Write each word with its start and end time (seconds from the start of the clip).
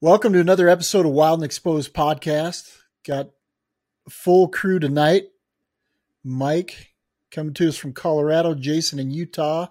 Welcome 0.00 0.32
to 0.32 0.40
another 0.40 0.68
episode 0.68 1.04
of 1.04 1.12
Wild 1.12 1.40
and 1.40 1.44
Exposed 1.44 1.92
podcast. 1.92 2.74
Got 3.06 3.30
full 4.08 4.48
crew 4.48 4.78
tonight. 4.78 5.24
Mike 6.24 6.94
coming 7.30 7.54
to 7.54 7.68
us 7.68 7.76
from 7.76 7.92
Colorado, 7.92 8.54
Jason 8.54 8.98
in 8.98 9.10
Utah, 9.10 9.66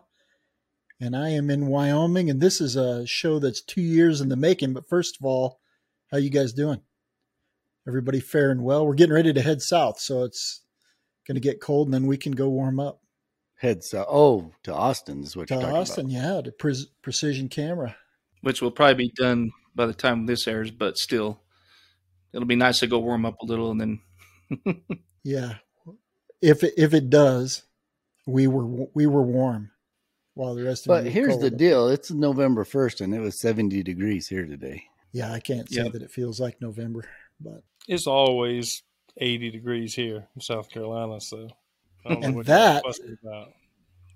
and 0.99 1.15
I 1.15 1.29
am 1.29 1.49
in 1.49 1.67
Wyoming. 1.67 2.29
And 2.29 2.39
this 2.41 2.61
is 2.61 2.75
a 2.75 3.05
show 3.07 3.39
that's 3.39 3.61
two 3.61 3.81
years 3.81 4.21
in 4.21 4.29
the 4.29 4.35
making. 4.35 4.73
But 4.73 4.87
first 4.87 5.17
of 5.19 5.25
all, 5.25 5.59
how 6.11 6.17
you 6.17 6.29
guys 6.29 6.53
doing? 6.53 6.81
Everybody 7.87 8.19
faring 8.19 8.61
well? 8.63 8.85
We're 8.85 8.93
getting 8.93 9.15
ready 9.15 9.33
to 9.33 9.41
head 9.41 9.61
south, 9.61 9.99
so 9.99 10.23
it's 10.23 10.61
going 11.27 11.35
to 11.35 11.41
get 11.41 11.61
cold, 11.61 11.87
and 11.87 11.93
then 11.93 12.05
we 12.07 12.17
can 12.17 12.33
go 12.33 12.49
warm 12.49 12.79
up. 12.79 13.01
Head 13.55 13.83
south. 13.83 14.07
Oh, 14.09 14.51
to 14.63 14.73
Austin 14.73 15.23
is 15.23 15.35
what 15.35 15.47
To 15.47 15.55
you're 15.55 15.61
talking 15.63 15.77
Austin, 15.77 16.05
about. 16.05 16.35
yeah, 16.35 16.41
to 16.41 16.51
pre- 16.51 16.87
precision 17.01 17.49
camera. 17.49 17.95
which 18.41 18.61
will 18.61 18.71
probably 18.71 19.07
be 19.07 19.13
done 19.15 19.51
by 19.75 19.85
the 19.85 19.93
time 19.93 20.25
this 20.25 20.47
airs, 20.47 20.71
but 20.71 20.97
still, 20.97 21.41
it'll 22.33 22.47
be 22.47 22.55
nice 22.55 22.79
to 22.79 22.87
go 22.87 22.99
warm 22.99 23.25
up 23.25 23.41
a 23.41 23.45
little 23.45 23.71
and 23.71 23.81
then. 23.81 23.99
Yeah, 25.23 25.55
if 26.41 26.63
it, 26.63 26.73
if 26.77 26.93
it 26.93 27.09
does, 27.09 27.63
we 28.25 28.47
were 28.47 28.87
we 28.93 29.05
were 29.05 29.21
warm, 29.21 29.69
while 30.33 30.55
the 30.55 30.63
rest 30.63 30.85
of 30.85 30.87
But 30.87 31.03
you 31.03 31.09
were 31.09 31.13
here's 31.13 31.37
the 31.39 31.49
cold. 31.49 31.57
deal: 31.59 31.87
it's 31.89 32.09
November 32.09 32.63
first, 32.63 33.01
and 33.01 33.13
it 33.13 33.19
was 33.19 33.37
70 33.39 33.83
degrees 33.83 34.27
here 34.29 34.45
today. 34.45 34.83
Yeah, 35.11 35.33
I 35.33 35.41
can't 35.41 35.69
say 35.69 35.83
Yep. 35.83 35.91
that 35.93 36.01
it 36.03 36.11
feels 36.11 36.39
like 36.39 36.61
November, 36.61 37.03
but 37.41 37.63
It's 37.87 38.07
always 38.07 38.81
80 39.17 39.51
degrees 39.51 39.93
here 39.93 40.27
in 40.35 40.41
South 40.41 40.69
Carolina, 40.69 41.19
so 41.19 41.49
I 42.05 42.09
don't 42.09 42.21
know 42.21 42.27
And 42.27 42.35
what 42.37 42.45
that- 42.45 42.83
you're 42.85 42.93
fussing 42.93 43.17
about. 43.21 43.53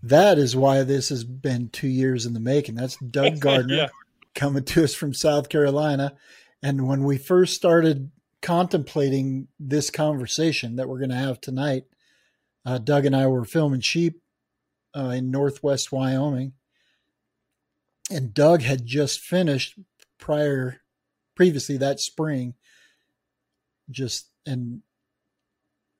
that 0.03 0.38
is 0.38 0.55
why 0.55 0.83
this 0.83 1.09
has 1.09 1.23
been 1.25 1.67
two 1.70 1.89
years 1.89 2.25
in 2.25 2.33
the 2.33 2.39
making. 2.39 2.75
That's 2.75 2.95
Doug 2.97 3.39
Gardner 3.41 3.75
Yeah. 3.75 3.89
Coming 4.35 4.63
to 4.63 4.83
us 4.83 4.93
from 4.93 5.13
South 5.13 5.49
Carolina, 5.49 6.15
and 6.61 6.87
when 6.87 7.03
we 7.03 7.17
first 7.17 7.55
started 7.55 8.11
contemplating 8.41 9.47
this 9.59 9.89
conversation 9.89 10.75
that 10.75 10.88
we're 10.88 10.99
going 10.99 11.09
to 11.09 11.16
have 11.16 11.39
tonight, 11.39 11.83
uh, 12.66 12.77
Doug 12.77 13.05
and 13.05 13.16
I 13.16 13.27
were 13.27 13.45
filming 13.45 13.81
sheep 13.81 14.21
uh, 14.95 15.09
in 15.09 15.31
Northwest 15.31 15.91
Wyoming, 15.91 16.53
and 18.09 18.33
Doug 18.33 18.61
had 18.61 18.85
just 18.85 19.19
finished 19.19 19.77
prior, 20.17 20.81
previously 21.36 21.77
that 21.77 21.99
spring, 21.99 22.53
just 23.89 24.30
an 24.45 24.83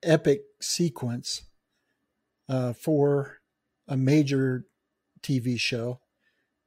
epic 0.02 0.44
sequence 0.62 1.44
uh, 2.50 2.74
for 2.74 3.40
a 3.88 3.98
major 3.98 4.66
TV 5.22 5.60
show, 5.60 6.00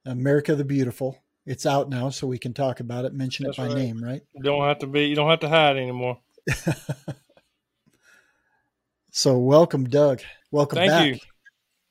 America 0.05 0.55
the 0.55 0.65
Beautiful. 0.65 1.19
It's 1.47 1.65
out 1.65 1.89
now, 1.89 2.11
so 2.11 2.27
we 2.27 2.39
can 2.39 2.53
talk 2.55 2.81
about 2.81 3.05
it. 3.05 3.15
Mention 3.15 3.47
That's 3.47 3.57
it 3.57 3.61
by 3.63 3.67
right. 3.69 3.77
name, 3.77 4.03
right? 4.03 4.21
You 4.35 4.43
don't 4.43 4.67
have 4.67 4.81
to 4.81 4.87
be. 4.89 5.05
You 5.07 5.15
don't 5.15 5.31
have 5.31 5.41
to 5.41 5.49
hide 5.49 5.77
anymore. 5.77 6.19
So 9.11 9.39
welcome, 9.39 9.85
Doug. 9.85 10.21
Welcome 10.51 10.77
Thank 10.77 10.91
back. 10.91 11.07
you. 11.07 11.19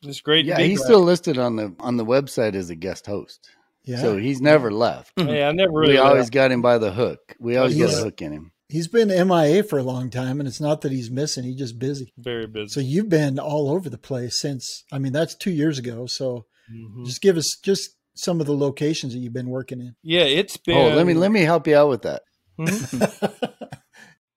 It's 0.10 0.22
great. 0.22 0.46
Yeah, 0.46 0.58
to 0.58 0.64
be 0.64 0.70
he's 0.70 0.80
back. 0.80 0.86
still 0.86 1.02
listed 1.02 1.38
on 1.40 1.56
the 1.56 1.76
on 1.80 1.98
the 1.98 2.06
website 2.06 2.54
as 2.54 2.70
a 2.70 2.76
guest 2.76 3.08
host, 3.08 3.50
Yeah, 3.84 4.00
so 4.00 4.18
he's 4.18 4.42
never 4.42 4.70
left. 4.72 5.12
Yeah, 5.18 5.48
I 5.50 5.52
never 5.52 5.72
really. 5.74 5.94
we 5.94 5.98
always 5.98 6.26
left. 6.26 6.34
got 6.34 6.52
him 6.52 6.62
by 6.62 6.78
the 6.78 6.92
hook. 6.92 7.36
We 7.40 7.58
always 7.58 7.74
got 7.76 7.88
He's- 7.90 8.00
a 8.00 8.04
hook 8.04 8.22
in 8.22 8.32
him. 8.32 8.52
he's 8.70 8.88
been 8.88 9.08
MIA 9.10 9.64
for 9.64 9.80
a 9.80 9.84
long 9.84 10.12
time, 10.12 10.40
and 10.40 10.48
it's 10.48 10.62
not 10.62 10.82
that 10.82 10.92
he's 10.92 11.10
missing; 11.10 11.44
he's 11.46 11.56
just 11.58 11.80
busy. 11.80 12.14
very 12.18 12.46
busy. 12.46 12.68
So 12.68 12.80
you've 12.80 13.10
been 13.10 13.40
all 13.40 13.72
over 13.72 13.90
the 13.90 13.98
place 13.98 14.40
since. 14.40 14.84
I 14.92 15.00
mean, 15.00 15.12
that's 15.14 15.34
two 15.34 15.52
years 15.52 15.80
ago. 15.80 16.06
So 16.06 16.46
Mhm. 16.72 17.08
just 17.08 17.22
give 17.22 17.38
us 17.38 17.58
just 17.64 17.96
some 18.16 18.40
of 18.42 18.48
the 18.48 18.56
locations 18.56 19.14
that 19.14 19.20
you've 19.20 19.34
been 19.34 19.50
working 19.50 19.80
in. 19.82 19.96
Yeah, 20.04 20.22
it's 20.24 20.58
been. 20.58 20.78
Oh, 20.78 20.96
let 20.96 21.06
me 21.06 21.14
let 21.14 21.32
me 21.32 21.42
help 21.42 21.68
you 21.68 21.76
out 21.78 21.90
with 21.90 22.02
that. 22.04 22.22
Mhm. 22.60 23.44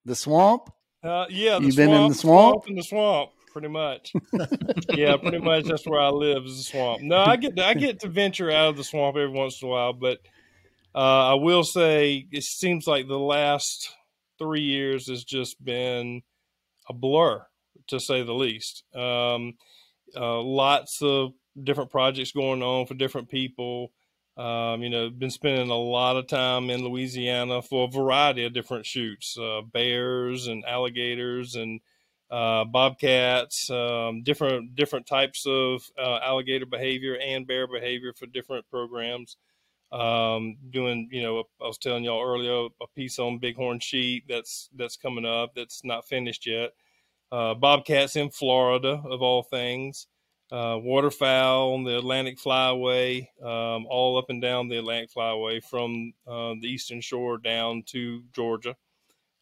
The 0.04 0.14
swamp. 0.16 0.70
Uh, 1.04 1.26
yeah, 1.28 1.58
the 1.58 1.66
You 1.66 1.74
been 1.76 1.90
in 1.90 2.14
swamp, 2.14 2.14
the 2.14 2.18
swamp? 2.18 2.68
in 2.68 2.76
the 2.76 2.82
swamp, 2.82 3.30
pretty 3.52 3.68
much. 3.68 4.12
yeah, 4.94 5.16
pretty 5.19 5.38
much. 5.38 5.64
That's 5.64 5.86
where 5.86 6.00
I 6.00 6.08
live 6.08 6.44
is 6.44 6.56
the 6.56 6.62
swamp. 6.62 7.03
No, 7.03 7.19
I 7.19 7.36
get 7.36 7.56
to, 7.56 7.66
I 7.66 7.75
get 7.75 8.00
to 8.00 8.08
venture 8.08 8.50
out 8.50 8.70
of 8.70 8.76
the 8.78 8.84
swamp 8.84 9.16
every 9.16 9.28
once 9.30 9.60
in 9.60 9.69
a 9.69 9.70
while, 9.70 9.92
but 9.92 10.19
uh, 10.94 11.32
I 11.32 11.34
will 11.34 11.62
say 11.62 12.26
it 12.32 12.42
seems 12.42 12.86
like 12.86 13.06
the 13.06 13.19
last 13.19 13.91
three 14.38 14.62
years 14.62 15.08
has 15.10 15.24
just 15.24 15.62
been 15.62 16.22
a 16.88 16.94
blur, 16.94 17.44
to 17.88 18.00
say 18.00 18.22
the 18.22 18.32
least. 18.32 18.82
Um, 18.94 19.54
uh, 20.16 20.41
lots 20.41 21.00
of 21.03 21.32
different 21.64 21.91
projects 21.91 22.32
going 22.32 22.62
on 22.62 22.86
for 22.86 22.94
different 22.94 23.28
people. 23.28 23.92
Um, 24.36 24.82
you 24.82 24.88
know, 24.88 25.10
been 25.10 25.32
spending 25.32 25.69
a 25.70 25.76
lot 25.76 26.16
of 26.16 26.28
time 26.28 26.70
in 26.70 26.84
Louisiana 26.84 27.60
for 27.60 27.88
a 27.88 27.91
variety 27.91 28.44
of 28.44 28.54
different 28.54 28.86
shoots, 28.86 29.36
uh, 29.36 29.62
bears 29.62 30.47
and 30.47 30.64
alligators 30.64 31.56
and 31.56 31.80
uh, 32.30 32.64
bobcats, 32.64 33.68
um, 33.70 34.22
different 34.22 34.76
different 34.76 35.06
types 35.06 35.44
of 35.44 35.82
uh, 35.98 36.20
alligator 36.22 36.66
behavior 36.66 37.16
and 37.16 37.48
bear 37.48 37.66
behavior 37.66 38.12
for 38.12 38.26
different 38.26 38.64
programs. 38.70 39.36
Um, 39.91 40.56
doing, 40.70 41.08
you 41.10 41.22
know, 41.22 41.44
I 41.60 41.66
was 41.66 41.78
telling 41.78 42.04
y'all 42.04 42.22
earlier 42.22 42.68
a 42.80 42.86
piece 42.94 43.18
on 43.18 43.38
bighorn 43.38 43.80
sheep 43.80 44.26
that's 44.28 44.68
that's 44.76 44.97
coming 44.97 45.24
up 45.26 45.54
that's 45.56 45.82
not 45.84 46.06
finished 46.06 46.47
yet. 46.47 46.74
Uh, 47.32 47.54
bobcats 47.54 48.14
in 48.14 48.30
Florida, 48.30 49.02
of 49.04 49.20
all 49.20 49.42
things 49.42 50.06
uh, 50.50 50.78
waterfowl 50.81 51.75
on 51.75 51.84
the 51.84 51.98
Atlantic 51.98 52.38
Flyway, 52.38 53.26
um, 53.42 53.86
all 53.88 54.16
up 54.19 54.31
and 54.31 54.41
down 54.41 54.69
the 54.69 54.78
Atlantic 54.78 55.10
Flyway 55.12 55.62
from 55.62 56.12
uh, 56.26 56.54
the 56.60 56.69
eastern 56.69 57.00
shore 57.00 57.38
down 57.38 57.82
to 57.86 58.22
Georgia. 58.32 58.75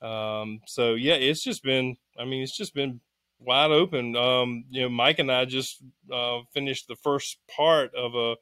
Um, 0.03 0.61
so 0.67 0.95
yeah, 0.95 1.15
it's 1.15 1.43
just 1.43 1.63
been, 1.63 1.97
I 2.19 2.25
mean, 2.25 2.43
it's 2.43 2.57
just 2.57 2.75
been 2.75 3.01
wide 3.39 3.71
open. 3.71 4.17
Um, 4.17 4.65
you 4.71 4.83
know, 4.83 4.89
Mike 4.89 5.19
and 5.19 5.31
I 5.31 5.45
just 5.45 5.83
uh, 6.13 6.41
finished 6.53 6.89
the 6.89 6.97
first 6.97 7.39
part 7.55 7.95
of 7.95 8.15
a, 8.15 8.37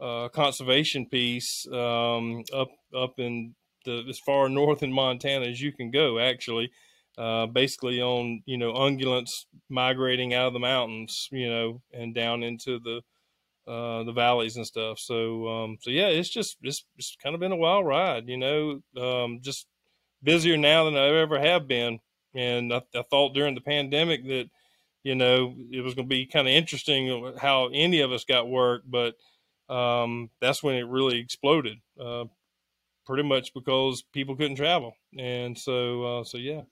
uh 0.00 0.28
conservation 0.30 1.06
piece 1.06 1.68
um, 1.72 2.42
up 2.52 2.68
up 2.96 3.14
in 3.18 3.54
the 3.84 4.04
as 4.08 4.18
far 4.18 4.48
north 4.48 4.82
in 4.82 4.92
Montana 4.92 5.46
as 5.46 5.60
you 5.62 5.70
can 5.70 5.92
go, 5.92 6.18
actually 6.18 6.72
uh, 7.18 7.46
basically 7.46 8.00
on 8.00 8.42
you 8.46 8.58
know 8.58 8.72
ungulates 8.72 9.46
migrating 9.68 10.34
out 10.34 10.48
of 10.48 10.52
the 10.52 10.58
mountains, 10.58 11.28
you 11.30 11.48
know, 11.48 11.82
and 11.92 12.14
down 12.14 12.42
into 12.42 12.78
the 12.80 13.00
uh, 13.70 14.04
the 14.04 14.12
valleys 14.12 14.56
and 14.56 14.66
stuff. 14.66 14.98
So 14.98 15.48
um, 15.48 15.78
so 15.80 15.90
yeah, 15.90 16.08
it's 16.08 16.28
just 16.28 16.56
it's, 16.62 16.84
it's 16.96 17.16
kind 17.22 17.34
of 17.34 17.40
been 17.40 17.52
a 17.52 17.56
wild 17.56 17.86
ride, 17.86 18.28
you 18.28 18.36
know, 18.36 18.80
um, 19.00 19.40
just 19.42 19.66
busier 20.22 20.56
now 20.56 20.84
than 20.84 20.96
I 20.96 21.06
ever 21.20 21.38
have 21.38 21.68
been. 21.68 22.00
And 22.34 22.72
I, 22.72 22.82
I 22.94 23.02
thought 23.10 23.34
during 23.34 23.54
the 23.54 23.60
pandemic 23.60 24.24
that 24.26 24.50
you 25.02 25.14
know 25.14 25.54
it 25.70 25.82
was 25.82 25.94
going 25.94 26.08
to 26.08 26.14
be 26.14 26.26
kind 26.26 26.48
of 26.48 26.54
interesting 26.54 27.34
how 27.38 27.68
any 27.72 28.00
of 28.00 28.12
us 28.12 28.24
got 28.24 28.48
work, 28.48 28.82
but 28.86 29.14
um, 29.68 30.30
that's 30.40 30.62
when 30.62 30.76
it 30.76 30.88
really 30.88 31.18
exploded. 31.18 31.78
Uh, 31.98 32.24
pretty 33.06 33.22
much 33.22 33.52
because 33.54 34.02
people 34.12 34.36
couldn't 34.36 34.56
travel, 34.56 34.94
and 35.18 35.56
so 35.58 36.20
uh, 36.20 36.24
so 36.24 36.38
yeah. 36.38 36.62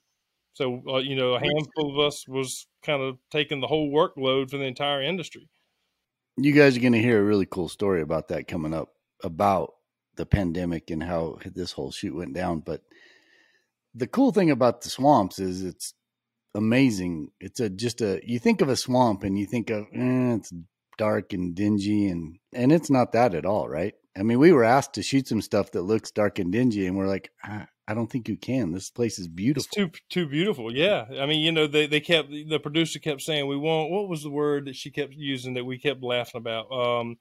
So 0.55 0.83
uh, 0.89 0.99
you 0.99 1.17
know, 1.17 1.35
a 1.35 1.41
handful 1.41 1.93
of 1.93 2.07
us 2.07 2.27
was 2.29 2.67
kind 2.85 3.03
of 3.03 3.19
taking 3.31 3.61
the 3.61 3.67
whole 3.67 3.91
workload 3.91 4.51
for 4.51 4.59
the 4.59 4.65
entire 4.65 5.03
industry. 5.03 5.49
You 6.37 6.53
guys 6.53 6.77
are 6.77 6.81
going 6.81 6.93
to 6.95 6.99
hear 6.99 7.21
a 7.21 7.25
really 7.25 7.47
cool 7.47 7.69
story 7.69 8.03
about 8.03 8.29
that 8.29 8.49
coming 8.49 8.75
up 8.75 8.91
about 9.23 9.75
the 10.17 10.27
pandemic 10.27 10.91
and 10.91 11.03
how 11.03 11.39
this 11.45 11.73
whole 11.73 11.91
shoot 11.91 12.15
went 12.15 12.35
down. 12.35 12.61
But 12.61 12.83
the 13.95 14.07
cool 14.07 14.33
thing 14.33 14.51
about 14.51 14.83
the 14.83 14.91
swamps 14.91 15.39
is 15.39 15.63
it's 15.63 15.95
amazing. 16.55 17.29
It's 17.41 17.61
a 17.61 17.71
just 17.71 18.01
a 18.01 18.21
you 18.25 18.39
think 18.39 18.61
of 18.61 18.69
a 18.69 18.77
swamp 18.77 19.23
and 19.23 19.39
you 19.39 19.47
think 19.47 19.71
of 19.71 19.85
eh, 19.95 20.35
it's 20.35 20.53
dark 20.99 21.33
and 21.33 21.55
dingy 21.55 22.09
and 22.09 22.39
and 22.53 22.73
it's 22.73 22.91
not 22.91 23.13
that 23.13 23.35
at 23.35 23.47
all, 23.47 23.69
right? 23.69 23.95
I 24.17 24.23
mean, 24.23 24.39
we 24.39 24.53
were 24.53 24.65
asked 24.65 24.95
to 24.95 25.03
shoot 25.03 25.27
some 25.27 25.41
stuff 25.41 25.71
that 25.73 25.83
looks 25.83 26.11
dark 26.11 26.39
and 26.39 26.53
dingy, 26.53 26.87
and 26.87 26.97
we're 26.97 27.07
like, 27.07 27.31
I, 27.43 27.67
I 27.89 27.95
don't 27.95 28.07
think 28.07 28.29
you 28.29 28.37
can. 28.37 28.73
This 28.73 28.91
place 28.91 29.19
is 29.19 29.29
beautiful. 29.29 29.67
It's 29.67 29.75
too 29.75 29.91
too 30.09 30.27
beautiful. 30.27 30.75
Yeah, 30.75 31.07
I 31.21 31.27
mean, 31.27 31.41
you 31.41 31.53
know, 31.53 31.67
they 31.67 31.87
they 31.87 32.01
kept 32.01 32.31
the 32.31 32.59
producer 32.59 32.99
kept 32.99 33.23
saying 33.23 33.47
we 33.47 33.57
want. 33.57 33.91
What 33.91 34.09
was 34.09 34.23
the 34.23 34.31
word 34.31 34.67
that 34.67 34.77
she 34.77 34.91
kept 34.91 35.15
using 35.15 35.55
that 35.55 35.65
we 35.65 35.79
kept 35.79 36.03
laughing 36.03 36.39
about? 36.39 36.71
Um, 36.71 37.17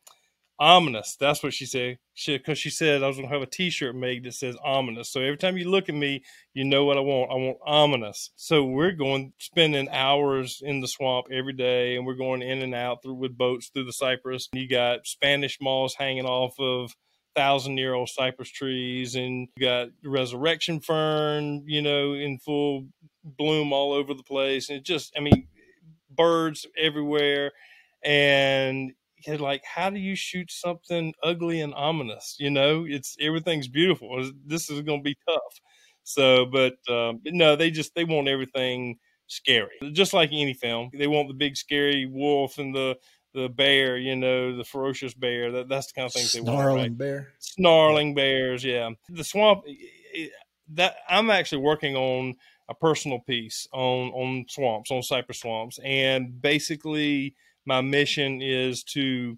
ominous. 0.61 1.17
That's 1.19 1.41
what 1.41 1.53
she 1.53 1.65
said. 1.65 1.97
She 2.13 2.37
because 2.37 2.59
she 2.59 2.69
said 2.69 3.01
I 3.01 3.07
was 3.07 3.17
gonna 3.17 3.29
have 3.29 3.41
a 3.41 3.47
T-shirt 3.47 3.95
made 3.95 4.23
that 4.25 4.35
says 4.35 4.55
ominous. 4.63 5.11
So 5.11 5.19
every 5.19 5.37
time 5.37 5.57
you 5.57 5.67
look 5.69 5.89
at 5.89 5.95
me, 5.95 6.23
you 6.53 6.63
know 6.63 6.85
what 6.85 6.97
I 6.97 7.01
want. 7.01 7.31
I 7.31 7.35
want 7.35 7.57
ominous. 7.65 8.29
So 8.35 8.63
we're 8.63 8.91
going 8.91 9.33
spending 9.39 9.89
hours 9.89 10.61
in 10.63 10.79
the 10.79 10.87
swamp 10.87 11.27
every 11.31 11.53
day, 11.53 11.95
and 11.95 12.05
we're 12.05 12.13
going 12.13 12.43
in 12.43 12.61
and 12.61 12.75
out 12.75 13.01
through 13.01 13.15
with 13.15 13.37
boats 13.37 13.69
through 13.73 13.85
the 13.85 13.93
cypress. 13.93 14.47
You 14.53 14.69
got 14.69 15.07
Spanish 15.07 15.57
moss 15.59 15.95
hanging 15.95 16.25
off 16.25 16.53
of 16.59 16.95
thousand 17.35 17.77
year 17.77 17.93
old 17.93 18.09
cypress 18.09 18.49
trees 18.49 19.15
and 19.15 19.47
you 19.55 19.65
got 19.65 19.89
resurrection 20.03 20.79
fern 20.79 21.63
you 21.65 21.81
know 21.81 22.13
in 22.13 22.37
full 22.39 22.85
bloom 23.23 23.71
all 23.71 23.93
over 23.93 24.13
the 24.13 24.23
place 24.23 24.69
and 24.69 24.79
it 24.79 24.83
just 24.83 25.13
i 25.17 25.19
mean 25.19 25.47
birds 26.09 26.65
everywhere 26.77 27.51
and 28.03 28.91
like 29.27 29.63
how 29.63 29.89
do 29.89 29.99
you 29.99 30.15
shoot 30.15 30.51
something 30.51 31.13
ugly 31.23 31.61
and 31.61 31.73
ominous? 31.73 32.35
You 32.39 32.49
know, 32.49 32.85
it's 32.87 33.15
everything's 33.19 33.67
beautiful. 33.67 34.29
This 34.45 34.69
is 34.69 34.81
going 34.81 34.99
to 34.99 35.03
be 35.03 35.17
tough. 35.27 35.61
So, 36.03 36.45
but 36.45 36.73
um, 36.89 37.21
no, 37.25 37.55
they 37.55 37.71
just 37.71 37.93
they 37.95 38.03
want 38.03 38.27
everything 38.27 38.97
scary, 39.27 39.77
just 39.93 40.13
like 40.13 40.29
any 40.33 40.53
film. 40.53 40.89
They 40.97 41.07
want 41.07 41.27
the 41.27 41.33
big 41.33 41.55
scary 41.55 42.05
wolf 42.05 42.57
and 42.57 42.73
the 42.73 42.97
the 43.33 43.49
bear, 43.49 43.97
you 43.97 44.15
know, 44.15 44.55
the 44.55 44.63
ferocious 44.63 45.13
bear. 45.13 45.51
That 45.51 45.69
that's 45.69 45.87
the 45.87 45.93
kind 45.93 46.05
of 46.07 46.13
things 46.13 46.31
Snarling 46.31 46.45
they 46.45 46.51
want. 46.51 46.77
Right? 46.77 46.97
bear. 46.97 47.33
Snarling 47.39 48.15
bears, 48.15 48.63
yeah. 48.63 48.89
The 49.09 49.23
swamp. 49.23 49.63
That 50.73 50.95
I'm 51.09 51.29
actually 51.29 51.61
working 51.61 51.95
on 51.95 52.35
a 52.69 52.75
personal 52.75 53.19
piece 53.19 53.67
on 53.73 54.09
on 54.09 54.45
swamps, 54.49 54.91
on 54.91 55.03
cypress 55.03 55.39
swamps, 55.39 55.79
and 55.83 56.41
basically 56.41 57.35
my 57.65 57.81
mission 57.81 58.41
is 58.41 58.83
to 58.93 59.37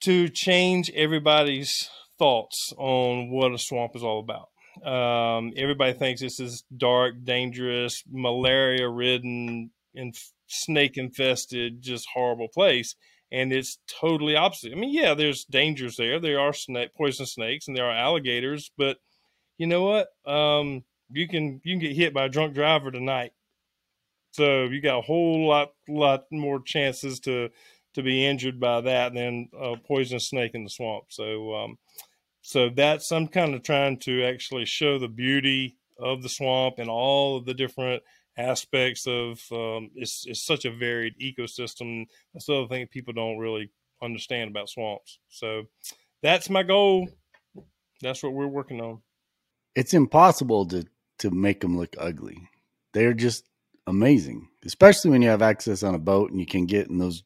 to 0.00 0.28
change 0.28 0.90
everybody's 0.94 1.90
thoughts 2.18 2.72
on 2.76 3.30
what 3.30 3.52
a 3.52 3.58
swamp 3.58 3.96
is 3.96 4.02
all 4.02 4.20
about. 4.20 4.48
Um, 4.84 5.52
everybody 5.56 5.94
thinks 5.94 6.20
this 6.20 6.38
is 6.38 6.64
dark, 6.76 7.14
dangerous, 7.24 8.02
malaria 8.10 8.88
ridden, 8.88 9.70
and 9.94 10.14
snake 10.46 10.96
infested, 10.96 11.82
just 11.82 12.08
horrible 12.12 12.48
place. 12.48 12.94
And 13.32 13.52
it's 13.52 13.78
totally 13.88 14.36
opposite. 14.36 14.72
I 14.72 14.76
mean, 14.76 14.94
yeah, 14.94 15.14
there's 15.14 15.44
dangers 15.44 15.96
there. 15.96 16.20
There 16.20 16.38
are 16.38 16.52
snake, 16.52 16.94
poison 16.96 17.26
snakes 17.26 17.66
and 17.66 17.76
there 17.76 17.86
are 17.86 17.96
alligators, 17.96 18.70
but 18.78 18.98
you 19.58 19.66
know 19.66 19.82
what? 19.82 20.08
Um, 20.30 20.84
you 21.10 21.28
can 21.28 21.60
you 21.64 21.74
can 21.74 21.80
get 21.80 21.96
hit 21.96 22.14
by 22.14 22.26
a 22.26 22.28
drunk 22.28 22.54
driver 22.54 22.90
tonight. 22.90 23.32
So 24.32 24.64
you 24.64 24.80
got 24.80 24.98
a 24.98 25.02
whole 25.02 25.48
lot 25.48 25.72
lot 25.88 26.24
more 26.30 26.60
chances 26.60 27.20
to 27.20 27.48
to 27.94 28.02
be 28.02 28.26
injured 28.26 28.60
by 28.60 28.82
that 28.82 29.14
than 29.14 29.48
a 29.58 29.76
poisonous 29.76 30.28
snake 30.28 30.52
in 30.54 30.64
the 30.64 30.70
swamp. 30.70 31.04
So 31.08 31.54
um, 31.54 31.78
so 32.42 32.68
that's 32.68 33.10
I'm 33.10 33.28
kind 33.28 33.54
of 33.54 33.62
trying 33.62 33.98
to 34.00 34.24
actually 34.24 34.66
show 34.66 34.98
the 34.98 35.08
beauty 35.08 35.78
of 35.98 36.22
the 36.22 36.28
swamp 36.28 36.74
and 36.78 36.90
all 36.90 37.38
of 37.38 37.46
the 37.46 37.54
different 37.54 38.02
aspects 38.38 39.06
of 39.06 39.40
um, 39.52 39.90
it's, 39.94 40.24
it's 40.26 40.44
such 40.44 40.64
a 40.64 40.70
varied 40.70 41.14
ecosystem. 41.20 42.06
That's 42.32 42.46
the 42.46 42.56
other 42.56 42.68
thing 42.68 42.86
people 42.88 43.12
don't 43.12 43.38
really 43.38 43.70
understand 44.02 44.50
about 44.50 44.68
swamps. 44.68 45.18
So 45.28 45.64
that's 46.22 46.50
my 46.50 46.62
goal. 46.62 47.08
That's 48.02 48.22
what 48.22 48.32
we're 48.32 48.46
working 48.46 48.80
on. 48.80 49.00
It's 49.74 49.94
impossible 49.94 50.66
to 50.66 50.84
to 51.18 51.30
make 51.30 51.60
them 51.60 51.78
look 51.78 51.96
ugly. 51.98 52.48
They're 52.92 53.14
just 53.14 53.48
amazing, 53.86 54.48
especially 54.66 55.10
when 55.10 55.22
you 55.22 55.28
have 55.28 55.42
access 55.42 55.82
on 55.82 55.94
a 55.94 55.98
boat 55.98 56.30
and 56.30 56.38
you 56.38 56.46
can 56.46 56.66
get 56.66 56.88
in 56.88 56.98
those 56.98 57.22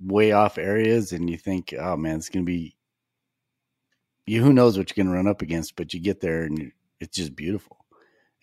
way 0.00 0.32
off 0.32 0.58
areas 0.58 1.12
and 1.12 1.30
you 1.30 1.38
think, 1.38 1.74
oh 1.78 1.96
man, 1.96 2.16
it's 2.16 2.28
going 2.28 2.44
to 2.44 2.50
be 2.50 2.76
you 4.26 4.42
who 4.42 4.52
knows 4.52 4.76
what 4.76 4.90
you're 4.90 5.02
going 5.02 5.10
to 5.10 5.16
run 5.16 5.28
up 5.28 5.40
against, 5.40 5.76
but 5.76 5.94
you 5.94 6.00
get 6.00 6.20
there 6.20 6.42
and 6.42 6.72
it's 7.00 7.16
just 7.16 7.36
beautiful. 7.36 7.75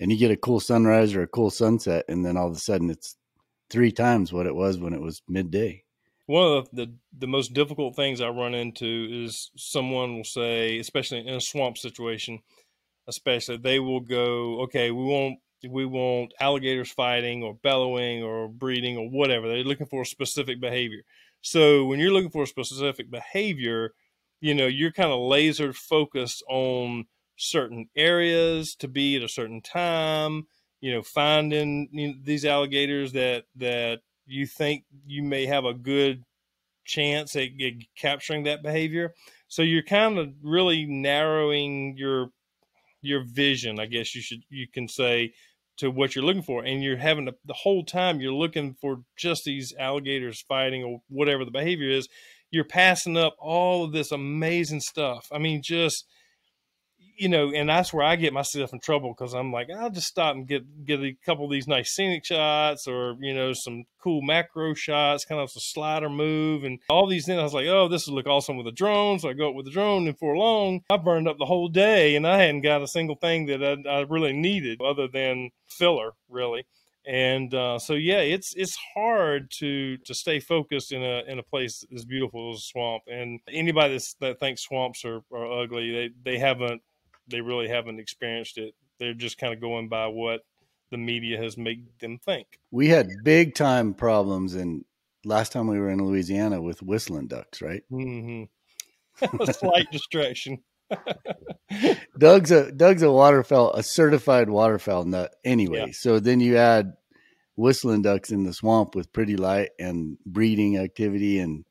And 0.04 0.12
you 0.12 0.18
get 0.18 0.32
a 0.32 0.36
cool 0.36 0.60
sunrise 0.60 1.16
or 1.16 1.22
a 1.22 1.28
cool 1.28 1.50
sunset, 1.50 2.04
and 2.10 2.26
then 2.26 2.36
all 2.36 2.50
of 2.50 2.58
a 2.58 2.60
sudden 2.60 2.90
it's 2.90 3.16
three 3.70 3.94
times 3.94 4.34
what 4.34 4.46
it 4.46 4.54
was 4.54 4.78
when 4.78 4.94
it 4.94 5.00
was 5.00 5.22
midday. 5.30 5.86
One 6.26 6.58
of 6.58 6.70
the, 6.74 6.88
the, 6.88 6.94
the 7.20 7.28
most 7.28 7.54
difficult 7.54 7.96
things 7.96 8.20
I 8.20 8.28
run 8.28 8.54
into 8.54 9.08
is 9.10 9.50
someone 9.56 10.18
will 10.18 10.26
say, 10.26 10.78
especially 10.78 11.26
in 11.26 11.36
a 11.36 11.40
swamp 11.40 11.78
situation, 11.78 12.40
especially 13.08 13.56
they 13.56 13.80
will 13.80 14.02
go, 14.02 14.64
okay, 14.64 14.92
we 14.92 15.06
won't 15.06 15.40
we 15.70 15.86
want 15.86 16.34
alligators 16.42 16.92
fighting 16.92 17.42
or 17.42 17.54
bellowing 17.54 18.24
or 18.24 18.50
breeding 18.50 18.98
or 18.98 19.10
whatever. 19.10 19.48
They're 19.48 19.64
looking 19.64 19.88
for 19.88 20.02
a 20.02 20.06
specific 20.06 20.60
behavior. 20.60 21.04
So 21.40 21.86
when 21.86 22.02
you're 22.02 22.12
looking 22.12 22.30
for 22.30 22.44
a 22.44 22.48
specific 22.48 23.10
behavior, 23.10 23.94
you 24.42 24.54
know 24.54 24.68
you're 24.68 24.92
kind 24.92 25.14
of 25.14 25.22
laser 25.22 25.72
focused 25.72 26.44
on 26.50 27.06
certain 27.36 27.90
areas 27.96 28.76
to 28.76 28.88
be 28.88 29.16
at 29.16 29.24
a 29.24 29.30
certain 29.30 29.62
time 29.62 30.46
you 30.82 30.92
know 30.92 31.02
finding 31.02 31.90
you 31.92 32.10
know, 32.10 32.14
these 32.24 32.46
alligators 32.46 33.14
that 33.14 33.46
that 33.56 34.00
you 34.26 34.46
think 34.46 34.84
you 35.06 35.24
may 35.24 35.46
have 35.46 35.66
a 35.66 35.74
good 35.74 36.24
chance 36.86 37.36
at, 37.36 37.50
at 37.62 37.74
capturing 37.98 38.44
that 38.44 38.62
behavior 38.62 39.14
so 39.48 39.62
you're 39.62 39.84
kind 39.84 40.18
of 40.18 40.34
really 40.44 40.86
narrowing 40.86 41.96
your 41.98 42.30
your 43.02 43.24
vision 43.24 43.80
i 43.80 43.86
guess 43.86 44.14
you 44.14 44.22
should 44.22 44.44
you 44.50 44.68
can 44.68 44.88
say 44.88 45.34
to 45.76 45.90
what 45.90 46.16
you're 46.16 46.24
looking 46.24 46.44
for 46.44 46.64
and 46.64 46.84
you're 46.84 46.98
having 46.98 47.26
to, 47.26 47.34
the 47.46 47.54
whole 47.54 47.84
time 47.84 48.22
you're 48.22 48.32
looking 48.32 48.76
for 48.76 49.02
just 49.18 49.44
these 49.44 49.74
alligators 49.80 50.42
fighting 50.42 50.84
or 50.84 51.02
whatever 51.10 51.44
the 51.44 51.52
behavior 51.52 51.90
is 51.90 52.08
you're 52.54 52.64
passing 52.64 53.18
up 53.18 53.36
all 53.40 53.84
of 53.84 53.92
this 53.94 54.12
amazing 54.12 54.80
stuff. 54.80 55.28
I 55.32 55.40
mean, 55.40 55.64
just 55.64 56.06
you 57.16 57.30
know, 57.30 57.52
and 57.52 57.70
that's 57.70 57.94
where 57.94 58.06
I 58.06 58.16
get 58.16 58.34
myself 58.34 58.74
in 58.74 58.80
trouble 58.80 59.14
because 59.14 59.34
I'm 59.34 59.52
like, 59.52 59.70
I'll 59.70 59.90
just 59.90 60.08
stop 60.08 60.36
and 60.36 60.48
get 60.48 60.86
get 60.86 61.00
a 61.00 61.16
couple 61.26 61.46
of 61.46 61.52
these 61.52 61.68
nice 61.68 61.92
scenic 61.92 62.26
shots, 62.26 62.88
or 62.88 63.16
you 63.20 63.34
know, 63.34 63.54
some 63.54 63.86
cool 64.02 64.22
macro 64.22 64.74
shots, 64.74 65.26
kind 65.26 65.42
of 65.42 65.52
a 65.56 65.60
slider 65.60 66.10
move, 66.10 66.64
and 66.64 66.80
all 66.90 67.08
these 67.08 67.26
things. 67.26 67.40
I 67.40 67.44
was 67.44 67.54
like, 67.54 67.68
oh, 67.68 67.88
this 67.88 68.08
would 68.08 68.16
look 68.16 68.28
awesome 68.28 68.58
with 68.58 68.68
a 68.68 68.72
drone, 68.72 69.20
so 69.20 69.30
I 69.30 69.34
go 69.34 69.50
up 69.50 69.56
with 69.56 69.66
the 69.66 69.72
drone, 69.72 70.08
and 70.08 70.18
for 70.18 70.36
long, 70.36 70.82
I 70.90 70.98
burned 70.98 71.28
up 71.28 71.38
the 71.38 71.46
whole 71.46 71.70
day, 71.70 72.16
and 72.16 72.28
I 72.28 72.38
hadn't 72.38 72.62
got 72.62 72.82
a 72.82 72.88
single 72.88 73.16
thing 73.16 73.46
that 73.48 73.64
I, 73.64 73.90
I 73.90 74.00
really 74.02 74.34
needed 74.34 74.82
other 74.82 75.08
than 75.08 75.52
filler, 75.68 76.12
really 76.30 76.66
and 77.06 77.54
uh, 77.54 77.80
so 77.80 77.94
yeah, 77.94 78.20
it's 78.20 78.54
it's 78.56 78.78
hard 78.94 79.52
to 79.60 79.98
to 79.98 80.14
stay 80.14 80.40
focused 80.40 80.92
in 80.92 81.04
a 81.04 81.24
in 81.28 81.38
a 81.38 81.44
place 81.44 81.84
as 81.94 82.06
beautiful 82.06 82.54
as 82.54 82.60
a 82.60 82.62
swamp. 82.62 83.04
And 83.08 83.42
anybody 83.52 84.00
that 84.22 84.40
thinks 84.40 84.62
swamps 84.62 85.04
are, 85.04 85.22
are 85.34 85.64
ugly, 85.64 85.92
they 85.92 86.10
they 86.32 86.38
haven't 86.40 86.82
they 87.28 87.42
really 87.42 87.68
haven't 87.68 88.00
experienced 88.00 88.58
it. 88.58 88.74
They're 89.00 89.14
just 89.14 89.38
kind 89.38 89.54
of 89.54 89.62
going 89.62 89.90
by 89.90 90.08
what 90.08 90.42
the 90.92 90.98
media 90.98 91.42
has 91.42 91.58
made 91.58 91.88
them 92.00 92.20
think. 92.20 92.60
We 92.72 92.90
had 92.90 93.10
big 93.24 93.56
time 93.56 93.94
problems 93.94 94.56
in 94.56 94.86
last 95.26 95.52
time 95.52 95.68
we 95.68 95.80
were 95.80 95.90
in 95.90 96.06
Louisiana 96.06 96.62
with 96.62 96.82
whistling 96.82 97.28
ducks, 97.28 97.62
right? 97.62 97.84
Mm-hmm. 97.92 99.42
a 99.42 99.54
slight 99.54 99.92
distraction. 99.92 100.60
Doug's 102.18 102.52
a 102.52 102.72
Doug's 102.72 103.02
a 103.02 103.12
waterfowl, 103.12 103.74
a 103.74 103.84
certified 103.84 104.50
waterfowl 104.50 105.06
nut 105.06 105.34
anyway. 105.44 105.86
Yeah. 105.88 105.94
So 105.94 106.20
then 106.20 106.40
you 106.40 106.58
add 106.58 106.94
whistling 107.56 108.02
ducks 108.02 108.32
in 108.32 108.44
the 108.44 108.54
swamp 108.54 108.96
with 108.96 109.14
pretty 109.14 109.38
light 109.38 109.70
and 109.80 110.18
breeding 110.26 110.78
activity, 110.78 111.40
and 111.40 111.66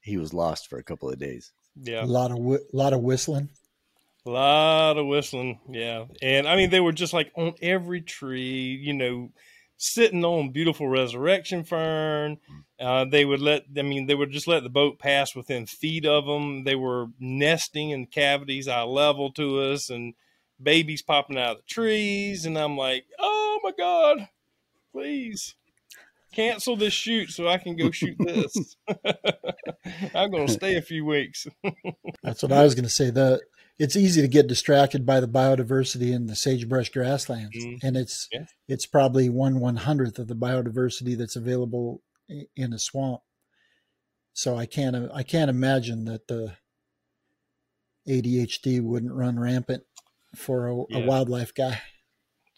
he 0.00 0.16
was 0.16 0.34
lost 0.34 0.68
for 0.68 0.78
a 0.78 0.84
couple 0.84 1.08
of 1.08 1.18
days. 1.18 1.52
Yeah, 1.80 2.04
a 2.04 2.06
lot 2.06 2.30
of 2.30 2.38
a 2.38 2.58
lot 2.72 2.92
of 2.92 3.00
whistling. 3.00 3.48
A 4.26 4.30
lot 4.30 4.96
of 4.96 5.06
whistling, 5.06 5.60
yeah, 5.68 6.06
and 6.22 6.48
I 6.48 6.56
mean 6.56 6.70
they 6.70 6.80
were 6.80 6.92
just 6.92 7.12
like 7.12 7.30
on 7.36 7.54
every 7.60 8.00
tree, 8.00 8.80
you 8.82 8.94
know, 8.94 9.30
sitting 9.76 10.24
on 10.24 10.50
beautiful 10.50 10.88
resurrection 10.88 11.64
fern. 11.64 12.38
Uh, 12.80 13.04
they 13.04 13.24
would 13.24 13.40
let, 13.40 13.64
I 13.76 13.82
mean, 13.82 14.06
they 14.06 14.14
would 14.14 14.30
just 14.30 14.48
let 14.48 14.62
the 14.62 14.70
boat 14.70 14.98
pass 14.98 15.34
within 15.34 15.66
feet 15.66 16.06
of 16.06 16.26
them. 16.26 16.64
They 16.64 16.74
were 16.74 17.06
nesting 17.18 17.90
in 17.90 18.06
cavities 18.06 18.68
eye 18.68 18.82
level 18.82 19.32
to 19.32 19.60
us 19.60 19.90
and 19.90 20.14
babies 20.62 21.02
popping 21.02 21.38
out 21.38 21.52
of 21.52 21.56
the 21.58 21.62
trees. 21.68 22.46
And 22.46 22.58
I'm 22.58 22.76
like, 22.76 23.04
oh 23.18 23.60
my 23.62 23.72
God, 23.76 24.28
please 24.92 25.54
cancel 26.34 26.76
this 26.76 26.92
shoot 26.92 27.30
so 27.30 27.46
I 27.46 27.58
can 27.58 27.76
go 27.76 27.90
shoot 27.90 28.16
this. 28.18 28.76
I'm 30.14 30.30
going 30.30 30.46
to 30.46 30.52
stay 30.52 30.76
a 30.76 30.82
few 30.82 31.04
weeks. 31.04 31.46
That's 32.22 32.42
what 32.42 32.52
I 32.52 32.64
was 32.64 32.74
going 32.74 32.84
to 32.84 32.90
say. 32.90 33.10
The 33.10 33.40
it's 33.78 33.96
easy 33.96 34.22
to 34.22 34.28
get 34.28 34.46
distracted 34.46 35.04
by 35.04 35.20
the 35.20 35.28
biodiversity 35.28 36.12
in 36.12 36.26
the 36.26 36.36
sagebrush 36.36 36.90
grasslands, 36.90 37.56
mm-hmm. 37.56 37.86
and 37.86 37.96
it's 37.96 38.28
yeah. 38.32 38.44
it's 38.68 38.86
probably 38.86 39.28
one 39.28 39.60
one 39.60 39.76
hundredth 39.76 40.18
of 40.18 40.28
the 40.28 40.36
biodiversity 40.36 41.16
that's 41.16 41.36
available 41.36 42.02
in 42.56 42.72
a 42.72 42.78
swamp. 42.78 43.20
So 44.32 44.56
I 44.56 44.66
can't 44.66 44.96
I 45.12 45.22
can't 45.22 45.50
imagine 45.50 46.04
that 46.04 46.28
the 46.28 46.56
ADHD 48.08 48.82
wouldn't 48.82 49.12
run 49.12 49.38
rampant 49.38 49.84
for 50.34 50.68
a, 50.68 50.76
yeah. 50.88 50.98
a 50.98 51.06
wildlife 51.06 51.54
guy. 51.54 51.80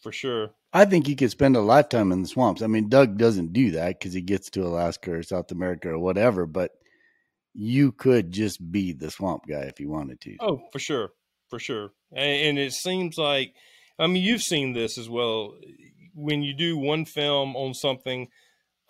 For 0.02 0.12
sure. 0.12 0.50
I 0.72 0.84
think 0.84 1.06
he 1.06 1.16
could 1.16 1.30
spend 1.30 1.56
a 1.56 1.60
lifetime 1.60 2.12
in 2.12 2.22
the 2.22 2.28
swamps. 2.28 2.60
I 2.62 2.66
mean, 2.66 2.88
Doug 2.88 3.16
doesn't 3.16 3.52
do 3.52 3.70
that 3.72 3.98
because 3.98 4.12
he 4.12 4.20
gets 4.20 4.50
to 4.50 4.66
Alaska 4.66 5.12
or 5.12 5.22
South 5.22 5.50
America 5.50 5.88
or 5.88 5.98
whatever, 5.98 6.46
but 6.46 6.72
you 7.58 7.90
could 7.90 8.30
just 8.32 8.70
be 8.70 8.92
the 8.92 9.10
swamp 9.10 9.44
guy 9.48 9.62
if 9.62 9.80
you 9.80 9.88
wanted 9.88 10.20
to. 10.20 10.36
Oh, 10.40 10.60
for 10.72 10.78
sure, 10.78 11.10
for 11.48 11.58
sure. 11.58 11.90
And, 12.14 12.48
and, 12.48 12.58
it 12.58 12.72
seems 12.72 13.16
like, 13.16 13.54
I 13.98 14.06
mean, 14.06 14.22
you've 14.22 14.42
seen 14.42 14.74
this 14.74 14.98
as 14.98 15.08
well. 15.08 15.54
When 16.14 16.42
you 16.42 16.52
do 16.52 16.76
one 16.76 17.06
film 17.06 17.56
on 17.56 17.72
something, 17.72 18.28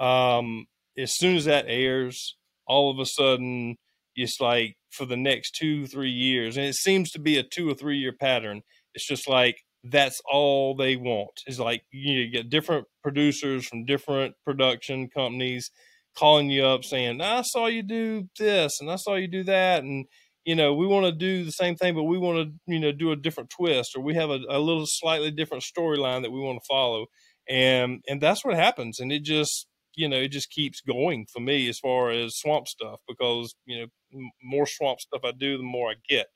um, 0.01 0.67
as 0.99 1.17
soon 1.17 1.37
as 1.37 1.45
that 1.45 1.67
airs, 1.69 2.37
all 2.67 2.91
of 2.91 2.99
a 2.99 3.07
sudden 3.07 3.77
it's 4.17 4.41
like 4.41 4.77
for 4.91 5.07
the 5.07 5.17
next 5.17 5.53
two, 5.53 5.87
three 5.87 6.11
years, 6.11 6.57
and 6.57 6.67
it 6.67 6.75
seems 6.75 7.13
to 7.13 7.21
be 7.21 7.39
a 7.39 7.45
two 7.45 7.71
or 7.71 7.75
three 7.75 7.99
year 7.99 8.15
pattern. 8.19 8.63
It's 8.95 9.07
just 9.07 9.29
like 9.29 9.59
that's 9.85 10.21
all 10.29 10.75
they 10.75 10.97
want. 10.97 11.41
It's 11.47 11.61
like 11.61 11.83
you, 11.93 12.15
know, 12.15 12.21
you 12.23 12.31
get 12.31 12.51
different 12.51 12.87
producers 13.03 13.69
from 13.69 13.85
different 13.85 14.35
production 14.45 15.09
companies 15.09 15.71
calling 16.17 16.51
you 16.51 16.65
up 16.65 16.85
saying, 16.85 17.21
"I 17.21 17.43
saw 17.43 17.67
you 17.67 17.83
do 17.83 18.29
this 18.39 18.81
and 18.81 18.91
I 18.91 18.97
saw 18.97 19.15
you 19.15 19.29
do 19.29 19.45
that," 19.45 19.83
and 19.85 20.07
you 20.45 20.55
know, 20.55 20.75
we 20.75 20.87
want 20.87 21.07
to 21.07 21.13
do 21.13 21.45
the 21.45 21.51
same 21.53 21.75
thing, 21.77 21.95
but 21.95 22.05
we 22.05 22.19
want 22.19 22.39
to, 22.39 22.73
you 22.73 22.79
know, 22.79 22.93
do 22.93 23.11
a 23.11 23.17
different 23.17 23.51
twist, 23.51 23.97
or 23.97 24.01
we 24.03 24.15
have 24.15 24.31
a, 24.31 24.39
a 24.49 24.61
little 24.61 24.85
slightly 24.87 25.31
different 25.33 25.65
storyline 25.65 26.23
that 26.23 26.31
we 26.33 26.41
want 26.41 26.61
to 26.63 26.67
follow, 26.69 27.07
and 27.49 28.03
and 28.09 28.21
that's 28.21 28.45
what 28.45 28.55
happens, 28.57 29.01
and 29.01 29.13
it 29.13 29.23
just, 29.25 29.67
you 29.97 30.09
know, 30.09 30.19
it 30.19 30.29
just 30.29 30.51
keeps 30.51 30.81
going 30.81 31.27
for 31.33 31.41
me 31.41 31.69
as 31.69 31.79
far 31.79 32.11
as 32.11 32.37
swamp 32.37 32.69
stuff 32.69 33.01
because 33.09 33.55
you 33.67 33.79
know, 33.81 33.87
m- 34.15 34.31
more 34.43 34.67
swamp 34.67 35.01
stuff 35.01 35.23
I 35.25 35.33
do, 35.33 35.57
the 35.59 35.65
more 35.65 35.91
I 35.91 35.95
get 36.09 36.27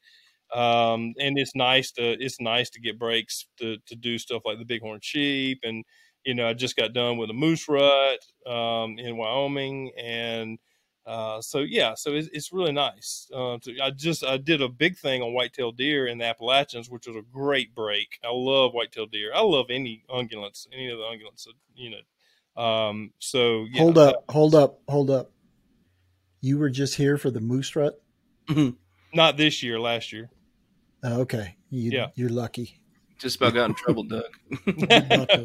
um, 0.54 1.14
and 1.18 1.38
it's 1.38 1.54
nice 1.54 1.92
to 1.92 2.02
it's 2.22 2.40
nice 2.40 2.70
to 2.70 2.80
get 2.80 2.98
breaks 2.98 3.46
to 3.58 3.76
to 3.86 3.94
do 3.96 4.18
stuff 4.18 4.42
like 4.44 4.58
the 4.58 4.64
bighorn 4.64 4.98
sheep 5.02 5.60
and 5.62 5.84
you 6.24 6.34
know 6.34 6.46
I 6.46 6.54
just 6.54 6.76
got 6.76 6.92
done 6.92 7.16
with 7.16 7.30
a 7.30 7.34
moose 7.34 7.68
rut 7.68 8.20
um, 8.46 8.98
in 8.98 9.16
Wyoming 9.16 9.92
and 9.98 10.58
uh, 11.06 11.40
so 11.40 11.60
yeah 11.60 11.94
so 11.94 12.14
it's, 12.14 12.28
it's 12.32 12.52
really 12.52 12.72
nice. 12.72 13.28
Uh, 13.34 13.58
to, 13.62 13.80
I 13.82 13.90
just 13.90 14.24
I 14.24 14.36
did 14.36 14.62
a 14.62 14.68
big 14.68 14.96
thing 14.96 15.22
on 15.22 15.32
whitetail 15.32 15.72
deer 15.72 16.06
in 16.06 16.18
the 16.18 16.24
Appalachians 16.24 16.90
which 16.90 17.06
was 17.06 17.16
a 17.16 17.22
great 17.22 17.74
break. 17.74 18.18
I 18.24 18.30
love 18.32 18.72
whitetail 18.72 19.06
deer. 19.06 19.32
I 19.34 19.40
love 19.40 19.66
any 19.70 20.04
ungulates 20.10 20.66
any 20.72 20.90
of 20.90 20.98
the 20.98 21.04
ungulates 21.04 21.46
you 21.74 21.90
know 21.90 22.00
um, 22.56 23.12
so 23.18 23.66
yeah, 23.70 23.80
hold 23.80 23.98
up 23.98 24.24
hold 24.28 24.54
up 24.54 24.80
hold 24.88 25.10
up. 25.10 25.30
You 26.40 26.58
were 26.58 26.70
just 26.70 26.96
here 26.96 27.16
for 27.16 27.30
the 27.30 27.40
moose 27.40 27.76
rut? 27.76 28.00
Not 29.14 29.36
this 29.36 29.62
year 29.62 29.78
last 29.78 30.12
year. 30.12 30.30
Oh, 31.02 31.20
okay. 31.22 31.56
You, 31.70 31.90
yeah. 31.90 32.08
You're 32.14 32.30
lucky. 32.30 32.79
Just 33.20 33.36
about 33.36 33.52
got 33.52 33.68
in 33.68 33.74
trouble, 33.74 34.04
Doug. 34.04 34.24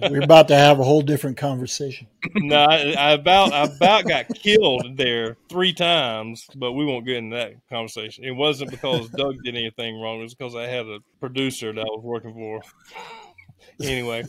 we're, 0.09 0.21
about 0.21 0.47
to, 0.47 0.55
have 0.55 0.79
a 0.79 0.83
whole 0.83 1.01
different 1.01 1.35
conversation. 1.37 2.07
No, 2.35 2.57
I, 2.57 2.93
I, 2.97 3.11
about 3.11 3.53
I 3.53 3.63
about 3.63 4.07
got 4.07 4.27
killed 4.33 4.97
there 4.97 5.37
three 5.49 5.73
times, 5.73 6.47
but 6.55 6.73
we 6.73 6.85
won't 6.85 7.05
get 7.05 7.17
into 7.17 7.35
that 7.35 7.53
conversation. 7.69 8.23
It 8.23 8.31
wasn't 8.31 8.71
because 8.71 9.09
Doug 9.09 9.35
did 9.43 9.55
anything 9.55 9.99
wrong. 9.99 10.19
It 10.19 10.23
was 10.23 10.35
because 10.35 10.55
I 10.55 10.63
had 10.63 10.85
a 10.85 10.99
producer 11.19 11.73
that 11.73 11.81
I 11.81 11.83
was 11.83 12.03
working 12.03 12.33
for. 12.33 12.61
anyway, 13.81 14.23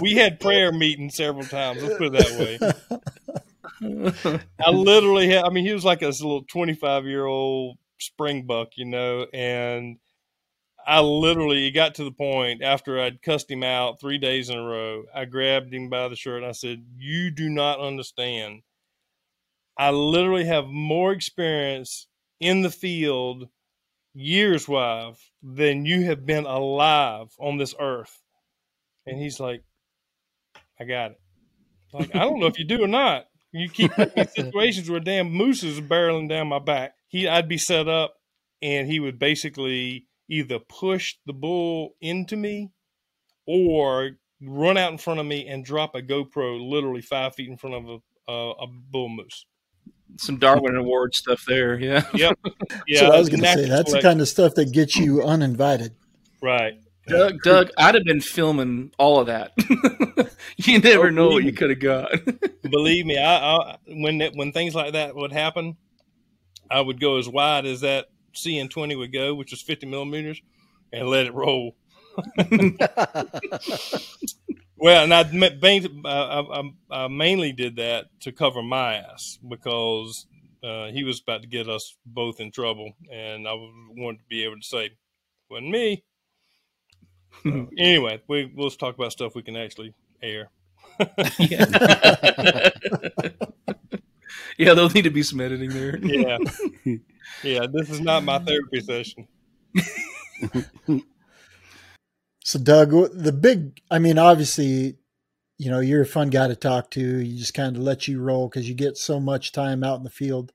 we 0.00 0.14
had 0.14 0.40
prayer 0.40 0.72
meetings 0.72 1.16
several 1.16 1.44
times. 1.44 1.82
Let's 1.82 1.96
put 1.96 2.14
it 2.14 2.18
that 2.18 2.82
way. 3.82 4.40
I 4.64 4.70
literally 4.70 5.28
had. 5.28 5.44
I 5.44 5.50
mean, 5.50 5.64
he 5.64 5.72
was 5.72 5.84
like 5.84 6.02
a 6.02 6.08
little 6.08 6.44
twenty-five 6.44 7.04
year 7.04 7.24
old 7.24 7.78
spring 8.00 8.46
buck, 8.46 8.70
you 8.76 8.84
know, 8.84 9.26
and 9.32 9.98
I 10.86 11.00
literally 11.00 11.70
got 11.70 11.94
to 11.96 12.04
the 12.04 12.12
point 12.12 12.62
after 12.62 13.00
I'd 13.00 13.22
cussed 13.22 13.50
him 13.50 13.62
out 13.62 14.00
three 14.00 14.18
days 14.18 14.50
in 14.50 14.58
a 14.58 14.62
row. 14.62 15.04
I 15.14 15.24
grabbed 15.24 15.72
him 15.72 15.88
by 15.88 16.08
the 16.08 16.16
shirt 16.16 16.42
and 16.42 16.46
I 16.46 16.52
said, 16.52 16.84
You 16.96 17.30
do 17.30 17.48
not 17.48 17.80
understand. 17.80 18.62
I 19.78 19.90
literally 19.90 20.44
have 20.44 20.66
more 20.66 21.12
experience 21.12 22.06
in 22.38 22.62
the 22.62 22.70
field, 22.70 23.48
years 24.14 24.68
wise, 24.68 25.18
than 25.42 25.84
you 25.84 26.04
have 26.04 26.24
been 26.26 26.44
alive 26.44 27.28
on 27.38 27.56
this 27.56 27.74
earth. 27.80 28.20
And 29.06 29.18
he's 29.18 29.40
like, 29.40 29.62
I 30.80 30.84
got 30.84 31.12
it. 31.12 31.20
Like, 31.92 32.14
I 32.14 32.20
don't 32.20 32.40
know 32.40 32.46
if 32.46 32.58
you 32.58 32.64
do 32.64 32.82
or 32.82 32.88
not. 32.88 33.26
You 33.52 33.68
keep 33.68 33.96
in 33.98 34.28
situations 34.34 34.90
where 34.90 35.00
damn 35.00 35.30
moose 35.30 35.62
is 35.62 35.80
barreling 35.80 36.28
down 36.28 36.48
my 36.48 36.58
back. 36.58 36.94
He, 37.08 37.28
I'd 37.28 37.48
be 37.48 37.58
set 37.58 37.88
up, 37.88 38.14
and 38.60 38.88
he 38.88 38.98
would 38.98 39.18
basically 39.18 40.06
either 40.28 40.58
push 40.58 41.16
the 41.26 41.32
bull 41.32 41.94
into 42.00 42.36
me 42.36 42.70
or 43.46 44.12
run 44.40 44.76
out 44.76 44.92
in 44.92 44.98
front 44.98 45.20
of 45.20 45.26
me 45.26 45.46
and 45.46 45.64
drop 45.64 45.94
a 45.94 46.02
GoPro 46.02 46.60
literally 46.68 47.02
five 47.02 47.34
feet 47.34 47.48
in 47.48 47.56
front 47.56 47.76
of 47.76 48.00
a, 48.28 48.32
a, 48.32 48.50
a 48.52 48.66
bull 48.66 49.08
moose. 49.08 49.46
Some 50.18 50.38
Darwin 50.38 50.76
Award 50.76 51.14
stuff 51.14 51.44
there, 51.46 51.78
yeah. 51.78 52.04
Yep. 52.14 52.38
Yeah. 52.86 53.00
so 53.00 53.06
I 53.06 53.18
was 53.18 53.28
going 53.28 53.42
to 53.42 53.52
say 53.52 53.68
that's 53.68 53.92
the 53.92 54.00
kind 54.00 54.20
of 54.20 54.28
stuff 54.28 54.54
that 54.54 54.72
gets 54.72 54.96
you 54.96 55.22
uninvited. 55.22 55.94
Right. 56.42 56.74
Doug, 57.06 57.42
Doug, 57.42 57.70
I'd 57.76 57.94
have 57.94 58.04
been 58.04 58.20
filming 58.20 58.92
all 58.98 59.20
of 59.20 59.26
that. 59.26 59.52
you 60.56 60.76
oh, 60.76 60.80
never 60.80 61.06
oh, 61.08 61.10
know 61.10 61.28
what 61.28 61.44
you 61.44 61.52
could 61.52 61.70
have 61.70 61.80
got. 61.80 62.10
believe 62.62 63.04
me, 63.04 63.18
I, 63.18 63.36
I 63.36 63.76
when 63.86 64.20
when 64.34 64.52
things 64.52 64.74
like 64.74 64.94
that 64.94 65.14
would 65.14 65.32
happen, 65.32 65.76
I 66.70 66.80
would 66.80 67.00
go 67.00 67.18
as 67.18 67.28
wide 67.28 67.66
as 67.66 67.82
that 67.82 68.06
CN20 68.34 68.98
would 68.98 69.12
go, 69.12 69.34
which 69.34 69.50
was 69.50 69.62
50 69.62 69.86
millimeters, 69.86 70.40
and 70.92 71.08
let 71.08 71.26
it 71.26 71.34
roll. 71.34 71.76
well, 74.76 75.04
and 75.04 75.12
I, 75.12 75.22
I, 76.04 76.70
I, 76.90 77.08
mainly 77.08 77.52
did 77.52 77.76
that 77.76 78.06
to 78.20 78.30
cover 78.32 78.62
my 78.62 78.94
ass 78.96 79.38
because 79.48 80.26
uh, 80.62 80.86
he 80.88 81.02
was 81.04 81.20
about 81.20 81.42
to 81.42 81.48
get 81.48 81.68
us 81.68 81.96
both 82.06 82.40
in 82.40 82.52
trouble, 82.52 82.92
and 83.12 83.48
I 83.48 83.54
wanted 83.54 84.18
to 84.18 84.24
be 84.28 84.44
able 84.44 84.56
to 84.56 84.62
say, 84.62 84.90
"wasn't 85.50 85.70
me." 85.70 86.04
uh, 87.44 87.64
anyway, 87.78 88.22
we 88.28 88.52
we'll 88.54 88.70
talk 88.70 88.94
about 88.94 89.12
stuff 89.12 89.34
we 89.34 89.42
can 89.42 89.56
actually 89.56 89.92
air. 90.22 90.50
yeah. 91.38 91.64
yeah, 94.56 94.74
there'll 94.74 94.90
need 94.90 95.02
to 95.02 95.10
be 95.10 95.22
some 95.22 95.40
editing 95.40 95.70
there. 95.70 95.98
yeah. 95.98 96.38
Yeah, 97.42 97.66
this 97.70 97.90
is 97.90 98.00
not 98.00 98.24
my 98.24 98.38
therapy 98.38 98.80
session. 98.80 99.28
so, 102.44 102.58
Doug, 102.58 102.90
the 103.12 103.32
big, 103.32 103.80
I 103.90 103.98
mean, 103.98 104.18
obviously, 104.18 104.96
you 105.58 105.70
know, 105.70 105.80
you're 105.80 106.02
a 106.02 106.06
fun 106.06 106.30
guy 106.30 106.48
to 106.48 106.56
talk 106.56 106.90
to. 106.92 107.00
You 107.00 107.38
just 107.38 107.54
kind 107.54 107.76
of 107.76 107.82
let 107.82 108.08
you 108.08 108.20
roll 108.20 108.48
because 108.48 108.68
you 108.68 108.74
get 108.74 108.96
so 108.96 109.20
much 109.20 109.52
time 109.52 109.84
out 109.84 109.98
in 109.98 110.04
the 110.04 110.10
field. 110.10 110.52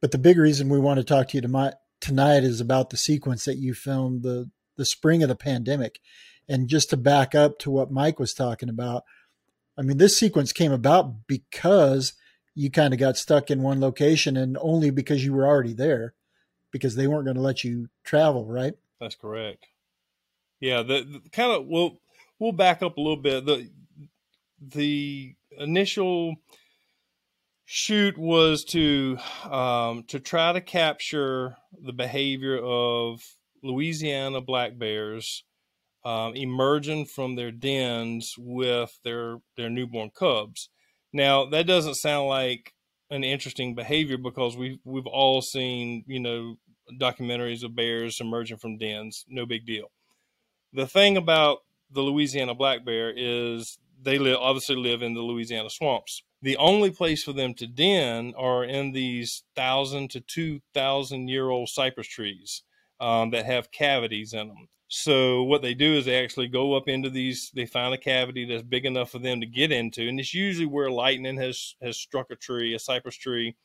But 0.00 0.10
the 0.10 0.18
big 0.18 0.36
reason 0.36 0.68
we 0.68 0.78
want 0.78 0.98
to 0.98 1.04
talk 1.04 1.28
to 1.28 1.36
you 1.36 1.40
tonight, 1.40 1.74
tonight 2.00 2.44
is 2.44 2.60
about 2.60 2.90
the 2.90 2.96
sequence 2.96 3.44
that 3.44 3.56
you 3.56 3.74
filmed 3.74 4.22
the 4.22 4.50
the 4.76 4.84
spring 4.84 5.22
of 5.22 5.28
the 5.28 5.36
pandemic. 5.36 6.00
And 6.48 6.68
just 6.68 6.90
to 6.90 6.96
back 6.96 7.34
up 7.34 7.58
to 7.60 7.70
what 7.70 7.90
Mike 7.90 8.18
was 8.18 8.34
talking 8.34 8.68
about, 8.68 9.04
I 9.78 9.82
mean, 9.82 9.98
this 9.98 10.18
sequence 10.18 10.52
came 10.52 10.72
about 10.72 11.26
because 11.26 12.12
you 12.54 12.70
kind 12.70 12.94
of 12.94 13.00
got 13.00 13.16
stuck 13.16 13.50
in 13.50 13.62
one 13.62 13.80
location 13.80 14.36
and 14.36 14.56
only 14.60 14.90
because 14.90 15.24
you 15.24 15.32
were 15.32 15.46
already 15.46 15.72
there 15.72 16.14
because 16.70 16.94
they 16.94 17.06
weren't 17.06 17.24
going 17.24 17.36
to 17.36 17.42
let 17.42 17.64
you 17.64 17.88
travel, 18.04 18.46
right? 18.46 18.74
That's 19.00 19.14
correct. 19.14 19.66
Yeah, 20.60 20.82
the, 20.82 21.20
the 21.22 21.30
kind 21.30 21.52
of 21.52 21.66
we'll 21.66 22.00
we'll 22.38 22.52
back 22.52 22.82
up 22.82 22.96
a 22.96 23.00
little 23.00 23.16
bit. 23.16 23.44
The 23.44 23.70
the 24.60 25.34
initial 25.58 26.36
shoot 27.64 28.16
was 28.16 28.64
to 28.64 29.18
um, 29.50 30.04
to 30.04 30.20
try 30.20 30.52
to 30.52 30.60
capture 30.60 31.56
the 31.80 31.92
behavior 31.92 32.58
of 32.58 33.22
Louisiana 33.62 34.40
black 34.40 34.78
bears 34.78 35.44
um, 36.04 36.34
emerging 36.34 37.06
from 37.06 37.34
their 37.34 37.50
dens 37.50 38.34
with 38.38 38.98
their 39.04 39.38
their 39.56 39.70
newborn 39.70 40.10
cubs. 40.10 40.68
Now 41.14 41.46
that 41.46 41.68
doesn't 41.68 41.94
sound 41.94 42.26
like 42.28 42.74
an 43.08 43.22
interesting 43.22 43.74
behavior 43.74 44.18
because 44.18 44.56
we've 44.56 44.78
we've 44.84 45.06
all 45.06 45.40
seen 45.40 46.04
you 46.08 46.20
know 46.20 46.56
documentaries 47.00 47.62
of 47.62 47.76
bears 47.76 48.18
emerging 48.20 48.58
from 48.58 48.76
dens. 48.76 49.24
No 49.28 49.46
big 49.46 49.64
deal. 49.64 49.90
The 50.72 50.88
thing 50.88 51.16
about 51.16 51.58
the 51.90 52.02
Louisiana 52.02 52.54
black 52.54 52.84
bear 52.84 53.12
is 53.16 53.78
they 54.02 54.18
live 54.18 54.38
obviously 54.40 54.74
live 54.74 55.02
in 55.02 55.14
the 55.14 55.20
Louisiana 55.20 55.70
swamps. 55.70 56.22
The 56.42 56.56
only 56.56 56.90
place 56.90 57.22
for 57.22 57.32
them 57.32 57.54
to 57.54 57.66
den 57.68 58.34
are 58.36 58.64
in 58.64 58.90
these 58.90 59.44
thousand 59.54 60.10
to 60.10 60.20
two 60.20 60.60
thousand 60.74 61.28
year 61.28 61.48
old 61.48 61.68
cypress 61.68 62.08
trees 62.08 62.64
um, 63.00 63.30
that 63.30 63.46
have 63.46 63.70
cavities 63.70 64.32
in 64.32 64.48
them. 64.48 64.68
So 64.96 65.42
what 65.42 65.60
they 65.60 65.74
do 65.74 65.96
is 65.96 66.04
they 66.04 66.22
actually 66.22 66.46
go 66.46 66.74
up 66.74 66.88
into 66.88 67.10
these. 67.10 67.50
They 67.52 67.66
find 67.66 67.92
a 67.92 67.98
cavity 67.98 68.44
that's 68.44 68.62
big 68.62 68.86
enough 68.86 69.10
for 69.10 69.18
them 69.18 69.40
to 69.40 69.46
get 69.46 69.72
into, 69.72 70.08
and 70.08 70.20
it's 70.20 70.32
usually 70.32 70.66
where 70.66 70.88
lightning 70.88 71.36
has 71.38 71.74
has 71.82 71.96
struck 71.96 72.30
a 72.30 72.36
tree, 72.36 72.76
a 72.76 72.78
cypress 72.78 73.16
tree, 73.16 73.56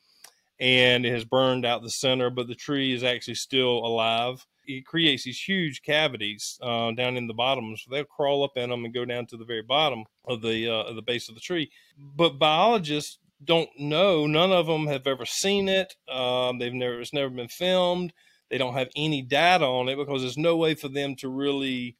and 0.58 1.06
it 1.06 1.12
has 1.12 1.24
burned 1.24 1.64
out 1.64 1.84
the 1.84 1.90
center, 1.90 2.30
but 2.30 2.48
the 2.48 2.56
tree 2.56 2.92
is 2.92 3.04
actually 3.04 3.36
still 3.36 3.78
alive. 3.78 4.44
It 4.66 4.84
creates 4.84 5.22
these 5.22 5.40
huge 5.40 5.82
cavities 5.82 6.58
uh, 6.62 6.90
down 6.92 7.16
in 7.16 7.28
the 7.28 7.34
bottom, 7.34 7.76
so 7.76 7.92
they'll 7.92 8.02
crawl 8.02 8.42
up 8.42 8.56
in 8.56 8.70
them 8.70 8.84
and 8.84 8.92
go 8.92 9.04
down 9.04 9.26
to 9.26 9.36
the 9.36 9.44
very 9.44 9.62
bottom 9.62 10.06
of 10.24 10.42
the 10.42 10.68
uh, 10.68 10.82
of 10.88 10.96
the 10.96 11.02
base 11.02 11.28
of 11.28 11.36
the 11.36 11.40
tree. 11.40 11.70
But 11.96 12.40
biologists 12.40 13.18
don't 13.44 13.70
know. 13.78 14.26
None 14.26 14.50
of 14.50 14.66
them 14.66 14.88
have 14.88 15.06
ever 15.06 15.26
seen 15.26 15.68
it. 15.68 15.94
Um, 16.10 16.58
they've 16.58 16.74
never. 16.74 17.00
It's 17.00 17.14
never 17.14 17.30
been 17.30 17.46
filmed 17.46 18.12
they 18.50 18.58
don't 18.58 18.74
have 18.74 18.88
any 18.96 19.22
data 19.22 19.64
on 19.64 19.88
it 19.88 19.96
because 19.96 20.22
there's 20.22 20.36
no 20.36 20.56
way 20.56 20.74
for 20.74 20.88
them 20.88 21.14
to 21.16 21.28
really 21.28 21.96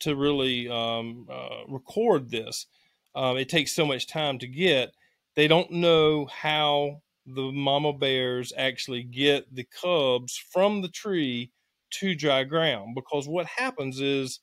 to 0.00 0.16
really 0.16 0.68
um, 0.68 1.26
uh, 1.30 1.64
record 1.68 2.30
this. 2.30 2.66
Um, 3.14 3.36
it 3.36 3.48
takes 3.48 3.72
so 3.72 3.86
much 3.86 4.06
time 4.06 4.38
to 4.40 4.46
get. 4.46 4.92
They 5.36 5.46
don't 5.46 5.70
know 5.70 6.26
how 6.26 7.02
the 7.26 7.52
mama 7.52 7.92
bears 7.92 8.52
actually 8.56 9.02
get 9.02 9.54
the 9.54 9.66
cubs 9.80 10.36
from 10.52 10.82
the 10.82 10.88
tree 10.88 11.50
to 11.90 12.14
dry 12.14 12.44
ground 12.44 12.94
because 12.94 13.28
what 13.28 13.46
happens 13.46 14.00
is 14.00 14.40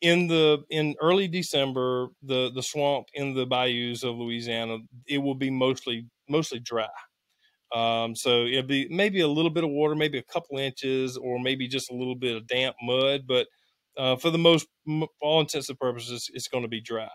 in 0.00 0.26
the 0.26 0.62
in 0.68 0.94
early 1.00 1.28
December, 1.28 2.08
the 2.22 2.50
the 2.54 2.62
swamp 2.62 3.06
in 3.14 3.34
the 3.34 3.46
bayous 3.46 4.02
of 4.02 4.16
Louisiana, 4.16 4.78
it 5.06 5.18
will 5.18 5.34
be 5.34 5.50
mostly 5.50 6.06
mostly 6.28 6.58
dry. 6.58 6.88
Um, 7.74 8.14
so 8.14 8.44
it'll 8.44 8.62
be 8.62 8.86
maybe 8.90 9.20
a 9.20 9.28
little 9.28 9.50
bit 9.50 9.64
of 9.64 9.70
water, 9.70 9.94
maybe 9.96 10.18
a 10.18 10.22
couple 10.32 10.58
inches, 10.58 11.16
or 11.16 11.40
maybe 11.40 11.66
just 11.68 11.90
a 11.90 11.94
little 11.94 12.14
bit 12.14 12.36
of 12.36 12.46
damp 12.46 12.76
mud. 12.82 13.22
But 13.26 13.48
uh, 13.96 14.16
for 14.16 14.30
the 14.30 14.38
most, 14.38 14.66
all 15.20 15.40
intents 15.40 15.68
and 15.68 15.78
purposes, 15.78 16.30
it's 16.32 16.48
going 16.48 16.62
to 16.62 16.68
be 16.68 16.80
dry. 16.80 17.08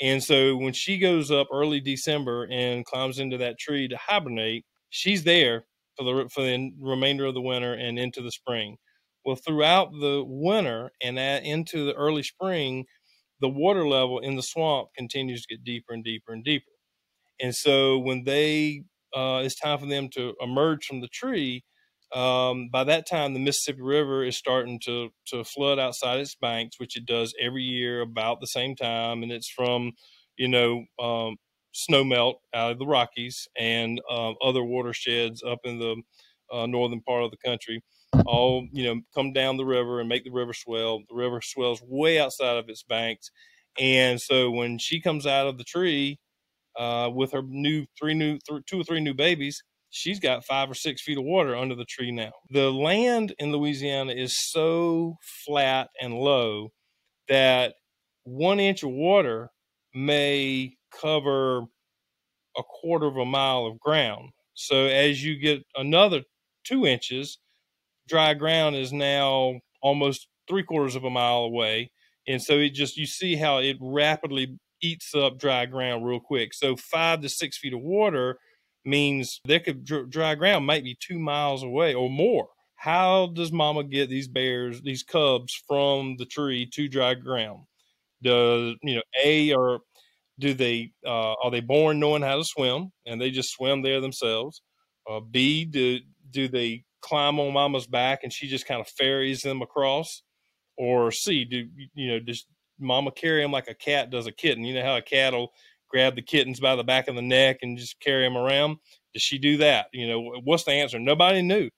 And 0.00 0.22
so 0.22 0.56
when 0.56 0.74
she 0.74 0.98
goes 0.98 1.30
up 1.30 1.48
early 1.52 1.80
December 1.80 2.46
and 2.50 2.84
climbs 2.84 3.18
into 3.18 3.38
that 3.38 3.58
tree 3.58 3.88
to 3.88 3.96
hibernate, 3.96 4.64
she's 4.90 5.24
there 5.24 5.64
for 5.96 6.04
the 6.04 6.28
for 6.28 6.42
the 6.42 6.72
remainder 6.80 7.24
of 7.24 7.34
the 7.34 7.40
winter 7.40 7.72
and 7.72 7.98
into 7.98 8.20
the 8.20 8.30
spring. 8.30 8.76
Well, 9.24 9.36
throughout 9.36 9.90
the 9.92 10.22
winter 10.26 10.90
and 11.02 11.18
into 11.18 11.86
the 11.86 11.94
early 11.94 12.22
spring, 12.22 12.84
the 13.40 13.48
water 13.48 13.88
level 13.88 14.18
in 14.20 14.36
the 14.36 14.42
swamp 14.42 14.88
continues 14.96 15.42
to 15.46 15.56
get 15.56 15.64
deeper 15.64 15.92
and 15.94 16.04
deeper 16.04 16.32
and 16.32 16.44
deeper. 16.44 16.70
And 17.40 17.54
so 17.54 17.98
when 17.98 18.24
they 18.24 18.82
uh, 19.16 19.42
it's 19.44 19.58
time 19.58 19.78
for 19.78 19.86
them 19.86 20.10
to 20.14 20.34
emerge 20.42 20.86
from 20.86 21.00
the 21.00 21.08
tree, 21.08 21.64
um, 22.14 22.68
by 22.70 22.84
that 22.84 23.08
time 23.08 23.34
the 23.34 23.40
Mississippi 23.40 23.82
River 23.82 24.24
is 24.24 24.36
starting 24.38 24.80
to 24.84 25.10
to 25.28 25.44
flood 25.44 25.78
outside 25.78 26.20
its 26.20 26.36
banks, 26.36 26.78
which 26.78 26.96
it 26.96 27.06
does 27.06 27.34
every 27.40 27.64
year 27.64 28.02
about 28.02 28.40
the 28.40 28.46
same 28.46 28.76
time, 28.76 29.22
and 29.22 29.32
it's 29.32 29.50
from 29.50 29.92
you 30.38 30.48
know 30.48 30.84
um, 31.00 31.36
snow 31.72 32.04
melt 32.04 32.40
out 32.54 32.72
of 32.72 32.78
the 32.78 32.86
Rockies 32.86 33.48
and 33.58 34.00
uh, 34.10 34.32
other 34.42 34.62
watersheds 34.64 35.42
up 35.42 35.60
in 35.64 35.78
the 35.80 36.02
uh, 36.52 36.66
northern 36.66 37.00
part 37.02 37.24
of 37.24 37.32
the 37.32 37.38
country. 37.38 37.82
All 38.26 38.66
you 38.72 38.84
know 38.84 39.00
come 39.14 39.32
down 39.32 39.56
the 39.56 39.64
river 39.64 40.00
and 40.00 40.08
make 40.08 40.24
the 40.24 40.30
river 40.30 40.52
swell. 40.52 41.00
The 41.08 41.16
river 41.16 41.40
swells 41.42 41.82
way 41.82 42.20
outside 42.20 42.56
of 42.58 42.68
its 42.68 42.84
banks, 42.84 43.30
and 43.78 44.20
so 44.20 44.50
when 44.50 44.78
she 44.78 45.00
comes 45.00 45.26
out 45.26 45.48
of 45.48 45.58
the 45.58 45.64
tree 45.64 46.18
uh, 46.78 47.10
with 47.12 47.32
her 47.32 47.42
new 47.42 47.86
three 47.98 48.14
new 48.14 48.38
th- 48.48 48.62
two 48.66 48.80
or 48.80 48.84
three 48.84 49.00
new 49.00 49.14
babies, 49.14 49.62
she's 49.90 50.20
got 50.20 50.44
five 50.44 50.70
or 50.70 50.74
six 50.74 51.02
feet 51.02 51.18
of 51.18 51.24
water 51.24 51.56
under 51.56 51.74
the 51.74 51.84
tree 51.84 52.12
now. 52.12 52.32
The 52.50 52.70
land 52.70 53.34
in 53.38 53.52
Louisiana 53.52 54.12
is 54.12 54.34
so 54.50 55.16
flat 55.46 55.88
and 56.00 56.14
low 56.14 56.70
that 57.28 57.74
one 58.24 58.60
inch 58.60 58.82
of 58.82 58.90
water 58.90 59.50
may 59.94 60.76
cover 61.00 61.62
a 62.56 62.62
quarter 62.62 63.06
of 63.06 63.16
a 63.16 63.24
mile 63.24 63.66
of 63.66 63.78
ground. 63.80 64.30
So 64.54 64.86
as 64.86 65.22
you 65.22 65.38
get 65.38 65.62
another 65.76 66.22
two 66.64 66.86
inches, 66.86 67.38
dry 68.08 68.34
ground 68.34 68.76
is 68.76 68.92
now 68.92 69.60
almost 69.82 70.28
three 70.48 70.62
quarters 70.62 70.96
of 70.96 71.04
a 71.04 71.10
mile 71.10 71.40
away. 71.40 71.90
And 72.26 72.42
so 72.42 72.54
it 72.54 72.74
just, 72.74 72.96
you 72.96 73.06
see 73.06 73.36
how 73.36 73.58
it 73.58 73.76
rapidly 73.80 74.58
eats 74.82 75.14
up 75.14 75.38
dry 75.38 75.66
ground 75.66 76.06
real 76.06 76.20
quick. 76.20 76.54
So 76.54 76.76
five 76.76 77.20
to 77.22 77.28
six 77.28 77.58
feet 77.58 77.74
of 77.74 77.80
water 77.80 78.38
means 78.84 79.40
there 79.44 79.60
could 79.60 79.84
dry 79.84 80.34
ground 80.34 80.66
might 80.66 80.84
be 80.84 80.96
two 80.98 81.18
miles 81.18 81.62
away 81.62 81.94
or 81.94 82.08
more. 82.08 82.48
How 82.76 83.28
does 83.28 83.50
mama 83.52 83.84
get 83.84 84.08
these 84.08 84.28
bears, 84.28 84.82
these 84.82 85.02
cubs 85.02 85.52
from 85.66 86.16
the 86.18 86.26
tree 86.26 86.68
to 86.74 86.88
dry 86.88 87.14
ground? 87.14 87.64
Does, 88.22 88.76
you 88.82 88.96
know, 88.96 89.02
A, 89.24 89.52
or 89.54 89.80
do 90.38 90.54
they, 90.54 90.92
uh, 91.04 91.34
are 91.42 91.50
they 91.50 91.60
born 91.60 91.98
knowing 91.98 92.22
how 92.22 92.36
to 92.36 92.44
swim 92.44 92.92
and 93.06 93.20
they 93.20 93.30
just 93.30 93.50
swim 93.50 93.82
there 93.82 94.00
themselves? 94.00 94.62
Uh, 95.08 95.20
B, 95.20 95.64
do, 95.64 95.98
do 96.30 96.48
they 96.48 96.84
climb 97.00 97.40
on 97.40 97.52
mama's 97.52 97.86
back 97.86 98.20
and 98.22 98.32
she 98.32 98.46
just 98.46 98.66
kind 98.66 98.80
of 98.80 98.88
ferries 98.88 99.40
them 99.40 99.62
across? 99.62 100.22
Or 100.76 101.10
C, 101.10 101.44
do, 101.46 101.66
you 101.94 102.08
know, 102.08 102.20
just 102.20 102.46
mama 102.78 103.10
carry 103.10 103.42
them 103.42 103.52
like 103.52 103.68
a 103.68 103.74
cat 103.74 104.10
does 104.10 104.26
a 104.26 104.32
kitten. 104.32 104.64
You 104.64 104.74
know 104.74 104.84
how 104.84 104.96
a 104.96 105.02
cat 105.02 105.32
will 105.32 105.52
grab 105.88 106.16
the 106.16 106.22
kittens 106.22 106.60
by 106.60 106.76
the 106.76 106.84
back 106.84 107.08
of 107.08 107.14
the 107.14 107.22
neck 107.22 107.58
and 107.62 107.78
just 107.78 108.00
carry 108.00 108.24
them 108.24 108.36
around? 108.36 108.78
Does 109.12 109.22
she 109.22 109.38
do 109.38 109.56
that? 109.58 109.86
You 109.92 110.08
know, 110.08 110.40
what's 110.44 110.64
the 110.64 110.72
answer? 110.72 110.98
Nobody 110.98 111.42
knew. 111.42 111.70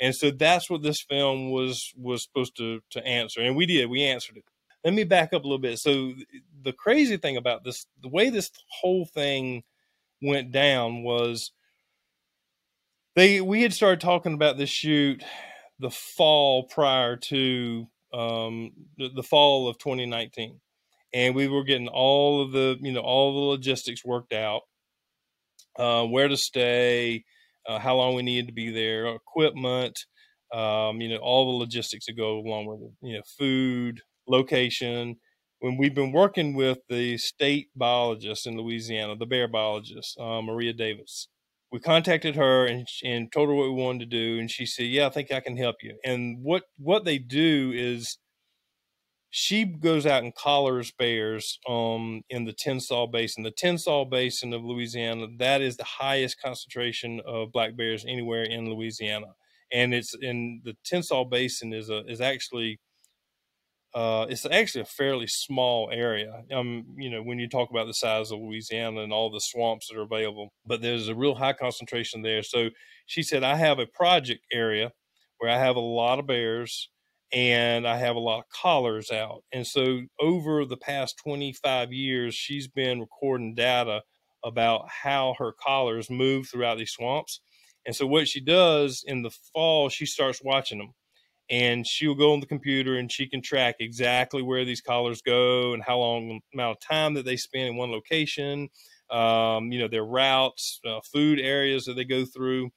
And 0.00 0.14
so 0.14 0.30
that's 0.30 0.68
what 0.68 0.82
this 0.82 1.00
film 1.00 1.50
was 1.50 1.92
was 1.96 2.24
supposed 2.24 2.56
to 2.56 2.80
to 2.90 3.06
answer, 3.06 3.40
and 3.40 3.54
we 3.54 3.66
did. 3.66 3.88
We 3.88 4.02
answered 4.02 4.36
it. 4.36 4.44
Let 4.84 4.94
me 4.94 5.04
back 5.04 5.32
up 5.32 5.44
a 5.44 5.46
little 5.46 5.58
bit. 5.58 5.78
So 5.78 6.14
the 6.62 6.72
crazy 6.72 7.16
thing 7.16 7.36
about 7.36 7.62
this, 7.62 7.86
the 8.02 8.08
way 8.08 8.28
this 8.28 8.50
whole 8.80 9.06
thing 9.06 9.62
went 10.20 10.50
down 10.50 11.04
was 11.04 11.52
they 13.14 13.40
we 13.40 13.62
had 13.62 13.72
started 13.72 14.00
talking 14.00 14.34
about 14.34 14.58
this 14.58 14.70
shoot 14.70 15.22
the 15.78 15.90
fall 15.90 16.64
prior 16.64 17.16
to 17.16 17.86
um, 18.12 18.72
the, 18.98 19.08
the 19.14 19.22
fall 19.22 19.68
of 19.68 19.78
2019, 19.78 20.60
and 21.14 21.34
we 21.34 21.48
were 21.48 21.64
getting 21.64 21.88
all 21.88 22.42
of 22.42 22.52
the 22.52 22.76
you 22.80 22.92
know 22.92 23.00
all 23.00 23.32
the 23.32 23.46
logistics 23.50 24.04
worked 24.04 24.32
out, 24.32 24.62
uh, 25.78 26.04
where 26.04 26.28
to 26.28 26.36
stay, 26.36 27.24
uh, 27.68 27.78
how 27.78 27.96
long 27.96 28.14
we 28.14 28.22
needed 28.22 28.46
to 28.48 28.52
be 28.54 28.70
there, 28.70 29.06
equipment, 29.06 29.98
um, 30.52 31.00
you 31.00 31.08
know 31.08 31.16
all 31.16 31.52
the 31.52 31.58
logistics 31.58 32.06
that 32.06 32.16
go 32.16 32.38
along 32.38 32.66
with 32.66 32.80
it, 32.82 33.06
you 33.06 33.16
know 33.16 33.22
food, 33.38 34.00
location. 34.26 35.16
When 35.60 35.76
we've 35.76 35.94
been 35.94 36.10
working 36.10 36.54
with 36.54 36.78
the 36.88 37.16
state 37.18 37.68
biologist 37.76 38.48
in 38.48 38.56
Louisiana, 38.56 39.14
the 39.14 39.26
bear 39.26 39.46
biologist, 39.46 40.18
uh, 40.18 40.42
Maria 40.42 40.72
Davis, 40.72 41.28
we 41.72 41.80
contacted 41.80 42.36
her 42.36 42.66
and, 42.66 42.86
and 43.02 43.32
told 43.32 43.48
her 43.48 43.54
what 43.54 43.68
we 43.68 43.82
wanted 43.82 44.00
to 44.00 44.06
do 44.06 44.38
and 44.38 44.50
she 44.50 44.66
said 44.66 44.86
yeah 44.86 45.06
i 45.06 45.10
think 45.10 45.32
i 45.32 45.40
can 45.40 45.56
help 45.56 45.76
you 45.82 45.96
and 46.04 46.38
what 46.42 46.64
what 46.78 47.04
they 47.04 47.18
do 47.18 47.72
is 47.74 48.18
she 49.34 49.64
goes 49.64 50.04
out 50.04 50.22
and 50.22 50.34
collars 50.34 50.92
bears 50.92 51.58
um, 51.66 52.20
in 52.28 52.44
the 52.44 52.52
Tensas 52.52 53.10
Basin. 53.10 53.42
The 53.42 53.50
Tensas 53.50 54.10
Basin 54.10 54.52
of 54.52 54.62
Louisiana, 54.62 55.26
that 55.38 55.62
is 55.62 55.78
the 55.78 55.84
highest 55.84 56.38
concentration 56.38 57.18
of 57.26 57.50
black 57.50 57.74
bears 57.74 58.04
anywhere 58.06 58.42
in 58.42 58.68
Louisiana. 58.68 59.28
And 59.72 59.94
it's 59.94 60.14
in 60.20 60.60
the 60.64 60.76
Tensas 60.84 61.30
Basin 61.30 61.72
is 61.72 61.88
a 61.88 62.04
is 62.06 62.20
actually 62.20 62.78
uh, 63.94 64.26
it's 64.28 64.46
actually 64.46 64.80
a 64.80 64.86
fairly 64.86 65.26
small 65.26 65.90
area. 65.92 66.44
Um, 66.52 66.86
you 66.96 67.10
know, 67.10 67.22
when 67.22 67.38
you 67.38 67.48
talk 67.48 67.70
about 67.70 67.86
the 67.86 67.94
size 67.94 68.30
of 68.30 68.40
Louisiana 68.40 69.02
and 69.02 69.12
all 69.12 69.30
the 69.30 69.40
swamps 69.40 69.88
that 69.88 69.98
are 69.98 70.02
available, 70.02 70.52
but 70.64 70.80
there's 70.80 71.08
a 71.08 71.14
real 71.14 71.34
high 71.34 71.52
concentration 71.52 72.22
there. 72.22 72.42
So 72.42 72.70
she 73.06 73.22
said, 73.22 73.44
I 73.44 73.56
have 73.56 73.78
a 73.78 73.86
project 73.86 74.46
area 74.50 74.92
where 75.38 75.50
I 75.50 75.58
have 75.58 75.76
a 75.76 75.80
lot 75.80 76.18
of 76.18 76.26
bears 76.26 76.88
and 77.32 77.86
I 77.86 77.98
have 77.98 78.16
a 78.16 78.20
lot 78.20 78.38
of 78.38 78.48
collars 78.48 79.10
out. 79.10 79.42
And 79.52 79.66
so 79.66 80.02
over 80.20 80.64
the 80.64 80.76
past 80.76 81.18
25 81.22 81.92
years, 81.92 82.34
she's 82.34 82.68
been 82.68 83.00
recording 83.00 83.54
data 83.54 84.02
about 84.44 84.88
how 84.88 85.34
her 85.38 85.52
collars 85.52 86.10
move 86.10 86.48
throughout 86.48 86.78
these 86.78 86.92
swamps. 86.92 87.40
And 87.84 87.94
so 87.94 88.06
what 88.06 88.28
she 88.28 88.40
does 88.40 89.04
in 89.06 89.22
the 89.22 89.30
fall, 89.52 89.88
she 89.88 90.06
starts 90.06 90.40
watching 90.42 90.78
them 90.78 90.92
and 91.52 91.86
she'll 91.86 92.14
go 92.14 92.32
on 92.32 92.40
the 92.40 92.46
computer 92.46 92.96
and 92.96 93.12
she 93.12 93.28
can 93.28 93.42
track 93.42 93.76
exactly 93.78 94.42
where 94.42 94.64
these 94.64 94.80
collars 94.80 95.20
go 95.20 95.74
and 95.74 95.84
how 95.84 95.98
long 95.98 96.40
amount 96.54 96.78
of 96.78 96.80
time 96.80 97.14
that 97.14 97.26
they 97.26 97.36
spend 97.36 97.68
in 97.68 97.76
one 97.76 97.92
location 97.92 98.68
um, 99.10 99.70
you 99.70 99.78
know 99.78 99.88
their 99.88 100.04
routes 100.04 100.80
uh, 100.86 101.00
food 101.12 101.38
areas 101.38 101.84
that 101.84 101.94
they 101.94 102.04
go 102.04 102.24
through. 102.24 102.70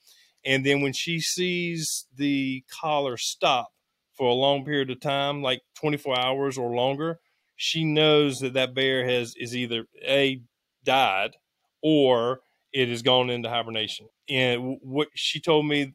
And 0.44 0.64
then 0.64 0.82
when 0.82 0.94
she 0.94 1.22
sees 1.22 2.06
the 2.16 2.64
collar 2.70 3.18
stop 3.18 3.70
for 4.16 4.28
a 4.28 4.34
long 4.34 4.64
period 4.64 4.92
of 4.92 5.00
time 5.00 5.42
like 5.42 5.62
24 5.76 6.20
hours 6.20 6.58
or 6.58 6.76
longer 6.76 7.20
she 7.56 7.84
knows 7.84 8.40
that 8.40 8.54
that 8.54 8.76
bear 8.76 9.08
has 9.08 9.34
is 9.38 9.56
either 9.56 9.86
a 10.06 10.42
died 10.84 11.38
or 11.82 12.42
it 12.74 12.90
has 12.90 13.02
gone 13.02 13.30
into 13.30 13.50
hibernation. 13.50 14.08
And 14.30 14.78
what 14.82 15.08
she 15.16 15.40
told 15.40 15.66
me 15.66 15.94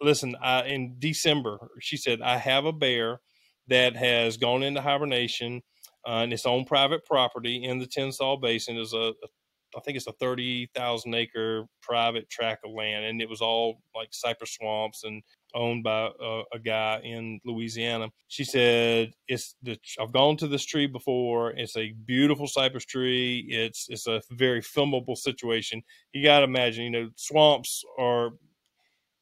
listen, 0.00 0.36
I, 0.42 0.64
in 0.64 0.96
December, 0.98 1.58
she 1.80 1.96
said, 1.96 2.20
I 2.22 2.38
have 2.38 2.64
a 2.64 2.72
bear 2.72 3.20
that 3.68 3.96
has 3.96 4.36
gone 4.36 4.62
into 4.62 4.80
hibernation 4.80 5.62
uh, 6.06 6.22
and 6.22 6.32
it's 6.32 6.46
on 6.46 6.64
private 6.64 7.04
property 7.04 7.62
in 7.64 7.78
the 7.78 7.86
Tensas 7.86 8.40
Basin. 8.40 8.78
Is 8.78 8.94
a, 8.94 9.12
a 9.22 9.28
I 9.76 9.80
think 9.80 9.98
it's 9.98 10.06
a 10.06 10.12
30,000 10.12 11.14
acre 11.14 11.64
private 11.82 12.30
tract 12.30 12.64
of 12.64 12.72
land, 12.72 13.04
and 13.04 13.20
it 13.20 13.28
was 13.28 13.42
all 13.42 13.82
like 13.94 14.08
cypress 14.12 14.54
swamps 14.54 15.04
and 15.04 15.22
owned 15.54 15.84
by 15.84 16.06
uh, 16.06 16.44
a 16.54 16.58
guy 16.58 17.00
in 17.04 17.40
Louisiana. 17.44 18.08
She 18.28 18.44
said, 18.44 19.12
"It's 19.26 19.54
the 19.62 19.78
I've 20.00 20.12
gone 20.12 20.38
to 20.38 20.48
this 20.48 20.64
tree 20.64 20.86
before. 20.86 21.50
It's 21.50 21.76
a 21.76 21.92
beautiful 21.92 22.46
cypress 22.46 22.86
tree. 22.86 23.46
It's 23.50 23.86
it's 23.90 24.06
a 24.06 24.22
very 24.30 24.62
filmable 24.62 25.16
situation. 25.16 25.82
You 26.14 26.22
got 26.22 26.38
to 26.38 26.44
imagine, 26.44 26.84
you 26.84 26.90
know, 26.90 27.10
swamps 27.16 27.84
are 27.98 28.30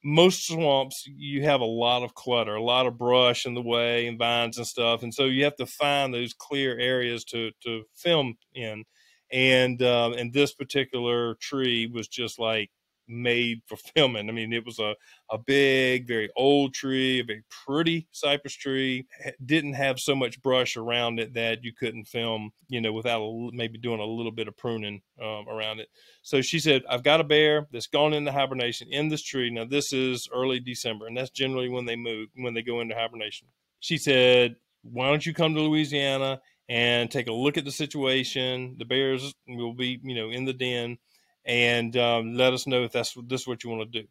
most 0.08 0.46
swamps 0.46 1.04
you 1.06 1.42
have 1.42 1.60
a 1.60 1.64
lot 1.64 2.02
of 2.04 2.14
clutter 2.14 2.54
a 2.54 2.62
lot 2.62 2.86
of 2.86 2.96
brush 2.96 3.44
in 3.44 3.54
the 3.54 3.62
way 3.62 4.06
and 4.06 4.18
vines 4.18 4.56
and 4.56 4.66
stuff 4.66 5.02
and 5.02 5.12
so 5.12 5.24
you 5.24 5.42
have 5.44 5.56
to 5.56 5.66
find 5.66 6.14
those 6.14 6.32
clear 6.32 6.78
areas 6.78 7.24
to 7.24 7.50
to 7.62 7.82
film 7.94 8.36
in. 8.54 8.84
And 9.32 9.82
um, 9.82 10.12
and 10.12 10.32
this 10.32 10.54
particular 10.54 11.34
tree 11.40 11.90
was 11.92 12.06
just 12.08 12.38
like 12.38 12.70
made 13.08 13.62
for 13.66 13.76
filming. 13.94 14.28
I 14.28 14.32
mean, 14.32 14.52
it 14.52 14.64
was 14.64 14.78
a, 14.78 14.94
a 15.30 15.38
big, 15.38 16.06
very 16.06 16.30
old 16.36 16.74
tree, 16.74 17.20
a 17.20 17.24
very 17.24 17.44
pretty 17.66 18.08
cypress 18.12 18.54
tree. 18.54 19.06
didn't 19.44 19.74
have 19.74 19.98
so 19.98 20.14
much 20.14 20.40
brush 20.42 20.76
around 20.76 21.20
it 21.20 21.34
that 21.34 21.64
you 21.64 21.72
couldn't 21.72 22.06
film, 22.06 22.50
you 22.68 22.80
know, 22.80 22.92
without 22.92 23.22
a, 23.22 23.50
maybe 23.52 23.78
doing 23.78 24.00
a 24.00 24.04
little 24.04 24.32
bit 24.32 24.48
of 24.48 24.56
pruning 24.56 25.02
um, 25.22 25.48
around 25.48 25.80
it. 25.80 25.88
So 26.22 26.40
she 26.40 26.58
said, 26.58 26.82
I've 26.88 27.04
got 27.04 27.20
a 27.20 27.24
bear 27.24 27.66
that's 27.72 27.86
gone 27.86 28.12
into 28.12 28.32
hibernation 28.32 28.88
in 28.90 29.08
this 29.08 29.22
tree. 29.22 29.50
Now, 29.50 29.64
this 29.64 29.92
is 29.92 30.28
early 30.32 30.60
December, 30.60 31.06
and 31.06 31.16
that's 31.16 31.30
generally 31.30 31.68
when 31.68 31.84
they 31.84 31.96
move, 31.96 32.28
when 32.36 32.54
they 32.54 32.62
go 32.62 32.80
into 32.80 32.94
hibernation. 32.94 33.48
She 33.80 33.98
said, 33.98 34.56
Why 34.82 35.08
don't 35.08 35.24
you 35.24 35.34
come 35.34 35.54
to 35.54 35.60
Louisiana 35.60 36.40
and 36.68 37.10
take 37.10 37.28
a 37.28 37.32
look 37.32 37.56
at 37.56 37.64
the 37.64 37.72
situation? 37.72 38.76
The 38.78 38.84
bears 38.84 39.34
will 39.46 39.74
be, 39.74 40.00
you 40.02 40.14
know, 40.14 40.30
in 40.30 40.44
the 40.44 40.52
den 40.52 40.98
and 41.46 41.96
um, 41.96 42.34
let 42.34 42.52
us 42.52 42.66
know 42.66 42.82
if 42.82 42.92
that's 42.92 43.14
this 43.26 43.42
is 43.42 43.46
what 43.46 43.64
you 43.64 43.70
want 43.70 43.90
to 43.90 44.02
do. 44.02 44.08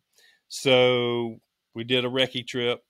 So 0.48 1.40
we 1.74 1.84
did 1.84 2.06
a 2.06 2.10
recce 2.10 2.48
trip 2.48 2.84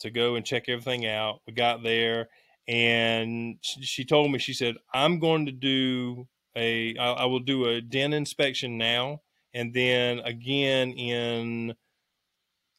to 0.00 0.10
go 0.10 0.34
and 0.34 0.44
check 0.44 0.68
everything 0.68 1.06
out. 1.06 1.40
We 1.46 1.54
got 1.54 1.82
there, 1.82 2.28
and 2.68 3.58
she, 3.62 3.82
she 3.82 4.04
told 4.04 4.30
me 4.30 4.38
she 4.38 4.54
said 4.54 4.76
I'm 4.92 5.18
going 5.18 5.46
to 5.46 5.52
do 5.52 6.28
a 6.54 6.96
I, 6.96 7.12
I 7.12 7.24
will 7.24 7.40
do 7.40 7.66
a 7.66 7.80
den 7.80 8.12
inspection 8.12 8.78
now, 8.78 9.22
and 9.54 9.72
then 9.72 10.20
again 10.20 10.92
in 10.92 11.74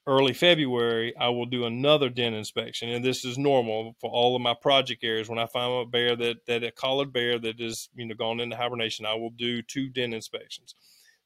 early 0.07 0.33
February, 0.33 1.13
I 1.17 1.27
will 1.29 1.45
do 1.45 1.65
another 1.65 2.09
den 2.09 2.33
inspection. 2.33 2.89
And 2.89 3.03
this 3.03 3.25
is 3.25 3.37
normal 3.37 3.93
for 3.99 4.09
all 4.09 4.35
of 4.35 4.41
my 4.41 4.53
project 4.53 5.03
areas. 5.03 5.27
When 5.27 5.37
I 5.37 5.45
find 5.47 5.81
a 5.81 5.85
bear 5.85 6.15
that, 6.15 6.45
that 6.47 6.63
a 6.63 6.71
collared 6.71 7.11
bear 7.11 7.37
that 7.39 7.59
is, 7.59 7.89
you 7.93 8.05
know, 8.05 8.15
gone 8.15 8.39
into 8.39 8.55
hibernation, 8.55 9.05
I 9.05 9.15
will 9.15 9.31
do 9.31 9.61
two 9.61 9.89
den 9.89 10.13
inspections. 10.13 10.75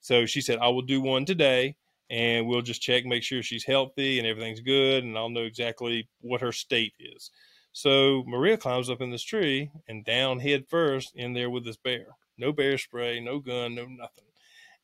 So 0.02 0.26
she 0.26 0.42
said, 0.42 0.60
I 0.60 0.68
will 0.68 0.82
do 0.82 1.00
one 1.02 1.26
today 1.26 1.76
and 2.10 2.46
we'll 2.48 2.62
just 2.62 2.82
check, 2.82 3.06
make 3.06 3.24
sure 3.24 3.42
she's 3.42 3.64
healthy 3.64 4.20
and 4.20 4.28
everything's 4.28 4.60
good. 4.60 5.04
And 5.04 5.18
I'll 5.18 5.30
know 5.30 5.44
exactly 5.44 6.10
what 6.20 6.42
her 6.42 6.52
state 6.52 6.94
is. 7.00 7.32
So 7.72 8.24
Maria 8.28 8.58
climbs 8.58 8.90
up 8.90 9.02
in 9.02 9.12
this 9.12 9.24
tree 9.24 9.72
and 9.88 10.04
down 10.04 10.40
head 10.40 10.66
first 10.68 11.14
in 11.16 11.34
there 11.34 11.50
with 11.50 11.64
this 11.64 11.78
bear. 11.78 12.08
No 12.38 12.52
bear 12.52 12.78
spray, 12.78 13.20
no 13.20 13.40
gun, 13.40 13.76
no 13.76 13.86
nothing. 13.86 14.26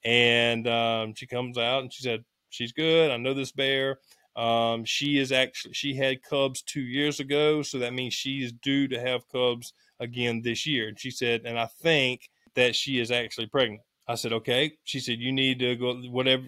And 0.06 0.67
um, 0.67 1.13
she 1.15 1.27
comes 1.27 1.58
out 1.58 1.82
and 1.82 1.91
she 1.91 2.03
said, 2.03 2.23
She's 2.49 2.71
good. 2.71 3.12
I 3.12 3.17
know 3.17 3.34
this 3.34 3.51
bear. 3.51 3.99
Um, 4.38 4.86
she 4.86 5.17
is 5.17 5.32
actually, 5.32 5.73
she 5.73 5.95
had 5.95 6.23
cubs 6.23 6.62
two 6.62 6.82
years 6.82 7.19
ago. 7.19 7.62
So 7.62 7.80
that 7.80 7.93
means 7.93 8.13
she 8.13 8.43
is 8.43 8.53
due 8.53 8.88
to 8.88 8.99
have 8.99 9.27
cubs 9.30 9.73
again 9.99 10.41
this 10.43 10.65
year. 10.65 10.88
And 10.88 10.99
she 10.99 11.12
said, 11.12 11.41
and 11.43 11.60
I 11.60 11.65
think 11.65 12.30
that 12.56 12.75
she 12.75 12.99
is 12.99 13.12
actually 13.12 13.47
pregnant. 13.47 13.82
I 14.07 14.15
said, 14.15 14.33
okay. 14.33 14.77
She 14.83 14.99
said, 14.99 15.19
you 15.19 15.31
need 15.31 15.59
to 15.59 15.75
go, 15.75 15.93
whatever, 15.95 16.43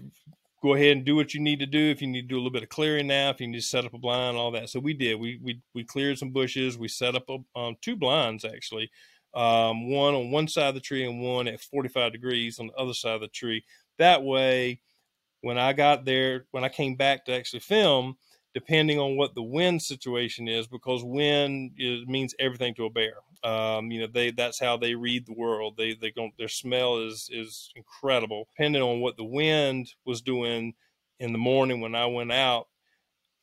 go 0.61 0.73
ahead 0.73 0.97
and 0.97 1.05
do 1.05 1.15
what 1.15 1.33
you 1.33 1.39
need 1.39 1.59
to 1.59 1.65
do. 1.65 1.89
If 1.89 2.01
you 2.01 2.07
need 2.07 2.23
to 2.23 2.27
do 2.27 2.35
a 2.35 2.39
little 2.39 2.51
bit 2.51 2.63
of 2.63 2.69
clearing 2.69 3.07
now, 3.07 3.29
if 3.29 3.41
you 3.41 3.47
need 3.47 3.57
to 3.57 3.61
set 3.61 3.85
up 3.85 3.93
a 3.93 3.97
blind, 3.97 4.37
all 4.37 4.51
that. 4.51 4.69
So 4.69 4.79
we 4.79 4.93
did. 4.93 5.19
We 5.19 5.39
we 5.41 5.61
we 5.73 5.83
cleared 5.83 6.17
some 6.17 6.31
bushes. 6.31 6.77
We 6.77 6.87
set 6.87 7.15
up 7.15 7.29
a, 7.29 7.59
um, 7.59 7.75
two 7.81 7.95
blinds 7.95 8.45
actually, 8.45 8.89
um, 9.33 9.89
one 9.89 10.13
on 10.13 10.31
one 10.31 10.47
side 10.47 10.69
of 10.69 10.75
the 10.75 10.81
tree 10.81 11.05
and 11.05 11.21
one 11.21 11.47
at 11.47 11.61
45 11.61 12.11
degrees 12.11 12.59
on 12.59 12.67
the 12.67 12.73
other 12.73 12.93
side 12.93 13.15
of 13.15 13.21
the 13.21 13.27
tree. 13.27 13.63
That 13.97 14.23
way, 14.23 14.81
when 15.41 15.57
I 15.57 15.73
got 15.73 16.05
there, 16.05 16.45
when 16.51 16.63
I 16.63 16.69
came 16.69 16.95
back 16.95 17.25
to 17.25 17.33
actually 17.33 17.61
film, 17.61 18.17
depending 18.53 18.99
on 18.99 19.15
what 19.15 19.35
the 19.35 19.43
wind 19.43 19.81
situation 19.81 20.47
is, 20.47 20.67
because 20.67 21.03
wind 21.03 21.71
is, 21.77 22.05
means 22.07 22.33
everything 22.39 22.73
to 22.75 22.85
a 22.85 22.89
bear. 22.89 23.13
Um, 23.43 23.91
you 23.91 24.01
know, 24.01 24.07
they 24.07 24.31
that's 24.31 24.59
how 24.59 24.77
they 24.77 24.95
read 24.95 25.25
the 25.25 25.33
world. 25.33 25.75
They 25.77 25.93
they 25.93 26.11
don't 26.11 26.33
their 26.37 26.49
smell 26.49 26.97
is 26.97 27.29
is 27.31 27.71
incredible. 27.75 28.47
Depending 28.55 28.81
on 28.81 28.99
what 28.99 29.17
the 29.17 29.23
wind 29.23 29.93
was 30.05 30.21
doing 30.21 30.73
in 31.19 31.31
the 31.31 31.37
morning 31.37 31.79
when 31.79 31.95
I 31.95 32.05
went 32.07 32.31
out, 32.31 32.67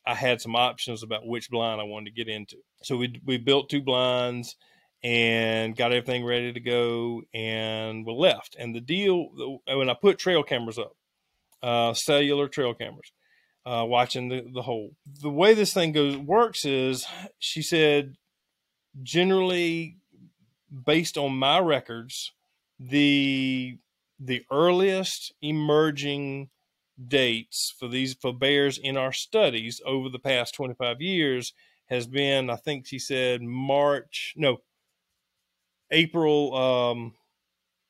I 0.07 0.14
had 0.14 0.40
some 0.40 0.55
options 0.55 1.03
about 1.03 1.27
which 1.27 1.51
blind 1.51 1.81
I 1.81 1.85
wanted 1.85 2.11
to 2.11 2.25
get 2.25 2.29
into. 2.33 2.57
So 2.83 2.97
we 2.97 3.21
we 3.25 3.38
built 3.38 3.71
two 3.71 3.83
blinds 3.83 4.57
and 5.03 5.77
got 5.77 5.92
everything 5.92 6.25
ready 6.25 6.53
to 6.53 6.61
go 6.61 7.23
and 7.33 8.05
we 8.05 8.12
left. 8.12 8.57
And 8.59 8.75
the 8.75 8.81
deal 8.81 9.29
when 9.66 9.88
I 9.88 9.95
put 9.95 10.19
trail 10.19 10.42
cameras 10.42 10.79
up, 10.79 10.97
uh, 11.62 11.95
cellular 11.95 12.49
trail 12.49 12.75
cameras, 12.75 13.12
uh, 13.66 13.85
watching 13.85 14.29
the, 14.29 14.46
the 14.55 14.62
hole. 14.62 14.94
The 15.20 15.29
way 15.31 15.52
this 15.52 15.74
thing 15.74 15.92
goes 15.92 16.16
works 16.16 16.64
is 16.64 17.07
she 17.38 17.61
said 17.61 18.16
generally 19.02 19.96
based 20.85 21.18
on 21.18 21.37
my 21.37 21.59
records, 21.59 22.33
the 22.79 23.79
the 24.18 24.44
earliest 24.50 25.35
emerging 25.42 26.48
dates 27.09 27.74
for 27.79 27.88
these 27.88 28.14
for 28.14 28.33
bears 28.33 28.79
in 28.79 28.96
our 28.96 29.12
studies 29.12 29.83
over 29.85 30.09
the 30.09 30.18
past 30.18 30.55
25 30.55 31.02
years 31.02 31.52
has 31.90 32.07
been 32.07 32.48
i 32.48 32.57
think 32.57 32.87
she 32.87 32.98
said 32.98 33.42
march 33.42 34.33
no 34.35 34.57
april 35.90 36.55
um 36.55 37.12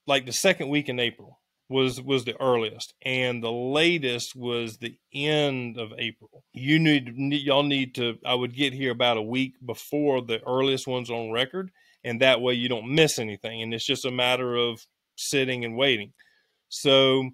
like 0.09 0.27
the 0.27 0.33
second 0.33 0.69
week 0.69 0.89
in 0.89 0.99
april 0.99 1.39
was 1.69 2.01
was 2.01 2.25
the 2.25 2.41
earliest 2.41 2.95
and 3.03 3.43
the 3.43 3.51
latest 3.51 4.37
was 4.37 4.79
the 4.79 4.97
end 5.13 5.79
of 5.79 5.93
april. 5.99 6.45
You 6.53 6.79
need 6.79 7.15
y'all 7.17 7.63
need 7.65 7.95
to 7.97 8.19
i 8.25 8.35
would 8.35 8.55
get 8.55 8.73
here 8.73 8.93
about 8.93 9.17
a 9.17 9.23
week 9.23 9.55
before 9.65 10.23
the 10.23 10.41
earliest 10.47 10.87
ones 10.87 11.11
on 11.11 11.33
record 11.33 11.71
and 12.05 12.21
that 12.21 12.41
way 12.41 12.55
you 12.55 12.69
don't 12.69 12.95
miss 12.95 13.19
anything 13.19 13.63
and 13.63 13.75
it's 13.75 13.87
just 13.87 14.05
a 14.05 14.11
matter 14.11 14.55
of 14.55 14.87
sitting 15.17 15.65
and 15.65 15.77
waiting. 15.77 16.13
So 16.69 17.31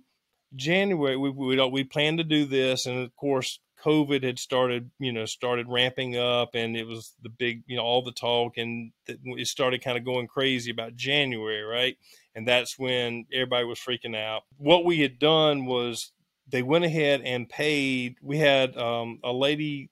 january 0.54 1.16
we 1.16 1.30
we, 1.30 1.68
we 1.70 1.84
plan 1.84 2.18
to 2.18 2.24
do 2.24 2.44
this 2.44 2.84
and 2.84 2.98
of 2.98 3.16
course 3.16 3.58
covid 3.82 4.22
had 4.22 4.38
started 4.38 4.90
you 4.98 5.10
know 5.10 5.24
started 5.24 5.66
ramping 5.68 6.16
up 6.16 6.50
and 6.54 6.76
it 6.76 6.86
was 6.86 7.14
the 7.22 7.30
big 7.30 7.62
you 7.66 7.76
know 7.76 7.82
all 7.82 8.02
the 8.02 8.12
talk 8.12 8.58
and 8.58 8.92
it 9.06 9.46
started 9.46 9.82
kind 9.82 9.96
of 9.96 10.04
going 10.04 10.26
crazy 10.26 10.70
about 10.70 10.94
january 10.94 11.62
right 11.62 11.96
and 12.34 12.46
that's 12.46 12.78
when 12.78 13.26
everybody 13.32 13.64
was 13.64 13.78
freaking 13.78 14.16
out. 14.16 14.42
What 14.56 14.84
we 14.84 15.00
had 15.00 15.18
done 15.18 15.66
was 15.66 16.12
they 16.48 16.62
went 16.62 16.84
ahead 16.84 17.22
and 17.22 17.48
paid. 17.48 18.16
We 18.22 18.38
had 18.38 18.76
um, 18.76 19.20
a 19.24 19.32
lady 19.32 19.90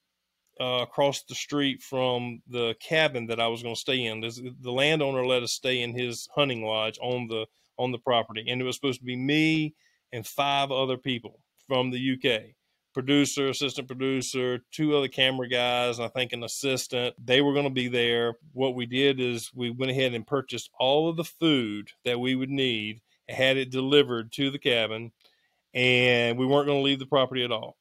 uh, 0.61 0.81
across 0.83 1.23
the 1.23 1.35
street 1.35 1.83
from 1.83 2.43
the 2.49 2.75
cabin 2.81 3.27
that 3.27 3.41
I 3.41 3.49
was 3.49 3.63
going 3.63 3.75
to 3.75 3.81
stay 3.81 4.05
in. 4.05 4.21
There's, 4.21 4.41
the 4.61 4.73
landowner 4.73 5.25
let 5.25 5.43
us 5.43 5.53
stay 5.53 5.83
in 5.83 5.95
his 5.95 6.29
hunting 6.35 6.65
lodge 6.65 6.99
on 7.01 7.29
the 7.29 7.47
on 7.79 7.93
the 7.93 7.99
property, 7.99 8.45
and 8.47 8.61
it 8.61 8.65
was 8.65 8.77
supposed 8.77 9.01
to 9.01 9.07
be 9.07 9.17
me 9.17 9.75
and 10.13 10.27
five 10.27 10.71
other 10.71 10.99
people 10.99 11.41
from 11.67 11.91
the 11.91 12.13
UK 12.13 12.55
producer, 12.93 13.49
assistant 13.49 13.87
producer, 13.87 14.61
two 14.73 14.97
other 14.97 15.09
camera 15.09 15.49
guys, 15.49 16.01
I 16.01 16.09
think 16.09 16.33
an 16.33 16.43
assistant. 16.43 17.15
They 17.25 17.41
were 17.41 17.53
going 17.53 17.65
to 17.65 17.71
be 17.71 17.89
there. 17.89 18.35
What 18.53 18.75
we 18.75 18.87
did 18.87 19.21
is 19.21 19.51
we 19.55 19.71
went 19.71 19.93
ahead 19.93 20.15
and 20.15 20.27
purchased 20.27 20.71
all 20.79 21.09
of 21.09 21.17
the 21.17 21.25
food 21.25 21.91
that 22.05 22.21
we 22.21 22.35
would 22.35 22.51
need 22.51 23.01
had 23.29 23.57
it 23.57 23.71
delivered 23.71 24.33
to 24.33 24.51
the 24.51 24.59
cabin. 24.59 25.13
And 25.73 26.37
we 26.37 26.47
weren't 26.47 26.67
going 26.67 26.81
to 26.81 26.85
leave 26.85 26.99
the 26.99 27.07
property 27.07 27.45
at 27.45 27.53
all. 27.53 27.77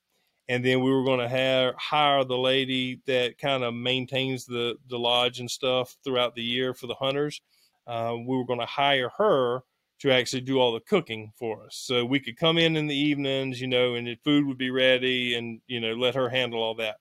And 0.47 0.65
then 0.65 0.81
we 0.81 0.91
were 0.91 1.03
going 1.03 1.19
to 1.19 1.73
hire 1.77 2.23
the 2.23 2.37
lady 2.37 3.01
that 3.05 3.37
kind 3.37 3.63
of 3.63 3.73
maintains 3.73 4.45
the, 4.45 4.75
the 4.87 4.97
lodge 4.97 5.39
and 5.39 5.49
stuff 5.49 5.95
throughout 6.03 6.35
the 6.35 6.43
year 6.43 6.73
for 6.73 6.87
the 6.87 6.95
hunters. 6.95 7.41
Uh, 7.85 8.15
we 8.15 8.35
were 8.35 8.45
going 8.45 8.59
to 8.59 8.65
hire 8.65 9.09
her 9.17 9.61
to 9.99 10.11
actually 10.11 10.41
do 10.41 10.59
all 10.59 10.71
the 10.71 10.79
cooking 10.79 11.31
for 11.37 11.65
us. 11.65 11.75
So 11.75 12.05
we 12.05 12.19
could 12.19 12.37
come 12.37 12.57
in 12.57 12.75
in 12.77 12.87
the 12.87 12.95
evenings, 12.95 13.59
you 13.59 13.67
know, 13.67 13.95
and 13.95 14.07
the 14.07 14.15
food 14.23 14.45
would 14.45 14.57
be 14.57 14.71
ready 14.71 15.35
and, 15.35 15.59
you 15.67 15.79
know, 15.79 15.93
let 15.93 16.15
her 16.15 16.29
handle 16.29 16.63
all 16.63 16.75
that. 16.75 16.97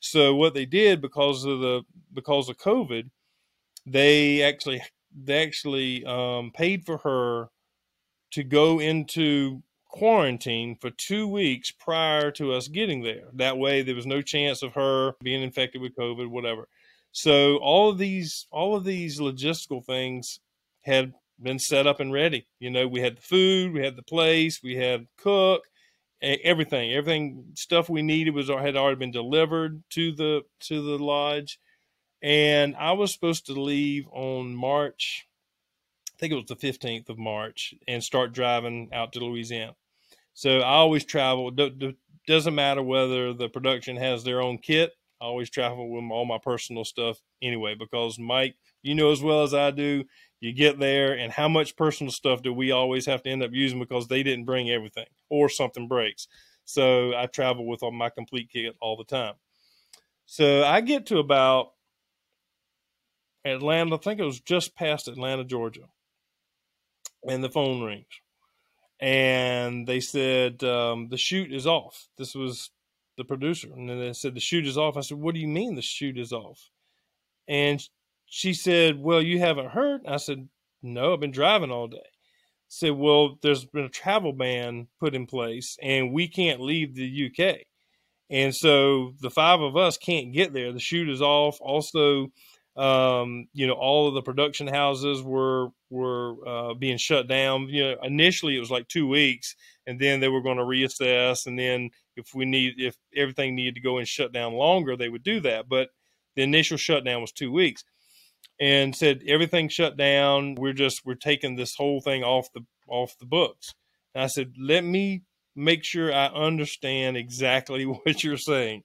So 0.00 0.34
what 0.34 0.52
they 0.52 0.66
did 0.66 1.00
because 1.00 1.44
of 1.44 1.60
the, 1.60 1.82
because 2.12 2.48
of 2.48 2.58
COVID, 2.58 3.08
they 3.86 4.42
actually, 4.42 4.82
they 5.14 5.44
actually 5.44 6.04
um, 6.04 6.50
paid 6.52 6.84
for 6.84 6.98
her 6.98 7.50
to 8.32 8.42
go 8.42 8.80
into 8.80 9.62
quarantine 9.86 10.76
for 10.80 10.90
two 10.90 11.28
weeks 11.28 11.70
prior 11.70 12.32
to 12.32 12.52
us 12.52 12.66
getting 12.66 13.00
there. 13.00 13.28
That 13.34 13.58
way 13.58 13.82
there 13.82 13.94
was 13.94 14.06
no 14.06 14.22
chance 14.22 14.62
of 14.64 14.74
her 14.74 15.12
being 15.22 15.42
infected 15.42 15.80
with 15.80 15.94
COVID, 15.94 16.28
whatever. 16.28 16.66
So 17.12 17.58
all 17.58 17.90
of 17.90 17.98
these, 17.98 18.48
all 18.50 18.74
of 18.74 18.82
these 18.82 19.20
logistical 19.20 19.84
things 19.84 20.40
had 20.82 21.14
been 21.42 21.58
set 21.58 21.86
up 21.86 22.00
and 22.00 22.12
ready. 22.12 22.46
You 22.58 22.70
know, 22.70 22.86
we 22.86 23.00
had 23.00 23.16
the 23.16 23.22
food, 23.22 23.72
we 23.72 23.84
had 23.84 23.96
the 23.96 24.02
place, 24.02 24.60
we 24.62 24.76
had 24.76 25.06
cook, 25.16 25.64
everything, 26.22 26.92
everything 26.92 27.46
stuff 27.54 27.88
we 27.88 28.02
needed 28.02 28.34
was 28.34 28.50
uh, 28.50 28.56
had 28.56 28.76
already 28.76 28.98
been 28.98 29.10
delivered 29.10 29.82
to 29.90 30.12
the 30.12 30.42
to 30.60 30.82
the 30.82 31.02
lodge. 31.02 31.58
And 32.22 32.74
I 32.76 32.92
was 32.92 33.12
supposed 33.12 33.46
to 33.46 33.60
leave 33.60 34.06
on 34.10 34.54
March, 34.54 35.26
I 36.14 36.16
think 36.18 36.32
it 36.32 36.36
was 36.36 36.46
the 36.46 36.56
15th 36.56 37.10
of 37.10 37.18
March, 37.18 37.74
and 37.86 38.02
start 38.02 38.32
driving 38.32 38.88
out 38.92 39.12
to 39.12 39.18
Louisiana. 39.18 39.74
So 40.32 40.60
I 40.60 40.76
always 40.76 41.04
travel. 41.04 41.50
Doesn't 42.26 42.54
matter 42.54 42.82
whether 42.82 43.34
the 43.34 43.50
production 43.50 43.96
has 43.96 44.24
their 44.24 44.40
own 44.40 44.56
kit 44.56 44.92
I 45.24 45.26
always 45.26 45.48
travel 45.48 45.88
with 45.88 46.04
all 46.10 46.26
my 46.26 46.36
personal 46.36 46.84
stuff 46.84 47.18
anyway, 47.40 47.74
because 47.74 48.18
Mike, 48.18 48.56
you 48.82 48.94
know 48.94 49.10
as 49.10 49.22
well 49.22 49.42
as 49.42 49.54
I 49.54 49.70
do, 49.70 50.04
you 50.44 50.52
get 50.52 50.78
there 50.78 51.12
and 51.14 51.32
how 51.32 51.48
much 51.48 51.76
personal 51.76 52.12
stuff 52.12 52.42
do 52.42 52.52
we 52.52 52.70
always 52.70 53.06
have 53.06 53.22
to 53.22 53.30
end 53.30 53.42
up 53.42 53.52
using 53.52 53.78
because 53.78 54.08
they 54.08 54.22
didn't 54.22 54.44
bring 54.44 54.70
everything 54.70 55.06
or 55.30 55.48
something 55.48 55.88
breaks. 55.88 56.28
So 56.64 57.14
I 57.14 57.26
travel 57.26 57.66
with 57.66 57.82
my 57.92 58.10
complete 58.10 58.50
kit 58.52 58.76
all 58.80 58.96
the 58.96 59.04
time. 59.04 59.34
So 60.26 60.62
I 60.64 60.80
get 60.80 61.06
to 61.06 61.18
about 61.18 61.72
Atlanta, 63.44 63.94
I 63.94 63.98
think 63.98 64.20
it 64.20 64.24
was 64.24 64.40
just 64.40 64.74
past 64.74 65.08
Atlanta, 65.08 65.44
Georgia. 65.44 65.88
And 67.26 67.42
the 67.42 67.50
phone 67.50 67.82
rings. 67.82 68.06
And 69.00 69.86
they 69.86 70.00
said, 70.00 70.62
um, 70.62 71.08
the 71.08 71.16
shoot 71.16 71.52
is 71.52 71.66
off. 71.66 72.08
This 72.18 72.34
was 72.34 72.70
the 73.16 73.24
producer. 73.24 73.68
And 73.74 73.88
then 73.88 73.98
they 73.98 74.12
said, 74.12 74.34
the 74.34 74.40
shoot 74.40 74.66
is 74.66 74.76
off. 74.76 74.96
I 74.96 75.00
said, 75.00 75.18
what 75.18 75.34
do 75.34 75.40
you 75.40 75.48
mean 75.48 75.74
the 75.74 75.82
shoot 75.82 76.18
is 76.18 76.32
off? 76.32 76.70
And 77.48 77.82
she 78.34 78.52
said, 78.52 78.98
well, 78.98 79.22
you 79.22 79.38
haven't 79.38 79.70
heard? 79.70 80.00
I 80.08 80.16
said, 80.16 80.48
no, 80.82 81.12
I've 81.12 81.20
been 81.20 81.30
driving 81.30 81.70
all 81.70 81.86
day. 81.86 81.98
Said, 82.66 82.90
well, 82.90 83.38
there's 83.42 83.64
been 83.64 83.84
a 83.84 83.88
travel 83.88 84.32
ban 84.32 84.88
put 84.98 85.14
in 85.14 85.26
place 85.26 85.78
and 85.80 86.12
we 86.12 86.26
can't 86.26 86.60
leave 86.60 86.96
the 86.96 87.30
UK. 87.30 87.58
And 88.30 88.52
so 88.52 89.12
the 89.20 89.30
five 89.30 89.60
of 89.60 89.76
us 89.76 89.96
can't 89.96 90.32
get 90.32 90.52
there. 90.52 90.72
The 90.72 90.80
shoot 90.80 91.08
is 91.08 91.22
off. 91.22 91.58
Also, 91.60 92.32
um, 92.74 93.46
you 93.52 93.68
know, 93.68 93.74
all 93.74 94.08
of 94.08 94.14
the 94.14 94.22
production 94.22 94.66
houses 94.66 95.22
were 95.22 95.68
were 95.90 96.34
uh, 96.44 96.74
being 96.74 96.96
shut 96.96 97.28
down. 97.28 97.68
You 97.68 97.84
know, 97.84 97.96
initially 98.02 98.56
it 98.56 98.60
was 98.60 98.70
like 98.70 98.88
two 98.88 99.06
weeks, 99.06 99.54
and 99.86 100.00
then 100.00 100.18
they 100.18 100.26
were 100.26 100.42
going 100.42 100.56
to 100.56 100.64
reassess, 100.64 101.46
and 101.46 101.56
then 101.56 101.90
if 102.16 102.34
we 102.34 102.46
need 102.46 102.74
if 102.78 102.96
everything 103.14 103.54
needed 103.54 103.76
to 103.76 103.80
go 103.80 103.98
and 103.98 104.08
shut 104.08 104.32
down 104.32 104.54
longer, 104.54 104.96
they 104.96 105.08
would 105.08 105.22
do 105.22 105.38
that. 105.42 105.68
But 105.68 105.90
the 106.34 106.42
initial 106.42 106.76
shutdown 106.76 107.20
was 107.20 107.30
two 107.30 107.52
weeks, 107.52 107.84
and 108.60 108.94
said 108.94 109.22
everything 109.26 109.68
shut 109.68 109.96
down. 109.96 110.54
We're 110.54 110.72
just 110.72 111.02
we're 111.04 111.14
taking 111.14 111.56
this 111.56 111.74
whole 111.76 112.00
thing 112.00 112.22
off 112.22 112.48
the 112.54 112.62
off 112.88 113.18
the 113.18 113.26
books. 113.26 113.74
And 114.14 114.22
I 114.22 114.26
said, 114.28 114.52
let 114.58 114.84
me 114.84 115.22
make 115.56 115.84
sure 115.84 116.12
I 116.12 116.26
understand 116.26 117.16
exactly 117.16 117.84
what 118.04 118.22
you're 118.22 118.36
saying. 118.36 118.82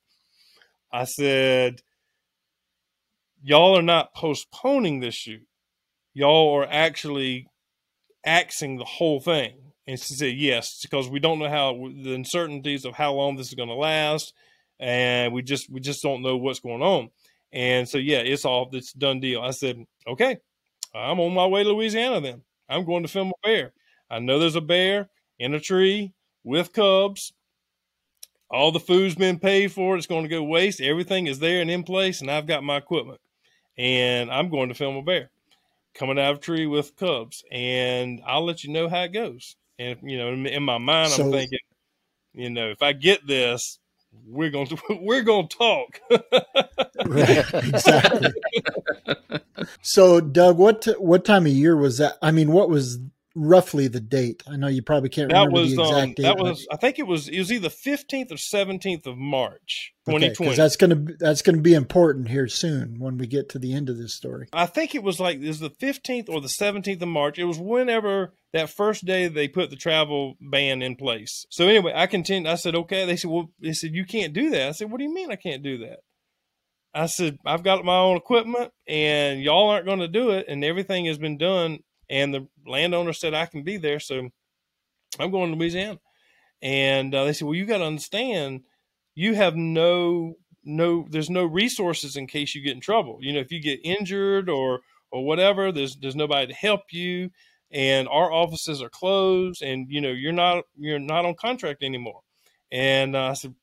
I 0.92 1.06
said 1.06 1.82
y'all 3.42 3.78
are 3.78 3.84
not 3.84 4.14
postponing 4.14 5.00
this 5.00 5.16
shoot. 5.16 5.46
Y'all 6.14 6.56
are 6.56 6.68
actually 6.70 7.48
axing 8.26 8.78
the 8.78 8.86
whole 8.86 9.20
thing. 9.20 9.54
And 9.88 10.00
she 10.00 10.16
said, 10.16 10.36
yes, 10.36 10.82
because 10.82 11.10
we 11.10 11.20
don't 11.20 11.40
know 11.40 11.50
how 11.50 11.74
the 11.74 12.14
uncertainties 12.14 12.86
of 12.86 12.94
how 12.94 13.14
long 13.14 13.36
this 13.36 13.48
is 13.48 13.56
going 13.56 13.70
to 13.70 13.76
last. 13.76 14.34
And 14.80 15.34
we 15.34 15.42
just, 15.42 15.70
we 15.70 15.80
just 15.80 16.04
don't 16.04 16.22
know 16.22 16.38
what's 16.38 16.60
going 16.60 16.82
on. 16.82 17.10
And 17.52 17.88
so, 17.88 17.98
yeah, 17.98 18.20
it's 18.20 18.46
all, 18.46 18.70
it's 18.74 18.94
done 18.94 19.20
deal. 19.20 19.42
I 19.42 19.52
said, 19.52 19.84
okay, 20.08 20.38
I'm 20.94 21.20
on 21.20 21.34
my 21.34 21.48
way 21.48 21.64
to 21.64 21.70
Louisiana 21.70 22.22
then. 22.22 22.42
I'm 22.70 22.86
going 22.86 23.04
to 23.04 23.10
film 23.10 23.30
a 23.30 23.48
bear. 23.48 23.74
I 24.10 24.20
know 24.20 24.40
there's 24.40 24.56
a 24.56 24.62
bear 24.62 25.10
in 25.40 25.54
a 25.54 25.60
tree 25.60 26.14
with 26.44 26.74
cubs. 26.74 27.34
All 28.52 28.72
the 28.72 28.80
food's 28.80 29.16
been 29.16 29.40
paid 29.40 29.72
for. 29.72 29.98
It's 29.98 30.08
going 30.08 30.24
to 30.24 30.30
go 30.30 30.44
waste. 30.44 30.82
Everything 30.82 31.28
is 31.28 31.40
there 31.40 31.62
and 31.62 31.70
in 31.70 31.84
place, 31.84 32.22
and 32.22 32.30
I've 32.30 32.48
got 32.48 32.64
my 32.64 32.78
equipment 32.78 33.20
and 33.80 34.30
I'm 34.30 34.50
going 34.50 34.68
to 34.68 34.76
film 34.76 34.98
a 34.98 35.02
bear 35.02 35.32
coming 35.96 36.20
out 36.20 36.32
of 36.32 36.38
a 36.38 36.42
tree 36.42 36.68
with 36.68 36.96
cubs, 36.98 37.44
and 37.52 38.22
I'll 38.28 38.46
let 38.46 38.64
you 38.64 38.72
know 38.72 38.90
how 38.90 39.04
it 39.04 39.14
goes. 39.14 39.56
And 39.80 39.98
you 40.04 40.18
know, 40.18 40.34
in, 40.34 40.64
my 40.64 40.78
mind, 40.78 41.12
so, 41.12 41.26
I'm 41.26 41.32
thinking, 41.32 41.60
you 42.34 42.50
know, 42.50 42.70
if 42.70 42.84
I 42.84 42.92
get 42.92 43.26
this, 43.26 43.80
we're 44.30 44.50
going 44.50 44.68
to 44.68 44.78
we're 45.02 45.24
going 45.24 45.48
to 45.48 45.58
talk. 45.58 46.00
right, 47.06 47.54
exactly. 47.54 48.32
so, 49.82 50.22
Doug, 50.22 50.58
what 50.58 50.88
what 51.00 51.26
time 51.26 51.46
of 51.46 51.52
year 51.52 51.76
was 51.76 51.98
that? 51.98 52.18
I 52.22 52.32
mean, 52.32 52.52
what 52.52 52.70
was 52.70 53.00
roughly 53.36 53.88
the 53.88 54.00
date? 54.00 54.44
I 54.48 54.56
know 54.56 54.68
you 54.68 54.82
probably 54.82 55.10
can't 55.10 55.30
that 55.30 55.38
remember 55.38 55.62
was, 55.62 55.76
the 55.76 55.82
exact 55.82 56.02
um, 56.02 56.14
date. 56.14 56.24
That 56.24 56.38
was, 56.38 56.68
I 56.72 56.78
think 56.78 57.00
it 57.00 57.08
was, 57.08 57.28
it 57.28 57.40
was 57.40 57.52
either 57.52 57.70
fifteenth 57.70 58.32
or 58.32 58.38
seventeenth 58.38 59.06
of 59.08 59.18
March, 59.18 59.94
twenty 60.06 60.32
twenty. 60.32 60.52
Okay, 60.52 60.58
that's 60.58 60.76
gonna 60.76 61.06
that's 61.20 61.42
gonna 61.42 61.62
be 61.62 61.74
important 61.74 62.30
here 62.30 62.48
soon 62.48 62.96
when 63.00 63.18
we 63.18 63.28
get 63.28 63.50
to 63.50 63.60
the 63.60 63.74
end 63.74 63.90
of 63.90 63.98
this 63.98 64.16
story. 64.16 64.48
I 64.54 64.66
think 64.66 64.96
it 64.96 65.04
was 65.04 65.20
like 65.20 65.40
it 65.40 65.48
was 65.48 65.60
the 65.60 65.70
fifteenth 65.70 66.30
or 66.30 66.42
the 66.42 66.50
seventeenth 66.50 67.02
of 67.02 67.08
March. 67.08 67.40
It 67.40 67.46
was 67.46 67.60
whenever 67.60 68.34
that 68.54 68.70
first 68.70 69.06
day 69.06 69.28
they 69.28 69.48
put 69.48 69.70
the 69.70 69.76
travel 69.76 70.36
ban 70.42 70.82
in 70.82 70.96
place. 70.96 71.46
So 71.50 71.68
anyway, 71.68 71.94
I 71.96 72.08
continued. 72.08 72.50
I 72.50 72.56
said, 72.56 72.76
okay. 72.76 73.06
They 73.06 73.16
said, 73.16 73.30
well, 73.30 73.52
they 73.62 73.74
said 73.74 73.94
you 73.94 74.06
can't 74.06 74.34
do 74.34 74.50
that. 74.50 74.70
I 74.70 74.72
said, 74.72 74.92
what 74.92 74.98
do 74.98 75.04
you 75.04 75.14
mean 75.14 75.32
I 75.32 75.36
can't 75.36 75.62
do 75.62 75.78
that? 75.80 76.00
I 76.92 77.06
said, 77.06 77.38
I've 77.46 77.62
got 77.62 77.86
my 77.86 77.98
own 77.98 78.18
equipment 78.18 78.72
and 78.88 79.40
y'all 79.40 79.70
aren't 79.70 79.86
going 79.86 80.00
to 80.00 80.08
do 80.08 80.32
it. 80.32 80.48
And 80.48 80.64
everything 80.64 81.06
has 81.06 81.20
been 81.20 81.38
done 81.38 81.80
and 82.10 82.34
the 82.34 82.48
landowner 82.66 83.14
said 83.14 83.34
I 83.34 83.46
can 83.46 83.64
be 83.64 83.78
there, 83.78 84.00
so 84.00 84.30
I'm 85.20 85.32
going 85.32 85.52
to 85.52 85.58
Louisiana. 85.58 86.00
And 86.62 87.14
uh, 87.16 87.26
they 87.26 87.34
said, 87.34 87.46
well, 87.46 87.56
you 87.56 87.66
got 87.66 87.78
to 87.78 87.86
understand, 87.86 88.62
you 89.16 89.36
have 89.36 89.56
no 89.56 90.36
no 90.64 91.08
there's 91.10 91.30
no 91.30 91.46
resources 91.46 92.16
in 92.16 92.28
case 92.28 92.54
you 92.54 92.62
get 92.62 92.76
in 92.76 92.82
trouble. 92.82 93.18
You 93.22 93.34
know, 93.34 93.40
if 93.40 93.52
you 93.52 93.62
get 93.62 93.80
injured 93.84 94.50
or 94.50 94.82
or 95.12 95.26
whatever, 95.26 95.72
there's 95.72 95.96
there's 95.98 96.16
nobody 96.16 96.48
to 96.48 96.54
help 96.54 96.82
you, 96.92 97.32
and 97.72 98.08
our 98.08 98.32
offices 98.32 98.82
are 98.82 98.90
closed, 98.90 99.62
and 99.62 99.88
you 99.90 100.02
know 100.02 100.12
you're 100.12 100.32
not 100.32 100.66
you're 100.78 101.00
not 101.00 101.26
on 101.26 101.36
contract 101.36 101.84
anymore. 101.84 102.22
And 102.72 103.16
uh, 103.16 103.28
I 103.30 103.34
said, 103.34 103.56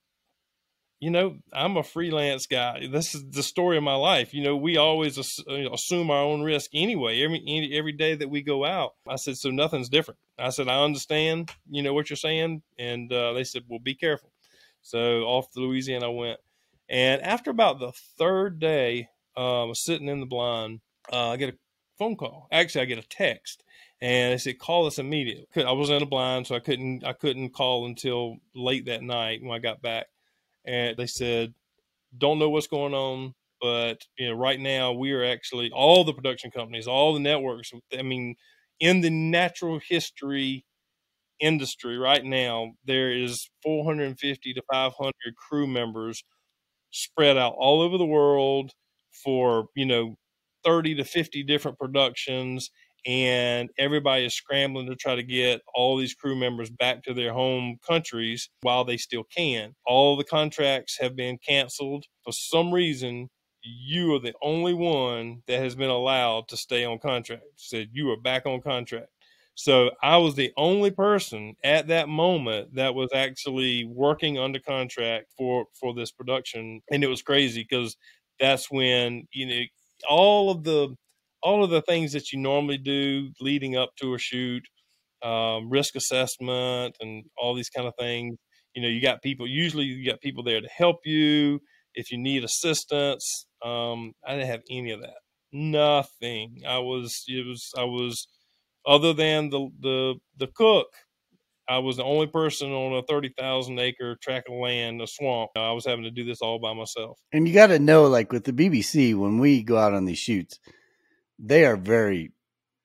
you 0.99 1.11
know, 1.11 1.37
I'm 1.53 1.77
a 1.77 1.83
freelance 1.83 2.47
guy. 2.47 2.87
This 2.91 3.15
is 3.15 3.29
the 3.31 3.43
story 3.43 3.77
of 3.77 3.83
my 3.83 3.95
life. 3.95 4.33
You 4.33 4.43
know, 4.43 4.57
we 4.57 4.79
always 4.79 5.19
assume 5.19 6.11
our 6.11 6.23
own 6.23 6.43
risk 6.43 6.71
anyway. 6.73 7.23
Every 7.23 7.71
every 7.75 7.93
day 7.93 8.15
that 8.15 8.31
we 8.31 8.43
go 8.43 8.65
out, 8.65 8.95
I 9.07 9.17
said, 9.17 9.37
so 9.37 9.51
nothing's 9.51 9.91
different. 9.91 10.21
I 10.39 10.49
said, 10.51 10.69
I 10.69 10.83
understand. 10.83 11.51
You 11.69 11.83
know 11.83 11.93
what 11.93 12.09
you're 12.09 12.17
saying, 12.17 12.63
and 12.79 13.13
uh, 13.13 13.35
they 13.35 13.45
said, 13.45 13.65
well, 13.69 13.79
be 13.79 13.95
careful. 13.95 14.33
So 14.81 15.23
off 15.23 15.51
to 15.51 15.61
Louisiana 15.61 16.07
I 16.07 16.15
went, 16.15 16.41
and 16.89 17.21
after 17.21 17.51
about 17.51 17.79
the 17.79 17.93
third 18.17 18.59
day, 18.59 19.09
um, 19.37 19.75
sitting 19.75 20.09
in 20.09 20.21
the 20.21 20.27
blind, 20.27 20.81
uh, 21.13 21.31
I 21.31 21.37
get 21.37 21.55
a 21.55 21.59
phone 21.99 22.17
call. 22.17 22.49
Actually, 22.51 22.83
I 22.83 22.87
get 22.87 23.05
a 23.05 23.09
text, 23.09 23.65
and 24.01 24.33
they 24.33 24.39
said, 24.39 24.59
call 24.59 24.87
us 24.87 24.99
immediately. 24.99 25.47
I 25.63 25.73
was 25.73 25.91
in 25.91 26.03
a 26.03 26.07
blind, 26.07 26.47
so 26.47 26.55
I 26.55 26.61
couldn't 26.61 27.05
I 27.05 27.13
couldn't 27.13 27.51
call 27.51 27.85
until 27.85 28.39
late 28.55 28.87
that 28.87 29.03
night 29.03 29.43
when 29.43 29.55
I 29.55 29.59
got 29.59 29.83
back 29.83 30.07
and 30.67 30.97
they 30.97 31.07
said, 31.07 31.55
"Don't 32.19 32.39
know 32.39 32.51
what's 32.51 32.67
going 32.69 32.95
on, 32.95 33.35
but 33.61 34.07
you 34.19 34.29
know, 34.31 34.35
right 34.37 34.61
now 34.61 34.93
we 34.93 35.13
are 35.13 35.25
actually 35.25 35.71
all 35.73 36.05
the 36.05 36.15
production 36.15 36.51
companies, 36.51 36.87
all 36.89 37.15
the 37.15 37.21
networks. 37.21 37.73
I 37.99 38.03
mean, 38.03 38.37
in 38.81 39.01
the 39.03 39.11
natural 39.11 39.81
history 39.89 40.65
industry 41.41 41.99
right 41.99 42.25
now, 42.25 42.73
there 42.85 43.11
is 43.11 43.51
450 43.63 44.55
to 44.55 44.63
500 44.73 45.37
crew 45.37 45.67
members 45.67 46.23
spread 46.91 47.37
out 47.37 47.55
all 47.59 47.83
over 47.83 47.99
the 47.99 48.07
world 48.07 48.73
for 49.25 49.69
you 49.75 49.87
know 49.87 50.17
30 50.65 50.95
to 50.97 51.05
50 51.05 51.43
different 51.43 51.79
productions 51.79 52.71
and 53.07 53.71
everybody 53.79 54.27
is 54.27 54.35
scrambling 54.35 54.89
to 54.89 54.97
try 54.97 55.15
to 55.15 55.23
get 55.23 55.63
all 55.75 55.97
these 55.97 56.15
crew 56.15 56.35
members 56.35 56.71
back 56.71 57.05
to 57.05 57.15
their 57.15 57.33
home 57.33 57.79
countries 57.87 58.51
while 58.63 58.85
they 58.85 58.97
still 58.97 59.25
can. 59.25 59.75
All 59.87 60.17
the 60.17 60.25
contracts 60.25 60.99
have 61.01 61.15
been 61.15 61.39
canceled. 61.39 62.05
For 62.25 62.33
some 62.33 62.75
reason, 62.75 63.29
you 63.63 64.15
are 64.15 64.19
the 64.19 64.35
only 64.43 64.75
one 64.75 65.43
that 65.47 65.61
has 65.61 65.77
been 65.77 65.91
allowed 65.91 66.49
to 66.49 66.57
stay 66.57 66.85
on 66.85 66.99
contract. 66.99 67.45
Said 67.57 67.91
you 67.93 68.11
are 68.11 68.21
back 68.21 68.45
on 68.45 68.61
contract. 68.61 69.09
So 69.55 69.91
I 70.03 70.19
was 70.19 70.35
the 70.35 70.53
only 70.57 70.91
person 70.91 71.55
at 71.65 71.87
that 71.89 72.09
moment 72.09 72.75
that 72.75 72.95
was 72.95 73.09
actually 73.15 73.87
working 73.87 74.39
under 74.39 74.59
contract 74.59 75.33
for 75.37 75.67
for 75.81 75.95
this 75.95 76.11
production, 76.11 76.83
and 76.91 77.03
it 77.03 77.09
was 77.09 77.23
crazy 77.23 77.67
because 77.69 77.97
that's 78.39 78.71
when 78.71 79.27
you 79.33 79.47
know 79.47 79.63
all 80.11 80.51
of 80.51 80.65
the 80.65 80.95
all 81.47 81.63
of 81.63 81.71
the 81.71 81.83
things 81.83 82.13
that 82.13 82.33
you 82.33 82.41
normally 82.41 82.77
do 82.77 83.31
leading 83.41 83.77
up 83.77 83.91
to 84.01 84.15
a 84.15 84.19
shoot, 84.19 84.65
um, 85.23 85.71
risk 85.71 85.95
assessment, 85.95 86.97
and 87.01 87.25
all 87.39 87.55
these 87.55 87.71
kind 87.71 87.87
of 87.87 87.95
things. 87.97 88.37
You 88.75 88.83
know, 88.83 88.89
you 88.89 89.01
got 89.01 89.23
people. 89.23 89.47
Usually, 89.47 89.85
you 89.85 90.05
got 90.05 90.21
people 90.21 90.43
there 90.43 90.61
to 90.61 90.69
help 90.77 90.97
you 91.05 91.61
if 91.95 92.11
you 92.11 92.19
need 92.19 92.43
assistance. 92.43 93.47
Um, 93.65 94.13
I 94.27 94.33
didn't 94.35 94.49
have 94.49 94.63
any 94.69 94.91
of 94.91 95.03
that. 95.03 95.19
Nothing. 95.53 96.63
I 96.67 96.79
was. 96.81 97.23
It 97.29 97.47
was. 97.47 97.71
I 97.79 97.85
was. 97.85 98.27
Other 98.85 99.13
than 99.13 99.51
the 99.51 99.69
the 99.81 100.15
the 100.37 100.49
cook, 100.49 100.89
I 101.69 101.79
was 101.79 101.97
the 101.97 102.05
only 102.05 102.27
person 102.27 102.73
on 102.73 102.93
a 102.99 103.03
30,000 103.03 103.79
acre 103.79 104.17
tract 104.21 104.49
of 104.49 104.57
land, 104.57 105.01
a 105.01 105.07
swamp. 105.07 105.53
I 105.57 105.71
was 105.71 105.87
having 105.87 106.05
to 106.05 106.11
do 106.11 106.25
this 106.25 106.41
all 106.41 106.59
by 106.59 106.75
myself. 106.75 107.19
And 107.33 107.47
you 107.47 107.55
got 107.55 107.69
to 107.69 107.79
know, 107.79 108.05
like 108.07 108.33
with 108.33 108.45
the 108.45 108.53
BBC, 108.53 109.15
when 109.15 109.39
we 109.39 109.63
go 109.63 109.77
out 109.77 109.95
on 109.95 110.07
these 110.07 110.19
shoots, 110.19 110.59
they 111.39 111.65
are 111.65 111.77
very 111.77 112.33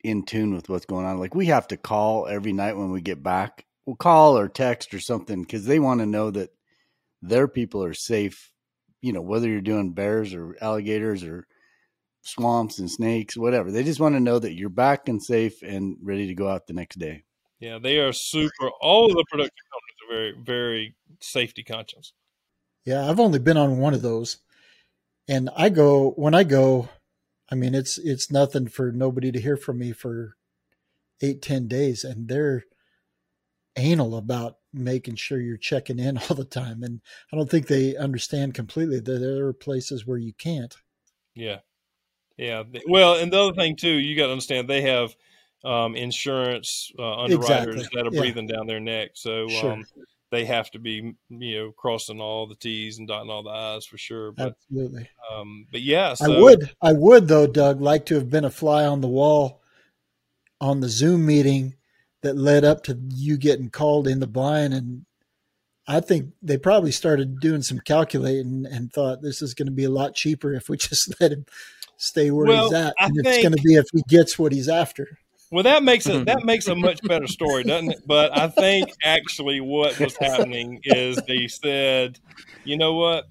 in 0.04 0.26
tune 0.26 0.54
with 0.54 0.70
what's 0.70 0.86
going 0.86 1.06
on. 1.06 1.20
Like 1.20 1.36
we 1.36 1.48
have 1.48 1.68
to 1.70 1.78
call 1.78 2.28
every 2.28 2.54
night 2.54 2.78
when 2.78 2.92
we 2.92 3.02
get 3.02 3.22
back. 3.22 3.66
We'll 3.86 3.96
call 3.96 4.38
or 4.38 4.48
text 4.48 4.94
or 4.94 5.00
something 5.00 5.42
because 5.42 5.66
they 5.66 5.80
want 5.80 6.02
to 6.02 6.06
know 6.06 6.32
that 6.32 6.52
their 7.22 7.48
people 7.48 7.84
are 7.84 7.94
safe 7.94 8.52
you 9.02 9.14
know, 9.14 9.22
whether 9.22 9.48
you're 9.48 9.62
doing 9.62 9.94
bears 9.94 10.34
or 10.34 10.56
alligators 10.62 11.24
or 11.24 11.48
swamps 12.22 12.80
and 12.80 12.90
snakes, 12.90 13.36
whatever. 13.36 13.72
They 13.72 13.84
just 13.84 14.00
want 14.00 14.16
to 14.16 14.20
know 14.20 14.40
that 14.40 14.54
you're 14.54 14.70
back 14.70 15.10
and 15.10 15.22
safe 15.22 15.62
and 15.64 15.98
ready 16.02 16.28
to 16.28 16.36
go 16.36 16.48
out 16.48 16.68
the 16.68 16.74
next 16.74 17.00
day. 17.00 17.24
Yeah, 17.60 17.80
they 17.80 18.00
are 18.00 18.14
super. 18.14 18.70
All 18.80 19.06
of 19.06 19.14
the 19.14 19.26
production 19.30 19.56
companies 19.72 19.98
are 20.04 20.16
very, 20.16 20.44
very 20.44 20.96
safety 21.20 21.64
conscious. 21.64 22.14
Yeah, 22.86 23.08
I've 23.08 23.20
only 23.20 23.40
been 23.40 23.58
on 23.58 23.78
one 23.78 23.94
of 23.94 24.02
those, 24.02 24.38
and 25.28 25.50
I 25.56 25.70
go 25.70 26.12
when 26.12 26.34
I 26.34 26.44
go. 26.44 26.90
I 27.52 27.56
mean, 27.56 27.76
it's 27.76 27.98
it's 27.98 28.32
nothing 28.32 28.68
for 28.68 28.92
nobody 28.92 29.32
to 29.32 29.42
hear 29.42 29.58
from 29.58 29.80
me 29.80 29.92
for 29.92 30.38
eight 31.22 31.42
ten 31.42 31.68
days, 31.68 32.04
and 32.04 32.28
they're 32.28 32.64
anal 33.76 34.16
about 34.16 34.58
making 34.74 35.16
sure 35.16 35.40
you're 35.40 35.58
checking 35.58 36.00
in 36.00 36.18
all 36.30 36.36
the 36.36 36.46
time. 36.46 36.84
And 36.84 37.02
I 37.32 37.36
don't 37.36 37.50
think 37.50 37.68
they 37.68 37.96
understand 37.96 38.54
completely 38.54 39.00
that 39.00 39.20
there 39.20 39.46
are 39.46 39.54
places 39.54 40.06
where 40.08 40.18
you 40.18 40.34
can't. 40.34 40.76
Yeah, 41.36 41.60
yeah. 42.38 42.64
Well, 42.88 43.16
and 43.16 43.32
the 43.32 43.42
other 43.42 43.54
thing 43.54 43.76
too, 43.76 43.90
you 43.90 44.16
got 44.16 44.28
to 44.28 44.32
understand 44.32 44.70
they 44.70 44.82
have 44.84 45.16
um, 45.64 45.96
insurance 45.96 46.92
uh, 46.98 47.22
underwriters 47.24 47.76
exactly. 47.76 48.02
that 48.02 48.08
are 48.08 48.14
yeah. 48.14 48.20
breathing 48.20 48.48
down 48.48 48.68
their 48.68 48.80
neck. 48.80 49.12
So 49.14 49.48
sure. 49.48 49.74
um, 49.74 49.86
they 50.32 50.46
have 50.46 50.72
to 50.72 50.80
be, 50.80 51.14
you 51.30 51.60
know, 51.60 51.72
crossing 51.72 52.22
all 52.22 52.48
the 52.48 52.56
T's 52.56 52.98
and 52.98 53.08
dotting 53.08 53.30
all 53.30 53.44
the 53.44 53.50
I's 53.50 53.86
for 53.86 53.98
sure. 53.98 54.32
But, 54.32 54.56
Absolutely. 54.72 55.10
Um, 55.32 55.68
but 55.72 55.82
yeah, 55.82 56.14
so. 56.14 56.34
I 56.34 56.40
would, 56.42 56.72
I 56.82 56.94
would 56.94 57.28
though, 57.28 57.48
Doug, 57.48 57.82
like 57.82 58.06
to 58.08 58.16
have 58.16 58.30
been 58.30 58.46
a 58.46 58.50
fly 58.50 58.86
on 58.86 59.02
the 59.02 59.08
wall 59.08 59.62
on 60.60 60.80
the 60.80 60.90
Zoom 60.90 61.26
meeting 61.26 61.76
that 62.22 62.38
led 62.38 62.64
up 62.64 62.84
to 62.84 63.00
you 63.10 63.38
getting 63.38 63.70
called 63.70 64.08
in 64.08 64.20
the 64.20 64.28
blind 64.28 64.74
and 64.74 65.06
I 65.88 66.00
think 66.00 66.32
they 66.42 66.58
probably 66.58 66.92
started 66.92 67.40
doing 67.40 67.64
some 67.64 67.80
calculating 67.80 68.66
and 68.70 68.94
thought 68.94 69.22
this 69.22 69.42
is 69.42 69.54
going 69.54 69.66
to 69.66 69.74
be 69.74 69.84
a 69.84 69.90
lot 69.90 70.16
cheaper 70.16 70.54
if 70.54 70.70
we 70.70 70.78
just 70.78 71.20
let 71.20 71.32
him 71.32 71.46
stay 71.98 72.32
where 72.32 72.48
well, 72.48 72.66
he's 72.66 72.74
at, 72.74 72.94
and 73.00 73.14
think, 73.14 73.28
it's 73.28 73.44
going 73.44 73.56
to 73.56 73.62
be 73.62 73.76
if 73.76 73.86
he 73.94 74.02
gets 74.08 74.40
what 74.40 74.52
he's 74.52 74.70
after. 74.70 75.20
Well, 75.52 75.64
that 75.64 75.84
makes 75.84 76.08
it 76.08 76.26
that 76.26 76.38
mm-hmm. 76.38 76.46
makes 76.46 76.68
a 76.68 76.76
much 76.76 77.02
better 77.04 77.28
story, 77.28 77.64
doesn't 77.64 77.92
it? 77.92 78.08
But 78.08 78.36
I 78.38 78.48
think 78.48 78.90
actually 79.04 79.60
what 79.60 80.00
was 80.00 80.16
happening 80.16 80.80
is 80.84 81.20
they 81.28 81.48
said, 81.50 82.20
you 82.64 82.78
know 82.78 82.94
what, 82.94 83.26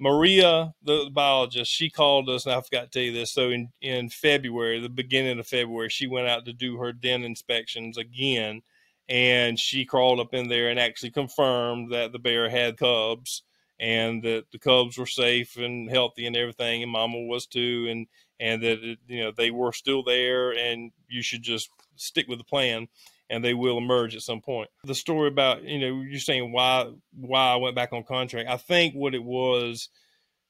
Maria, 0.00 0.74
the 0.82 1.10
biologist, 1.12 1.70
she 1.70 1.88
called 1.88 2.28
us, 2.28 2.44
and 2.44 2.54
I 2.54 2.60
forgot 2.60 2.90
to 2.90 2.90
tell 2.90 3.02
you 3.02 3.12
this. 3.12 3.32
So 3.32 3.50
in 3.50 3.68
in 3.80 4.08
February, 4.08 4.80
the 4.80 4.88
beginning 4.88 5.38
of 5.38 5.46
February, 5.46 5.90
she 5.90 6.08
went 6.08 6.26
out 6.26 6.44
to 6.46 6.52
do 6.52 6.76
her 6.78 6.92
den 6.92 7.22
inspections 7.22 7.98
again, 7.98 8.62
and 9.08 9.58
she 9.58 9.84
crawled 9.84 10.18
up 10.18 10.34
in 10.34 10.48
there 10.48 10.70
and 10.70 10.80
actually 10.80 11.12
confirmed 11.12 11.92
that 11.92 12.10
the 12.10 12.18
bear 12.18 12.50
had 12.50 12.76
cubs 12.76 13.44
and 13.78 14.22
that 14.24 14.44
the 14.50 14.58
cubs 14.58 14.98
were 14.98 15.06
safe 15.06 15.56
and 15.56 15.88
healthy 15.88 16.26
and 16.26 16.36
everything, 16.36 16.82
and 16.82 16.90
Mama 16.90 17.18
was 17.20 17.46
too, 17.46 17.86
and 17.88 18.08
and 18.40 18.62
that 18.62 18.96
you 19.06 19.24
know 19.24 19.32
they 19.36 19.50
were 19.50 19.72
still 19.72 20.02
there, 20.02 20.52
and 20.52 20.92
you 21.08 21.22
should 21.22 21.42
just 21.42 21.70
stick 21.96 22.26
with 22.28 22.38
the 22.38 22.44
plan, 22.44 22.88
and 23.30 23.44
they 23.44 23.54
will 23.54 23.78
emerge 23.78 24.14
at 24.14 24.22
some 24.22 24.40
point. 24.40 24.70
The 24.84 24.94
story 24.94 25.28
about 25.28 25.62
you 25.64 25.78
know 25.78 26.02
you're 26.02 26.20
saying 26.20 26.52
why 26.52 26.90
why 27.12 27.52
I 27.52 27.56
went 27.56 27.76
back 27.76 27.92
on 27.92 28.04
contract. 28.04 28.48
I 28.48 28.56
think 28.56 28.94
what 28.94 29.14
it 29.14 29.24
was, 29.24 29.88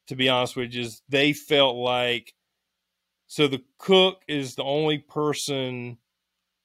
to 0.07 0.15
be 0.15 0.29
honest 0.29 0.55
with 0.55 0.73
you, 0.73 0.81
is 0.81 1.01
they 1.09 1.33
felt 1.33 1.75
like 1.75 2.33
so 3.27 3.47
the 3.47 3.63
cook 3.77 4.21
is 4.27 4.55
the 4.55 4.63
only 4.63 4.99
person 4.99 5.97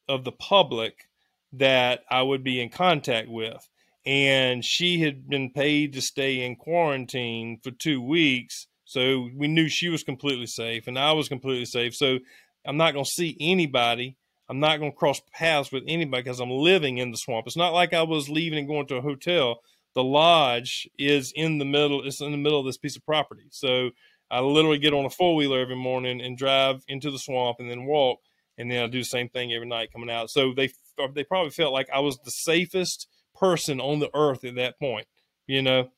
of 0.09 0.24
the 0.24 0.33
public 0.33 1.09
that 1.52 2.02
I 2.11 2.22
would 2.22 2.44
be 2.44 2.61
in 2.61 2.68
contact 2.68 3.28
with. 3.28 3.68
And 4.06 4.64
she 4.64 5.00
had 5.00 5.28
been 5.28 5.50
paid 5.50 5.92
to 5.92 6.00
stay 6.00 6.44
in 6.44 6.56
quarantine 6.56 7.61
for 7.62 7.70
two 7.70 8.00
weeks 8.00 8.66
so 8.90 9.29
we 9.37 9.46
knew 9.46 9.68
she 9.68 9.88
was 9.88 10.03
completely 10.03 10.46
safe 10.46 10.88
and 10.88 10.98
I 10.98 11.12
was 11.12 11.29
completely 11.29 11.64
safe. 11.64 11.94
So 11.94 12.18
I'm 12.66 12.76
not 12.76 12.92
going 12.92 13.05
to 13.05 13.11
see 13.11 13.37
anybody. 13.38 14.16
I'm 14.48 14.59
not 14.59 14.81
going 14.81 14.90
to 14.90 14.98
cross 14.98 15.20
paths 15.33 15.70
with 15.70 15.85
anybody 15.87 16.24
because 16.24 16.40
I'm 16.40 16.50
living 16.50 16.98
in 16.98 17.12
the 17.12 17.16
swamp. 17.16 17.46
It's 17.46 17.57
not 17.57 17.72
like 17.72 17.94
I 17.94 18.03
was 18.03 18.29
leaving 18.29 18.59
and 18.59 18.66
going 18.66 18.88
to 18.88 18.96
a 18.96 19.00
hotel. 19.00 19.61
The 19.94 20.03
lodge 20.03 20.88
is 20.98 21.33
in 21.37 21.59
the 21.59 21.64
middle. 21.64 22.05
It's 22.05 22.20
in 22.20 22.33
the 22.33 22.37
middle 22.37 22.59
of 22.59 22.66
this 22.66 22.79
piece 22.79 22.96
of 22.96 23.07
property. 23.07 23.46
So 23.50 23.90
I 24.29 24.40
literally 24.40 24.79
get 24.79 24.92
on 24.92 25.05
a 25.05 25.11
four 25.11 25.37
wheeler 25.37 25.61
every 25.61 25.76
morning 25.76 26.20
and 26.20 26.37
drive 26.37 26.83
into 26.88 27.12
the 27.12 27.18
swamp 27.20 27.59
and 27.61 27.70
then 27.70 27.87
walk. 27.87 28.18
And 28.59 28.68
then 28.72 28.83
I 28.83 28.88
do 28.88 28.98
the 28.98 29.05
same 29.05 29.29
thing 29.29 29.53
every 29.53 29.68
night 29.68 29.92
coming 29.92 30.11
out. 30.11 30.31
So 30.31 30.53
they 30.53 30.72
they 31.14 31.22
probably 31.22 31.50
felt 31.50 31.72
like 31.72 31.88
I 31.94 32.00
was 32.00 32.18
the 32.24 32.33
safest 32.33 33.07
person 33.38 33.81
on 33.81 34.00
the 34.00 34.11
earth 34.14 34.44
at 34.44 34.57
that 34.57 34.81
point. 34.81 35.07
You 35.46 35.62
know, 35.62 35.90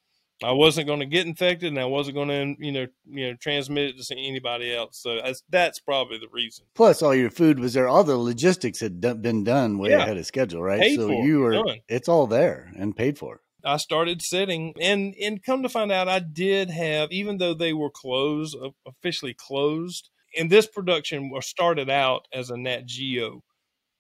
I 0.45 0.53
wasn't 0.53 0.87
going 0.87 1.01
to 1.01 1.07
get 1.07 1.27
infected, 1.27 1.69
and 1.69 1.79
I 1.79 1.85
wasn't 1.85 2.17
going 2.17 2.29
to, 2.29 2.65
you 2.65 2.73
know, 2.73 2.87
you 3.07 3.29
know, 3.29 3.37
transmit 3.41 3.97
it 3.97 4.03
to 4.03 4.19
anybody 4.19 4.75
else. 4.75 4.99
So 4.99 5.21
that's 5.23 5.43
that's 5.49 5.81
probably 5.81 6.19
the 6.19 6.29
reason. 6.31 6.67
Plus, 6.75 7.03
all 7.03 7.15
your 7.15 7.31
food 7.31 7.59
was 7.59 7.75
there. 7.75 7.89
All 7.89 8.05
the 8.05 8.17
logistics 8.17 8.81
had 8.81 9.01
been 9.01 9.45
done 9.45 9.79
way 9.79 9.91
yeah. 9.91 10.03
ahead 10.03 10.17
of 10.17 10.27
schedule, 10.27 10.63
right? 10.63 10.81
Paid 10.81 10.97
so 10.97 11.11
you 11.11 11.41
were, 11.41 11.53
done. 11.53 11.79
it's 11.89 12.09
all 12.09 12.27
there 12.27 12.73
and 12.77 12.97
paid 12.97 13.19
for. 13.19 13.41
I 13.65 13.77
started 13.77 14.23
sitting, 14.23 14.75
and 14.81 15.15
and 15.21 15.43
come 15.43 15.63
to 15.63 15.69
find 15.69 15.93
out, 15.93 16.09
I 16.09 16.19
did 16.19 16.71
have, 16.71 17.13
even 17.13 17.39
though 17.39 17.55
they 17.55 17.73
were 17.73 17.91
closed, 17.91 18.57
officially 18.87 19.35
closed. 19.35 20.11
And 20.37 20.49
this 20.49 20.67
production 20.67 21.29
was 21.29 21.47
started 21.47 21.91
out 21.91 22.27
as 22.33 22.49
a 22.49 22.57
Nat 22.57 22.87
Geo 22.87 23.43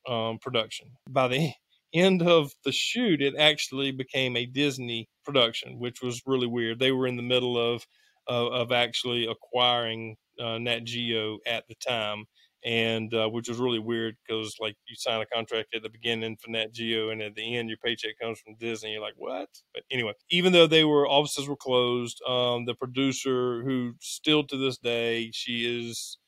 um, 0.09 0.39
production. 0.39 0.93
By 1.09 1.29
the 1.29 1.53
end 1.95 2.23
of 2.23 2.53
the 2.65 2.73
shoot, 2.73 3.23
it 3.23 3.37
actually 3.37 3.93
became 3.93 4.37
a 4.37 4.47
Disney 4.47 5.09
production, 5.25 5.79
which 5.79 6.03
was 6.03 6.23
really 6.27 6.47
weird. 6.47 6.79
They 6.79 6.93
were 6.93 7.07
in 7.07 7.17
the 7.17 7.23
middle 7.23 7.59
of 7.59 7.87
of, 8.29 8.53
of 8.53 8.73
actually 8.73 9.27
acquiring 9.27 10.17
uh, 10.41 10.59
Nat 10.59 10.85
Geo 10.85 11.39
at 11.47 11.67
the 11.69 11.75
time, 11.77 12.25
and 12.65 13.13
uh, 13.13 13.29
which 13.29 13.49
was 13.49 13.59
really 13.59 13.79
weird 13.81 14.17
because 14.27 14.55
like 14.61 14.77
you 14.89 14.95
sign 14.97 15.21
a 15.21 15.27
contract 15.27 15.75
at 15.75 15.83
the 15.83 15.89
beginning 15.91 16.37
for 16.37 16.51
Nat 16.51 16.73
Geo, 16.73 17.11
and 17.11 17.21
at 17.23 17.35
the 17.35 17.57
end 17.57 17.69
your 17.69 17.79
paycheck 17.85 18.19
comes 18.21 18.41
from 18.41 18.55
Disney. 18.57 18.93
You're 18.93 19.03
like, 19.03 19.15
what? 19.17 19.49
But 19.75 19.83
anyway, 19.91 20.13
even 20.31 20.53
though 20.53 20.67
they 20.67 20.85
were 20.85 21.09
offices 21.09 21.49
were 21.49 21.57
closed, 21.57 22.23
um, 22.29 22.65
the 22.67 22.75
producer, 22.75 23.63
who 23.65 23.95
still 24.01 24.45
to 24.45 24.57
this 24.57 24.79
day, 24.79 25.31
she 25.33 25.89
is 25.89 26.19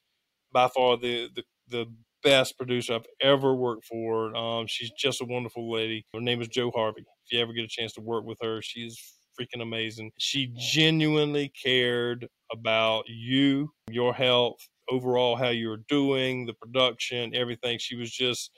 by 0.52 0.68
far 0.68 0.96
the 0.96 1.28
the 1.34 1.44
the 1.68 1.86
best 2.24 2.56
producer 2.58 2.94
I've 2.94 3.06
ever 3.20 3.54
worked 3.54 3.84
for. 3.84 4.34
Um, 4.34 4.66
she's 4.66 4.90
just 4.98 5.20
a 5.20 5.26
wonderful 5.26 5.70
lady. 5.70 6.06
Her 6.14 6.20
name 6.20 6.40
is 6.40 6.48
Jo 6.48 6.72
Harvey. 6.74 7.02
If 7.26 7.32
you 7.32 7.40
ever 7.40 7.52
get 7.52 7.64
a 7.64 7.68
chance 7.68 7.92
to 7.94 8.00
work 8.00 8.24
with 8.24 8.38
her, 8.42 8.62
she's 8.62 8.98
freaking 9.38 9.62
amazing. 9.62 10.12
She 10.18 10.52
genuinely 10.56 11.52
cared 11.62 12.28
about 12.52 13.04
you, 13.08 13.70
your 13.90 14.14
health, 14.14 14.68
overall 14.90 15.36
how 15.36 15.50
you 15.50 15.68
were 15.68 15.82
doing, 15.88 16.46
the 16.46 16.54
production, 16.54 17.34
everything. 17.34 17.78
She 17.78 17.96
was 17.96 18.10
just 18.10 18.50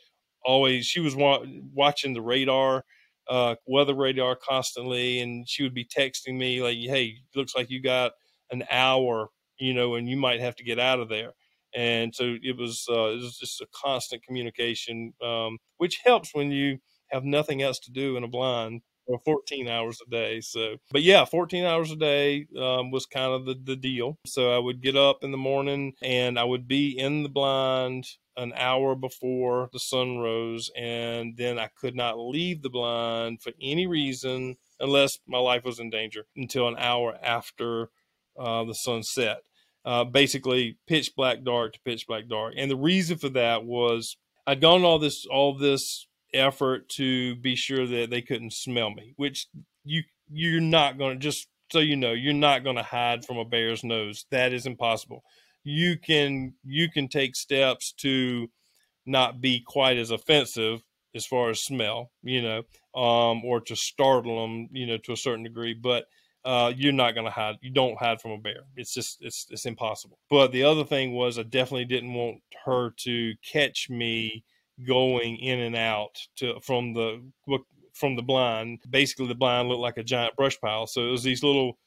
always 0.44 0.86
she 0.86 1.00
was 1.00 1.16
wa- 1.16 1.44
watching 1.74 2.14
the 2.14 2.22
radar 2.22 2.84
uh, 3.28 3.56
weather 3.66 3.94
radar 3.94 4.36
constantly 4.36 5.20
and 5.20 5.48
she 5.48 5.64
would 5.64 5.74
be 5.74 5.84
texting 5.84 6.36
me 6.38 6.62
like 6.62 6.78
hey 6.78 7.16
looks 7.34 7.56
like 7.56 7.68
you 7.68 7.82
got 7.82 8.12
an 8.52 8.64
hour 8.70 9.28
you 9.58 9.74
know 9.74 9.96
and 9.96 10.08
you 10.08 10.16
might 10.16 10.40
have 10.40 10.54
to 10.54 10.62
get 10.62 10.78
out 10.78 11.00
of 11.00 11.08
there 11.08 11.32
and 11.76 12.14
so 12.14 12.36
it 12.42 12.56
was 12.56 12.86
uh, 12.90 13.10
it 13.10 13.22
was 13.22 13.38
just 13.38 13.60
a 13.60 13.66
constant 13.72 14.22
communication, 14.22 15.12
um, 15.22 15.58
which 15.76 16.00
helps 16.04 16.34
when 16.34 16.50
you 16.50 16.78
have 17.10 17.24
nothing 17.24 17.62
else 17.62 17.78
to 17.80 17.92
do 17.92 18.16
in 18.16 18.24
a 18.24 18.28
blind 18.28 18.80
for 19.06 19.20
14 19.24 19.68
hours 19.68 20.00
a 20.04 20.10
day. 20.10 20.40
So, 20.40 20.76
but 20.90 21.02
yeah, 21.02 21.24
14 21.24 21.64
hours 21.64 21.92
a 21.92 21.96
day 21.96 22.46
um, 22.58 22.90
was 22.90 23.06
kind 23.06 23.32
of 23.32 23.44
the, 23.44 23.54
the 23.62 23.76
deal. 23.76 24.18
So 24.26 24.52
I 24.52 24.58
would 24.58 24.82
get 24.82 24.96
up 24.96 25.18
in 25.22 25.30
the 25.30 25.38
morning 25.38 25.92
and 26.02 26.38
I 26.38 26.44
would 26.44 26.66
be 26.66 26.98
in 26.98 27.22
the 27.22 27.28
blind 27.28 28.06
an 28.36 28.52
hour 28.56 28.94
before 28.94 29.70
the 29.72 29.78
sun 29.78 30.18
rose, 30.18 30.70
and 30.76 31.36
then 31.38 31.58
I 31.58 31.70
could 31.80 31.94
not 31.94 32.18
leave 32.18 32.62
the 32.62 32.68
blind 32.68 33.40
for 33.42 33.52
any 33.62 33.86
reason 33.86 34.56
unless 34.78 35.18
my 35.26 35.38
life 35.38 35.64
was 35.64 35.78
in 35.78 35.88
danger 35.88 36.26
until 36.36 36.68
an 36.68 36.76
hour 36.78 37.16
after 37.22 37.88
uh, 38.38 38.64
the 38.64 38.74
sun 38.74 39.02
set 39.02 39.38
uh, 39.86 40.04
basically 40.04 40.76
pitch 40.88 41.14
black 41.16 41.44
dark 41.44 41.74
to 41.74 41.80
pitch 41.84 42.06
black 42.06 42.28
dark. 42.28 42.54
And 42.56 42.70
the 42.70 42.76
reason 42.76 43.16
for 43.16 43.28
that 43.30 43.64
was 43.64 44.16
I'd 44.46 44.60
gone 44.60 44.84
all 44.84 44.98
this 44.98 45.24
all 45.26 45.56
this 45.56 46.08
effort 46.34 46.88
to 46.90 47.36
be 47.36 47.54
sure 47.54 47.86
that 47.86 48.10
they 48.10 48.20
couldn't 48.20 48.52
smell 48.52 48.90
me, 48.90 49.14
which 49.16 49.46
you 49.84 50.02
you're 50.28 50.60
not 50.60 50.98
going 50.98 51.14
to 51.14 51.22
just 51.22 51.46
so 51.70 51.78
you 51.78 51.96
know 51.96 52.12
you're 52.12 52.34
not 52.34 52.64
going 52.64 52.76
to 52.76 52.82
hide 52.82 53.24
from 53.24 53.38
a 53.38 53.44
bear's 53.44 53.84
nose. 53.84 54.26
That 54.30 54.52
is 54.52 54.66
impossible. 54.66 55.22
You 55.62 55.96
can 55.96 56.54
you 56.64 56.90
can 56.90 57.08
take 57.08 57.36
steps 57.36 57.92
to 57.98 58.50
not 59.06 59.40
be 59.40 59.62
quite 59.64 59.98
as 59.98 60.10
offensive 60.10 60.82
as 61.14 61.24
far 61.24 61.48
as 61.50 61.60
smell, 61.62 62.10
you 62.22 62.42
know, 62.42 62.58
um, 63.00 63.44
or 63.44 63.60
to 63.60 63.76
startle 63.76 64.42
them, 64.42 64.68
you 64.72 64.86
know, 64.86 64.98
to 64.98 65.12
a 65.12 65.16
certain 65.16 65.44
degree, 65.44 65.74
but 65.74 66.06
uh, 66.46 66.72
you're 66.74 66.92
not 66.92 67.14
going 67.14 67.26
to 67.26 67.30
hide. 67.32 67.56
You 67.60 67.70
don't 67.70 67.98
hide 67.98 68.20
from 68.20 68.30
a 68.30 68.38
bear. 68.38 68.62
It's 68.76 68.94
just 68.94 69.18
it's 69.20 69.46
it's 69.50 69.66
impossible. 69.66 70.18
But 70.30 70.52
the 70.52 70.62
other 70.62 70.84
thing 70.84 71.12
was 71.12 71.38
I 71.38 71.42
definitely 71.42 71.86
didn't 71.86 72.14
want 72.14 72.38
her 72.64 72.90
to 72.98 73.34
catch 73.44 73.90
me 73.90 74.44
going 74.86 75.38
in 75.38 75.58
and 75.58 75.74
out 75.74 76.16
to 76.36 76.60
from 76.60 76.94
the 76.94 77.20
from 77.94 78.14
the 78.14 78.22
blind. 78.22 78.80
Basically, 78.88 79.26
the 79.26 79.34
blind 79.34 79.68
looked 79.68 79.80
like 79.80 79.96
a 79.96 80.04
giant 80.04 80.36
brush 80.36 80.58
pile. 80.60 80.86
So 80.86 81.08
it 81.08 81.10
was 81.10 81.24
these 81.24 81.42
little 81.42 81.78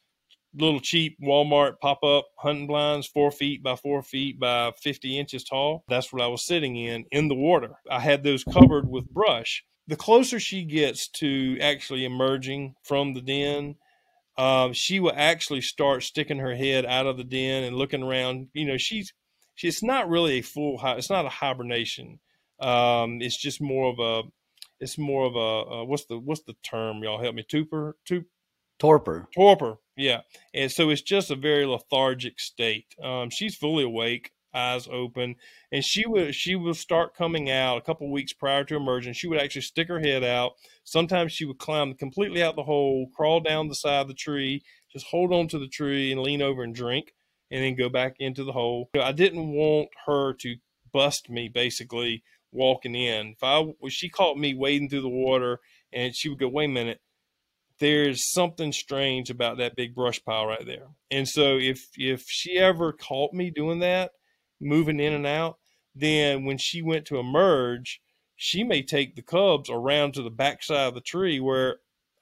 little 0.54 0.82
cheap 0.82 1.16
Walmart 1.22 1.80
pop 1.80 2.04
up 2.04 2.26
hunting 2.38 2.68
blinds, 2.68 3.08
four 3.08 3.32
feet 3.32 3.64
by 3.64 3.76
four 3.78 4.02
feet 4.02 4.40
by 4.40 4.72
50 4.82 5.18
inches 5.18 5.44
tall. 5.46 5.86
That's 5.88 6.12
what 6.12 6.22
I 6.22 6.28
was 6.28 6.46
sitting 6.46 6.76
in 6.76 7.06
in 7.12 7.30
the 7.30 7.36
water. 7.36 7.76
I 7.90 8.02
had 8.02 8.24
those 8.24 8.44
covered 8.44 8.90
with 8.90 9.10
brush. 9.10 9.64
The 9.88 9.96
closer 9.96 10.40
she 10.40 10.66
gets 10.66 11.08
to 11.14 11.58
actually 11.62 12.04
emerging 12.04 12.76
from 12.84 13.14
the 13.14 13.22
den, 13.22 13.76
um, 14.40 14.72
she 14.72 15.02
will 15.02 15.12
actually 15.14 15.60
start 15.60 16.02
sticking 16.02 16.40
her 16.40 16.56
head 16.56 16.86
out 16.86 17.08
of 17.08 17.18
the 17.18 17.26
den 17.26 17.66
and 17.66 17.76
looking 17.76 18.02
around. 18.02 18.48
You 18.54 18.66
know, 18.66 18.78
she's, 18.78 19.14
she, 19.56 19.68
it's 19.68 19.84
not 19.84 20.08
really 20.08 20.40
a 20.40 20.42
full, 20.42 20.80
it's 20.82 21.10
not 21.10 21.26
a 21.26 21.30
hibernation. 21.30 22.22
Um, 22.62 23.22
it's 23.22 23.36
just 23.36 23.60
more 23.60 23.92
of 23.92 24.00
a, 24.00 24.30
it's 24.80 24.98
more 24.98 25.26
of 25.26 25.36
a, 25.36 25.72
uh, 25.72 25.84
what's 25.84 26.06
the, 26.06 26.18
what's 26.18 26.44
the 26.44 26.56
term? 26.64 27.04
Y'all 27.04 27.22
help 27.22 27.36
me. 27.36 27.44
Tupor, 27.44 27.96
tup, 28.08 28.24
torpor, 28.80 29.28
torpor. 29.36 29.80
Yeah. 29.98 30.22
And 30.54 30.72
so 30.72 30.90
it's 30.90 31.02
just 31.02 31.32
a 31.32 31.36
very 31.36 31.66
lethargic 31.66 32.40
state. 32.40 32.96
Um, 33.04 33.30
she's 33.30 33.56
fully 33.56 33.84
awake, 33.84 34.32
eyes 34.54 34.88
open, 34.92 35.36
and 35.72 35.84
she 35.84 36.06
would, 36.08 36.34
she 36.36 36.56
would 36.56 36.76
start 36.76 37.16
coming 37.16 37.50
out 37.50 37.78
a 37.78 37.82
couple 37.82 38.12
weeks 38.12 38.34
prior 38.34 38.64
to 38.66 38.76
emerging. 38.76 39.14
She 39.14 39.28
would 39.28 39.40
actually 39.40 39.62
stick 39.62 39.88
her 39.88 40.00
head 40.00 40.24
out. 40.24 40.54
Sometimes 40.84 41.32
she 41.32 41.46
would 41.46 41.60
climb 41.60 41.94
completely 41.94 42.42
out 42.42 42.56
the 42.56 42.64
hole, 42.64 43.10
crawl 43.16 43.40
down 43.40 43.68
the 43.68 43.76
side 43.76 44.02
of 44.02 44.08
the 44.08 44.14
tree, 44.14 44.64
just 44.92 45.08
hold 45.08 45.34
on 45.34 45.48
to 45.50 45.60
the 45.60 45.68
tree 45.68 46.12
and 46.12 46.22
lean 46.22 46.42
over 46.42 46.64
and 46.64 46.74
drink 46.74 47.14
and 47.52 47.64
then 47.64 47.76
go 47.76 47.90
back 47.90 48.16
into 48.20 48.44
the 48.44 48.52
hole. 48.52 48.90
I 49.00 49.12
didn't 49.12 49.52
want 49.52 49.90
her 50.06 50.34
to 50.34 50.56
bust 50.92 51.30
me 51.30 51.50
basically 51.50 52.24
walking 52.52 52.96
in. 52.96 53.36
If 53.38 53.44
I 53.44 53.64
she 53.90 54.10
caught 54.10 54.38
me 54.38 54.54
wading 54.54 54.90
through 54.90 55.02
the 55.02 55.10
water 55.10 55.60
and 55.92 56.16
she 56.16 56.30
would 56.30 56.40
go, 56.40 56.48
wait 56.48 56.66
a 56.66 56.70
minute, 56.70 57.02
there's 57.80 58.32
something 58.32 58.72
strange 58.72 59.30
about 59.30 59.58
that 59.58 59.76
big 59.76 59.96
brush 59.96 60.24
pile 60.24 60.46
right 60.46 60.66
there. 60.66 60.88
And 61.12 61.28
so 61.28 61.58
if 61.58 61.88
if 61.96 62.24
she 62.28 62.58
ever 62.58 62.92
caught 62.92 63.34
me 63.34 63.50
doing 63.50 63.80
that, 63.80 64.12
moving 64.60 65.00
in 65.00 65.14
and 65.14 65.26
out, 65.26 65.58
then 65.96 66.46
when 66.46 66.58
she 66.58 66.82
went 66.82 67.06
to 67.06 67.18
emerge, 67.18 68.02
she 68.36 68.64
may 68.64 68.82
take 68.82 69.16
the 69.16 69.22
cubs 69.22 69.70
around 69.70 70.14
to 70.14 70.22
the 70.22 70.30
backside 70.30 70.88
of 70.88 70.94
the 70.94 71.02
tree 71.02 71.40
where 71.40 71.78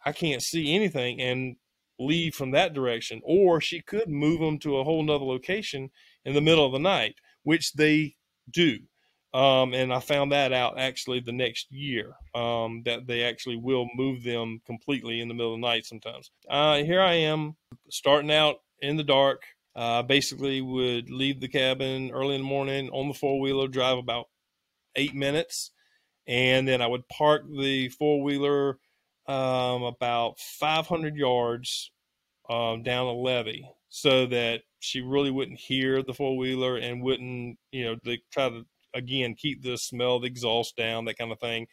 I 0.05 0.11
can't 0.11 0.41
see 0.41 0.73
anything 0.73 1.21
and 1.21 1.57
leave 1.99 2.33
from 2.33 2.51
that 2.51 2.73
direction. 2.73 3.21
Or 3.23 3.61
she 3.61 3.81
could 3.81 4.09
move 4.09 4.39
them 4.39 4.57
to 4.59 4.77
a 4.77 4.83
whole 4.83 5.03
nother 5.03 5.25
location 5.25 5.89
in 6.25 6.33
the 6.33 6.41
middle 6.41 6.65
of 6.65 6.71
the 6.71 6.79
night, 6.79 7.15
which 7.43 7.73
they 7.73 8.15
do. 8.49 8.79
Um, 9.33 9.73
and 9.73 9.93
I 9.93 9.99
found 9.99 10.31
that 10.31 10.53
out 10.53 10.79
actually 10.79 11.19
the 11.19 11.33
next 11.33 11.71
year 11.71 12.15
um, 12.33 12.81
that 12.85 13.05
they 13.05 13.23
actually 13.23 13.57
will 13.57 13.87
move 13.95 14.23
them 14.23 14.61
completely 14.65 15.19
in 15.21 15.27
the 15.27 15.33
middle 15.33 15.53
of 15.53 15.59
the 15.59 15.67
night 15.67 15.85
sometimes. 15.85 16.31
Uh, 16.49 16.77
here 16.77 17.01
I 17.01 17.13
am 17.13 17.55
starting 17.89 18.31
out 18.31 18.57
in 18.81 18.97
the 18.97 19.03
dark. 19.03 19.43
Uh, 19.77 20.01
basically, 20.01 20.59
would 20.59 21.11
leave 21.11 21.39
the 21.39 21.47
cabin 21.47 22.09
early 22.11 22.33
in 22.35 22.41
the 22.41 22.47
morning 22.47 22.89
on 22.89 23.07
the 23.07 23.13
four 23.13 23.39
wheeler, 23.39 23.67
drive 23.67 23.99
about 23.99 24.25
eight 24.95 25.13
minutes, 25.13 25.71
and 26.27 26.67
then 26.67 26.81
I 26.81 26.87
would 26.87 27.07
park 27.09 27.43
the 27.47 27.89
four 27.89 28.23
wheeler 28.23 28.79
um, 29.27 29.83
about 29.83 30.39
500 30.39 31.15
yards 31.15 31.91
um, 32.49 32.83
down 32.83 33.07
a 33.07 33.13
levee 33.13 33.69
so 33.89 34.25
that 34.27 34.61
she 34.79 35.01
really 35.01 35.31
wouldn't 35.31 35.59
hear 35.59 36.01
the 36.03 36.13
four 36.13 36.37
wheeler 36.37 36.77
and 36.77 37.03
wouldn't, 37.03 37.57
you 37.71 37.85
know, 37.85 37.97
they 38.03 38.21
try 38.31 38.49
to 38.49 38.65
again 38.95 39.35
keep 39.35 39.61
the 39.61 39.77
smell 39.77 40.15
of 40.15 40.23
the 40.23 40.27
exhaust 40.27 40.75
down, 40.75 41.05
that 41.05 41.17
kind 41.19 41.31
of 41.31 41.39
thing. 41.39 41.67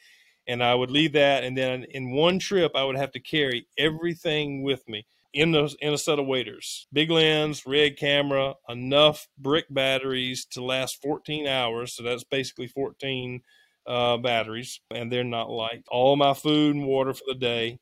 And 0.47 0.63
I 0.63 0.75
would 0.75 0.91
leave 0.91 1.15
that, 1.15 1.43
and 1.45 1.57
then 1.57 1.85
in 1.85 2.13
one 2.13 2.39
trip, 2.39 2.73
I 2.75 2.85
would 2.85 2.97
have 2.97 3.13
to 3.13 3.21
carry 3.21 3.67
everything 3.79 4.63
with 4.63 4.87
me 4.89 5.07
in 5.35 5.51
those 5.51 5.77
in 5.81 5.93
a 5.93 5.99
set 5.99 6.19
of 6.19 6.27
waders, 6.27 6.87
big 6.93 7.11
lens, 7.11 7.65
red 7.67 7.99
camera, 7.99 8.55
enough 8.69 9.29
brick 9.37 9.67
batteries 9.69 10.47
to 10.53 10.63
last 10.63 11.03
14 11.03 11.47
hours. 11.47 11.95
So 11.95 12.03
that's 12.05 12.25
basically 12.25 12.69
14 12.69 13.43
uh, 13.87 14.17
batteries, 14.19 14.81
and 14.91 15.13
they're 15.13 15.25
not 15.25 15.51
light. 15.51 15.85
All 15.91 16.17
my 16.17 16.35
food 16.35 16.77
and 16.77 16.87
water 16.87 17.13
for 17.13 17.25
the 17.27 17.35
day, 17.35 17.81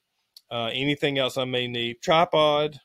uh, 0.50 0.70
anything 0.72 1.18
else 1.18 1.36
I 1.36 1.44
may 1.44 1.68
need, 1.68 1.96
tripod, 2.02 2.78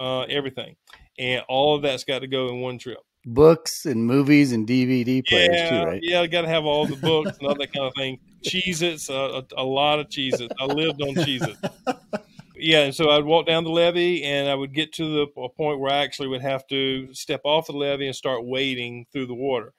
uh, 0.00 0.22
everything, 0.22 0.76
and 1.18 1.42
all 1.48 1.76
of 1.76 1.82
that's 1.82 2.04
got 2.04 2.18
to 2.18 2.26
go 2.26 2.48
in 2.48 2.60
one 2.60 2.78
trip 2.78 2.98
books 3.26 3.84
and 3.84 4.06
movies 4.06 4.50
and 4.52 4.66
DVD 4.66 5.22
players 5.26 5.50
yeah, 5.52 5.70
too, 5.70 5.86
right? 5.86 6.00
Yeah, 6.02 6.20
I 6.22 6.26
got 6.26 6.42
to 6.42 6.48
have 6.48 6.64
all 6.64 6.86
the 6.86 6.96
books 6.96 7.36
and 7.38 7.46
all 7.46 7.54
that 7.54 7.72
kind 7.74 7.86
of 7.86 7.92
thing. 7.94 8.18
Cheez 8.46 8.80
Its, 8.80 9.10
uh, 9.10 9.42
a, 9.56 9.62
a, 9.62 9.64
lot 9.64 9.98
of 9.98 10.08
Cheez 10.08 10.40
Its. 10.40 10.54
I 10.58 10.64
lived 10.64 11.02
on 11.02 11.14
Cheez 11.14 11.46
Its. 11.46 12.24
Yeah, 12.62 12.80
and 12.80 12.94
so 12.94 13.10
I'd 13.10 13.24
walk 13.24 13.46
down 13.46 13.64
the 13.64 13.70
levee 13.70 14.22
and 14.24 14.48
I 14.48 14.54
would 14.54 14.74
get 14.74 14.92
to 14.94 15.04
the 15.04 15.26
point 15.56 15.80
where 15.80 15.92
I 15.92 15.98
actually 15.98 16.28
would 16.28 16.42
have 16.42 16.66
to 16.68 17.12
step 17.14 17.40
off 17.44 17.66
the 17.66 17.72
levee 17.72 18.06
and 18.06 18.14
start 18.14 18.44
wading 18.44 19.06
through 19.12 19.26
the 19.26 19.34
water. 19.34 19.72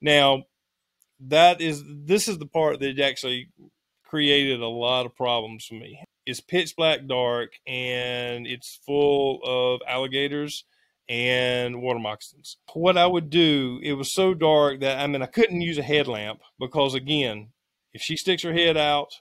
Now, 0.00 0.44
that 1.28 1.60
is 1.60 1.84
this 1.86 2.28
is 2.28 2.38
the 2.38 2.46
part 2.46 2.80
that 2.80 2.98
actually 2.98 3.48
created 4.04 4.60
a 4.60 4.66
lot 4.68 5.06
of 5.06 5.14
problems 5.14 5.64
for 5.66 5.74
me. 5.74 6.02
It's 6.26 6.40
pitch 6.40 6.74
black 6.76 7.06
dark 7.06 7.52
and 7.66 8.46
it's 8.46 8.80
full 8.84 9.40
of 9.44 9.80
alligators 9.88 10.64
and 11.08 11.82
water 11.82 11.98
moccasins. 11.98 12.56
What 12.72 12.96
I 12.96 13.06
would 13.06 13.30
do, 13.30 13.80
it 13.82 13.94
was 13.94 14.12
so 14.12 14.34
dark 14.34 14.80
that 14.80 14.98
I 14.98 15.06
mean 15.06 15.22
I 15.22 15.26
couldn't 15.26 15.60
use 15.60 15.78
a 15.78 15.82
headlamp 15.82 16.40
because 16.58 16.94
again, 16.94 17.48
if 17.92 18.02
she 18.02 18.16
sticks 18.16 18.42
her 18.42 18.52
head 18.52 18.76
out 18.76 19.12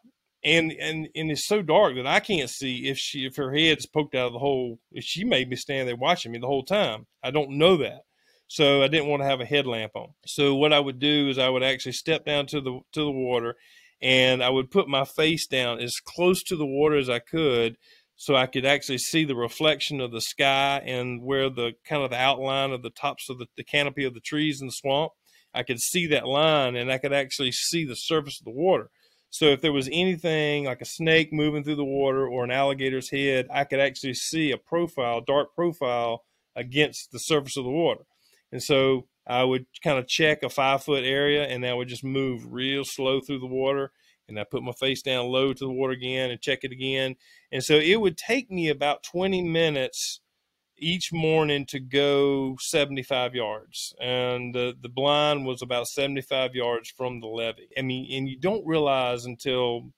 and 0.44 0.72
and 0.72 1.08
and 1.16 1.32
it's 1.32 1.46
so 1.46 1.62
dark 1.62 1.96
that 1.96 2.08
I 2.08 2.20
can't 2.20 2.50
see 2.50 2.88
if 2.90 2.98
she 2.98 3.26
if 3.26 3.36
her 3.36 3.54
head's 3.54 3.86
poked 3.86 4.16
out 4.16 4.28
of 4.28 4.34
the 4.34 4.40
hole, 4.40 4.80
if 4.92 5.04
she 5.04 5.24
may 5.24 5.44
be 5.44 5.56
standing 5.56 5.86
there 5.86 5.96
watching 5.96 6.32
me 6.32 6.40
the 6.40 6.48
whole 6.48 6.64
time. 6.64 7.06
I 7.24 7.32
don't 7.32 7.52
know 7.52 7.78
that. 7.78 8.02
So 8.48 8.84
I 8.84 8.90
didn't 8.90 9.08
want 9.08 9.22
to 9.22 9.28
have 9.28 9.40
a 9.40 9.46
headlamp 9.46 9.94
on. 9.96 10.10
So 10.26 10.56
what 10.56 10.74
I 10.74 10.80
would 10.80 11.00
do 11.00 11.30
is 11.30 11.38
I 11.38 11.48
would 11.48 11.64
actually 11.64 11.94
step 11.94 12.26
down 12.26 12.48
to 12.48 12.60
the 12.60 12.80
to 12.94 13.02
the 13.02 13.12
water 13.12 13.56
and 14.02 14.44
I 14.44 14.50
would 14.50 14.72
put 14.72 14.88
my 14.88 15.06
face 15.06 15.48
down 15.48 15.80
as 15.80 15.96
close 16.04 16.44
to 16.44 16.56
the 16.56 16.66
water 16.66 16.98
as 16.98 17.10
I 17.10 17.20
could 17.20 17.78
so 18.16 18.36
I 18.36 18.48
could 18.48 18.66
actually 18.66 18.98
see 18.98 19.26
the 19.26 19.36
reflection 19.36 20.02
of 20.02 20.12
the 20.12 20.22
sky 20.22 20.82
and 20.86 21.24
where 21.24 21.50
the 21.50 21.74
kind 21.86 22.04
of 22.04 22.10
the 22.10 22.18
outline 22.18 22.72
of 22.72 22.84
the 22.84 22.90
tops 22.90 23.30
of 23.30 23.40
the, 23.40 23.48
the 23.58 23.64
canopy 23.64 24.04
of 24.04 24.14
the 24.14 24.20
trees 24.20 24.62
in 24.62 24.68
the 24.68 24.74
swamp. 24.74 25.12
I 25.54 25.64
could 25.64 25.80
see 25.80 26.08
that 26.08 26.28
line 26.28 26.76
and 26.76 26.92
I 26.92 26.98
could 26.98 27.14
actually 27.14 27.52
see 27.52 27.86
the 27.86 27.96
surface 27.96 28.40
of 28.40 28.46
the 28.46 28.52
water. 28.52 28.90
So 29.32 29.46
if 29.46 29.62
there 29.62 29.72
was 29.72 29.90
anything 29.92 30.66
like 30.66 30.82
a 30.82 30.86
snake 30.86 31.32
moving 31.32 31.64
through 31.64 31.78
the 31.78 31.86
water 31.86 32.28
or 32.28 32.44
an 32.44 32.52
alligator's 32.52 33.10
head, 33.10 33.48
I 33.52 33.64
could 33.64 33.80
actually 33.80 34.14
see 34.14 34.52
a 34.52 34.58
profile, 34.58 35.22
dark 35.22 35.56
profile 35.56 36.26
against 36.56 37.12
the 37.12 37.20
surface 37.20 37.58
of 37.58 37.64
the 37.64 37.72
water. 37.72 38.06
And 38.52 38.62
so 38.62 39.08
I 39.26 39.44
would 39.44 39.66
kind 39.84 39.98
of 39.98 40.08
check 40.08 40.44
a 40.44 40.50
five 40.50 40.84
foot 40.84 41.04
area 41.04 41.46
and 41.46 41.66
I 41.66 41.74
would 41.74 41.88
just 41.88 42.04
move 42.04 42.52
real 42.52 42.84
slow 42.84 43.22
through 43.22 43.40
the 43.40 43.48
water 43.48 43.92
and 44.28 44.40
I 44.40 44.44
put 44.44 44.64
my 44.64 44.72
face 44.74 45.02
down 45.02 45.28
low 45.28 45.54
to 45.54 45.66
the 45.66 45.72
water 45.72 45.94
again 45.94 46.32
and 46.32 46.42
check 46.42 46.60
it 46.64 46.72
again. 46.72 47.16
And 47.52 47.64
so 47.64 47.76
it 47.76 48.02
would 48.02 48.18
take 48.18 48.50
me 48.50 48.70
about 48.70 49.04
20 49.04 49.42
minutes 49.44 50.21
each 50.82 51.14
morning 51.14 51.66
to 51.68 51.80
go 51.80 52.58
75 52.60 53.36
yards. 53.36 53.94
And 54.02 54.54
the, 54.54 54.74
the 54.82 54.90
blind 54.90 55.46
was 55.46 55.62
about 55.62 55.88
75 55.88 56.56
yards 56.56 56.90
from 56.90 57.22
the 57.22 57.28
levee. 57.28 57.70
I 57.78 57.82
mean, 57.82 58.08
and 58.12 58.28
you 58.28 58.38
don't 58.40 58.66
realize 58.66 59.26
until 59.26 59.92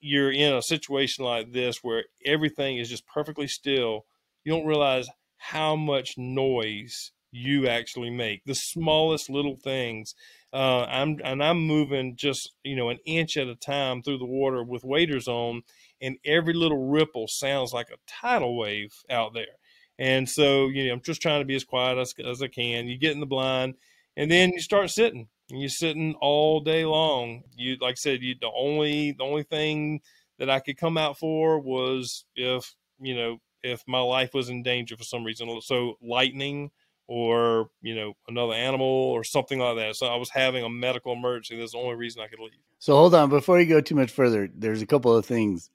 you're 0.00 0.32
in 0.32 0.52
a 0.52 0.62
situation 0.62 1.24
like 1.24 1.52
this 1.52 1.78
where 1.82 2.04
everything 2.24 2.78
is 2.78 2.88
just 2.88 3.06
perfectly 3.06 3.46
still, 3.46 4.06
you 4.44 4.52
don't 4.52 4.66
realize 4.66 5.08
how 5.36 5.76
much 5.76 6.14
noise 6.16 7.12
you 7.30 7.68
actually 7.68 8.10
make. 8.10 8.42
The 8.44 8.54
smallest 8.54 9.28
little 9.28 9.56
things 9.56 10.14
uh, 10.54 10.86
I'm 10.88 11.18
and 11.24 11.42
I'm 11.42 11.66
moving 11.66 12.14
just 12.14 12.52
you 12.62 12.76
know 12.76 12.88
an 12.88 13.00
inch 13.04 13.36
at 13.36 13.48
a 13.48 13.56
time 13.56 14.02
through 14.02 14.18
the 14.18 14.24
water 14.24 14.62
with 14.62 14.84
waders 14.84 15.26
on, 15.26 15.62
and 16.04 16.18
every 16.24 16.54
little 16.54 16.88
ripple 16.88 17.26
sounds 17.28 17.72
like 17.72 17.90
a 17.90 17.98
tidal 18.06 18.56
wave 18.56 18.94
out 19.10 19.34
there. 19.34 19.58
And 19.98 20.28
so 20.28 20.68
you 20.68 20.86
know 20.86 20.92
I'm 20.92 21.00
just 21.00 21.22
trying 21.22 21.40
to 21.40 21.46
be 21.46 21.56
as 21.56 21.64
quiet 21.64 21.98
as, 21.98 22.14
as 22.24 22.42
I 22.42 22.48
can. 22.48 22.86
You 22.86 22.98
get 22.98 23.12
in 23.12 23.20
the 23.20 23.26
blind, 23.26 23.74
and 24.16 24.30
then 24.30 24.50
you 24.50 24.60
start 24.60 24.90
sitting. 24.90 25.28
And 25.50 25.60
you're 25.60 25.68
sitting 25.68 26.14
all 26.22 26.60
day 26.60 26.86
long. 26.86 27.42
You 27.54 27.76
like 27.80 27.92
I 27.92 27.96
said, 27.96 28.22
you 28.22 28.34
the 28.40 28.50
only 28.56 29.12
the 29.12 29.24
only 29.24 29.42
thing 29.42 30.00
that 30.38 30.50
I 30.50 30.60
could 30.60 30.78
come 30.78 30.96
out 30.96 31.18
for 31.18 31.60
was 31.60 32.24
if 32.34 32.74
you 32.98 33.14
know 33.14 33.38
if 33.62 33.82
my 33.86 34.00
life 34.00 34.34
was 34.34 34.48
in 34.48 34.62
danger 34.62 34.96
for 34.96 35.04
some 35.04 35.24
reason. 35.24 35.60
So 35.62 35.94
lightning 36.02 36.70
or 37.06 37.68
you 37.82 37.94
know 37.94 38.14
another 38.28 38.54
animal 38.54 38.86
or 38.86 39.24
something 39.24 39.58
like 39.58 39.76
that. 39.76 39.96
So 39.96 40.06
I 40.06 40.16
was 40.16 40.30
having 40.30 40.64
a 40.64 40.70
medical 40.70 41.12
emergency. 41.12 41.58
That's 41.58 41.72
the 41.72 41.78
only 41.78 41.96
reason 41.96 42.22
I 42.22 42.28
could 42.28 42.40
leave. 42.40 42.52
So 42.78 42.94
hold 42.94 43.14
on 43.14 43.28
before 43.28 43.60
you 43.60 43.66
go 43.66 43.80
too 43.80 43.94
much 43.94 44.10
further. 44.10 44.48
There's 44.54 44.82
a 44.82 44.86
couple 44.86 45.14
of 45.14 45.26
things. 45.26 45.70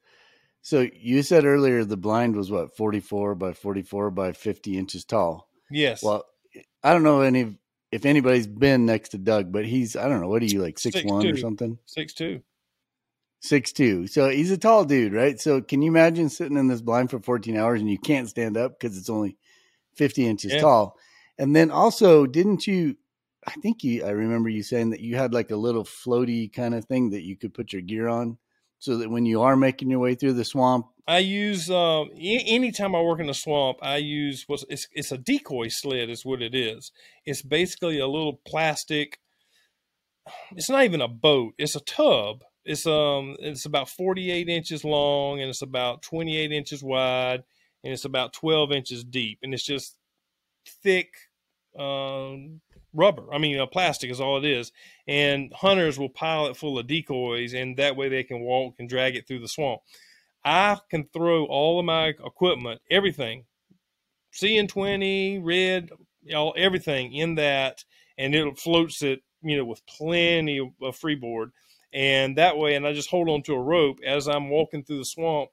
So 0.62 0.88
you 0.94 1.24
said 1.24 1.46
earlier 1.46 1.84
the 1.86 1.98
blind 1.98 2.36
was 2.36 2.52
what 2.52 2.76
44 2.76 3.36
by 3.36 3.54
44 3.54 4.12
by 4.12 4.34
50 4.34 4.78
inches 4.78 5.06
tall. 5.06 5.50
Yes. 5.72 6.04
Well, 6.04 6.26
I 6.84 6.94
don't 6.94 7.04
know 7.04 7.22
any 7.22 7.58
if 7.92 8.06
anybody's 8.06 8.48
been 8.48 8.86
next 8.86 9.10
to 9.10 9.18
Doug, 9.18 9.52
but 9.52 9.66
he's 9.66 9.96
I 9.96 10.08
don't 10.08 10.22
know 10.22 10.28
what 10.28 10.42
are 10.42 10.46
you 10.46 10.62
like 10.62 10.78
six, 10.80 10.94
six 10.96 11.06
one 11.12 11.24
two. 11.24 11.34
or 11.34 11.38
something. 11.38 11.78
Six 11.86 12.14
two. 12.14 12.42
six 13.40 13.72
two. 13.72 14.08
So 14.08 14.30
he's 14.30 14.52
a 14.52 14.58
tall 14.58 14.86
dude, 14.86 15.14
right? 15.14 15.40
So 15.40 15.62
can 15.62 15.82
you 15.82 15.90
imagine 15.90 16.30
sitting 16.30 16.58
in 16.58 16.68
this 16.68 16.82
blind 16.82 17.10
for 17.10 17.20
14 17.20 17.58
hours 17.58 17.80
and 17.82 17.90
you 17.90 17.98
can't 17.98 18.30
stand 18.30 18.58
up 18.58 18.80
because 18.80 18.98
it's 18.98 19.10
only 19.10 19.38
50 19.96 20.28
inches 20.28 20.54
Yeah. 20.54 20.62
tall? 20.62 20.98
And 21.38 21.56
then 21.56 21.72
also, 21.72 22.26
didn't 22.26 22.68
you? 22.68 22.98
I 23.48 23.52
think 23.54 23.84
you. 23.84 24.04
I 24.04 24.10
remember 24.10 24.50
you 24.50 24.62
saying 24.62 24.90
that 24.90 25.00
you 25.00 25.16
had 25.16 25.34
like 25.34 25.52
a 25.52 25.56
little 25.56 25.86
floaty 25.86 26.52
kind 26.52 26.76
of 26.76 26.86
thing 26.86 27.12
that 27.12 27.24
you 27.24 27.38
could 27.38 27.54
put 27.54 27.72
your 27.72 27.82
gear 27.82 28.08
on, 28.10 28.38
so 28.80 28.98
that 28.98 29.10
when 29.10 29.26
you 29.26 29.42
are 29.42 29.56
making 29.56 29.90
your 29.90 30.00
way 30.00 30.16
through 30.16 30.34
the 30.34 30.46
swamp, 30.46 30.88
I 31.08 31.20
use 31.20 31.70
um, 31.72 32.10
anytime 32.16 32.96
I 32.96 33.02
work 33.02 33.20
in 33.20 33.28
the 33.28 33.34
swamp, 33.34 33.80
I 33.82 33.98
use 33.98 34.44
what's 34.48 34.64
it's 34.70 34.88
it's 34.92 35.12
a 35.12 35.18
decoy 35.18 35.70
sled 35.70 36.10
is 36.10 36.24
what 36.24 36.42
it 36.42 36.54
is. 36.54 36.92
It's 37.26 37.42
basically 37.42 38.00
a 38.00 38.08
little 38.08 38.40
plastic. 38.46 39.20
It's 40.52 40.70
not 40.70 40.84
even 40.84 41.02
a 41.02 41.08
boat. 41.08 41.56
It's 41.58 41.76
a 41.76 41.80
tub. 41.80 42.44
It's 42.64 42.86
um 42.86 43.36
it's 43.40 43.66
about 43.66 43.90
48 43.90 44.48
inches 44.50 44.84
long 44.84 45.40
and 45.42 45.50
it's 45.50 45.64
about 45.64 46.04
28 46.04 46.52
inches 46.52 46.84
wide 46.84 47.44
and 47.84 47.92
it's 47.92 48.06
about 48.06 48.34
12 48.34 48.72
inches 48.72 49.04
deep 49.04 49.40
and 49.42 49.54
it's 49.54 49.66
just 49.66 49.98
thick 50.84 51.10
um, 51.78 52.62
rubber. 52.94 53.34
I 53.34 53.38
mean, 53.38 53.60
uh, 53.60 53.66
plastic 53.66 54.10
is 54.10 54.20
all 54.20 54.38
it 54.38 54.46
is. 54.46 54.72
And 55.08 55.54
hunters 55.54 55.98
will 56.00 56.10
pile 56.10 56.48
it 56.48 56.58
full 56.58 56.80
of 56.80 56.88
decoys 56.88 57.54
and 57.54 57.78
that 57.78 57.96
way 57.96 58.10
they 58.10 58.24
can 58.24 58.42
walk 58.42 58.76
and 58.80 58.90
drag 58.90 59.16
it 59.16 59.28
through 59.28 59.40
the 59.40 59.48
swamp. 59.48 59.82
I 60.44 60.78
can 60.90 61.06
throw 61.12 61.46
all 61.46 61.80
of 61.80 61.86
my 61.86 62.08
equipment, 62.08 62.82
everything, 62.90 63.46
CN20, 64.34 65.42
red, 65.44 65.90
all 66.34 66.54
everything 66.58 67.14
in 67.14 67.36
that, 67.36 67.84
and 68.18 68.34
it 68.34 68.58
floats 68.58 69.02
it, 69.02 69.22
you 69.42 69.58
know, 69.58 69.66
with 69.66 69.86
plenty 69.86 70.60
of 70.82 70.96
freeboard. 70.96 71.52
And 71.92 72.38
that 72.38 72.58
way, 72.58 72.76
and 72.76 72.86
I 72.86 72.94
just 72.94 73.10
hold 73.10 73.30
on 73.30 73.42
to 73.44 73.54
a 73.54 73.62
rope 73.62 74.00
as 74.06 74.28
I'm 74.28 74.50
walking 74.50 74.84
through 74.84 75.00
the 75.00 75.06
swamp, 75.06 75.50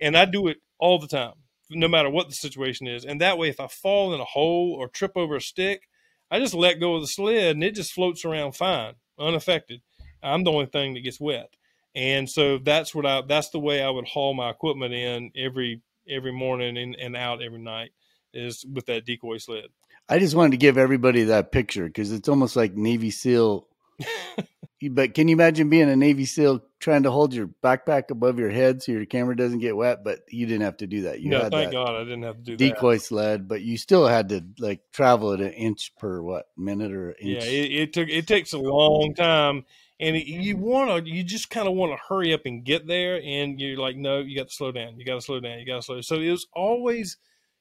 and 0.00 0.16
I 0.16 0.24
do 0.24 0.48
it 0.48 0.58
all 0.78 0.98
the 0.98 1.06
time, 1.06 1.34
no 1.70 1.88
matter 1.88 2.10
what 2.10 2.28
the 2.28 2.34
situation 2.34 2.86
is. 2.86 3.04
And 3.04 3.20
that 3.20 3.38
way, 3.38 3.48
if 3.48 3.60
I 3.60 3.68
fall 3.68 4.14
in 4.14 4.20
a 4.20 4.24
hole 4.24 4.74
or 4.78 4.88
trip 4.88 5.12
over 5.14 5.36
a 5.36 5.40
stick, 5.40 5.82
I 6.30 6.38
just 6.38 6.54
let 6.54 6.80
go 6.80 6.96
of 6.96 7.02
the 7.02 7.06
sled, 7.06 7.56
and 7.56 7.64
it 7.64 7.74
just 7.74 7.92
floats 7.92 8.24
around 8.24 8.52
fine, 8.52 8.94
unaffected. 9.18 9.82
I'm 10.22 10.44
the 10.44 10.52
only 10.52 10.66
thing 10.66 10.94
that 10.94 11.00
gets 11.00 11.20
wet 11.20 11.50
and 11.94 12.28
so 12.28 12.58
that's 12.58 12.94
what 12.94 13.06
I 13.06 13.22
that's 13.22 13.50
the 13.50 13.60
way 13.60 13.82
I 13.82 13.90
would 13.90 14.06
haul 14.06 14.34
my 14.34 14.50
equipment 14.50 14.92
in 14.92 15.30
every 15.36 15.80
every 16.08 16.32
morning 16.32 16.76
and, 16.76 16.96
and 16.96 17.16
out 17.16 17.42
every 17.42 17.60
night 17.60 17.90
is 18.32 18.64
with 18.64 18.86
that 18.86 19.06
decoy 19.06 19.38
sled. 19.38 19.66
I 20.08 20.18
just 20.18 20.34
wanted 20.34 20.50
to 20.52 20.56
give 20.58 20.76
everybody 20.76 21.24
that 21.24 21.52
picture 21.52 21.86
because 21.86 22.12
it's 22.12 22.28
almost 22.28 22.56
like 22.56 22.74
Navy 22.74 23.10
SEAL. 23.10 23.66
but 24.90 25.14
can 25.14 25.28
you 25.28 25.34
imagine 25.34 25.68
being 25.68 25.88
a 25.88 25.96
Navy 25.96 26.24
SEAL 26.24 26.62
trying 26.80 27.04
to 27.04 27.10
hold 27.10 27.32
your 27.32 27.48
backpack 27.62 28.10
above 28.10 28.38
your 28.38 28.50
head 28.50 28.82
so 28.82 28.92
your 28.92 29.06
camera 29.06 29.36
doesn't 29.36 29.60
get 29.60 29.76
wet? 29.76 30.04
But 30.04 30.20
you 30.28 30.46
didn't 30.46 30.62
have 30.62 30.76
to 30.78 30.86
do 30.86 31.02
that. 31.02 31.20
You 31.20 31.30
no, 31.30 31.42
had 31.42 31.52
thank 31.52 31.70
that 31.70 31.76
God 31.76 31.94
I 31.94 32.04
didn't 32.04 32.24
have 32.24 32.36
to 32.36 32.42
do 32.42 32.56
that. 32.56 32.58
decoy 32.58 32.98
sled, 32.98 33.48
but 33.48 33.62
you 33.62 33.76
still 33.78 34.06
had 34.06 34.28
to 34.30 34.44
like 34.58 34.80
travel 34.92 35.32
at 35.32 35.40
an 35.40 35.52
inch 35.52 35.92
per 35.96 36.20
what 36.20 36.46
minute 36.56 36.92
or 36.92 37.10
inch. 37.10 37.44
Yeah, 37.44 37.50
it, 37.50 37.72
it 37.72 37.92
took 37.92 38.08
it 38.08 38.26
takes 38.26 38.52
a 38.52 38.58
long 38.58 39.14
time, 39.14 39.64
and 40.00 40.16
it, 40.16 40.26
you 40.26 40.56
want 40.56 41.04
to 41.04 41.10
you 41.10 41.22
just 41.22 41.50
kind 41.50 41.68
of 41.68 41.74
want 41.74 41.92
to 41.92 41.98
hurry 42.08 42.34
up 42.34 42.42
and 42.44 42.64
get 42.64 42.86
there, 42.86 43.20
and 43.24 43.60
you're 43.60 43.78
like, 43.78 43.96
no, 43.96 44.18
you 44.18 44.36
got 44.36 44.48
to 44.48 44.54
slow 44.54 44.72
down, 44.72 44.98
you 44.98 45.04
got 45.04 45.14
to 45.14 45.22
slow 45.22 45.40
down, 45.40 45.58
you 45.58 45.66
got 45.66 45.76
to 45.76 45.82
slow. 45.82 45.96
Down. 45.96 46.02
So 46.02 46.16
it 46.16 46.30
was 46.30 46.46
always, 46.52 47.16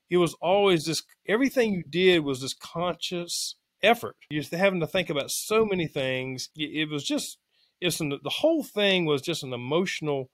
it 0.09 0.18
was 0.18 0.34
always 0.41 0.86
this. 0.86 1.03
Everything 1.28 1.74
you 1.74 1.84
did 1.84 2.20
was 2.20 2.41
this 2.41 2.53
conscious 2.53 3.55
effort. 3.84 4.15
You're 4.29 4.41
just 4.41 4.53
having 4.53 4.79
to 4.79 4.88
think 4.88 5.09
about 5.09 5.29
so 5.29 5.65
many 5.65 5.88
things. 5.88 6.49
It 6.55 6.84
it 6.84 6.89
was 6.89 7.03
just, 7.03 7.38
it's 7.81 7.99
an, 7.99 8.09
the 8.09 8.29
whole 8.29 8.63
thing 8.63 9.05
was 9.05 9.21
just 9.21 9.43
an 9.43 9.53
emotional 9.53 10.29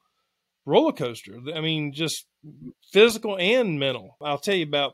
roller 0.66 0.94
coaster. 0.94 1.40
I 1.54 1.62
mean, 1.62 1.94
just 1.94 2.26
physical 2.92 3.38
and 3.38 3.80
mental. 3.80 4.18
I'll 4.22 4.38
tell 4.38 4.56
you 4.56 4.66
about. 4.66 4.94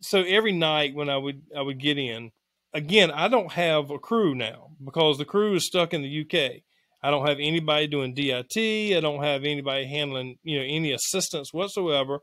So 0.00 0.22
every 0.22 0.52
night 0.52 0.94
when 0.94 1.08
I 1.08 1.16
would 1.16 1.42
I 1.56 1.62
would 1.62 1.80
get 1.80 1.98
in, 1.98 2.30
again, 2.72 3.10
I 3.10 3.28
don't 3.28 3.52
have 3.52 3.90
a 3.90 3.98
crew 3.98 4.34
now 4.34 4.70
because 4.84 5.18
the 5.18 5.24
crew 5.24 5.54
is 5.54 5.66
stuck 5.66 5.92
in 5.92 6.02
the 6.02 6.20
UK. 6.20 6.62
I 7.02 7.10
don't 7.10 7.26
have 7.26 7.38
anybody 7.40 7.86
doing 7.86 8.14
DIT. 8.14 8.56
I 8.56 9.00
don't 9.00 9.22
have 9.22 9.44
anybody 9.44 9.86
handling, 9.86 10.36
you 10.42 10.58
know, 10.58 10.64
any 10.64 10.92
assistance 10.92 11.52
whatsoever. 11.52 12.20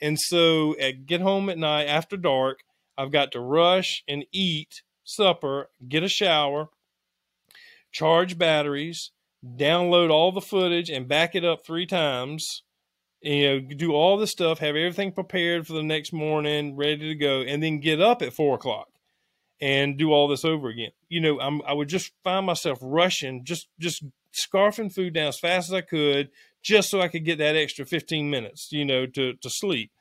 And 0.00 0.18
so 0.18 0.76
at 0.78 1.06
get 1.06 1.20
home 1.20 1.48
at 1.48 1.58
night 1.58 1.84
after 1.84 2.16
dark, 2.16 2.60
I've 2.96 3.12
got 3.12 3.32
to 3.32 3.40
rush 3.40 4.02
and 4.06 4.24
eat 4.32 4.82
supper, 5.04 5.68
get 5.88 6.02
a 6.02 6.08
shower, 6.08 6.68
charge 7.90 8.38
batteries, 8.38 9.10
download 9.44 10.10
all 10.10 10.32
the 10.32 10.40
footage 10.40 10.90
and 10.90 11.08
back 11.08 11.34
it 11.34 11.44
up 11.44 11.64
three 11.64 11.86
times. 11.86 12.62
You 13.20 13.46
know, 13.46 13.60
do 13.60 13.92
all 13.92 14.16
this 14.16 14.32
stuff, 14.32 14.58
have 14.58 14.74
everything 14.74 15.12
prepared 15.12 15.66
for 15.66 15.74
the 15.74 15.82
next 15.82 16.12
morning, 16.12 16.74
ready 16.74 17.08
to 17.08 17.14
go, 17.14 17.40
and 17.40 17.62
then 17.62 17.78
get 17.78 18.00
up 18.00 18.20
at 18.20 18.32
four 18.32 18.56
o'clock 18.56 18.88
and 19.60 19.96
do 19.96 20.10
all 20.12 20.26
this 20.26 20.44
over 20.44 20.68
again. 20.68 20.90
You 21.08 21.20
know, 21.20 21.40
I'm 21.40 21.62
I 21.62 21.72
would 21.72 21.88
just 21.88 22.10
find 22.24 22.44
myself 22.44 22.78
rushing, 22.82 23.44
just 23.44 23.68
just 23.78 24.04
scarfing 24.34 24.92
food 24.92 25.14
down 25.14 25.28
as 25.28 25.38
fast 25.38 25.68
as 25.68 25.74
I 25.74 25.82
could, 25.82 26.30
just 26.62 26.90
so 26.90 27.00
I 27.00 27.06
could 27.06 27.24
get 27.24 27.38
that 27.38 27.54
extra 27.54 27.86
15 27.86 28.28
minutes, 28.28 28.72
you 28.72 28.84
know, 28.84 29.06
to 29.06 29.34
to 29.34 29.50
sleep. 29.50 29.92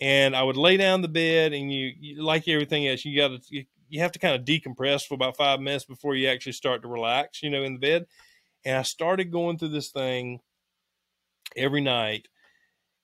And 0.00 0.36
I 0.36 0.42
would 0.42 0.56
lay 0.56 0.76
down 0.76 1.02
the 1.02 1.08
bed, 1.08 1.52
and 1.52 1.72
you, 1.72 1.92
you 1.98 2.22
like 2.22 2.46
everything 2.46 2.86
else, 2.86 3.04
you 3.04 3.16
got 3.16 3.28
to 3.28 3.40
you, 3.48 3.64
you 3.88 4.00
have 4.00 4.12
to 4.12 4.18
kind 4.18 4.34
of 4.34 4.44
decompress 4.44 5.02
for 5.02 5.14
about 5.14 5.36
five 5.36 5.60
minutes 5.60 5.84
before 5.84 6.14
you 6.14 6.28
actually 6.28 6.52
start 6.52 6.82
to 6.82 6.88
relax, 6.88 7.42
you 7.42 7.50
know, 7.50 7.62
in 7.62 7.74
the 7.74 7.78
bed. 7.78 8.06
And 8.64 8.76
I 8.76 8.82
started 8.82 9.32
going 9.32 9.58
through 9.58 9.68
this 9.70 9.90
thing 9.90 10.40
every 11.56 11.80
night 11.80 12.28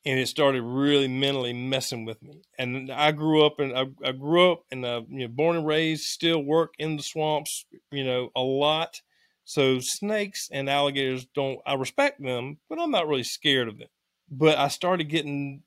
and 0.06 0.18
it 0.18 0.28
started 0.28 0.62
really 0.62 1.08
mentally 1.08 1.52
messing 1.52 2.04
with 2.04 2.22
me. 2.22 2.42
And 2.58 2.92
I 2.92 3.12
grew 3.12 3.44
up 3.44 3.58
and 3.58 3.76
I, 3.76 3.86
I 4.04 4.12
grew 4.12 4.52
up 4.52 4.64
and 4.70 4.84
uh, 4.84 5.02
you 5.08 5.20
know, 5.20 5.28
born 5.28 5.56
and 5.56 5.66
raised, 5.66 6.04
still 6.04 6.42
work 6.42 6.74
in 6.78 6.96
the 6.96 7.02
swamps, 7.02 7.64
you 7.90 8.04
know, 8.04 8.30
a 8.36 8.42
lot. 8.42 9.00
So 9.44 9.78
snakes 9.80 10.48
and 10.52 10.68
alligators 10.68 11.26
don't. 11.34 11.60
I 11.66 11.74
respect 11.74 12.22
them, 12.22 12.58
but 12.68 12.78
I'm 12.78 12.90
not 12.90 13.08
really 13.08 13.24
scared 13.24 13.68
of 13.68 13.78
them. 13.78 13.88
But 14.30 14.58
I 14.58 14.68
started 14.68 15.04
getting 15.04 15.62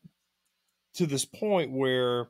to 0.95 1.05
this 1.05 1.25
point 1.25 1.71
where 1.71 2.29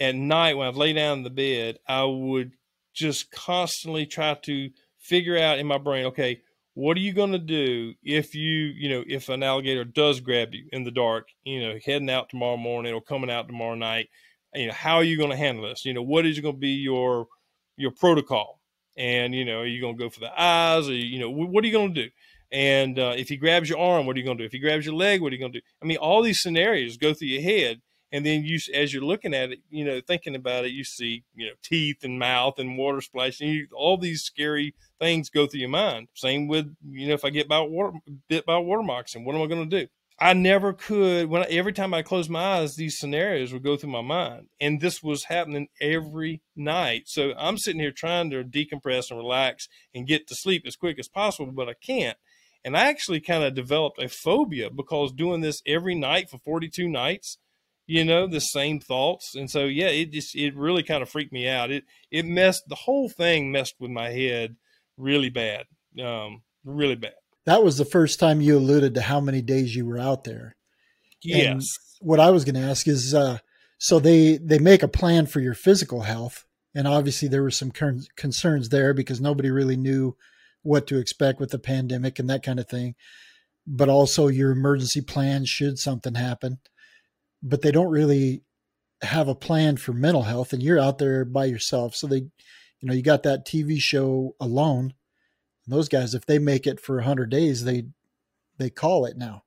at 0.00 0.14
night 0.14 0.56
when 0.56 0.68
I'd 0.68 0.74
lay 0.74 0.92
down 0.92 1.18
in 1.18 1.24
the 1.24 1.30
bed, 1.30 1.78
I 1.86 2.04
would 2.04 2.52
just 2.94 3.30
constantly 3.30 4.06
try 4.06 4.34
to 4.34 4.70
figure 4.98 5.38
out 5.38 5.58
in 5.58 5.66
my 5.66 5.78
brain, 5.78 6.06
okay, 6.06 6.42
what 6.74 6.96
are 6.96 7.00
you 7.00 7.12
going 7.12 7.32
to 7.32 7.38
do 7.38 7.92
if 8.02 8.34
you 8.34 8.48
you 8.48 8.88
know 8.88 9.04
if 9.06 9.28
an 9.28 9.42
alligator 9.42 9.84
does 9.84 10.20
grab 10.20 10.54
you 10.54 10.64
in 10.72 10.84
the 10.84 10.90
dark 10.90 11.28
you 11.44 11.60
know 11.60 11.78
heading 11.84 12.08
out 12.08 12.30
tomorrow 12.30 12.56
morning 12.56 12.94
or 12.94 13.02
coming 13.02 13.30
out 13.30 13.46
tomorrow 13.46 13.74
night 13.74 14.08
you 14.54 14.66
know 14.66 14.72
how 14.72 14.96
are 14.96 15.04
you 15.04 15.16
going 15.16 15.30
to 15.30 15.36
handle 15.36 15.68
this? 15.68 15.84
You 15.84 15.94
know 15.94 16.02
what 16.02 16.26
is 16.26 16.38
going 16.40 16.54
to 16.54 16.60
be 16.60 16.70
your 16.70 17.28
your 17.76 17.90
protocol? 17.90 18.60
And 18.96 19.34
you 19.34 19.44
know 19.44 19.60
are 19.60 19.66
you 19.66 19.80
going 19.80 19.96
to 19.96 20.02
go 20.04 20.10
for 20.10 20.20
the 20.20 20.40
eyes? 20.40 20.88
Or 20.88 20.94
you 20.94 21.18
know 21.18 21.30
what 21.30 21.64
are 21.64 21.66
you 21.66 21.72
going 21.72 21.94
to 21.94 22.04
do 22.04 22.10
and 22.52 22.98
uh, 22.98 23.14
if 23.16 23.28
he 23.28 23.36
grabs 23.36 23.68
your 23.68 23.78
arm 23.78 24.06
what 24.06 24.14
are 24.14 24.18
you 24.18 24.24
going 24.24 24.36
to 24.36 24.42
do? 24.42 24.46
If 24.46 24.52
he 24.52 24.58
grabs 24.58 24.86
your 24.86 24.94
leg 24.94 25.20
what 25.20 25.32
are 25.32 25.34
you 25.34 25.40
going 25.40 25.52
to 25.52 25.60
do? 25.60 25.66
I 25.82 25.86
mean 25.86 25.96
all 25.96 26.22
these 26.22 26.42
scenarios 26.42 26.96
go 26.96 27.14
through 27.14 27.28
your 27.28 27.42
head 27.42 27.80
and 28.12 28.24
then 28.24 28.44
you 28.44 28.58
as 28.74 28.92
you're 28.92 29.02
looking 29.02 29.34
at 29.34 29.50
it 29.50 29.60
you 29.70 29.84
know 29.84 30.00
thinking 30.06 30.36
about 30.36 30.64
it 30.64 30.72
you 30.72 30.84
see 30.84 31.24
you 31.34 31.46
know 31.46 31.54
teeth 31.62 32.04
and 32.04 32.18
mouth 32.18 32.58
and 32.58 32.76
water 32.76 33.00
splashing 33.00 33.48
you, 33.48 33.66
all 33.74 33.96
these 33.96 34.22
scary 34.22 34.74
things 35.00 35.30
go 35.30 35.46
through 35.46 35.60
your 35.60 35.68
mind. 35.68 36.08
Same 36.14 36.46
with 36.46 36.72
you 36.88 37.08
know 37.08 37.14
if 37.14 37.24
i 37.24 37.30
get 37.30 37.48
by 37.48 37.60
water 37.60 37.98
bit 38.28 38.46
by 38.46 38.58
water 38.58 38.82
moccasin 38.82 39.24
what 39.24 39.34
am 39.34 39.42
i 39.42 39.46
going 39.46 39.68
to 39.68 39.80
do? 39.80 39.88
I 40.20 40.34
never 40.34 40.72
could 40.72 41.28
when 41.28 41.42
I, 41.42 41.46
every 41.46 41.72
time 41.72 41.94
i 41.94 42.02
closed 42.02 42.30
my 42.30 42.58
eyes 42.58 42.76
these 42.76 42.98
scenarios 42.98 43.52
would 43.52 43.64
go 43.64 43.76
through 43.76 43.90
my 43.90 44.02
mind 44.02 44.48
and 44.60 44.80
this 44.80 45.02
was 45.02 45.24
happening 45.24 45.68
every 45.80 46.42
night. 46.54 47.04
So 47.06 47.32
i'm 47.38 47.56
sitting 47.56 47.80
here 47.80 47.92
trying 47.92 48.30
to 48.30 48.44
decompress 48.44 49.10
and 49.10 49.18
relax 49.18 49.68
and 49.94 50.06
get 50.06 50.28
to 50.28 50.34
sleep 50.34 50.64
as 50.66 50.76
quick 50.76 50.98
as 50.98 51.08
possible 51.08 51.50
but 51.50 51.68
i 51.68 51.74
can't 51.74 52.18
and 52.64 52.76
i 52.76 52.88
actually 52.88 53.20
kind 53.20 53.44
of 53.44 53.54
developed 53.54 54.02
a 54.02 54.08
phobia 54.08 54.70
because 54.70 55.12
doing 55.12 55.40
this 55.40 55.62
every 55.66 55.94
night 55.94 56.30
for 56.30 56.38
42 56.38 56.88
nights 56.88 57.38
you 57.86 58.04
know 58.04 58.26
the 58.26 58.40
same 58.40 58.80
thoughts. 58.80 59.34
And 59.34 59.50
so 59.50 59.64
yeah 59.64 59.88
it 59.88 60.12
just 60.12 60.34
it 60.34 60.56
really 60.56 60.82
kind 60.82 61.02
of 61.02 61.08
freaked 61.08 61.32
me 61.32 61.48
out. 61.48 61.70
It 61.70 61.84
it 62.10 62.24
messed 62.24 62.68
the 62.68 62.74
whole 62.74 63.08
thing 63.08 63.52
messed 63.52 63.74
with 63.78 63.90
my 63.90 64.10
head 64.10 64.56
really 64.96 65.30
bad 65.30 65.64
um 66.02 66.42
really 66.64 66.94
bad. 66.94 67.14
That 67.44 67.64
was 67.64 67.76
the 67.76 67.84
first 67.84 68.20
time 68.20 68.40
you 68.40 68.56
alluded 68.56 68.94
to 68.94 69.02
how 69.02 69.20
many 69.20 69.42
days 69.42 69.74
you 69.74 69.86
were 69.86 69.98
out 69.98 70.24
there. 70.24 70.54
And 71.24 71.60
yes. 71.60 71.76
what 72.00 72.20
I 72.20 72.30
was 72.30 72.44
going 72.44 72.54
to 72.54 72.68
ask 72.68 72.86
is, 72.88 73.14
uh, 73.14 73.38
so 73.78 73.98
they 73.98 74.38
they 74.38 74.58
make 74.58 74.82
a 74.82 74.88
plan 74.88 75.26
for 75.26 75.40
your 75.40 75.54
physical 75.54 76.02
health, 76.02 76.44
and 76.74 76.86
obviously 76.86 77.28
there 77.28 77.42
were 77.42 77.50
some 77.50 77.72
con- 77.72 78.06
concerns 78.16 78.68
there 78.68 78.94
because 78.94 79.20
nobody 79.20 79.50
really 79.50 79.76
knew 79.76 80.16
what 80.62 80.86
to 80.88 80.98
expect 80.98 81.40
with 81.40 81.50
the 81.50 81.58
pandemic 81.58 82.18
and 82.18 82.28
that 82.30 82.42
kind 82.42 82.58
of 82.58 82.68
thing. 82.68 82.94
But 83.66 83.88
also 83.88 84.28
your 84.28 84.50
emergency 84.50 85.00
plan 85.00 85.44
should 85.44 85.78
something 85.78 86.14
happen. 86.14 86.58
But 87.42 87.62
they 87.62 87.70
don't 87.70 87.90
really 87.90 88.42
have 89.02 89.28
a 89.28 89.34
plan 89.34 89.76
for 89.76 89.92
mental 89.92 90.22
health, 90.22 90.52
and 90.52 90.62
you're 90.62 90.78
out 90.78 90.98
there 90.98 91.24
by 91.24 91.44
yourself. 91.46 91.94
So 91.94 92.06
they, 92.06 92.18
you 92.18 92.88
know, 92.88 92.94
you 92.94 93.02
got 93.02 93.24
that 93.24 93.46
TV 93.46 93.78
show 93.78 94.34
alone. 94.40 94.94
Those 95.66 95.88
guys, 95.88 96.14
if 96.14 96.26
they 96.26 96.38
make 96.38 96.66
it 96.66 96.80
for 96.80 97.00
hundred 97.00 97.30
days, 97.30 97.64
they 97.64 97.84
they 98.58 98.70
call 98.70 99.04
it 99.06 99.16
now. 99.16 99.44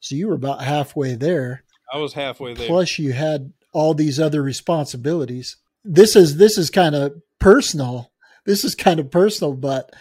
So 0.00 0.14
you 0.14 0.28
were 0.28 0.34
about 0.34 0.62
halfway 0.62 1.14
there. 1.14 1.64
I 1.92 1.98
was 1.98 2.14
halfway 2.14 2.54
there. 2.54 2.66
Plus, 2.66 2.98
you 2.98 3.12
had 3.12 3.52
all 3.72 3.94
these 3.94 4.20
other 4.20 4.42
responsibilities. 4.42 5.56
This 5.84 6.16
is 6.16 6.36
this 6.36 6.58
is 6.58 6.70
kind 6.70 6.94
of 6.94 7.14
personal. 7.38 8.12
This 8.46 8.64
is 8.64 8.74
kind 8.74 9.00
of 9.00 9.10
personal, 9.10 9.54
but 9.54 9.94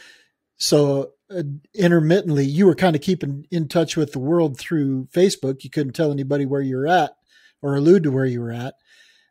so 0.58 1.12
uh, 1.30 1.44
intermittently, 1.74 2.46
you 2.46 2.66
were 2.66 2.76
kind 2.76 2.96
of 2.96 3.02
keeping 3.02 3.46
in 3.52 3.68
touch 3.68 3.96
with 3.96 4.12
the 4.12 4.20
world 4.20 4.58
through 4.58 5.08
Facebook. 5.08 5.64
You 5.64 5.70
couldn't 5.70 5.94
tell 5.94 6.12
anybody 6.12 6.46
where 6.46 6.62
you 6.62 6.78
were 6.78 6.88
at 6.88 7.14
or 7.62 7.76
allude 7.76 8.04
to 8.04 8.12
where 8.12 8.26
you 8.26 8.42
were 8.42 8.52
at. 8.52 8.76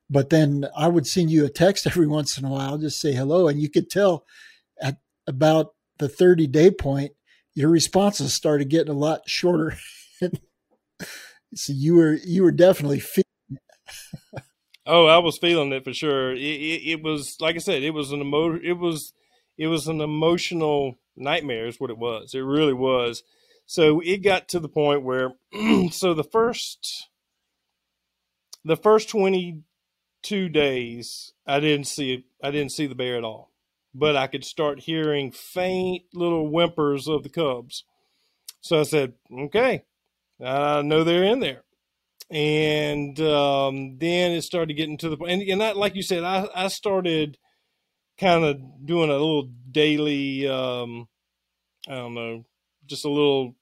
But 0.09 0.31
then 0.31 0.67
I 0.77 0.89
would 0.89 1.07
send 1.07 1.31
you 1.31 1.45
a 1.45 1.51
text 1.51 1.87
every 1.87 2.07
once 2.07 2.39
in 2.39 2.45
a 2.45 2.51
while, 2.51 2.79
just 2.79 3.01
say 3.01 3.13
hello, 3.13 3.49
and 3.49 3.61
you 3.61 3.69
could 3.69 3.91
tell 3.91 4.25
at 4.81 4.99
about 5.27 5.75
the 5.99 6.09
30 6.09 6.47
day 6.47 6.71
point, 6.71 7.13
your 7.55 7.71
responses 7.71 8.35
started 8.35 8.69
getting 8.69 8.93
a 8.93 8.99
lot 8.99 9.23
shorter. 9.27 9.77
so 11.55 11.73
you 11.73 11.97
were 11.97 12.13
you 12.25 12.43
were 12.43 12.53
definitely 12.53 13.01
feeling 13.01 13.25
it. 13.51 14.43
oh, 14.87 15.07
I 15.07 15.19
was 15.19 15.39
feeling 15.39 15.73
it 15.73 15.85
for 15.85 15.95
sure. 15.95 16.33
It, 16.33 16.41
it, 16.41 16.91
it, 16.91 17.03
was 17.03 17.39
like 17.41 17.57
I 17.57 17.61
said, 17.61 17.83
it 17.83 17.93
was 17.93 18.13
an 18.13 18.21
emo- 18.21 18.61
it 18.63 18.75
was 18.75 19.15
it 19.57 19.69
was 19.69 19.89
an 19.89 20.03
emotional 20.03 20.99
nightmare 21.17 21.67
is 21.67 21.81
what 21.81 21.91
it 21.91 21.99
was. 21.99 22.35
It 22.35 22.41
really 22.41 22.75
was. 22.75 23.23
So 23.67 24.01
it 24.01 24.19
got 24.19 24.49
to 24.51 24.61
the 24.61 24.69
point 24.69 25.03
where 25.03 25.33
so 25.91 26.15
the 26.15 26.25
first 26.25 27.09
the 28.65 28.77
first 28.77 29.09
22 29.09 30.49
days 30.49 31.33
I 31.47 31.61
didn't 31.61 31.87
see 31.87 32.25
I 32.43 32.51
didn't 32.51 32.73
see 32.73 32.87
the 32.87 32.95
bear 32.95 33.17
at 33.17 33.25
all 33.25 33.53
but 33.99 34.15
I 34.15 34.27
could 34.27 34.45
start 34.45 34.81
hearing 34.81 35.33
faint 35.33 36.05
little 36.13 36.49
whimpers 36.49 37.09
of 37.09 37.23
the 37.23 37.31
cubs. 37.31 37.85
So 38.61 38.81
I 38.81 38.83
said, 38.83 39.15
okay, 39.33 39.85
I 40.45 40.83
know 40.83 41.03
they're 41.03 41.25
in 41.25 41.41
there. 41.41 41.63
And 42.29 43.19
um, 43.21 43.97
then 43.99 44.33
it 44.33 44.43
started 44.43 44.75
getting 44.75 44.99
to 44.99 45.09
the 45.09 45.17
point, 45.17 45.31
and, 45.31 45.43
and 45.63 45.79
like 45.79 45.95
you 45.95 46.03
said, 46.03 46.25
I, 46.25 46.49
I 46.55 46.69
started 46.69 47.39
kind 48.19 48.45
of 48.45 48.87
doing 48.87 49.11
a 49.11 49.15
little 49.15 49.51
daily, 49.71 50.49
um, 50.49 51.09
I 51.89 51.95
don't 51.97 52.15
know, 52.15 52.45
just 52.87 53.05
a 53.05 53.11
little 53.11 53.55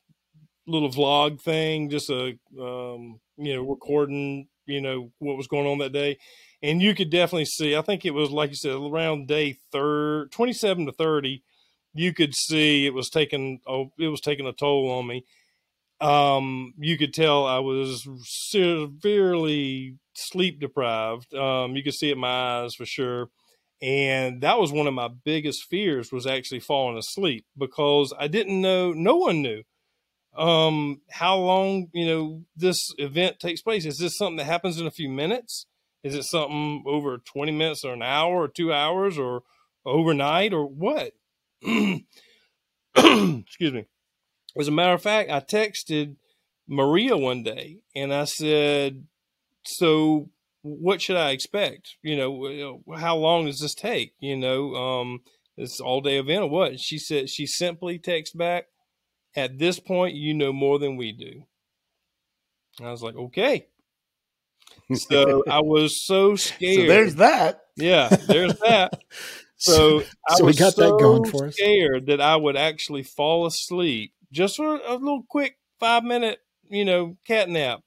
little 0.66 0.90
vlog 0.90 1.40
thing, 1.40 1.90
just 1.90 2.10
a 2.10 2.38
um, 2.60 3.20
you 3.36 3.54
know 3.54 3.62
recording, 3.62 4.48
you 4.66 4.80
know 4.80 5.12
what 5.18 5.36
was 5.36 5.46
going 5.48 5.66
on 5.66 5.78
that 5.78 5.92
day 5.92 6.18
and 6.64 6.80
you 6.80 6.94
could 6.94 7.10
definitely 7.10 7.44
see. 7.44 7.76
I 7.76 7.82
think 7.82 8.06
it 8.06 8.14
was 8.14 8.30
like 8.30 8.48
you 8.48 8.56
said, 8.56 8.72
around 8.72 9.28
day 9.28 9.58
third, 9.70 10.32
twenty-seven 10.32 10.86
to 10.86 10.92
thirty. 10.92 11.44
You 11.92 12.14
could 12.14 12.34
see 12.34 12.86
it 12.86 12.94
was 12.94 13.10
taking 13.10 13.60
oh, 13.66 13.92
it 13.98 14.08
was 14.08 14.22
taking 14.22 14.46
a 14.46 14.52
toll 14.52 14.90
on 14.90 15.06
me. 15.06 15.26
Um, 16.00 16.72
you 16.78 16.96
could 16.96 17.12
tell 17.12 17.46
I 17.46 17.58
was 17.58 18.08
severely 18.22 19.96
sleep 20.14 20.58
deprived. 20.58 21.34
Um, 21.34 21.76
you 21.76 21.82
could 21.82 21.94
see 21.94 22.08
it 22.08 22.14
in 22.14 22.20
my 22.20 22.62
eyes 22.62 22.74
for 22.74 22.86
sure. 22.86 23.28
And 23.82 24.40
that 24.40 24.58
was 24.58 24.72
one 24.72 24.86
of 24.86 24.94
my 24.94 25.08
biggest 25.08 25.64
fears 25.68 26.10
was 26.10 26.26
actually 26.26 26.60
falling 26.60 26.96
asleep 26.96 27.44
because 27.56 28.14
I 28.18 28.28
didn't 28.28 28.60
know, 28.60 28.92
no 28.92 29.16
one 29.16 29.42
knew 29.42 29.62
um, 30.36 31.00
how 31.10 31.36
long, 31.36 31.88
you 31.92 32.06
know, 32.06 32.44
this 32.56 32.78
event 32.98 33.38
takes 33.38 33.62
place. 33.62 33.84
Is 33.84 33.98
this 33.98 34.16
something 34.16 34.36
that 34.36 34.44
happens 34.44 34.80
in 34.80 34.86
a 34.86 34.92
few 34.92 35.08
minutes? 35.08 35.66
Is 36.02 36.14
it 36.14 36.24
something 36.24 36.82
over 36.86 37.18
20 37.18 37.52
minutes 37.52 37.84
or 37.84 37.92
an 37.92 38.02
hour 38.02 38.42
or 38.42 38.48
two 38.48 38.72
hours 38.72 39.16
or 39.18 39.42
overnight 39.86 40.52
or 40.52 40.66
what? 40.66 41.12
Excuse 42.96 43.72
me. 43.72 43.86
As 44.56 44.68
a 44.68 44.72
matter 44.72 44.92
of 44.92 45.02
fact, 45.02 45.30
I 45.30 45.40
texted 45.40 46.16
Maria 46.68 47.16
one 47.16 47.42
day 47.42 47.80
and 47.94 48.12
I 48.12 48.24
said, 48.24 49.06
So 49.64 50.30
what 50.64 51.00
should 51.00 51.16
I 51.16 51.30
expect? 51.30 51.96
You 52.02 52.16
know, 52.16 52.82
how 52.96 53.16
long 53.16 53.46
does 53.46 53.60
this 53.60 53.74
take? 53.74 54.14
You 54.18 54.36
know, 54.36 54.74
um, 54.74 55.20
this 55.56 55.80
all 55.80 56.00
day 56.00 56.18
event 56.18 56.42
or 56.42 56.50
what? 56.50 56.80
She 56.80 56.98
said, 56.98 57.30
She 57.30 57.46
simply 57.46 57.98
texted 57.98 58.36
back, 58.36 58.64
At 59.36 59.58
this 59.58 59.78
point, 59.78 60.14
you 60.14 60.34
know 60.34 60.52
more 60.52 60.78
than 60.78 60.96
we 60.96 61.12
do. 61.12 61.44
I 62.84 62.90
was 62.90 63.02
like, 63.02 63.14
Okay 63.14 63.68
so 64.92 65.42
I 65.48 65.60
was 65.60 66.02
so 66.02 66.36
scared. 66.36 66.88
So 66.88 66.92
there's 66.92 67.14
that. 67.16 67.62
Yeah, 67.76 68.08
there's 68.08 68.58
that. 68.60 69.00
So, 69.56 70.02
I 70.28 70.34
so 70.34 70.44
we 70.44 70.52
got 70.52 70.74
so 70.74 70.82
that 70.82 71.00
going 71.00 71.24
for 71.30 71.46
us. 71.46 71.54
Scared 71.54 72.06
that 72.06 72.20
I 72.20 72.36
would 72.36 72.56
actually 72.56 73.02
fall 73.02 73.46
asleep 73.46 74.12
just 74.30 74.56
for 74.56 74.76
a 74.76 74.94
little 74.94 75.24
quick 75.26 75.56
five 75.80 76.04
minute, 76.04 76.40
you 76.68 76.84
know, 76.84 77.16
cat 77.26 77.48
nap. 77.48 77.80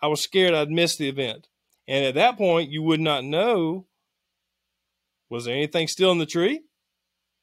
I 0.00 0.06
was 0.06 0.20
scared 0.20 0.54
I'd 0.54 0.70
miss 0.70 0.96
the 0.96 1.08
event, 1.08 1.48
and 1.88 2.04
at 2.04 2.14
that 2.14 2.36
point, 2.36 2.70
you 2.70 2.82
would 2.82 3.00
not 3.00 3.24
know. 3.24 3.86
Was 5.28 5.44
there 5.44 5.54
anything 5.54 5.88
still 5.88 6.12
in 6.12 6.18
the 6.18 6.26
tree? 6.26 6.62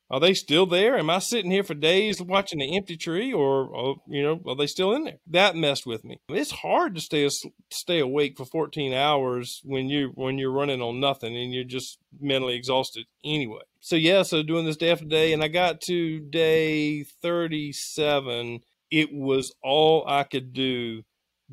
Are 0.10 0.20
they 0.20 0.36
still 0.36 0.68
there? 0.68 0.96
Am 0.98 1.10
I 1.10 1.18
sitting 1.18 1.50
here 1.50 1.64
for 1.64 1.74
days 1.74 2.22
watching 2.22 2.62
an 2.62 2.70
empty 2.70 2.98
tree, 2.98 3.34
or, 3.34 3.66
or, 3.66 3.96
you 4.08 4.22
know, 4.22 4.41
are 4.46 4.56
they 4.56 4.68
still 4.68 4.94
in 4.94 5.06
there? 5.06 5.18
That 5.26 5.56
messed 5.56 5.88
with 5.88 6.04
me. 6.04 6.20
It's 6.30 6.52
hard 6.52 6.94
to 6.94 7.02
stay 7.02 7.28
stay 7.72 8.00
awake 8.00 8.38
for 8.38 8.46
14 8.46 8.94
hours 8.94 9.62
when 9.64 9.89
you 9.89 10.12
when 10.14 10.38
you're 10.38 10.52
running 10.52 10.82
on 10.82 11.00
nothing 11.00 11.36
and 11.36 11.52
you're 11.52 11.64
just 11.64 11.98
mentally 12.22 12.56
exhausted 12.56 13.06
anyway. 13.26 13.64
So 13.80 13.96
yeah, 13.96 14.22
so 14.22 14.44
doing 14.44 14.66
this 14.66 14.78
day 14.78 14.91
after 14.91 15.06
day, 15.06 15.34
and 15.34 15.44
I 15.44 15.48
got 15.48 15.82
to 15.88 16.20
day 16.20 17.04
37. 17.04 18.60
It 18.91 19.12
was 19.12 19.52
all 19.64 20.06
I 20.08 20.24
could 20.26 20.54
do 20.54 21.02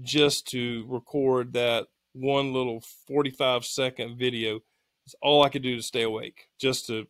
just 0.03 0.47
to 0.49 0.85
record 0.87 1.55
that 1.55 1.87
one 2.13 2.53
little 2.53 2.83
45 3.07 3.65
second 3.65 4.19
video. 4.19 4.61
It's 5.07 5.15
all 5.23 5.43
I 5.43 5.49
could 5.49 5.63
do 5.63 5.77
to 5.77 5.83
stay 5.83 6.03
awake, 6.03 6.49
just 6.61 6.87
to 6.87 7.07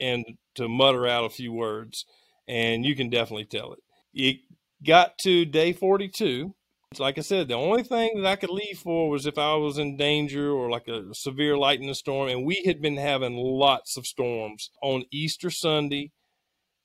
and 0.00 0.24
to 0.56 0.68
mutter 0.68 1.06
out 1.06 1.24
a 1.24 1.30
few 1.30 1.52
words, 1.52 2.04
and 2.48 2.84
you 2.84 2.94
can 2.94 3.10
definitely 3.10 3.44
tell 3.44 3.72
it. 3.72 3.80
It 4.12 4.40
got 4.84 5.18
to 5.18 5.44
day 5.44 5.72
42. 5.72 6.54
Like 6.98 7.18
I 7.18 7.22
said, 7.22 7.48
the 7.48 7.54
only 7.54 7.82
thing 7.82 8.22
that 8.22 8.26
I 8.26 8.36
could 8.36 8.50
leave 8.50 8.78
for 8.78 9.10
was 9.10 9.26
if 9.26 9.36
I 9.36 9.56
was 9.56 9.78
in 9.78 9.96
danger 9.96 10.52
or 10.52 10.70
like 10.70 10.86
a 10.86 11.12
severe 11.12 11.56
lightning 11.58 11.92
storm. 11.94 12.28
And 12.28 12.44
we 12.44 12.62
had 12.66 12.80
been 12.80 12.96
having 12.96 13.34
lots 13.34 13.96
of 13.96 14.06
storms 14.06 14.70
on 14.80 15.04
Easter 15.10 15.50
Sunday. 15.50 16.12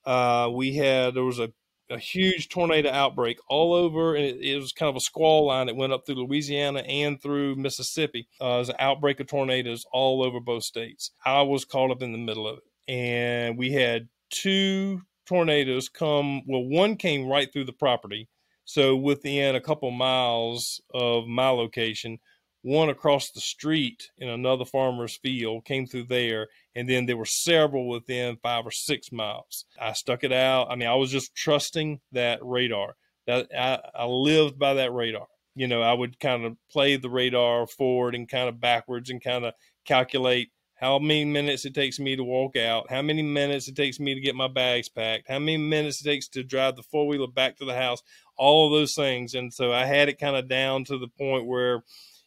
Uh, 0.03 0.49
we 0.51 0.76
had, 0.76 1.14
there 1.14 1.24
was 1.24 1.38
a, 1.38 1.51
a 1.90 1.98
huge 1.98 2.50
tornado 2.50 2.92
outbreak 2.92 3.40
all 3.48 3.74
over, 3.74 4.16
and 4.16 4.26
it, 4.26 4.42
it, 4.42 4.56
was 4.56 4.72
kind 4.72 4.90
of 4.90 4.96
a 4.96 5.02
squall 5.02 5.48
line 5.48 5.68
that 5.68 5.76
went 5.76 5.94
up 5.94 6.06
through 6.06 6.24
Louisiana 6.24 6.80
and 6.82 7.22
through 7.22 7.56
Mississippi. 7.56 8.28
Uh, 8.40 8.58
was 8.60 8.70
an 8.70 8.76
outbreak 8.80 9.20
of 9.20 9.28
tornadoes 9.28 9.86
all 9.92 10.24
over 10.24 10.40
both 10.40 10.64
states. 10.64 11.12
I 11.26 11.42
was 11.42 11.66
caught 11.66 11.92
up 11.92 12.02
in 12.02 12.12
the 12.12 12.18
middle 12.18 12.48
of 12.48 12.58
it 12.58 12.64
and 12.90 13.56
we 13.56 13.72
had 13.72 14.10
two 14.32 15.04
tornadoes 15.28 15.88
come. 15.88 16.42
Well, 16.48 16.64
one 16.64 16.98
came 16.98 17.28
right 17.28 17.52
through 17.54 17.66
the 17.66 17.74
property, 17.74 18.28
so 18.66 18.96
within 18.96 19.56
a 19.56 19.62
couple 19.62 19.92
miles 19.92 20.82
of 20.94 21.28
my 21.28 21.50
location. 21.50 22.18
One 22.62 22.90
across 22.90 23.32
the 23.32 23.40
street 23.40 24.10
in 24.18 24.28
another 24.28 24.66
farmer's 24.66 25.16
field 25.16 25.64
came 25.64 25.86
through 25.86 26.06
there, 26.06 26.48
and 26.80 26.88
then 26.88 27.06
there 27.06 27.18
were 27.18 27.26
several 27.26 27.90
within 27.90 28.38
five 28.42 28.66
or 28.66 28.72
six 28.72 29.12
miles. 29.12 29.66
I 29.80 29.92
stuck 29.92 30.24
it 30.24 30.32
out. 30.32 30.72
I 30.72 30.76
mean, 30.76 30.88
I 30.88 30.96
was 30.96 31.12
just 31.12 31.36
trusting 31.36 32.00
that 32.14 32.40
radar. 32.42 32.96
That 33.28 33.50
I, 33.54 33.80
I 33.94 34.06
lived 34.06 34.58
by 34.58 34.76
that 34.76 34.94
radar. 34.94 35.28
You 35.56 35.68
know, 35.68 35.82
I 35.82 35.92
would 35.92 36.22
kind 36.22 36.46
of 36.46 36.56
play 36.72 36.96
the 36.96 37.10
radar 37.10 37.68
forward 37.68 38.16
and 38.16 38.30
kind 38.30 38.48
of 38.48 38.62
backwards 38.62 39.10
and 39.10 39.22
kind 39.22 39.44
of 39.44 39.56
calculate 39.84 40.52
how 40.76 41.00
many 41.00 41.26
minutes 41.26 41.66
it 41.66 41.74
takes 41.74 42.00
me 42.00 42.16
to 42.16 42.24
walk 42.24 42.56
out, 42.56 42.90
how 42.90 43.02
many 43.02 43.24
minutes 43.24 43.68
it 43.68 43.76
takes 43.76 44.00
me 44.00 44.14
to 44.14 44.22
get 44.22 44.36
my 44.36 44.48
bags 44.48 44.88
packed, 44.88 45.28
how 45.28 45.38
many 45.38 45.58
minutes 45.58 46.00
it 46.00 46.06
takes 46.06 46.30
to 46.30 46.44
drive 46.44 46.78
the 46.78 46.84
four 46.84 47.06
wheeler 47.06 47.28
back 47.28 47.58
to 47.58 47.66
the 47.66 47.76
house, 47.76 48.02
all 48.38 48.68
of 48.68 48.72
those 48.72 48.96
things. 48.96 49.34
And 49.34 49.54
so 49.54 49.74
I 49.74 49.84
had 49.84 50.08
it 50.08 50.18
kind 50.18 50.38
of 50.38 50.48
down 50.48 50.86
to 50.86 50.98
the 50.98 51.10
point 51.10 51.46
where, 51.46 51.84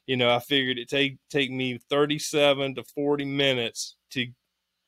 you 0.07 0.19
know, 0.19 0.31
I 0.31 0.41
figured 0.41 0.79
it 0.79 0.91
take 0.91 1.17
take 1.31 1.51
me 1.51 1.79
37 1.89 2.75
to 2.75 2.85
40 2.85 3.25
minutes 3.25 3.97
to 4.11 4.27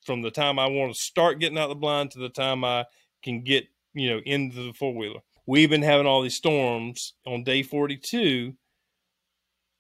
from 0.05 0.23
the 0.23 0.31
time 0.31 0.59
I 0.59 0.67
want 0.67 0.95
to 0.95 1.01
start 1.01 1.41
getting 1.41 1.59
out 1.59 1.69
the 1.69 1.75
blind 1.75 2.13
to 2.13 2.19
the 2.19 2.29
time 2.29 2.65
I 2.65 2.87
can 3.23 3.43
get, 3.43 3.67
you 3.95 4.11
know, 4.11 4.21
into 4.25 4.63
the 4.63 4.73
four 4.73 4.95
wheeler. 4.95 5.21
We've 5.47 5.71
been 5.71 5.83
having 5.83 6.07
all 6.07 6.23
these 6.23 6.37
storms 6.37 7.15
on 7.27 7.45
day 7.45 7.63
42 7.63 8.55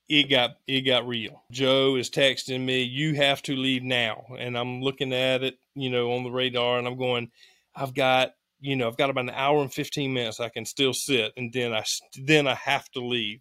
it 0.08 0.24
got 0.24 0.56
it 0.66 0.82
got 0.82 1.06
real. 1.06 1.42
Jo 1.50 1.96
is 1.96 2.10
texting 2.10 2.60
me, 2.60 2.82
"You 2.82 3.14
have 3.14 3.42
to 3.42 3.56
leave 3.56 3.82
now," 3.82 4.26
and 4.38 4.56
I'm 4.56 4.82
looking 4.82 5.12
at 5.12 5.42
it, 5.42 5.58
you 5.74 5.90
know, 5.90 6.12
on 6.12 6.24
the 6.24 6.30
radar, 6.30 6.78
and 6.78 6.86
I'm 6.86 6.98
going, 6.98 7.30
"I've 7.74 7.94
got, 7.94 8.34
you 8.60 8.76
know, 8.76 8.86
I've 8.86 8.96
got 8.96 9.10
about 9.10 9.24
an 9.24 9.30
hour 9.30 9.62
and 9.62 9.72
15 9.72 10.12
minutes. 10.12 10.40
I 10.40 10.50
can 10.50 10.66
still 10.66 10.92
sit, 10.92 11.32
and 11.36 11.52
then 11.52 11.72
I 11.72 11.84
then 12.16 12.46
I 12.46 12.54
have 12.54 12.90
to 12.92 13.00
leave." 13.00 13.40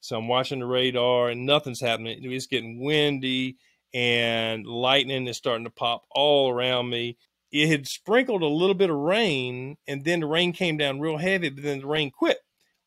So 0.00 0.16
I'm 0.16 0.28
watching 0.28 0.60
the 0.60 0.66
radar, 0.66 1.28
and 1.30 1.44
nothing's 1.44 1.80
happening. 1.80 2.18
It's 2.32 2.46
getting 2.46 2.80
windy, 2.82 3.56
and 3.94 4.66
lightning 4.66 5.26
is 5.26 5.36
starting 5.36 5.64
to 5.64 5.70
pop 5.70 6.04
all 6.10 6.50
around 6.50 6.90
me. 6.90 7.16
It 7.50 7.68
had 7.68 7.86
sprinkled 7.86 8.42
a 8.42 8.46
little 8.46 8.74
bit 8.74 8.90
of 8.90 8.96
rain, 8.96 9.76
and 9.86 10.04
then 10.04 10.20
the 10.20 10.26
rain 10.26 10.52
came 10.52 10.76
down 10.76 11.00
real 11.00 11.16
heavy, 11.16 11.48
but 11.48 11.62
then 11.62 11.80
the 11.80 11.86
rain 11.86 12.10
quit 12.10 12.38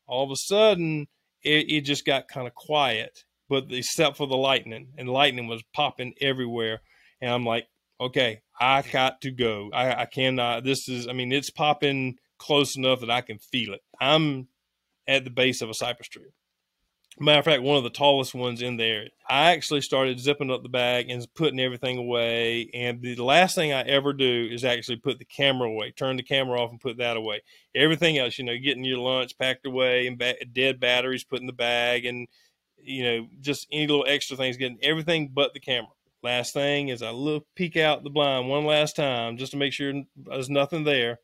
All 0.06 0.24
of 0.24 0.30
a 0.30 0.36
sudden, 0.36 1.08
it, 1.42 1.70
it 1.70 1.80
just 1.82 2.04
got 2.04 2.28
kind 2.28 2.46
of 2.46 2.54
quiet, 2.54 3.24
but 3.48 3.64
except 3.70 4.16
for 4.16 4.26
the 4.26 4.36
lightning, 4.36 4.88
and 4.96 5.08
lightning 5.08 5.48
was 5.48 5.62
popping 5.74 6.14
everywhere. 6.20 6.80
And 7.20 7.30
I'm 7.30 7.44
like, 7.44 7.66
okay, 8.00 8.40
I 8.60 8.82
got 8.82 9.20
to 9.22 9.30
go. 9.30 9.70
I, 9.72 10.02
I 10.02 10.06
cannot. 10.06 10.64
This 10.64 10.88
is, 10.88 11.08
I 11.08 11.12
mean, 11.12 11.32
it's 11.32 11.50
popping 11.50 12.16
close 12.38 12.76
enough 12.76 13.00
that 13.00 13.10
I 13.10 13.20
can 13.20 13.38
feel 13.38 13.74
it. 13.74 13.80
I'm 14.00 14.48
at 15.06 15.24
the 15.24 15.30
base 15.30 15.62
of 15.62 15.70
a 15.70 15.74
cypress 15.74 16.08
tree. 16.08 16.32
Matter 17.20 17.40
of 17.40 17.44
fact, 17.44 17.62
one 17.62 17.76
of 17.76 17.84
the 17.84 17.90
tallest 17.90 18.34
ones 18.34 18.62
in 18.62 18.78
there. 18.78 19.08
I 19.28 19.52
actually 19.52 19.82
started 19.82 20.18
zipping 20.18 20.50
up 20.50 20.62
the 20.62 20.70
bag 20.70 21.10
and 21.10 21.26
putting 21.34 21.60
everything 21.60 21.98
away. 21.98 22.70
And 22.72 23.02
the 23.02 23.16
last 23.16 23.54
thing 23.54 23.72
I 23.72 23.82
ever 23.82 24.14
do 24.14 24.48
is 24.50 24.64
actually 24.64 24.96
put 24.96 25.18
the 25.18 25.26
camera 25.26 25.68
away, 25.68 25.90
turn 25.90 26.16
the 26.16 26.22
camera 26.22 26.60
off 26.60 26.70
and 26.70 26.80
put 26.80 26.96
that 26.96 27.18
away. 27.18 27.42
Everything 27.74 28.16
else, 28.16 28.38
you 28.38 28.44
know, 28.44 28.56
getting 28.56 28.84
your 28.84 28.98
lunch 28.98 29.36
packed 29.38 29.66
away 29.66 30.06
and 30.06 30.18
ba- 30.18 30.42
dead 30.52 30.80
batteries 30.80 31.22
put 31.22 31.40
in 31.40 31.46
the 31.46 31.52
bag 31.52 32.06
and, 32.06 32.28
you 32.78 33.04
know, 33.04 33.28
just 33.40 33.66
any 33.70 33.86
little 33.86 34.06
extra 34.08 34.36
things, 34.36 34.56
getting 34.56 34.78
everything 34.82 35.30
but 35.34 35.52
the 35.52 35.60
camera. 35.60 35.90
Last 36.22 36.54
thing 36.54 36.88
is 36.88 37.02
I 37.02 37.10
look, 37.10 37.46
peek 37.54 37.76
out 37.76 38.04
the 38.04 38.10
blind 38.10 38.48
one 38.48 38.64
last 38.64 38.96
time 38.96 39.36
just 39.36 39.52
to 39.52 39.58
make 39.58 39.74
sure 39.74 39.92
there's 40.16 40.48
nothing 40.48 40.84
there. 40.84 41.18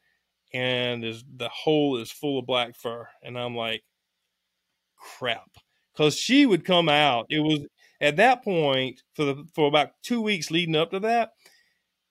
And 0.53 1.03
the 1.03 1.49
hole 1.49 1.97
is 1.97 2.11
full 2.11 2.39
of 2.39 2.47
black 2.47 2.77
fur. 2.77 3.09
And 3.23 3.39
I'm 3.39 3.57
like, 3.57 3.85
crap 4.97 5.49
because 5.99 6.17
she 6.17 6.47
would 6.47 6.65
come 6.65 6.89
out. 6.89 7.27
It 7.29 7.41
was 7.41 7.67
at 8.01 8.17
that 8.17 8.45
point 8.45 9.03
for 9.15 9.25
the 9.25 9.45
for 9.55 9.67
about 9.67 9.91
two 10.03 10.21
weeks 10.21 10.51
leading 10.51 10.77
up 10.77 10.93
to 10.93 11.01
that. 11.01 11.33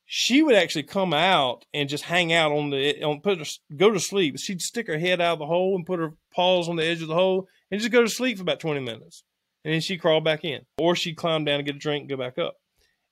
She 0.06 0.42
would 0.42 0.56
actually 0.56 0.84
come 0.84 1.14
out 1.14 1.66
and 1.74 1.90
just 1.90 2.06
hang 2.06 2.32
out 2.34 2.52
on 2.52 2.70
the 2.70 3.02
on 3.04 3.22
put 3.22 3.40
her, 3.40 3.46
go 3.76 3.92
to 3.92 4.00
sleep. 4.00 4.40
She'd 4.40 4.62
stick 4.62 4.88
her 4.88 4.98
head 4.98 5.22
out 5.22 5.34
of 5.34 5.40
the 5.40 5.46
hole 5.46 5.76
and 5.76 5.86
put 5.86 6.00
her 6.00 6.14
paws 6.34 6.70
on 6.70 6.76
the 6.76 6.86
edge 6.86 7.02
of 7.02 7.08
the 7.08 7.16
hole 7.16 7.48
and 7.72 7.80
just 7.80 7.92
go 7.92 8.02
to 8.02 8.10
sleep 8.10 8.38
for 8.38 8.44
about 8.44 8.60
twenty 8.60 8.82
minutes, 8.82 9.24
and 9.64 9.74
then 9.74 9.82
she'd 9.82 10.02
crawl 10.02 10.22
back 10.22 10.44
in, 10.44 10.62
or 10.78 10.96
she'd 10.96 11.18
climb 11.18 11.46
down 11.46 11.60
and 11.60 11.66
get 11.66 11.76
a 11.76 11.80
drink 11.80 12.02
and 12.02 12.10
go 12.10 12.18
back 12.18 12.38
up. 12.38 12.56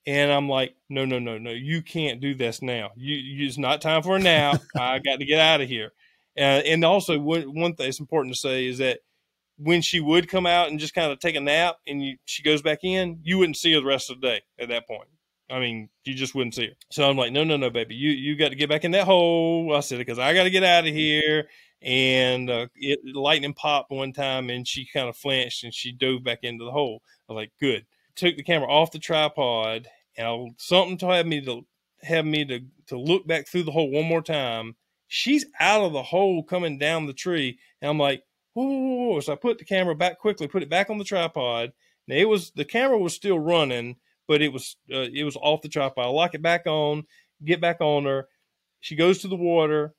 And 0.08 0.32
I'm 0.32 0.48
like, 0.48 0.76
no, 0.88 1.04
no, 1.04 1.18
no, 1.18 1.38
no, 1.40 1.50
you 1.50 1.82
can't 1.82 2.22
do 2.22 2.36
this 2.36 2.62
now. 2.62 2.92
You, 2.96 3.16
you 3.16 3.48
it's 3.48 3.58
not 3.58 3.82
time 3.82 4.04
for 4.04 4.16
a 4.16 4.20
nap. 4.20 4.62
I 4.78 5.00
got 5.00 5.20
to 5.20 5.26
get 5.26 5.40
out 5.40 5.62
of 5.62 5.68
here. 5.68 5.94
Uh, 6.38 6.62
and 6.64 6.86
also, 6.86 7.18
one, 7.18 7.56
one 7.56 7.74
thing 7.74 7.88
that's 7.88 8.00
important 8.00 8.36
to 8.36 8.40
say 8.40 8.68
is 8.68 8.78
that 8.78 9.00
when 9.58 9.82
she 9.82 10.00
would 10.00 10.30
come 10.30 10.46
out 10.46 10.70
and 10.70 10.80
just 10.80 10.94
kind 10.94 11.12
of 11.12 11.20
take 11.20 11.36
a 11.36 11.40
nap 11.40 11.78
and 11.88 12.04
you, 12.04 12.18
she 12.26 12.44
goes 12.44 12.62
back 12.62 12.80
in, 12.84 13.20
you 13.24 13.38
wouldn't 13.38 13.58
see 13.58 13.74
her 13.74 13.80
the 13.80 13.86
rest 13.86 14.10
of 14.10 14.20
the 14.20 14.28
day 14.28 14.42
at 14.60 14.70
that 14.70 14.88
point. 14.88 15.08
I 15.50 15.60
mean, 15.60 15.90
you 16.04 16.14
just 16.14 16.34
wouldn't 16.34 16.56
see 16.56 16.68
her. 16.68 16.74
So 16.92 17.08
I'm 17.08 17.18
like, 17.18 17.32
no, 17.32 17.44
no, 17.44 17.56
no, 17.56 17.70
baby, 17.70 17.96
you 17.96 18.10
you 18.10 18.36
got 18.36 18.50
to 18.50 18.56
get 18.56 18.70
back 18.70 18.84
in 18.84 18.92
that 18.92 19.06
hole. 19.06 19.76
I 19.76 19.82
said 19.82 20.00
because 20.00 20.20
I 20.20 20.34
got 20.34 20.44
to 20.44 20.50
get 20.50 20.64
out 20.64 20.88
of 20.88 20.94
here. 20.94 21.48
And 21.82 22.50
uh, 22.50 22.68
it 22.76 23.00
lightning 23.14 23.54
popped 23.54 23.92
one 23.92 24.12
time, 24.12 24.50
and 24.50 24.68
she 24.68 24.88
kind 24.92 25.08
of 25.08 25.16
flinched 25.16 25.64
and 25.64 25.74
she 25.74 25.92
dove 25.92 26.24
back 26.24 26.40
into 26.42 26.66
the 26.66 26.72
hole. 26.72 27.04
I 27.30 27.34
was 27.34 27.36
like, 27.36 27.52
good. 27.60 27.86
Took 28.16 28.38
the 28.38 28.44
camera 28.44 28.68
off 28.68 28.92
the 28.92 28.98
tripod, 28.98 29.88
and 30.18 30.28
I, 30.28 30.48
something 30.58 30.98
to 31.00 31.08
have 31.08 31.28
me 31.28 31.42
to 31.42 31.64
have 32.02 32.26
me 32.26 32.44
to 32.46 32.62
to 32.88 32.98
look 32.98 33.28
back 33.28 33.48
through 33.48 33.64
the 33.64 33.72
hole 33.72 33.92
one 33.92 34.06
more 34.06 34.24
time. 34.24 34.76
She's 35.08 35.46
out 35.60 35.84
of 35.84 35.94
the 35.94 36.02
hole 36.02 36.42
coming 36.44 36.80
down 36.80 37.06
the 37.06 37.14
tree, 37.14 37.60
and 37.82 37.92
I'm 37.92 38.00
like, 38.00 38.24
whoa, 38.64 39.20
So 39.20 39.34
I 39.34 39.36
put 39.36 39.60
the 39.60 39.66
camera 39.66 39.96
back 39.96 40.20
quickly, 40.20 40.48
put 40.48 40.64
it 40.64 40.70
back 40.70 40.90
on 40.90 40.98
the 40.98 41.04
tripod. 41.04 41.74
Now 42.08 42.16
it 42.16 42.28
was 42.30 42.52
the 42.52 42.66
camera 42.66 42.98
was 42.98 43.14
still 43.14 43.40
running, 43.40 43.98
but 44.28 44.42
it 44.42 44.52
was 44.54 44.78
uh, 44.92 45.08
it 45.14 45.24
was 45.24 45.36
off 45.36 45.62
the 45.62 45.70
tripod. 45.70 46.06
I 46.06 46.10
lock 46.10 46.34
it 46.36 46.42
back 46.42 46.66
on, 46.66 47.04
get 47.44 47.62
back 47.62 47.82
on 47.82 48.06
her. 48.06 48.28
She 48.80 48.96
goes 48.96 49.20
to 49.20 49.28
the 49.28 49.36
water 49.36 49.94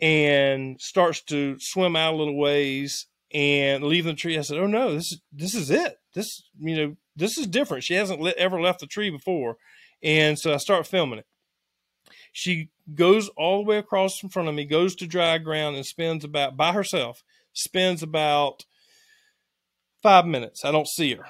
and 0.00 0.80
starts 0.80 1.22
to 1.22 1.58
swim 1.58 1.96
out 1.96 2.14
a 2.14 2.16
little 2.16 2.36
ways 2.36 3.06
and 3.32 3.84
leave 3.84 4.04
the 4.04 4.14
tree. 4.14 4.38
I 4.38 4.42
said, 4.42 4.58
"Oh 4.58 4.66
no, 4.66 4.94
this 4.94 5.12
is 5.12 5.20
this 5.32 5.54
is 5.54 5.70
it. 5.70 5.96
This 6.14 6.42
you 6.58 6.76
know 6.76 6.96
this 7.16 7.38
is 7.38 7.46
different. 7.46 7.84
She 7.84 7.94
hasn't 7.94 8.26
ever 8.26 8.60
left 8.60 8.80
the 8.80 8.86
tree 8.86 9.10
before." 9.10 9.56
And 10.02 10.38
so 10.38 10.52
I 10.52 10.58
start 10.58 10.86
filming 10.86 11.20
it. 11.20 11.26
She 12.32 12.70
goes 12.94 13.28
all 13.36 13.58
the 13.58 13.70
way 13.70 13.78
across 13.78 14.22
in 14.22 14.28
front 14.28 14.48
of 14.48 14.54
me, 14.54 14.64
goes 14.64 14.94
to 14.96 15.06
dry 15.06 15.38
ground, 15.38 15.76
and 15.76 15.86
spends 15.86 16.24
about 16.24 16.56
by 16.56 16.72
herself 16.72 17.22
spends 17.54 18.02
about 18.02 18.66
five 20.02 20.26
minutes. 20.26 20.64
I 20.64 20.70
don't 20.70 20.86
see 20.86 21.14
her. 21.14 21.24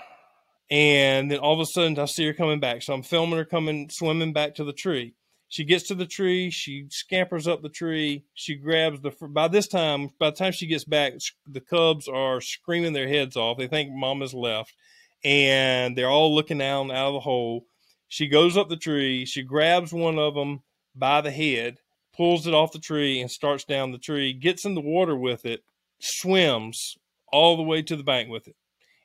And 0.70 1.30
then 1.30 1.38
all 1.38 1.54
of 1.54 1.60
a 1.60 1.66
sudden, 1.66 1.98
I 1.98 2.06
see 2.06 2.26
her 2.26 2.32
coming 2.32 2.58
back. 2.58 2.82
So 2.82 2.92
I'm 2.92 3.02
filming 3.02 3.38
her 3.38 3.44
coming, 3.44 3.88
swimming 3.90 4.32
back 4.32 4.56
to 4.56 4.64
the 4.64 4.72
tree. 4.72 5.14
She 5.48 5.62
gets 5.62 5.86
to 5.88 5.94
the 5.94 6.06
tree. 6.06 6.50
She 6.50 6.86
scampers 6.90 7.46
up 7.46 7.62
the 7.62 7.68
tree. 7.68 8.24
She 8.34 8.56
grabs 8.56 9.00
the. 9.00 9.12
By 9.28 9.46
this 9.46 9.68
time, 9.68 10.10
by 10.18 10.30
the 10.30 10.36
time 10.36 10.50
she 10.50 10.66
gets 10.66 10.84
back, 10.84 11.12
the 11.46 11.60
cubs 11.60 12.08
are 12.08 12.40
screaming 12.40 12.92
their 12.92 13.06
heads 13.06 13.36
off. 13.36 13.58
They 13.58 13.68
think 13.68 13.92
mama's 13.92 14.34
left, 14.34 14.74
and 15.22 15.96
they're 15.96 16.08
all 16.08 16.34
looking 16.34 16.58
down 16.58 16.90
out 16.90 17.08
of 17.08 17.14
the 17.14 17.20
hole. 17.20 17.66
She 18.08 18.26
goes 18.26 18.56
up 18.56 18.68
the 18.68 18.76
tree. 18.76 19.26
She 19.26 19.42
grabs 19.42 19.92
one 19.92 20.18
of 20.18 20.34
them 20.34 20.62
by 20.96 21.20
the 21.20 21.30
head, 21.30 21.78
pulls 22.16 22.48
it 22.48 22.54
off 22.54 22.72
the 22.72 22.80
tree, 22.80 23.20
and 23.20 23.30
starts 23.30 23.64
down 23.64 23.92
the 23.92 23.98
tree. 23.98 24.32
Gets 24.32 24.64
in 24.64 24.74
the 24.74 24.80
water 24.80 25.14
with 25.14 25.44
it, 25.46 25.62
swims 26.04 26.96
all 27.32 27.56
the 27.56 27.62
way 27.62 27.82
to 27.82 27.96
the 27.96 28.02
bank 28.02 28.28
with 28.28 28.46
it. 28.46 28.56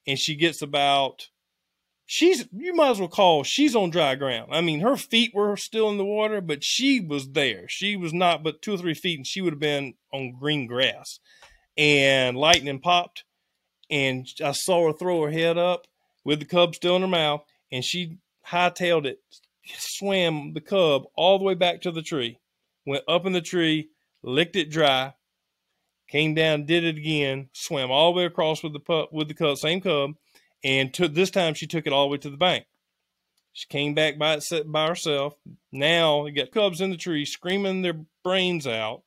And 0.05 0.19
she 0.19 0.35
gets 0.35 0.61
about 0.61 1.29
she's 2.05 2.47
you 2.51 2.73
might 2.73 2.89
as 2.89 2.99
well 2.99 3.07
call 3.07 3.43
she's 3.43 3.75
on 3.75 3.91
dry 3.91 4.15
ground. 4.15 4.49
I 4.51 4.61
mean, 4.61 4.79
her 4.81 4.97
feet 4.97 5.33
were 5.33 5.55
still 5.55 5.89
in 5.89 5.97
the 5.97 6.05
water, 6.05 6.41
but 6.41 6.63
she 6.63 6.99
was 6.99 7.31
there. 7.31 7.65
She 7.67 7.95
was 7.95 8.13
not 8.13 8.43
but 8.43 8.61
two 8.61 8.73
or 8.73 8.77
three 8.77 8.95
feet, 8.95 9.19
and 9.19 9.27
she 9.27 9.41
would 9.41 9.53
have 9.53 9.59
been 9.59 9.93
on 10.11 10.35
green 10.39 10.65
grass. 10.65 11.19
And 11.77 12.35
lightning 12.35 12.79
popped, 12.79 13.23
and 13.89 14.27
I 14.43 14.51
saw 14.51 14.87
her 14.87 14.93
throw 14.93 15.23
her 15.23 15.31
head 15.31 15.57
up 15.57 15.87
with 16.25 16.39
the 16.39 16.45
cub 16.45 16.75
still 16.75 16.95
in 16.95 17.03
her 17.03 17.07
mouth, 17.07 17.43
and 17.71 17.85
she 17.85 18.17
hightailed 18.47 19.05
it, 19.05 19.19
swam 19.77 20.53
the 20.53 20.61
cub 20.61 21.03
all 21.15 21.37
the 21.37 21.45
way 21.45 21.53
back 21.53 21.81
to 21.81 21.91
the 21.91 22.01
tree, 22.01 22.39
went 22.85 23.03
up 23.07 23.25
in 23.25 23.33
the 23.33 23.41
tree, 23.41 23.89
licked 24.23 24.55
it 24.55 24.69
dry, 24.69 25.13
came 26.09 26.33
down, 26.33 26.65
did 26.65 26.83
it 26.83 26.97
again, 26.97 27.49
swam 27.53 27.91
all 27.91 28.11
the 28.11 28.17
way 28.17 28.25
across 28.25 28.63
with 28.63 28.73
the 28.73 28.79
pup 28.79 29.09
with 29.11 29.27
the 29.27 29.33
cub, 29.33 29.57
same 29.57 29.81
cub, 29.81 30.11
and 30.63 30.93
took 30.93 31.13
this 31.13 31.31
time 31.31 31.53
she 31.53 31.67
took 31.67 31.87
it 31.87 31.93
all 31.93 32.05
the 32.05 32.11
way 32.11 32.17
to 32.17 32.29
the 32.29 32.37
bank. 32.37 32.65
She 33.53 33.67
came 33.67 33.93
back 33.93 34.17
by 34.17 34.39
it 34.39 34.71
by 34.71 34.87
herself. 34.87 35.35
Now 35.71 36.25
you 36.25 36.33
got 36.33 36.51
cubs 36.51 36.81
in 36.81 36.91
the 36.91 36.97
tree 36.97 37.25
screaming 37.25 37.81
their 37.81 37.99
brains 38.23 38.67
out, 38.67 39.03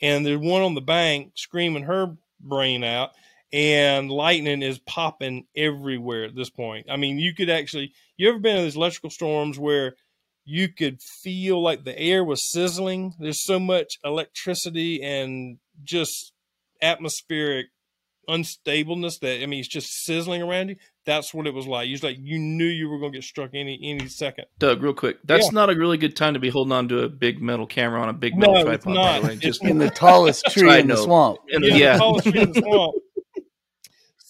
and 0.00 0.24
there's 0.24 0.38
one 0.38 0.62
on 0.62 0.74
the 0.74 0.80
bank 0.80 1.32
screaming 1.36 1.84
her 1.84 2.16
brain 2.40 2.84
out, 2.84 3.10
and 3.52 4.10
lightning 4.10 4.62
is 4.62 4.78
popping 4.78 5.46
everywhere 5.56 6.24
at 6.24 6.34
this 6.34 6.50
point. 6.50 6.86
I 6.90 6.96
mean, 6.96 7.18
you 7.18 7.34
could 7.34 7.50
actually 7.50 7.92
you 8.16 8.28
ever 8.28 8.38
been 8.38 8.56
in 8.56 8.64
these 8.64 8.76
electrical 8.76 9.10
storms 9.10 9.58
where 9.58 9.94
you 10.44 10.68
could 10.68 11.00
feel 11.00 11.62
like 11.62 11.84
the 11.84 11.98
air 11.98 12.24
was 12.24 12.50
sizzling. 12.50 13.14
There's 13.18 13.44
so 13.44 13.60
much 13.60 13.98
electricity 14.04 15.02
and 15.02 15.58
just 15.84 16.31
atmospheric 16.82 17.66
unstableness 18.28 19.18
that 19.20 19.42
I 19.42 19.46
mean 19.46 19.60
it's 19.60 19.68
just 19.68 20.04
sizzling 20.04 20.42
around 20.42 20.70
you. 20.70 20.76
That's 21.04 21.34
what 21.34 21.46
it 21.46 21.54
was 21.54 21.66
like. 21.66 21.88
You 21.88 21.92
was 21.92 22.02
like 22.02 22.16
you 22.20 22.38
knew 22.38 22.66
you 22.66 22.88
were 22.88 22.98
going 22.98 23.12
to 23.12 23.18
get 23.18 23.24
struck 23.24 23.50
any 23.54 23.78
any 23.82 24.08
second. 24.08 24.46
Doug, 24.58 24.82
real 24.82 24.94
quick, 24.94 25.18
that's 25.24 25.46
yeah. 25.46 25.50
not 25.52 25.70
a 25.70 25.74
really 25.74 25.98
good 25.98 26.16
time 26.16 26.34
to 26.34 26.40
be 26.40 26.50
holding 26.50 26.72
on 26.72 26.88
to 26.88 27.02
a 27.02 27.08
big 27.08 27.42
metal 27.42 27.66
camera 27.66 28.00
on 28.00 28.08
a 28.08 28.12
big 28.12 28.36
metal 28.36 28.54
no, 28.54 28.64
tripod. 28.64 28.74
It's 28.74 29.24
not. 29.24 29.38
Just 29.38 29.64
in 29.64 29.78
the 29.78 29.90
tallest 29.90 30.44
tree 30.50 30.78
in 30.78 30.88
the 30.88 30.96
swamp. 30.96 31.38
In 31.48 31.62
the, 31.62 31.68
yeah, 31.68 31.76
yeah. 31.76 31.92
The 31.94 31.98
tallest 31.98 32.26
tree 32.28 32.40
in 32.40 32.52
the 32.52 32.60
swamp. 32.64 32.94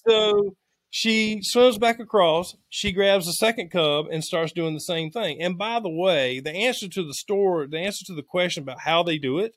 so 0.06 0.56
she 0.90 1.42
swims 1.42 1.78
back 1.78 2.00
across. 2.00 2.56
She 2.68 2.92
grabs 2.92 3.26
the 3.26 3.32
second 3.32 3.70
cub 3.70 4.06
and 4.10 4.24
starts 4.24 4.52
doing 4.52 4.74
the 4.74 4.80
same 4.80 5.10
thing. 5.10 5.40
And 5.40 5.58
by 5.58 5.80
the 5.80 5.90
way, 5.90 6.40
the 6.40 6.52
answer 6.52 6.88
to 6.88 7.06
the 7.06 7.14
store, 7.14 7.66
the 7.66 7.78
answer 7.78 8.04
to 8.06 8.14
the 8.14 8.22
question 8.22 8.62
about 8.62 8.80
how 8.80 9.02
they 9.02 9.18
do 9.18 9.38
it 9.38 9.54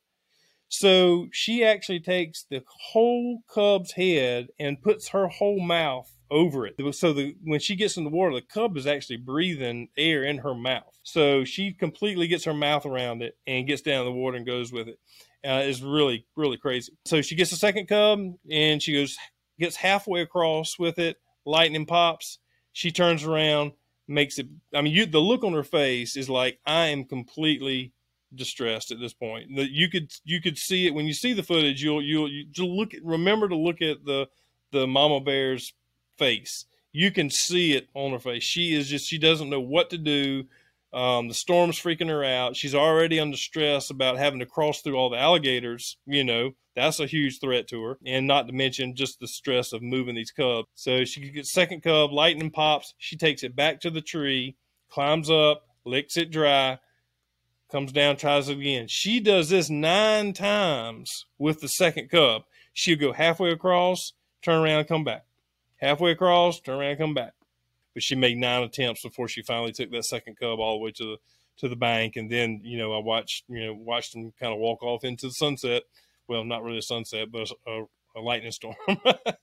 so 0.70 1.28
she 1.32 1.64
actually 1.64 2.00
takes 2.00 2.46
the 2.50 2.64
whole 2.68 3.42
cub's 3.48 3.94
head 3.94 4.48
and 4.60 4.82
puts 4.82 5.10
her 5.10 5.28
whole 5.28 5.60
mouth 5.60 6.12
over 6.32 6.66
it. 6.66 6.76
So 6.96 7.14
the 7.14 7.36
when 7.44 7.60
she 7.60 7.76
gets 7.76 7.98
in 7.98 8.04
the 8.04 8.10
water, 8.10 8.34
the 8.34 8.42
cub 8.42 8.76
is 8.78 8.88
actually 8.88 9.18
breathing 9.18 9.90
air 9.98 10.24
in 10.24 10.40
her 10.40 10.56
mouth. 10.56 10.98
So 11.04 11.44
she 11.44 11.72
completely 11.72 12.28
gets 12.28 12.46
her 12.46 12.54
mouth 12.54 12.86
around 12.86 13.22
it 13.22 13.38
and 13.46 13.68
gets 13.68 13.82
down 13.82 14.00
in 14.00 14.06
the 14.06 14.20
water 14.20 14.38
and 14.38 14.46
goes 14.46 14.72
with 14.72 14.88
it. 14.88 15.00
Uh, 15.48 15.62
it's 15.64 15.82
really 15.82 16.26
really 16.36 16.58
crazy. 16.58 16.94
So 17.06 17.22
she 17.22 17.36
gets 17.36 17.52
the 17.52 17.58
second 17.58 17.88
cub 17.88 18.20
and 18.50 18.82
she 18.82 18.94
goes 18.94 19.18
gets 19.60 19.76
halfway 19.76 20.22
across 20.22 20.80
with 20.80 20.98
it. 20.98 21.18
Lightning 21.46 21.86
pops. 21.86 22.40
She 22.74 22.92
turns 22.92 23.24
around, 23.24 23.74
makes 24.08 24.40
it. 24.40 24.48
I 24.74 24.82
mean, 24.82 24.94
you 24.94 25.06
the 25.06 25.20
look 25.20 25.44
on 25.44 25.54
her 25.54 25.64
face 25.64 26.18
is 26.18 26.30
like 26.30 26.60
I 26.66 26.88
am 26.88 27.06
completely 27.06 27.94
distressed 28.34 28.92
at 28.92 29.00
this 29.00 29.14
point. 29.14 29.50
You 29.50 29.90
could 29.90 30.12
you 30.24 30.42
could 30.42 30.58
see 30.58 30.88
it 30.88 30.94
when 30.94 31.06
you 31.06 31.14
see 31.14 31.34
the 31.34 31.44
footage. 31.44 31.84
You'll 31.84 32.02
you'll 32.02 32.30
you 32.30 32.46
look 32.58 32.94
at, 32.94 33.04
remember 33.04 33.48
to 33.48 33.56
look 33.56 33.82
at 33.82 34.06
the 34.06 34.28
the 34.72 34.88
mama 34.88 35.22
bear's 35.22 35.74
face. 36.18 36.66
You 36.92 37.12
can 37.12 37.30
see 37.30 37.74
it 37.74 37.90
on 37.94 38.12
her 38.12 38.20
face. 38.20 38.44
She 38.44 38.74
is 38.74 38.90
just 38.90 39.08
she 39.08 39.18
doesn't 39.18 39.50
know 39.50 39.60
what 39.60 39.90
to 39.90 39.98
do. 39.98 40.46
Um, 40.94 41.28
the 41.28 41.34
storm's 41.34 41.78
freaking 41.78 42.08
her 42.08 42.24
out. 42.24 42.56
She's 42.56 42.74
already 42.74 43.20
under 43.20 43.36
stress 43.36 43.90
about 43.90 44.18
having 44.18 44.40
to 44.40 44.46
cross 44.46 44.82
through 44.82 44.96
all 44.96 45.10
the 45.10 45.20
alligators. 45.20 45.98
You 46.06 46.24
know, 46.24 46.52
that's 46.74 47.02
a 47.02 47.06
huge 47.06 47.40
threat 47.40 47.68
to 47.70 47.84
her. 47.84 47.98
And 48.06 48.28
not 48.28 48.48
to 48.48 48.54
mention 48.54 48.96
just 48.96 49.20
the 49.20 49.28
stress 49.28 49.74
of 49.74 49.82
moving 49.82 50.16
these 50.16 50.32
cubs. 50.32 50.70
So 50.74 51.04
she 51.04 51.32
gets 51.32 51.52
second 51.52 51.84
cub, 51.84 52.14
lightning 52.14 52.50
pops. 52.50 52.94
She 52.98 53.18
takes 53.18 53.44
it 53.44 53.58
back 53.58 53.82
to 53.82 53.90
the 53.90 54.00
tree, 54.00 54.56
climbs 54.90 55.30
up, 55.30 55.64
licks 55.84 56.16
it 56.16 56.32
dry, 56.32 56.80
comes 57.76 57.92
down, 57.92 58.18
tries 58.18 58.48
again. 58.48 58.88
She 58.88 59.20
does 59.20 59.50
this 59.50 59.70
nine 59.70 60.34
times 60.34 61.26
with 61.38 61.62
the 61.62 61.68
second 61.68 62.10
cub. 62.10 62.44
She'll 62.74 62.98
go 62.98 63.14
halfway 63.14 63.52
across, 63.52 64.14
turn 64.42 64.64
around, 64.64 64.86
come 64.86 65.04
back. 65.04 65.26
Halfway 65.78 66.12
across, 66.12 66.60
turn 66.60 66.80
around, 66.80 66.98
come 66.98 67.14
back 67.14 67.34
but 67.96 68.04
she 68.04 68.14
made 68.14 68.38
nine 68.38 68.62
attempts 68.62 69.02
before 69.02 69.28
she 69.28 69.42
finally 69.42 69.72
took 69.72 69.90
that 69.90 70.06
second 70.06 70.38
cub 70.38 70.60
all 70.60 70.78
the 70.78 70.84
way 70.84 70.92
to 70.92 71.04
the 71.04 71.18
to 71.58 71.70
the 71.70 71.76
bank. 71.76 72.18
And 72.18 72.30
then 72.30 72.62
you 72.64 72.78
know 72.78 72.94
I 72.94 73.00
watched 73.00 73.46
you 73.48 73.66
know 73.66 73.74
watched 73.74 74.14
them 74.14 74.32
kind 74.40 74.54
of 74.54 74.60
walk 74.60 74.84
off 74.84 75.04
into 75.04 75.28
the 75.28 75.32
sunset. 75.32 75.84
Well, 76.28 76.44
not 76.44 76.64
really 76.64 76.80
a 76.80 76.84
sunset, 76.84 77.32
but 77.32 77.50
a, 77.66 77.84
a 78.16 78.20
lightning 78.20 78.52
storm. 78.52 78.76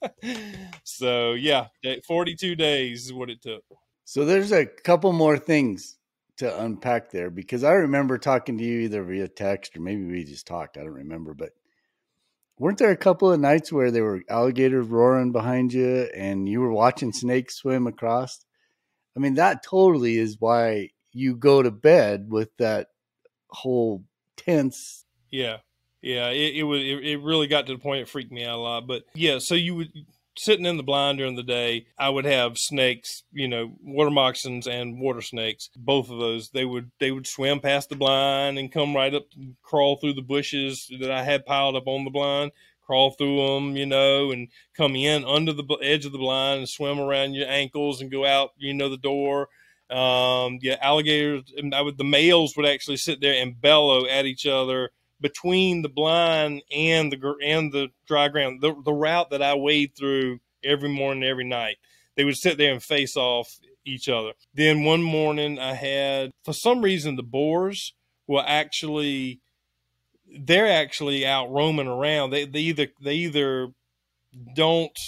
so 0.84 1.32
yeah, 1.32 1.66
forty 2.06 2.36
two 2.36 2.54
days 2.54 3.06
is 3.06 3.12
what 3.12 3.30
it 3.30 3.42
took. 3.42 3.64
So 4.04 4.24
there's 4.24 4.52
a 4.52 4.66
couple 4.66 5.12
more 5.12 5.38
things 5.38 5.96
to 6.42 6.62
unpack 6.62 7.10
there 7.10 7.30
because 7.30 7.64
I 7.64 7.72
remember 7.72 8.18
talking 8.18 8.58
to 8.58 8.64
you 8.64 8.80
either 8.80 9.02
via 9.04 9.28
text 9.28 9.76
or 9.76 9.80
maybe 9.80 10.04
we 10.04 10.24
just 10.24 10.46
talked. 10.46 10.76
I 10.76 10.80
don't 10.80 10.90
remember, 10.90 11.34
but 11.34 11.50
weren't 12.58 12.78
there 12.78 12.90
a 12.90 12.96
couple 12.96 13.32
of 13.32 13.40
nights 13.40 13.72
where 13.72 13.90
there 13.90 14.04
were 14.04 14.22
alligators 14.28 14.86
roaring 14.86 15.32
behind 15.32 15.72
you 15.72 16.08
and 16.14 16.48
you 16.48 16.60
were 16.60 16.72
watching 16.72 17.12
snakes 17.12 17.56
swim 17.56 17.86
across? 17.86 18.44
I 19.16 19.20
mean, 19.20 19.34
that 19.34 19.62
totally 19.62 20.16
is 20.18 20.36
why 20.38 20.90
you 21.12 21.36
go 21.36 21.62
to 21.62 21.70
bed 21.70 22.26
with 22.28 22.56
that 22.58 22.88
whole 23.48 24.04
tense. 24.36 25.04
Yeah. 25.30 25.58
Yeah. 26.00 26.30
It, 26.30 26.56
it 26.56 26.62
was, 26.64 26.80
it, 26.80 27.04
it 27.04 27.22
really 27.22 27.46
got 27.46 27.66
to 27.66 27.72
the 27.74 27.78
point 27.78 28.02
it 28.02 28.08
freaked 28.08 28.32
me 28.32 28.44
out 28.44 28.58
a 28.58 28.62
lot. 28.62 28.86
But 28.86 29.04
yeah, 29.14 29.38
so 29.38 29.54
you 29.54 29.76
would, 29.76 29.92
sitting 30.36 30.66
in 30.66 30.76
the 30.76 30.82
blind 30.82 31.18
during 31.18 31.36
the 31.36 31.42
day, 31.42 31.86
I 31.98 32.08
would 32.08 32.24
have 32.24 32.58
snakes, 32.58 33.22
you 33.32 33.48
know, 33.48 33.72
water 33.82 34.10
moccasins 34.10 34.66
and 34.66 35.00
water 35.00 35.20
snakes. 35.20 35.68
Both 35.76 36.10
of 36.10 36.18
those, 36.18 36.50
they 36.50 36.64
would 36.64 36.90
they 36.98 37.10
would 37.10 37.26
swim 37.26 37.60
past 37.60 37.88
the 37.88 37.96
blind 37.96 38.58
and 38.58 38.72
come 38.72 38.94
right 38.94 39.14
up, 39.14 39.26
and 39.36 39.56
crawl 39.62 39.96
through 39.96 40.14
the 40.14 40.22
bushes 40.22 40.90
that 41.00 41.10
I 41.10 41.22
had 41.22 41.46
piled 41.46 41.76
up 41.76 41.86
on 41.86 42.04
the 42.04 42.10
blind, 42.10 42.52
crawl 42.84 43.10
through 43.12 43.54
them, 43.54 43.76
you 43.76 43.86
know, 43.86 44.30
and 44.32 44.48
come 44.76 44.96
in 44.96 45.24
under 45.24 45.52
the 45.52 45.64
edge 45.82 46.06
of 46.06 46.12
the 46.12 46.18
blind 46.18 46.60
and 46.60 46.68
swim 46.68 46.98
around 46.98 47.34
your 47.34 47.48
ankles 47.48 48.00
and 48.00 48.10
go 48.10 48.24
out, 48.24 48.50
you 48.56 48.74
know, 48.74 48.88
the 48.88 48.96
door. 48.96 49.48
Um, 49.90 50.58
yeah, 50.62 50.76
alligators. 50.80 51.52
I 51.72 51.82
would 51.82 51.98
the 51.98 52.04
males 52.04 52.56
would 52.56 52.66
actually 52.66 52.96
sit 52.96 53.20
there 53.20 53.34
and 53.34 53.60
bellow 53.60 54.06
at 54.06 54.24
each 54.24 54.46
other 54.46 54.90
between 55.22 55.82
the 55.82 55.88
blind 55.88 56.62
and 56.74 57.12
the 57.12 57.34
and 57.42 57.72
the 57.72 57.88
dry 58.06 58.28
ground, 58.28 58.60
the, 58.60 58.74
the 58.84 58.92
route 58.92 59.30
that 59.30 59.42
I 59.42 59.54
wade 59.54 59.92
through 59.96 60.40
every 60.62 60.88
morning, 60.88 61.24
every 61.24 61.44
night, 61.44 61.76
they 62.16 62.24
would 62.24 62.36
sit 62.36 62.58
there 62.58 62.72
and 62.72 62.82
face 62.82 63.16
off 63.16 63.48
each 63.84 64.08
other. 64.08 64.32
Then 64.54 64.84
one 64.84 65.02
morning, 65.02 65.58
I 65.58 65.74
had 65.74 66.32
for 66.44 66.52
some 66.52 66.82
reason 66.82 67.16
the 67.16 67.22
boars 67.22 67.94
will 68.26 68.44
actually 68.46 69.40
they're 70.38 70.70
actually 70.70 71.26
out 71.26 71.50
roaming 71.50 71.88
around. 71.88 72.30
They 72.30 72.44
they 72.44 72.60
either 72.60 72.88
they 73.00 73.14
either 73.14 73.68
don't 74.54 74.98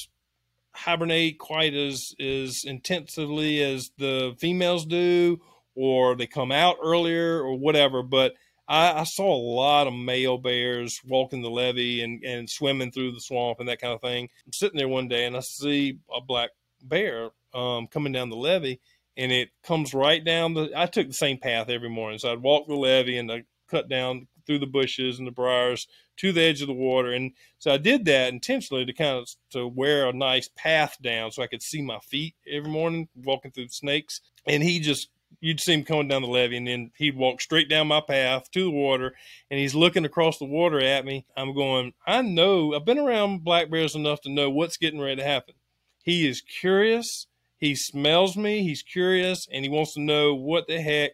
hibernate 0.74 1.38
quite 1.38 1.74
as 1.74 2.14
as 2.20 2.62
intensively 2.64 3.62
as 3.62 3.90
the 3.98 4.34
females 4.38 4.86
do, 4.86 5.40
or 5.74 6.14
they 6.14 6.26
come 6.26 6.52
out 6.52 6.76
earlier 6.82 7.40
or 7.40 7.58
whatever. 7.58 8.02
But 8.02 8.34
I, 8.66 9.00
I, 9.00 9.04
saw 9.04 9.34
a 9.34 9.46
lot 9.54 9.86
of 9.86 9.92
male 9.92 10.38
bears 10.38 11.00
walking 11.04 11.42
the 11.42 11.50
levee 11.50 12.02
and, 12.02 12.22
and 12.24 12.48
swimming 12.48 12.90
through 12.90 13.12
the 13.12 13.20
swamp 13.20 13.60
and 13.60 13.68
that 13.68 13.80
kind 13.80 13.92
of 13.92 14.00
thing. 14.00 14.28
I'm 14.46 14.52
sitting 14.52 14.78
there 14.78 14.88
one 14.88 15.08
day 15.08 15.26
and 15.26 15.36
I 15.36 15.40
see 15.40 15.98
a 16.14 16.20
black 16.20 16.50
bear 16.82 17.30
um, 17.52 17.86
coming 17.88 18.12
down 18.12 18.30
the 18.30 18.36
levee 18.36 18.80
and 19.16 19.30
it 19.32 19.50
comes 19.62 19.94
right 19.94 20.24
down 20.24 20.54
the. 20.54 20.70
I 20.74 20.86
took 20.86 21.06
the 21.06 21.14
same 21.14 21.38
path 21.38 21.68
every 21.68 21.88
morning. 21.88 22.18
So 22.18 22.32
I'd 22.32 22.42
walk 22.42 22.66
the 22.66 22.74
levee 22.74 23.18
and 23.18 23.30
I 23.30 23.44
cut 23.68 23.88
down 23.88 24.26
through 24.46 24.58
the 24.58 24.66
bushes 24.66 25.18
and 25.18 25.26
the 25.26 25.32
briars 25.32 25.86
to 26.18 26.32
the 26.32 26.42
edge 26.42 26.60
of 26.60 26.68
the 26.68 26.74
water. 26.74 27.12
And 27.12 27.32
so 27.58 27.72
I 27.72 27.76
did 27.76 28.04
that 28.06 28.32
intentionally 28.32 28.84
to 28.84 28.92
kind 28.92 29.18
of 29.18 29.28
to 29.50 29.66
wear 29.66 30.08
a 30.08 30.12
nice 30.12 30.48
path 30.56 30.96
down 31.00 31.32
so 31.32 31.42
I 31.42 31.46
could 31.46 31.62
see 31.62 31.82
my 31.82 31.98
feet 32.00 32.34
every 32.50 32.70
morning 32.70 33.08
walking 33.14 33.52
through 33.52 33.68
snakes. 33.68 34.20
And 34.46 34.62
he 34.62 34.80
just 34.80 35.08
you'd 35.40 35.60
see 35.60 35.74
him 35.74 35.84
coming 35.84 36.08
down 36.08 36.22
the 36.22 36.28
levee, 36.28 36.56
and 36.56 36.66
then 36.66 36.90
he'd 36.96 37.16
walk 37.16 37.40
straight 37.40 37.68
down 37.68 37.88
my 37.88 38.00
path 38.00 38.50
to 38.52 38.64
the 38.64 38.70
water, 38.70 39.14
and 39.50 39.60
he's 39.60 39.74
looking 39.74 40.04
across 40.04 40.38
the 40.38 40.44
water 40.44 40.80
at 40.80 41.04
me. 41.04 41.26
I'm 41.36 41.54
going, 41.54 41.92
I 42.06 42.22
know, 42.22 42.74
I've 42.74 42.84
been 42.84 42.98
around 42.98 43.44
black 43.44 43.70
bears 43.70 43.94
enough 43.94 44.20
to 44.22 44.30
know 44.30 44.50
what's 44.50 44.76
getting 44.76 45.00
ready 45.00 45.16
to 45.16 45.24
happen. 45.24 45.54
He 46.02 46.26
is 46.28 46.40
curious. 46.40 47.26
He 47.58 47.74
smells 47.74 48.36
me. 48.36 48.62
He's 48.62 48.82
curious, 48.82 49.46
and 49.52 49.64
he 49.64 49.70
wants 49.70 49.94
to 49.94 50.00
know 50.00 50.34
what 50.34 50.66
the 50.66 50.80
heck 50.80 51.12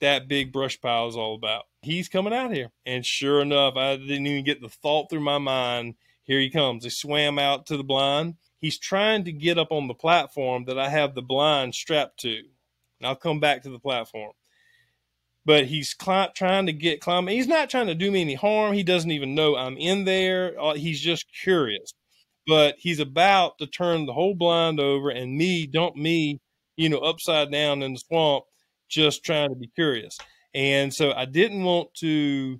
that 0.00 0.28
big 0.28 0.52
brush 0.52 0.80
pile 0.80 1.08
is 1.08 1.16
all 1.16 1.34
about. 1.34 1.64
He's 1.82 2.08
coming 2.08 2.32
out 2.32 2.52
here. 2.52 2.70
And 2.84 3.04
sure 3.04 3.40
enough, 3.40 3.76
I 3.76 3.96
didn't 3.96 4.26
even 4.26 4.44
get 4.44 4.60
the 4.60 4.68
thought 4.68 5.10
through 5.10 5.20
my 5.20 5.38
mind. 5.38 5.94
Here 6.24 6.40
he 6.40 6.50
comes. 6.50 6.84
He 6.84 6.90
swam 6.90 7.38
out 7.38 7.66
to 7.66 7.76
the 7.76 7.84
blind. 7.84 8.34
He's 8.58 8.78
trying 8.78 9.24
to 9.24 9.32
get 9.32 9.58
up 9.58 9.72
on 9.72 9.88
the 9.88 9.94
platform 9.94 10.64
that 10.66 10.78
I 10.78 10.88
have 10.88 11.14
the 11.14 11.22
blind 11.22 11.74
strapped 11.74 12.20
to 12.20 12.42
and 13.04 13.10
I'll 13.10 13.16
come 13.16 13.38
back 13.38 13.62
to 13.62 13.70
the 13.70 13.78
platform. 13.78 14.32
But 15.44 15.66
he's 15.66 15.94
trying 15.94 16.66
to 16.66 16.72
get 16.72 17.02
climbing. 17.02 17.36
He's 17.36 17.46
not 17.46 17.68
trying 17.68 17.88
to 17.88 17.94
do 17.94 18.10
me 18.10 18.22
any 18.22 18.34
harm. 18.34 18.72
He 18.72 18.82
doesn't 18.82 19.10
even 19.10 19.34
know 19.34 19.56
I'm 19.56 19.76
in 19.76 20.06
there. 20.06 20.58
Uh, 20.58 20.72
he's 20.72 21.00
just 21.00 21.26
curious. 21.42 21.92
But 22.46 22.76
he's 22.78 22.98
about 22.98 23.58
to 23.58 23.66
turn 23.66 24.06
the 24.06 24.14
whole 24.14 24.34
blind 24.34 24.80
over 24.80 25.10
and 25.10 25.36
me, 25.36 25.66
dump 25.66 25.96
me, 25.96 26.40
you 26.76 26.88
know, 26.88 26.98
upside 26.98 27.52
down 27.52 27.82
in 27.82 27.92
the 27.92 27.98
swamp, 27.98 28.44
just 28.88 29.22
trying 29.22 29.50
to 29.50 29.54
be 29.54 29.70
curious. 29.74 30.16
And 30.54 30.92
so 30.92 31.12
I 31.12 31.26
didn't 31.26 31.62
want 31.62 31.92
to. 31.96 32.58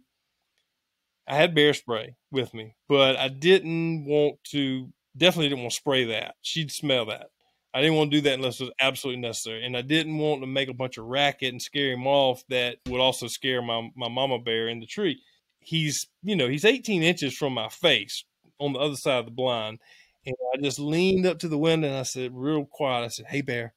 I 1.26 1.36
had 1.36 1.54
bear 1.54 1.72
spray 1.72 2.16
with 2.30 2.52
me, 2.52 2.74
but 2.86 3.16
I 3.16 3.28
didn't 3.28 4.04
want 4.04 4.36
to. 4.50 4.92
Definitely 5.16 5.50
didn't 5.50 5.62
want 5.62 5.72
to 5.72 5.76
spray 5.76 6.04
that. 6.06 6.34
She'd 6.42 6.70
smell 6.70 7.06
that. 7.06 7.28
I 7.74 7.80
didn't 7.80 7.96
want 7.96 8.12
to 8.12 8.16
do 8.18 8.20
that 8.22 8.34
unless 8.34 8.60
it 8.60 8.64
was 8.64 8.72
absolutely 8.80 9.20
necessary. 9.20 9.66
And 9.66 9.76
I 9.76 9.82
didn't 9.82 10.16
want 10.16 10.42
to 10.42 10.46
make 10.46 10.68
a 10.68 10.74
bunch 10.74 10.96
of 10.96 11.06
racket 11.06 11.50
and 11.52 11.60
scare 11.60 11.92
him 11.92 12.06
off 12.06 12.44
that 12.48 12.76
would 12.88 13.00
also 13.00 13.26
scare 13.26 13.60
my, 13.62 13.90
my 13.96 14.08
mama 14.08 14.38
bear 14.38 14.68
in 14.68 14.78
the 14.78 14.86
tree. 14.86 15.20
He's, 15.58 16.06
you 16.22 16.36
know, 16.36 16.48
he's 16.48 16.64
18 16.64 17.02
inches 17.02 17.36
from 17.36 17.52
my 17.54 17.68
face 17.68 18.24
on 18.60 18.74
the 18.74 18.78
other 18.78 18.94
side 18.94 19.18
of 19.18 19.24
the 19.24 19.32
blind. 19.32 19.80
And 20.24 20.36
I 20.54 20.62
just 20.62 20.78
leaned 20.78 21.26
up 21.26 21.40
to 21.40 21.48
the 21.48 21.58
window 21.58 21.88
and 21.88 21.96
I 21.96 22.04
said, 22.04 22.30
real 22.32 22.64
quiet, 22.64 23.04
I 23.04 23.08
said, 23.08 23.26
Hey, 23.26 23.40
bear. 23.40 23.74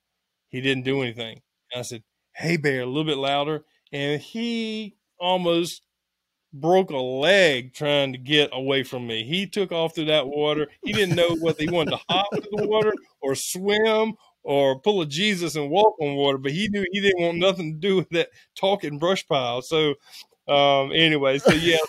He 0.50 0.62
didn't 0.62 0.86
do 0.86 1.02
anything. 1.02 1.42
And 1.74 1.80
I 1.80 1.82
said, 1.82 2.04
Hey, 2.36 2.58
bear, 2.58 2.82
a 2.82 2.86
little 2.86 3.04
bit 3.04 3.18
louder. 3.18 3.66
And 3.92 4.22
he 4.22 4.96
almost 5.20 5.82
broke 6.54 6.90
a 6.90 6.98
leg 6.98 7.74
trying 7.74 8.14
to 8.14 8.18
get 8.18 8.50
away 8.54 8.84
from 8.84 9.06
me. 9.06 9.24
He 9.24 9.46
took 9.48 9.72
off 9.72 9.94
through 9.94 10.06
that 10.06 10.28
water. 10.28 10.68
He 10.84 10.94
didn't 10.94 11.16
know 11.16 11.36
whether 11.42 11.62
he 11.62 11.70
wanted 11.70 11.92
to 11.92 12.00
hop 12.10 12.28
into 12.34 12.50
the 12.52 12.68
water 12.68 12.94
or 13.22 13.36
swim 13.36 14.14
or 14.44 14.80
pull 14.80 15.02
a 15.02 15.06
Jesus 15.06 15.56
and 15.56 15.70
walk 15.70 15.96
on 16.00 16.16
water, 16.16 16.38
but 16.38 16.54
he 16.54 16.70
knew 16.70 16.86
he 16.92 17.02
didn't 17.02 17.22
want 17.22 17.38
nothing 17.38 17.74
to 17.74 17.80
do 17.80 17.98
with 17.98 18.10
that 18.12 18.30
talking 18.56 18.98
brush 18.98 19.28
pile. 19.28 19.62
So, 19.62 19.96
um, 20.48 20.94
anyway, 20.94 21.38
so 21.40 21.52
yeah, 21.52 21.80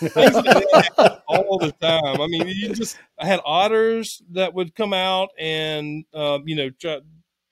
all 1.27 1.57
the 1.59 1.73
time. 1.79 2.19
I 2.19 2.27
mean, 2.27 2.45
you 2.47 2.73
just, 2.73 2.97
I 3.17 3.25
had 3.25 3.39
otters 3.45 4.21
that 4.31 4.53
would 4.53 4.75
come 4.75 4.93
out 4.93 5.29
and, 5.39 6.03
uh, 6.13 6.39
you 6.45 6.55
know, 6.55 6.69
try, 6.69 6.99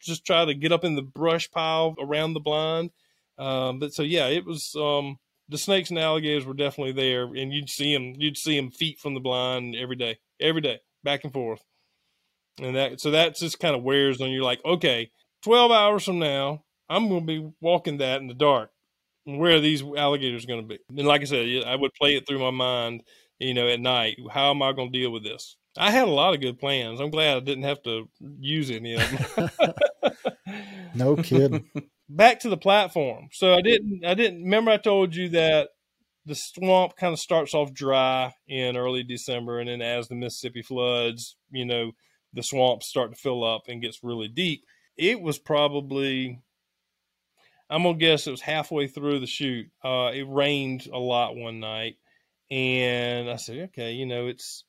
just 0.01 0.25
try 0.25 0.43
to 0.43 0.53
get 0.53 0.73
up 0.73 0.83
in 0.83 0.95
the 0.95 1.03
brush 1.03 1.49
pile 1.49 1.95
around 1.99 2.33
the 2.33 2.41
blind. 2.41 2.91
Um, 3.37 3.79
but 3.79 3.93
so, 3.93 4.03
yeah, 4.03 4.27
it 4.27 4.45
was, 4.45 4.75
um, 4.75 5.17
the 5.49 5.57
snakes 5.57 5.89
and 5.89 5.99
alligators 5.99 6.45
were 6.45 6.53
definitely 6.53 6.93
there, 6.93 7.23
and 7.23 7.53
you'd 7.53 7.69
see 7.69 7.93
them. 7.93 8.13
You'd 8.17 8.37
see 8.37 8.57
them 8.57 8.71
feet 8.71 8.99
from 8.99 9.13
the 9.13 9.19
blind 9.19 9.75
every 9.75 9.95
day, 9.95 10.17
every 10.39 10.61
day, 10.61 10.79
back 11.03 11.23
and 11.23 11.33
forth. 11.33 11.63
And 12.59 12.75
that 12.75 12.99
so 12.99 13.11
that 13.11 13.35
just 13.35 13.59
kind 13.59 13.75
of 13.75 13.83
wears 13.83 14.21
on 14.21 14.31
you. 14.31 14.43
Like, 14.43 14.63
okay, 14.65 15.11
twelve 15.43 15.71
hours 15.71 16.03
from 16.03 16.19
now, 16.19 16.63
I'm 16.89 17.07
going 17.09 17.21
to 17.21 17.27
be 17.27 17.51
walking 17.61 17.97
that 17.97 18.21
in 18.21 18.27
the 18.27 18.33
dark. 18.33 18.71
Where 19.25 19.55
are 19.57 19.61
these 19.61 19.83
alligators 19.83 20.45
going 20.45 20.61
to 20.61 20.67
be? 20.67 20.79
And 20.89 21.07
like 21.07 21.21
I 21.21 21.25
said, 21.25 21.63
I 21.65 21.75
would 21.75 21.93
play 21.93 22.15
it 22.15 22.25
through 22.27 22.39
my 22.39 22.51
mind, 22.51 23.03
you 23.39 23.53
know, 23.53 23.67
at 23.67 23.79
night. 23.79 24.17
How 24.31 24.51
am 24.51 24.61
I 24.61 24.71
going 24.71 24.91
to 24.91 24.99
deal 24.99 25.11
with 25.11 25.23
this? 25.23 25.57
I 25.77 25.91
had 25.91 26.07
a 26.07 26.11
lot 26.11 26.33
of 26.33 26.41
good 26.41 26.59
plans. 26.59 26.99
I'm 26.99 27.11
glad 27.11 27.37
I 27.37 27.39
didn't 27.41 27.65
have 27.65 27.83
to 27.83 28.09
use 28.39 28.71
any 28.71 28.95
of 28.95 29.35
them. 29.35 29.73
no 30.95 31.15
kidding. 31.15 31.69
back 32.09 32.39
to 32.41 32.49
the 32.49 32.57
platform. 32.57 33.29
So 33.31 33.53
I 33.53 33.61
didn't 33.61 34.05
I 34.05 34.13
didn't 34.13 34.43
remember 34.43 34.71
I 34.71 34.77
told 34.77 35.15
you 35.15 35.29
that 35.29 35.69
the 36.25 36.35
swamp 36.35 36.95
kind 36.97 37.13
of 37.13 37.19
starts 37.19 37.53
off 37.53 37.73
dry 37.73 38.33
in 38.47 38.75
early 38.75 39.03
December 39.03 39.59
and 39.59 39.69
then 39.69 39.81
as 39.81 40.07
the 40.07 40.15
Mississippi 40.15 40.61
floods, 40.61 41.37
you 41.51 41.65
know, 41.65 41.91
the 42.33 42.43
swamps 42.43 42.87
start 42.87 43.11
to 43.13 43.19
fill 43.19 43.43
up 43.43 43.63
and 43.67 43.81
gets 43.81 44.03
really 44.03 44.27
deep. 44.27 44.65
It 44.97 45.21
was 45.21 45.39
probably 45.39 46.41
I'm 47.69 47.83
gonna 47.83 47.97
guess 47.97 48.27
it 48.27 48.31
was 48.31 48.41
halfway 48.41 48.87
through 48.87 49.19
the 49.19 49.27
shoot. 49.27 49.67
Uh, 49.83 50.11
it 50.13 50.25
rained 50.27 50.87
a 50.91 50.97
lot 50.97 51.35
one 51.35 51.59
night, 51.59 51.97
and 52.49 53.29
I 53.29 53.35
said, 53.35 53.69
okay, 53.69 53.91
you 53.91 54.05
know, 54.05 54.27
it's 54.27 54.63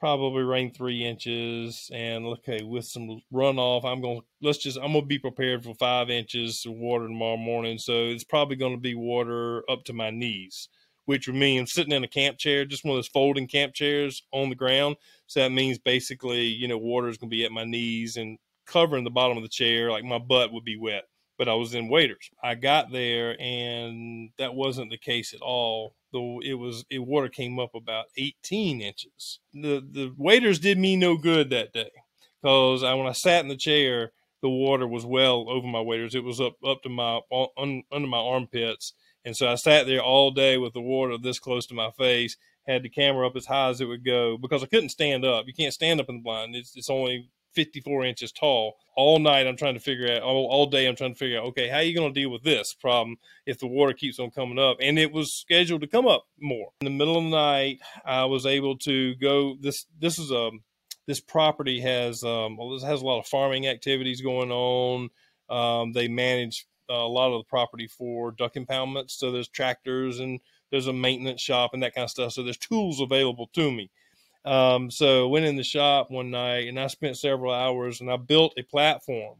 probably 0.00 0.42
rain 0.42 0.72
three 0.72 1.04
inches, 1.04 1.90
and 1.92 2.24
okay, 2.26 2.62
with 2.62 2.86
some 2.86 3.20
runoff, 3.32 3.84
I'm 3.84 4.00
gonna 4.00 4.20
let's 4.42 4.58
just 4.58 4.78
I'm 4.78 4.94
gonna 4.94 5.06
be 5.06 5.18
prepared 5.18 5.62
for 5.62 5.74
five 5.74 6.10
inches 6.10 6.64
of 6.66 6.72
water 6.72 7.06
tomorrow 7.06 7.36
morning. 7.36 7.78
So 7.78 8.06
it's 8.06 8.24
probably 8.24 8.56
gonna 8.56 8.78
be 8.78 8.94
water 8.94 9.62
up 9.70 9.84
to 9.84 9.92
my 9.92 10.10
knees, 10.10 10.68
which 11.04 11.26
would 11.28 11.36
mean 11.36 11.66
sitting 11.66 11.92
in 11.92 12.04
a 12.04 12.08
camp 12.08 12.38
chair, 12.38 12.64
just 12.64 12.84
one 12.84 12.92
of 12.92 12.98
those 12.98 13.08
folding 13.08 13.46
camp 13.46 13.74
chairs 13.74 14.22
on 14.32 14.48
the 14.48 14.56
ground. 14.56 14.96
So 15.26 15.40
that 15.40 15.50
means 15.52 15.78
basically, 15.78 16.44
you 16.46 16.66
know, 16.66 16.78
water 16.78 17.08
is 17.08 17.18
gonna 17.18 17.30
be 17.30 17.44
at 17.44 17.52
my 17.52 17.64
knees 17.64 18.16
and 18.16 18.38
covering 18.66 19.04
the 19.04 19.10
bottom 19.10 19.36
of 19.36 19.42
the 19.42 19.48
chair, 19.48 19.90
like 19.90 20.04
my 20.04 20.18
butt 20.18 20.52
would 20.52 20.64
be 20.64 20.76
wet 20.78 21.04
but 21.40 21.48
I 21.48 21.54
was 21.54 21.74
in 21.74 21.88
waders. 21.88 22.28
I 22.44 22.54
got 22.54 22.92
there 22.92 23.34
and 23.40 24.28
that 24.36 24.54
wasn't 24.54 24.90
the 24.90 24.98
case 24.98 25.32
at 25.32 25.40
all. 25.40 25.94
Though 26.12 26.38
it 26.44 26.52
was, 26.52 26.84
it 26.90 26.98
water 26.98 27.30
came 27.30 27.58
up 27.58 27.74
about 27.74 28.06
18 28.18 28.82
inches. 28.82 29.40
The 29.54 29.80
the 29.80 30.12
waders 30.18 30.58
did 30.58 30.76
me 30.76 30.96
no 30.96 31.16
good 31.16 31.48
that 31.48 31.72
day 31.72 31.92
because 32.42 32.82
when 32.82 33.06
I 33.06 33.12
sat 33.12 33.42
in 33.42 33.48
the 33.48 33.56
chair, 33.56 34.12
the 34.42 34.50
water 34.50 34.86
was 34.86 35.06
well 35.06 35.48
over 35.48 35.66
my 35.66 35.80
waders. 35.80 36.14
It 36.14 36.24
was 36.24 36.42
up 36.42 36.56
up 36.62 36.82
to 36.82 36.90
my 36.90 37.20
un, 37.56 37.84
under 37.90 38.08
my 38.08 38.18
armpits, 38.18 38.92
and 39.24 39.34
so 39.34 39.48
I 39.48 39.54
sat 39.54 39.86
there 39.86 40.02
all 40.02 40.32
day 40.32 40.58
with 40.58 40.74
the 40.74 40.82
water 40.82 41.16
this 41.16 41.38
close 41.38 41.66
to 41.68 41.74
my 41.74 41.90
face. 41.92 42.36
Had 42.66 42.82
the 42.82 42.90
camera 42.90 43.26
up 43.26 43.34
as 43.34 43.46
high 43.46 43.70
as 43.70 43.80
it 43.80 43.86
would 43.86 44.04
go 44.04 44.36
because 44.36 44.62
I 44.62 44.66
couldn't 44.66 44.90
stand 44.90 45.24
up. 45.24 45.46
You 45.46 45.54
can't 45.54 45.72
stand 45.72 46.00
up 46.00 46.10
in 46.10 46.16
the 46.16 46.22
blind. 46.22 46.54
It's, 46.54 46.76
it's 46.76 46.90
only 46.90 47.30
54 47.54 48.04
inches 48.04 48.32
tall. 48.32 48.76
All 48.96 49.18
night, 49.18 49.46
I'm 49.46 49.56
trying 49.56 49.74
to 49.74 49.80
figure 49.80 50.10
out, 50.12 50.22
all, 50.22 50.46
all 50.46 50.66
day, 50.66 50.86
I'm 50.86 50.96
trying 50.96 51.14
to 51.14 51.18
figure 51.18 51.38
out, 51.38 51.46
okay, 51.46 51.68
how 51.68 51.78
are 51.78 51.82
you 51.82 51.94
going 51.94 52.12
to 52.12 52.20
deal 52.20 52.30
with 52.30 52.42
this 52.42 52.74
problem 52.74 53.16
if 53.46 53.58
the 53.58 53.66
water 53.66 53.92
keeps 53.92 54.18
on 54.18 54.30
coming 54.30 54.58
up? 54.58 54.76
And 54.80 54.98
it 54.98 55.12
was 55.12 55.32
scheduled 55.32 55.80
to 55.80 55.86
come 55.86 56.06
up 56.06 56.26
more. 56.40 56.70
In 56.80 56.84
the 56.86 56.90
middle 56.90 57.16
of 57.16 57.24
the 57.24 57.30
night, 57.30 57.80
I 58.04 58.24
was 58.24 58.46
able 58.46 58.76
to 58.78 59.14
go. 59.16 59.56
This, 59.60 59.86
this 59.98 60.18
is 60.18 60.30
a, 60.30 60.50
this 61.06 61.20
property 61.20 61.80
has, 61.80 62.22
um, 62.22 62.56
well, 62.56 62.70
this 62.70 62.82
has 62.82 63.02
a 63.02 63.06
lot 63.06 63.20
of 63.20 63.26
farming 63.26 63.66
activities 63.66 64.20
going 64.20 64.50
on. 64.50 65.08
Um, 65.48 65.92
they 65.92 66.08
manage 66.08 66.66
a 66.88 67.06
lot 67.06 67.32
of 67.32 67.40
the 67.40 67.48
property 67.48 67.86
for 67.86 68.32
duck 68.32 68.54
impoundments. 68.54 69.12
So 69.12 69.30
there's 69.30 69.48
tractors 69.48 70.20
and 70.20 70.40
there's 70.70 70.88
a 70.88 70.92
maintenance 70.92 71.40
shop 71.40 71.70
and 71.72 71.82
that 71.82 71.94
kind 71.94 72.04
of 72.04 72.10
stuff. 72.10 72.32
So 72.32 72.42
there's 72.42 72.56
tools 72.56 73.00
available 73.00 73.48
to 73.54 73.70
me. 73.70 73.90
Um, 74.44 74.90
so 74.90 75.28
went 75.28 75.44
in 75.44 75.56
the 75.56 75.62
shop 75.62 76.10
one 76.10 76.30
night 76.30 76.68
and 76.68 76.80
I 76.80 76.86
spent 76.86 77.18
several 77.18 77.52
hours 77.52 78.00
and 78.00 78.10
I 78.10 78.16
built 78.16 78.54
a 78.56 78.62
platform, 78.62 79.36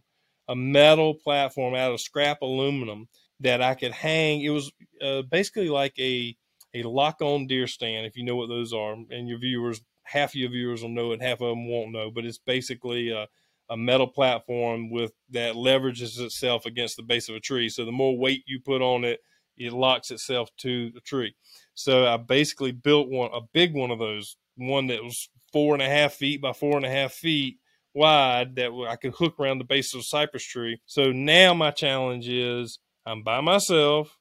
a 0.48 0.54
metal 0.54 1.14
platform 1.14 1.74
out 1.74 1.92
of 1.92 2.00
scrap 2.00 2.42
aluminum 2.42 3.08
that 3.40 3.62
I 3.62 3.74
could 3.74 3.92
hang. 3.92 4.42
It 4.42 4.50
was 4.50 4.70
uh, 5.02 5.22
basically 5.22 5.68
like 5.68 5.94
a 5.98 6.36
a 6.74 6.82
lock 6.84 7.20
on 7.20 7.46
deer 7.46 7.66
stand, 7.66 8.06
if 8.06 8.16
you 8.16 8.24
know 8.24 8.36
what 8.36 8.48
those 8.48 8.72
are, 8.72 8.92
and 8.92 9.28
your 9.28 9.38
viewers, 9.38 9.80
half 10.04 10.30
of 10.30 10.36
your 10.36 10.50
viewers 10.50 10.82
will 10.82 10.90
know 10.90 11.12
it, 11.12 11.22
half 11.22 11.40
of 11.40 11.48
them 11.48 11.68
won't 11.68 11.92
know, 11.92 12.10
but 12.10 12.24
it's 12.24 12.38
basically 12.38 13.10
a, 13.10 13.26
a 13.70 13.76
metal 13.76 14.06
platform 14.06 14.90
with 14.90 15.12
that 15.30 15.54
leverages 15.54 16.20
itself 16.20 16.66
against 16.66 16.96
the 16.96 17.02
base 17.02 17.28
of 17.28 17.34
a 17.34 17.40
tree. 17.40 17.68
So 17.68 17.84
the 17.84 17.92
more 17.92 18.16
weight 18.16 18.44
you 18.46 18.60
put 18.60 18.82
on 18.82 19.04
it, 19.04 19.20
it 19.56 19.72
locks 19.72 20.10
itself 20.10 20.48
to 20.58 20.90
the 20.92 21.00
tree. 21.00 21.34
So 21.74 22.06
I 22.06 22.16
basically 22.16 22.72
built 22.72 23.08
one, 23.08 23.30
a 23.34 23.40
big 23.52 23.74
one 23.74 23.90
of 23.90 23.98
those 23.98 24.36
one 24.60 24.88
that 24.88 25.02
was 25.02 25.28
four 25.52 25.74
and 25.74 25.82
a 25.82 25.88
half 25.88 26.14
feet 26.14 26.40
by 26.40 26.52
four 26.52 26.76
and 26.76 26.86
a 26.86 26.90
half 26.90 27.12
feet 27.12 27.58
wide 27.94 28.56
that 28.56 28.70
I 28.88 28.96
could 28.96 29.14
hook 29.14 29.34
around 29.38 29.58
the 29.58 29.64
base 29.64 29.94
of 29.94 30.00
a 30.00 30.04
cypress 30.04 30.44
tree. 30.44 30.80
So 30.86 31.12
now 31.12 31.54
my 31.54 31.70
challenge 31.70 32.28
is 32.28 32.78
I'm 33.04 33.22
by 33.22 33.40
myself. 33.40 34.18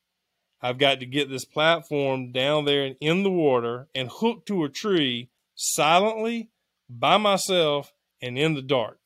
I've 0.62 0.78
got 0.78 1.00
to 1.00 1.06
get 1.06 1.30
this 1.30 1.46
platform 1.46 2.32
down 2.32 2.66
there 2.66 2.84
and 2.84 2.96
in 3.00 3.24
the 3.24 3.32
water 3.32 3.88
and 3.96 4.10
hooked 4.10 4.48
to 4.48 4.64
a 4.64 4.70
tree 4.70 5.30
silently 5.56 6.50
by 6.90 7.18
myself 7.18 7.94
and 8.22 8.38
in 8.38 8.56
the 8.56 8.62
dark 8.62 9.00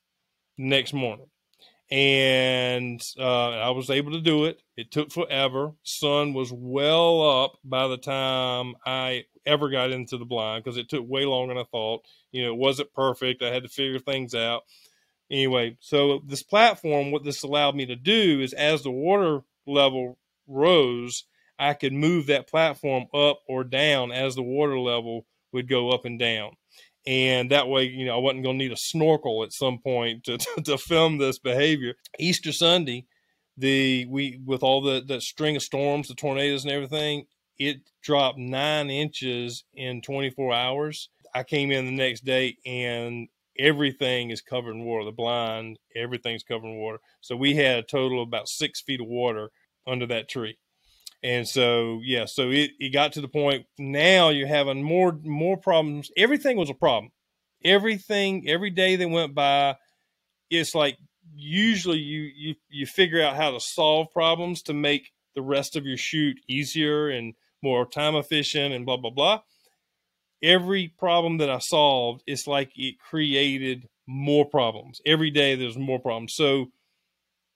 next 0.57 0.93
morning. 0.93 1.27
And 1.91 3.01
uh, 3.19 3.49
I 3.51 3.69
was 3.69 3.91
able 3.91 4.13
to 4.13 4.21
do 4.21 4.45
it. 4.45 4.61
It 4.75 4.91
took 4.91 5.11
forever. 5.11 5.73
Sun 5.83 6.33
was 6.33 6.51
well 6.51 7.43
up 7.43 7.59
by 7.63 7.87
the 7.87 7.97
time 7.97 8.75
I 8.83 9.25
ever 9.45 9.69
got 9.69 9.91
into 9.91 10.17
the 10.17 10.25
blind 10.25 10.63
because 10.63 10.77
it 10.77 10.89
took 10.89 11.07
way 11.07 11.25
longer 11.25 11.53
than 11.53 11.61
I 11.61 11.65
thought. 11.65 12.05
You 12.31 12.43
know, 12.43 12.53
it 12.53 12.57
wasn't 12.57 12.93
perfect. 12.93 13.41
I 13.41 13.53
had 13.53 13.63
to 13.63 13.69
figure 13.69 13.99
things 13.99 14.33
out. 14.33 14.63
Anyway, 15.31 15.77
so 15.79 16.21
this 16.25 16.43
platform, 16.43 17.11
what 17.11 17.23
this 17.23 17.43
allowed 17.43 17.75
me 17.75 17.85
to 17.85 17.95
do 17.95 18.41
is 18.41 18.53
as 18.53 18.83
the 18.83 18.91
water 18.91 19.41
level 19.65 20.17
rose, 20.47 21.25
I 21.57 21.73
could 21.73 21.93
move 21.93 22.27
that 22.27 22.49
platform 22.49 23.05
up 23.13 23.39
or 23.47 23.63
down 23.63 24.11
as 24.11 24.35
the 24.35 24.43
water 24.43 24.77
level 24.77 25.25
would 25.51 25.69
go 25.69 25.91
up 25.91 26.05
and 26.05 26.19
down. 26.19 26.51
And 27.05 27.51
that 27.51 27.67
way, 27.67 27.83
you 27.85 28.05
know, 28.05 28.15
I 28.15 28.19
wasn't 28.19 28.43
going 28.43 28.57
to 28.57 28.63
need 28.63 28.71
a 28.71 28.77
snorkel 28.77 29.43
at 29.43 29.53
some 29.53 29.79
point 29.79 30.23
to, 30.25 30.37
to, 30.55 30.61
to 30.61 30.77
film 30.77 31.17
this 31.17 31.39
behavior. 31.39 31.95
Easter 32.19 32.51
Sunday, 32.51 33.05
the 33.57 34.05
we 34.09 34.39
with 34.43 34.63
all 34.63 34.81
the 34.81 35.03
the 35.05 35.21
string 35.21 35.55
of 35.55 35.61
storms, 35.61 36.07
the 36.07 36.15
tornadoes 36.15 36.63
and 36.63 36.73
everything, 36.73 37.25
it 37.57 37.77
dropped 38.01 38.37
nine 38.37 38.89
inches 38.89 39.63
in 39.73 40.01
24 40.01 40.53
hours. 40.53 41.09
I 41.33 41.43
came 41.43 41.71
in 41.71 41.85
the 41.85 41.91
next 41.91 42.25
day 42.25 42.57
and 42.65 43.27
everything 43.57 44.29
is 44.29 44.41
covered 44.41 44.71
in 44.71 44.83
water. 44.83 45.05
The 45.05 45.11
blind, 45.11 45.77
everything's 45.95 46.43
covered 46.43 46.67
in 46.67 46.77
water. 46.77 46.99
So 47.21 47.35
we 47.35 47.55
had 47.55 47.79
a 47.79 47.83
total 47.83 48.21
of 48.21 48.27
about 48.27 48.47
six 48.47 48.81
feet 48.81 49.01
of 49.01 49.07
water 49.07 49.49
under 49.87 50.05
that 50.07 50.29
tree. 50.29 50.57
And 51.23 51.47
so, 51.47 52.01
yeah, 52.03 52.25
so 52.25 52.49
it, 52.49 52.71
it 52.79 52.91
got 52.91 53.13
to 53.13 53.21
the 53.21 53.29
point 53.29 53.65
now 53.79 54.29
you're 54.29 54.47
having 54.47 54.83
more 54.83 55.17
more 55.23 55.55
problems. 55.55 56.11
Everything 56.17 56.57
was 56.57 56.69
a 56.69 56.73
problem. 56.73 57.11
Everything, 57.63 58.49
every 58.49 58.71
day 58.71 58.97
that 58.97 59.07
went 59.07 59.33
by, 59.33 59.77
it's 60.49 60.75
like 60.75 60.97
usually 61.33 61.99
you 61.99 62.29
you 62.35 62.55
you 62.69 62.85
figure 62.85 63.21
out 63.21 63.37
how 63.37 63.51
to 63.51 63.59
solve 63.61 64.11
problems 64.11 64.63
to 64.63 64.73
make 64.73 65.13
the 65.33 65.41
rest 65.41 65.77
of 65.77 65.85
your 65.85 65.97
shoot 65.97 66.37
easier 66.47 67.09
and 67.09 67.33
more 67.63 67.85
time 67.85 68.15
efficient 68.15 68.73
and 68.73 68.85
blah 68.85 68.97
blah 68.97 69.09
blah. 69.09 69.41
Every 70.43 70.89
problem 70.99 71.37
that 71.37 71.49
i 71.49 71.59
solved 71.59 72.23
it's 72.27 72.45
like 72.47 72.71
it 72.75 72.99
created 72.99 73.87
more 74.05 74.45
problems. 74.45 74.99
Every 75.05 75.31
day 75.31 75.55
there's 75.55 75.77
more 75.77 75.99
problems. 75.99 76.33
So 76.35 76.67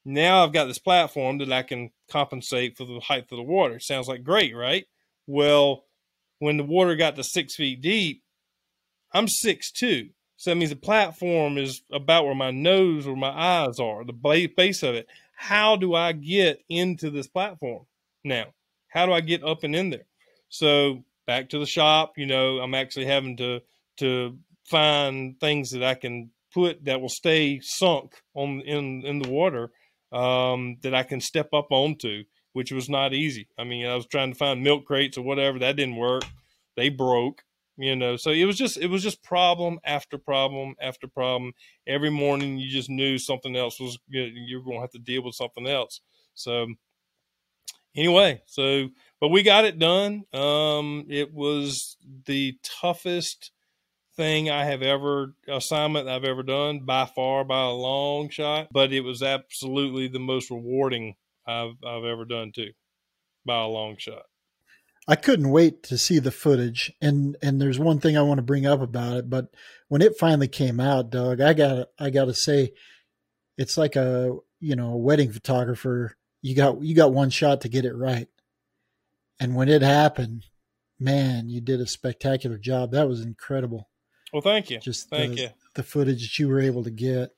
now 0.06 0.44
i've 0.44 0.54
got 0.54 0.66
this 0.66 0.80
platform 0.80 1.38
that 1.40 1.52
i 1.52 1.62
can 1.62 1.92
compensate 2.10 2.78
for 2.78 2.86
the 2.86 3.00
height 3.02 3.28
of 3.30 3.38
the 3.38 3.44
water. 3.44 3.80
Sounds 3.80 4.08
like 4.08 4.24
great 4.24 4.56
right? 4.56 4.86
Well 5.28 5.84
when 6.40 6.58
the 6.58 6.64
water 6.64 6.96
got 6.96 7.16
to 7.16 7.24
six 7.24 7.56
feet 7.56 7.82
deep 7.82 8.24
i'm 9.12 9.28
six 9.28 9.72
two. 9.72 10.10
So 10.38 10.52
that 10.52 10.56
means 10.56 10.70
the 10.70 10.76
platform 10.76 11.58
is 11.58 11.82
about 11.92 12.26
where 12.26 12.36
my 12.36 12.52
nose 12.52 13.08
or 13.08 13.16
my 13.18 13.32
eyes 13.32 13.80
are 13.80 14.06
the 14.06 14.14
base 14.56 14.84
of 14.84 14.96
it. 14.96 15.08
How 15.36 15.76
do 15.76 15.94
i 15.94 16.14
get 16.14 16.64
into 16.70 17.10
this 17.10 17.28
platform 17.28 17.86
now 18.24 18.54
how 18.98 19.06
do 19.06 19.14
I 19.14 19.22
get 19.22 19.44
up 19.44 19.64
and 19.64 19.76
in 19.76 19.92
there? 19.92 20.08
So 20.50 21.04
back 21.28 21.50
to 21.50 21.60
the 21.60 21.68
shop, 21.68 22.14
you 22.18 22.26
know, 22.26 22.58
I'm 22.58 22.74
actually 22.74 23.06
having 23.06 23.38
to 23.38 23.62
to 23.98 24.38
find 24.66 25.40
things 25.40 25.72
that 25.72 25.84
I 25.84 25.94
can 25.94 26.32
put 26.54 26.84
that 26.86 27.00
will 27.00 27.10
stay 27.10 27.60
sunk 27.62 28.16
on 28.34 28.62
in 28.62 29.04
in 29.06 29.20
the 29.20 29.30
water 29.30 29.72
um, 30.12 30.78
that 30.82 30.96
I 30.96 31.04
can 31.04 31.22
step 31.22 31.50
up 31.54 31.68
onto, 31.70 32.24
which 32.54 32.72
was 32.72 32.90
not 32.90 33.14
easy. 33.14 33.48
I 33.58 33.66
mean, 33.66 33.86
I 33.86 33.96
was 33.96 34.08
trying 34.08 34.32
to 34.32 34.38
find 34.38 34.64
milk 34.64 34.86
crates 34.86 35.18
or 35.18 35.24
whatever 35.24 35.60
that 35.60 35.76
didn't 35.76 35.98
work. 35.98 36.24
They 36.76 36.90
broke, 36.90 37.44
you 37.78 37.96
know. 37.96 38.16
So 38.18 38.32
it 38.32 38.46
was 38.46 38.58
just 38.58 38.78
it 38.78 38.88
was 38.88 39.04
just 39.04 39.24
problem 39.24 39.80
after 39.86 40.18
problem 40.18 40.74
after 40.82 41.08
problem. 41.08 41.54
Every 41.86 42.10
morning 42.10 42.58
you 42.58 42.70
just 42.70 42.90
knew 42.90 43.20
something 43.20 43.56
else 43.56 43.80
was 43.80 44.00
you 44.08 44.58
were 44.58 44.66
going 44.66 44.78
to 44.78 44.82
have 44.82 44.92
to 44.92 45.00
deal 45.12 45.24
with 45.24 45.36
something 45.36 45.68
else. 45.68 46.02
So 46.34 46.68
anyway, 47.96 48.42
so 48.46 48.90
but 49.20 49.30
we 49.30 49.44
got 49.44 49.66
it 49.66 49.80
done. 49.80 50.24
Um, 50.34 51.06
it 51.10 51.34
was 51.34 51.98
the 52.26 52.58
toughest 52.64 53.52
thing 54.16 54.50
I 54.50 54.66
have 54.66 54.82
ever 54.82 55.36
assignment 55.48 56.10
I've 56.10 56.24
ever 56.24 56.44
done 56.44 56.80
by 56.86 57.06
far 57.06 57.44
by 57.44 57.62
a 57.62 57.72
long 57.72 58.30
shot, 58.30 58.68
but 58.72 58.92
it 58.92 59.02
was 59.02 59.22
absolutely 59.22 60.08
the 60.08 60.20
most 60.20 60.50
rewarding 60.50 61.16
I've 61.48 61.76
I've 61.86 62.04
ever 62.04 62.26
done 62.26 62.52
too, 62.54 62.72
by 63.46 63.62
a 63.62 63.68
long 63.68 63.96
shot. 63.98 64.24
I 65.08 65.16
couldn't 65.16 65.52
wait 65.52 65.84
to 65.84 65.98
see 65.98 66.20
the 66.20 66.32
footage, 66.32 66.92
and 67.02 67.38
and 67.42 67.62
there's 67.62 67.80
one 67.80 68.00
thing 68.00 68.18
I 68.18 68.24
want 68.24 68.40
to 68.40 68.44
bring 68.44 68.66
up 68.66 68.82
about 68.82 69.18
it. 69.18 69.30
But 69.30 69.48
when 69.88 70.02
it 70.02 70.18
finally 70.20 70.50
came 70.50 70.80
out, 70.80 71.12
Doug, 71.12 71.40
I 71.40 71.54
got 71.54 71.88
I 71.98 72.10
got 72.10 72.26
to 72.26 72.34
say, 72.34 72.74
it's 73.58 73.78
like 73.78 73.96
a 73.96 74.36
you 74.60 74.76
know 74.76 74.90
a 74.90 74.98
wedding 74.98 75.32
photographer 75.32 76.18
you 76.48 76.56
got 76.56 76.82
you 76.82 76.96
got 76.96 77.12
one 77.12 77.30
shot 77.30 77.62
to 77.62 77.70
get 77.70 77.84
it 77.84 77.94
right. 77.94 78.30
And 79.40 79.54
when 79.54 79.68
it 79.68 79.82
happened, 79.82 80.46
man, 80.98 81.50
you 81.50 81.60
did 81.60 81.82
a 81.82 81.88
spectacular 81.88 82.58
job. 82.58 82.92
That 82.92 83.10
was 83.10 83.22
incredible. 83.22 83.90
Well, 84.32 84.42
thank 84.42 84.70
you. 84.70 84.80
Just 84.80 85.10
thank 85.10 85.36
the, 85.36 85.42
you. 85.42 85.50
The 85.76 85.84
footage 85.84 86.22
that 86.22 86.40
you 86.40 86.48
were 86.48 86.62
able 86.62 86.86
to 86.86 86.90
get, 86.90 87.32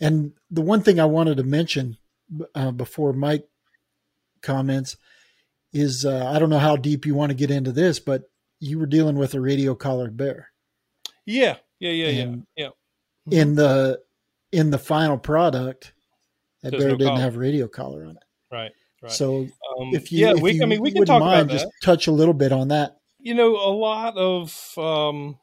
and 0.00 0.32
the 0.50 0.62
one 0.62 0.82
thing 0.82 0.98
I 0.98 1.04
wanted 1.04 1.36
to 1.36 1.42
mention 1.42 1.98
uh, 2.54 2.70
before 2.70 3.12
Mike 3.12 3.46
comments 4.40 4.96
is 5.74 6.06
uh, 6.06 6.26
I 6.26 6.38
don't 6.38 6.50
know 6.50 6.58
how 6.58 6.76
deep 6.76 7.04
you 7.04 7.14
want 7.14 7.30
to 7.30 7.36
get 7.36 7.50
into 7.50 7.72
this, 7.72 8.00
but 8.00 8.22
you 8.58 8.78
were 8.78 8.86
dealing 8.86 9.16
with 9.16 9.34
a 9.34 9.40
radio 9.40 9.74
collared 9.74 10.16
bear. 10.16 10.48
Yeah, 11.26 11.56
yeah, 11.78 11.90
yeah, 11.90 12.22
and 12.22 12.46
yeah, 12.56 12.68
yeah. 13.26 13.40
In 13.40 13.54
the 13.54 14.00
in 14.50 14.70
the 14.70 14.78
final 14.78 15.18
product, 15.18 15.92
that 16.62 16.70
There's 16.70 16.82
bear 16.82 16.92
no 16.92 16.96
didn't 16.96 17.10
collar. 17.10 17.20
have 17.20 17.36
radio 17.36 17.68
collar 17.68 18.04
on 18.04 18.12
it. 18.12 18.25
Right. 18.50 18.72
Right. 19.02 19.12
So 19.12 19.46
um, 19.78 19.94
if 19.94 20.10
you, 20.10 20.26
yeah, 20.26 20.32
if 20.32 20.40
we, 20.40 20.52
you 20.52 20.62
I 20.62 20.66
mean, 20.66 20.80
we 20.80 20.92
can 20.92 21.04
talk 21.04 21.20
mind, 21.20 21.42
about 21.42 21.52
that. 21.52 21.64
Just 21.64 21.66
touch 21.82 22.06
a 22.06 22.12
little 22.12 22.34
bit 22.34 22.52
on 22.52 22.68
that. 22.68 22.96
You 23.18 23.34
know, 23.34 23.56
a 23.56 23.70
lot 23.70 24.16
of 24.16 24.78
um, 24.78 25.38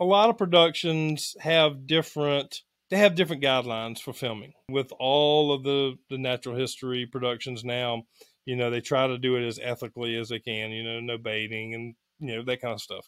a 0.00 0.04
lot 0.04 0.30
of 0.30 0.38
productions 0.38 1.36
have 1.40 1.86
different 1.86 2.62
they 2.90 2.96
have 2.96 3.14
different 3.14 3.42
guidelines 3.42 4.00
for 4.00 4.12
filming. 4.12 4.54
With 4.70 4.92
all 4.98 5.52
of 5.52 5.62
the 5.62 5.96
the 6.08 6.18
natural 6.18 6.56
history 6.56 7.06
productions 7.06 7.64
now, 7.64 8.04
you 8.46 8.56
know, 8.56 8.70
they 8.70 8.80
try 8.80 9.06
to 9.06 9.18
do 9.18 9.36
it 9.36 9.46
as 9.46 9.60
ethically 9.62 10.16
as 10.16 10.30
they 10.30 10.38
can. 10.38 10.70
You 10.70 10.84
know, 10.84 11.00
no 11.00 11.18
baiting 11.18 11.74
and 11.74 11.94
you 12.18 12.36
know 12.36 12.44
that 12.44 12.62
kind 12.62 12.74
of 12.74 12.80
stuff, 12.80 13.06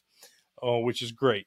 uh, 0.62 0.78
which 0.78 1.00
is 1.00 1.12
great 1.12 1.46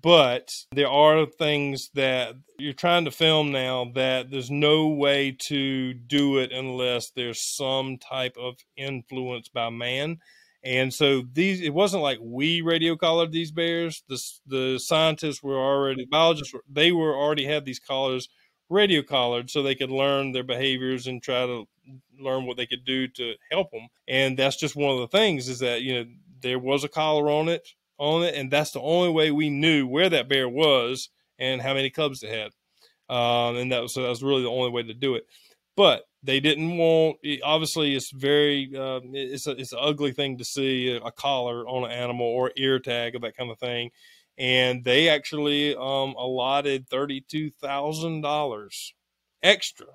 but 0.00 0.48
there 0.72 0.88
are 0.88 1.24
things 1.26 1.90
that 1.94 2.34
you're 2.58 2.72
trying 2.72 3.04
to 3.04 3.10
film 3.10 3.52
now 3.52 3.90
that 3.94 4.30
there's 4.30 4.50
no 4.50 4.88
way 4.88 5.36
to 5.48 5.94
do 5.94 6.38
it 6.38 6.52
unless 6.52 7.10
there's 7.10 7.56
some 7.56 7.98
type 7.98 8.36
of 8.38 8.56
influence 8.76 9.48
by 9.48 9.70
man. 9.70 10.18
And 10.64 10.92
so 10.92 11.22
these, 11.32 11.60
it 11.60 11.74
wasn't 11.74 12.02
like 12.02 12.18
we 12.20 12.62
radio 12.62 12.96
collared 12.96 13.32
these 13.32 13.52
bears. 13.52 14.02
The 14.08 14.20
the 14.46 14.78
scientists 14.78 15.42
were 15.42 15.58
already 15.58 16.06
biologists. 16.06 16.54
They 16.70 16.90
were 16.90 17.14
already 17.14 17.44
had 17.44 17.64
these 17.64 17.78
collars 17.78 18.28
radio 18.70 19.02
collared 19.02 19.50
so 19.50 19.62
they 19.62 19.74
could 19.74 19.90
learn 19.90 20.32
their 20.32 20.42
behaviors 20.42 21.06
and 21.06 21.22
try 21.22 21.46
to 21.46 21.68
learn 22.18 22.46
what 22.46 22.56
they 22.56 22.66
could 22.66 22.84
do 22.84 23.06
to 23.08 23.34
help 23.50 23.70
them. 23.70 23.88
And 24.08 24.38
that's 24.38 24.58
just 24.58 24.74
one 24.74 24.94
of 24.94 25.00
the 25.00 25.16
things 25.16 25.48
is 25.48 25.58
that 25.58 25.82
you 25.82 25.94
know 25.94 26.10
there 26.40 26.58
was 26.58 26.82
a 26.82 26.88
collar 26.88 27.30
on 27.30 27.48
it 27.48 27.68
on 27.98 28.22
it, 28.24 28.34
and 28.34 28.50
that's 28.50 28.72
the 28.72 28.80
only 28.80 29.10
way 29.10 29.30
we 29.30 29.50
knew 29.50 29.86
where 29.86 30.08
that 30.10 30.28
bear 30.28 30.48
was 30.48 31.08
and 31.38 31.60
how 31.60 31.74
many 31.74 31.90
cubs 31.90 32.22
it 32.22 32.30
had. 32.30 32.50
Um, 33.14 33.56
and 33.56 33.72
that 33.72 33.82
was, 33.82 33.94
so 33.94 34.02
that 34.02 34.08
was 34.08 34.22
really 34.22 34.42
the 34.42 34.50
only 34.50 34.70
way 34.70 34.82
to 34.82 34.94
do 34.94 35.14
it. 35.14 35.26
But 35.76 36.04
they 36.22 36.40
didn't 36.40 36.78
want. 36.78 37.18
Obviously, 37.42 37.94
it's 37.94 38.10
very 38.10 38.70
uh, 38.74 39.00
it's 39.12 39.46
a, 39.46 39.52
it's 39.52 39.72
an 39.72 39.80
ugly 39.80 40.12
thing 40.12 40.38
to 40.38 40.44
see 40.44 40.96
a 41.04 41.10
collar 41.10 41.66
on 41.68 41.84
an 41.84 41.90
animal 41.90 42.26
or 42.26 42.52
ear 42.56 42.78
tag 42.78 43.14
or 43.14 43.18
that 43.20 43.36
kind 43.36 43.50
of 43.50 43.58
thing. 43.58 43.90
And 44.38 44.84
they 44.84 45.08
actually 45.08 45.76
um, 45.76 46.14
allotted 46.16 46.88
thirty 46.88 47.20
two 47.20 47.50
thousand 47.50 48.22
dollars 48.22 48.94
extra 49.42 49.86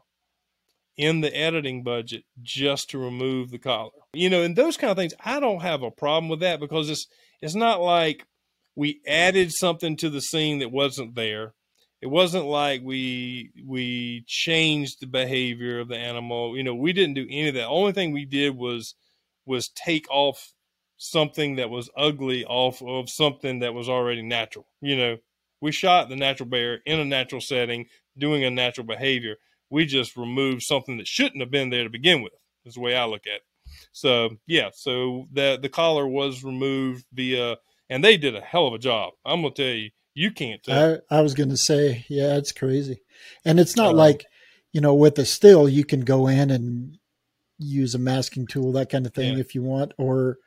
in 0.99 1.21
the 1.21 1.33
editing 1.33 1.81
budget 1.81 2.25
just 2.43 2.89
to 2.89 2.99
remove 2.99 3.51
the 3.51 3.57
collar. 3.57 3.91
You 4.13 4.29
know, 4.29 4.43
and 4.43 4.53
those 4.53 4.75
kind 4.75 4.91
of 4.91 4.97
things, 4.97 5.13
I 5.23 5.39
don't 5.39 5.61
have 5.61 5.81
a 5.81 5.89
problem 5.89 6.27
with 6.27 6.41
that 6.41 6.59
because 6.59 6.89
it's 6.89 7.07
it's 7.41 7.55
not 7.55 7.79
like 7.79 8.27
we 8.75 8.99
added 9.07 9.53
something 9.53 9.95
to 9.95 10.09
the 10.09 10.19
scene 10.19 10.59
that 10.59 10.73
wasn't 10.73 11.15
there. 11.15 11.53
It 12.01 12.07
wasn't 12.07 12.45
like 12.47 12.81
we 12.83 13.51
we 13.65 14.25
changed 14.27 14.99
the 14.99 15.07
behavior 15.07 15.79
of 15.79 15.87
the 15.87 15.97
animal. 15.97 16.57
You 16.57 16.63
know, 16.63 16.75
we 16.75 16.91
didn't 16.91 17.15
do 17.15 17.25
any 17.29 17.47
of 17.47 17.55
that. 17.55 17.67
Only 17.67 17.93
thing 17.93 18.11
we 18.11 18.25
did 18.25 18.57
was 18.57 18.93
was 19.45 19.69
take 19.69 20.05
off 20.11 20.51
something 20.97 21.55
that 21.55 21.69
was 21.69 21.89
ugly 21.95 22.43
off 22.43 22.81
of 22.81 23.09
something 23.09 23.59
that 23.59 23.73
was 23.73 23.87
already 23.87 24.21
natural. 24.21 24.67
You 24.81 24.97
know, 24.97 25.17
we 25.61 25.71
shot 25.71 26.09
the 26.09 26.17
natural 26.17 26.49
bear 26.49 26.81
in 26.85 26.99
a 26.99 27.05
natural 27.05 27.39
setting, 27.39 27.85
doing 28.17 28.43
a 28.43 28.51
natural 28.51 28.85
behavior. 28.85 29.37
We 29.69 29.85
just 29.85 30.17
removed 30.17 30.63
something 30.63 30.97
that 30.97 31.07
shouldn't 31.07 31.41
have 31.41 31.51
been 31.51 31.69
there 31.69 31.83
to 31.83 31.89
begin 31.89 32.21
with. 32.21 32.33
Is 32.65 32.75
the 32.75 32.81
way 32.81 32.95
I 32.95 33.05
look 33.05 33.25
at 33.25 33.35
it. 33.35 33.43
So 33.91 34.37
yeah, 34.47 34.69
so 34.73 35.27
the 35.31 35.57
the 35.61 35.69
collar 35.69 36.07
was 36.07 36.43
removed 36.43 37.05
via, 37.13 37.57
and 37.89 38.03
they 38.03 38.17
did 38.17 38.35
a 38.35 38.41
hell 38.41 38.67
of 38.67 38.73
a 38.73 38.79
job. 38.79 39.13
I'm 39.25 39.41
gonna 39.41 39.53
tell 39.53 39.65
you, 39.65 39.89
you 40.13 40.31
can't 40.31 40.61
tell. 40.63 41.01
I, 41.09 41.17
I 41.17 41.21
was 41.21 41.33
gonna 41.33 41.57
say, 41.57 42.05
yeah, 42.09 42.37
it's 42.37 42.51
crazy, 42.51 43.01
and 43.45 43.59
it's 43.59 43.75
not 43.75 43.91
um, 43.91 43.97
like 43.97 44.25
you 44.71 44.81
know 44.81 44.93
with 44.93 45.17
a 45.19 45.25
still 45.25 45.67
you 45.67 45.85
can 45.85 46.01
go 46.01 46.27
in 46.27 46.49
and 46.51 46.97
use 47.57 47.95
a 47.95 47.99
masking 47.99 48.47
tool 48.47 48.71
that 48.73 48.89
kind 48.89 49.05
of 49.05 49.13
thing 49.13 49.33
yeah. 49.33 49.39
if 49.39 49.55
you 49.55 49.63
want, 49.63 49.93
or 49.97 50.37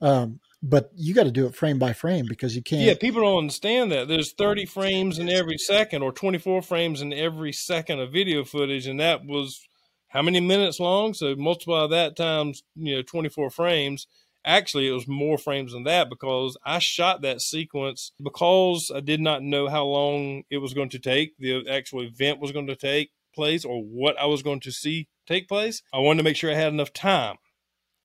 um, 0.00 0.40
but 0.66 0.90
you 0.96 1.12
got 1.12 1.24
to 1.24 1.30
do 1.30 1.46
it 1.46 1.54
frame 1.54 1.78
by 1.78 1.92
frame 1.92 2.24
because 2.26 2.56
you 2.56 2.62
can't. 2.62 2.80
Yeah, 2.80 2.94
people 2.94 3.20
don't 3.20 3.36
understand 3.38 3.92
that. 3.92 4.08
There's 4.08 4.32
30 4.32 4.64
frames 4.64 5.18
in 5.18 5.28
every 5.28 5.58
second, 5.58 6.02
or 6.02 6.10
24 6.10 6.62
frames 6.62 7.02
in 7.02 7.12
every 7.12 7.52
second 7.52 8.00
of 8.00 8.10
video 8.10 8.44
footage, 8.44 8.86
and 8.86 8.98
that 8.98 9.26
was 9.26 9.60
how 10.08 10.22
many 10.22 10.40
minutes 10.40 10.80
long? 10.80 11.12
So 11.12 11.36
multiply 11.36 11.86
that 11.88 12.16
times, 12.16 12.62
you 12.76 12.96
know, 12.96 13.02
24 13.02 13.50
frames. 13.50 14.06
Actually, 14.46 14.88
it 14.88 14.92
was 14.92 15.06
more 15.06 15.36
frames 15.36 15.72
than 15.72 15.84
that 15.84 16.08
because 16.08 16.56
I 16.64 16.78
shot 16.78 17.20
that 17.22 17.40
sequence 17.40 18.12
because 18.22 18.90
I 18.94 19.00
did 19.00 19.20
not 19.20 19.42
know 19.42 19.68
how 19.68 19.84
long 19.84 20.44
it 20.50 20.58
was 20.58 20.72
going 20.72 20.90
to 20.90 20.98
take, 20.98 21.36
the 21.38 21.68
actual 21.68 22.02
event 22.02 22.40
was 22.40 22.52
going 22.52 22.68
to 22.68 22.76
take 22.76 23.10
place, 23.34 23.64
or 23.66 23.82
what 23.82 24.18
I 24.18 24.26
was 24.26 24.42
going 24.42 24.60
to 24.60 24.72
see 24.72 25.08
take 25.26 25.46
place. 25.46 25.82
I 25.92 25.98
wanted 25.98 26.18
to 26.18 26.24
make 26.24 26.36
sure 26.36 26.50
I 26.50 26.54
had 26.54 26.72
enough 26.72 26.92
time. 26.92 27.36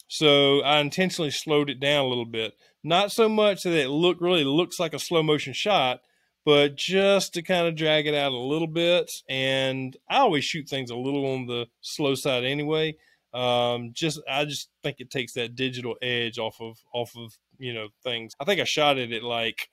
So 0.10 0.62
I 0.62 0.80
intentionally 0.80 1.30
slowed 1.30 1.70
it 1.70 1.80
down 1.80 2.03
a 2.03 2.07
little 2.07 2.26
bit. 2.26 2.53
Not 2.84 3.12
so 3.12 3.30
much 3.30 3.64
that 3.64 3.74
it 3.74 3.89
look 3.89 4.18
really 4.20 4.43
looks 4.43 4.80
like 4.80 4.93
a 4.93 4.99
slow 4.99 5.22
motion 5.22 5.53
shot, 5.53 6.01
but 6.45 6.76
just 6.76 7.36
to 7.36 7.43
kind 7.43 7.68
of 7.68 7.76
drag 7.76 8.07
it 8.07 8.16
out 8.16 8.32
a 8.32 8.38
little 8.38 8.68
bit. 8.68 9.12
And 9.30 9.95
I 10.10 10.18
always 10.18 10.43
shoot 10.43 10.68
things 10.68 10.89
a 10.89 10.95
little 10.95 11.32
on 11.32 11.45
the 11.45 11.68
slow 11.82 12.16
side 12.16 12.43
anyway. 12.43 12.95
Um, 13.36 13.91
just 13.93 14.20
I 14.28 14.45
just 14.45 14.70
think 14.82 14.95
it 14.99 15.12
takes 15.12 15.34
that 15.34 15.55
digital 15.55 15.95
edge 16.01 16.39
off 16.39 16.60
of 16.60 16.80
off 16.91 17.16
of 17.16 17.38
you 17.60 17.74
know 17.74 17.89
things. 18.03 18.34
I 18.39 18.45
think 18.45 18.60
I 18.60 18.64
shot 18.64 18.97
it 18.97 19.12
at 19.12 19.22
like 19.22 19.70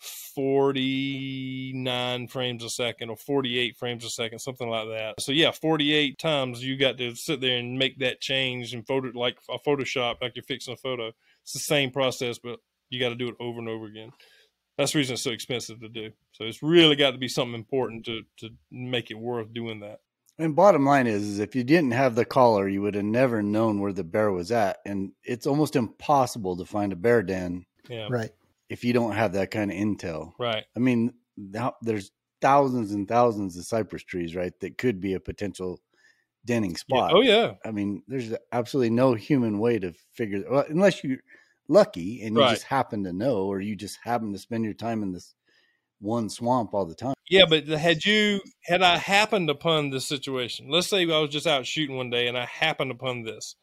49 0.00 2.28
frames 2.28 2.64
a 2.64 2.70
second 2.70 3.10
or 3.10 3.16
48 3.16 3.76
frames 3.76 4.04
a 4.04 4.10
second, 4.10 4.38
something 4.38 4.68
like 4.68 4.88
that. 4.88 5.20
So 5.20 5.32
yeah, 5.32 5.50
48 5.50 6.18
times 6.18 6.64
you 6.64 6.76
got 6.76 6.98
to 6.98 7.14
sit 7.14 7.40
there 7.40 7.58
and 7.58 7.78
make 7.78 7.98
that 7.98 8.20
change 8.20 8.74
and 8.74 8.86
photo 8.86 9.10
like 9.14 9.38
a 9.48 9.58
Photoshop, 9.58 10.16
like 10.20 10.36
you're 10.36 10.42
fixing 10.42 10.74
a 10.74 10.76
photo. 10.76 11.12
It's 11.42 11.52
the 11.52 11.58
same 11.58 11.90
process, 11.90 12.38
but 12.38 12.60
you 12.88 13.00
got 13.00 13.10
to 13.10 13.14
do 13.14 13.28
it 13.28 13.36
over 13.40 13.58
and 13.58 13.68
over 13.68 13.86
again 13.86 14.12
that's 14.80 14.92
the 14.92 14.98
reason 14.98 15.14
it's 15.14 15.22
so 15.22 15.30
expensive 15.30 15.80
to 15.80 15.88
do. 15.88 16.10
So 16.32 16.44
it's 16.44 16.62
really 16.62 16.96
got 16.96 17.10
to 17.10 17.18
be 17.18 17.28
something 17.28 17.54
important 17.54 18.06
to 18.06 18.22
to 18.38 18.50
make 18.70 19.10
it 19.10 19.18
worth 19.18 19.52
doing 19.52 19.80
that. 19.80 20.00
And 20.38 20.56
bottom 20.56 20.86
line 20.86 21.06
is, 21.06 21.22
is 21.22 21.38
if 21.38 21.54
you 21.54 21.64
didn't 21.64 21.90
have 21.90 22.14
the 22.14 22.24
collar, 22.24 22.66
you 22.66 22.80
would 22.80 22.94
have 22.94 23.04
never 23.04 23.42
known 23.42 23.80
where 23.80 23.92
the 23.92 24.04
bear 24.04 24.32
was 24.32 24.50
at, 24.50 24.78
and 24.86 25.12
it's 25.22 25.46
almost 25.46 25.76
impossible 25.76 26.56
to 26.56 26.64
find 26.64 26.94
a 26.94 26.96
bear 26.96 27.22
den. 27.22 27.66
Yeah. 27.88 28.08
Right. 28.10 28.30
If 28.70 28.84
you 28.84 28.92
don't 28.92 29.12
have 29.12 29.34
that 29.34 29.50
kind 29.50 29.70
of 29.70 29.76
intel. 29.76 30.32
Right. 30.38 30.64
I 30.74 30.78
mean, 30.78 31.12
there's 31.82 32.10
thousands 32.40 32.92
and 32.92 33.06
thousands 33.06 33.56
of 33.58 33.64
cypress 33.64 34.02
trees, 34.02 34.34
right, 34.34 34.52
that 34.60 34.78
could 34.78 35.00
be 35.00 35.14
a 35.14 35.20
potential 35.20 35.80
denning 36.46 36.76
spot. 36.76 37.10
Yeah. 37.10 37.16
Oh 37.16 37.20
yeah. 37.20 37.52
I 37.64 37.70
mean, 37.70 38.02
there's 38.08 38.32
absolutely 38.52 38.90
no 38.90 39.14
human 39.14 39.58
way 39.58 39.78
to 39.78 39.92
figure 40.12 40.44
well, 40.50 40.64
unless 40.68 41.04
you're 41.04 41.18
lucky 41.68 42.22
and 42.22 42.34
you 42.36 42.42
right. 42.42 42.50
just 42.50 42.64
happen 42.64 43.04
to 43.04 43.12
know 43.12 43.44
or 43.44 43.60
you 43.60 43.76
just 43.76 43.98
happen 44.02 44.32
to 44.32 44.38
spend 44.38 44.64
your 44.64 44.74
time 44.74 45.02
in 45.02 45.12
this 45.12 45.34
one 46.00 46.30
swamp 46.30 46.72
all 46.72 46.86
the 46.86 46.94
time. 46.94 47.14
Yeah, 47.28 47.44
but 47.48 47.66
had 47.68 48.04
you 48.04 48.40
had 48.64 48.82
I 48.82 48.96
happened 48.96 49.50
upon 49.50 49.90
this 49.90 50.06
situation, 50.06 50.68
let's 50.70 50.88
say 50.88 51.02
I 51.02 51.18
was 51.18 51.30
just 51.30 51.46
out 51.46 51.66
shooting 51.66 51.96
one 51.96 52.10
day 52.10 52.26
and 52.26 52.36
I 52.36 52.46
happened 52.46 52.90
upon 52.90 53.22
this, 53.22 53.54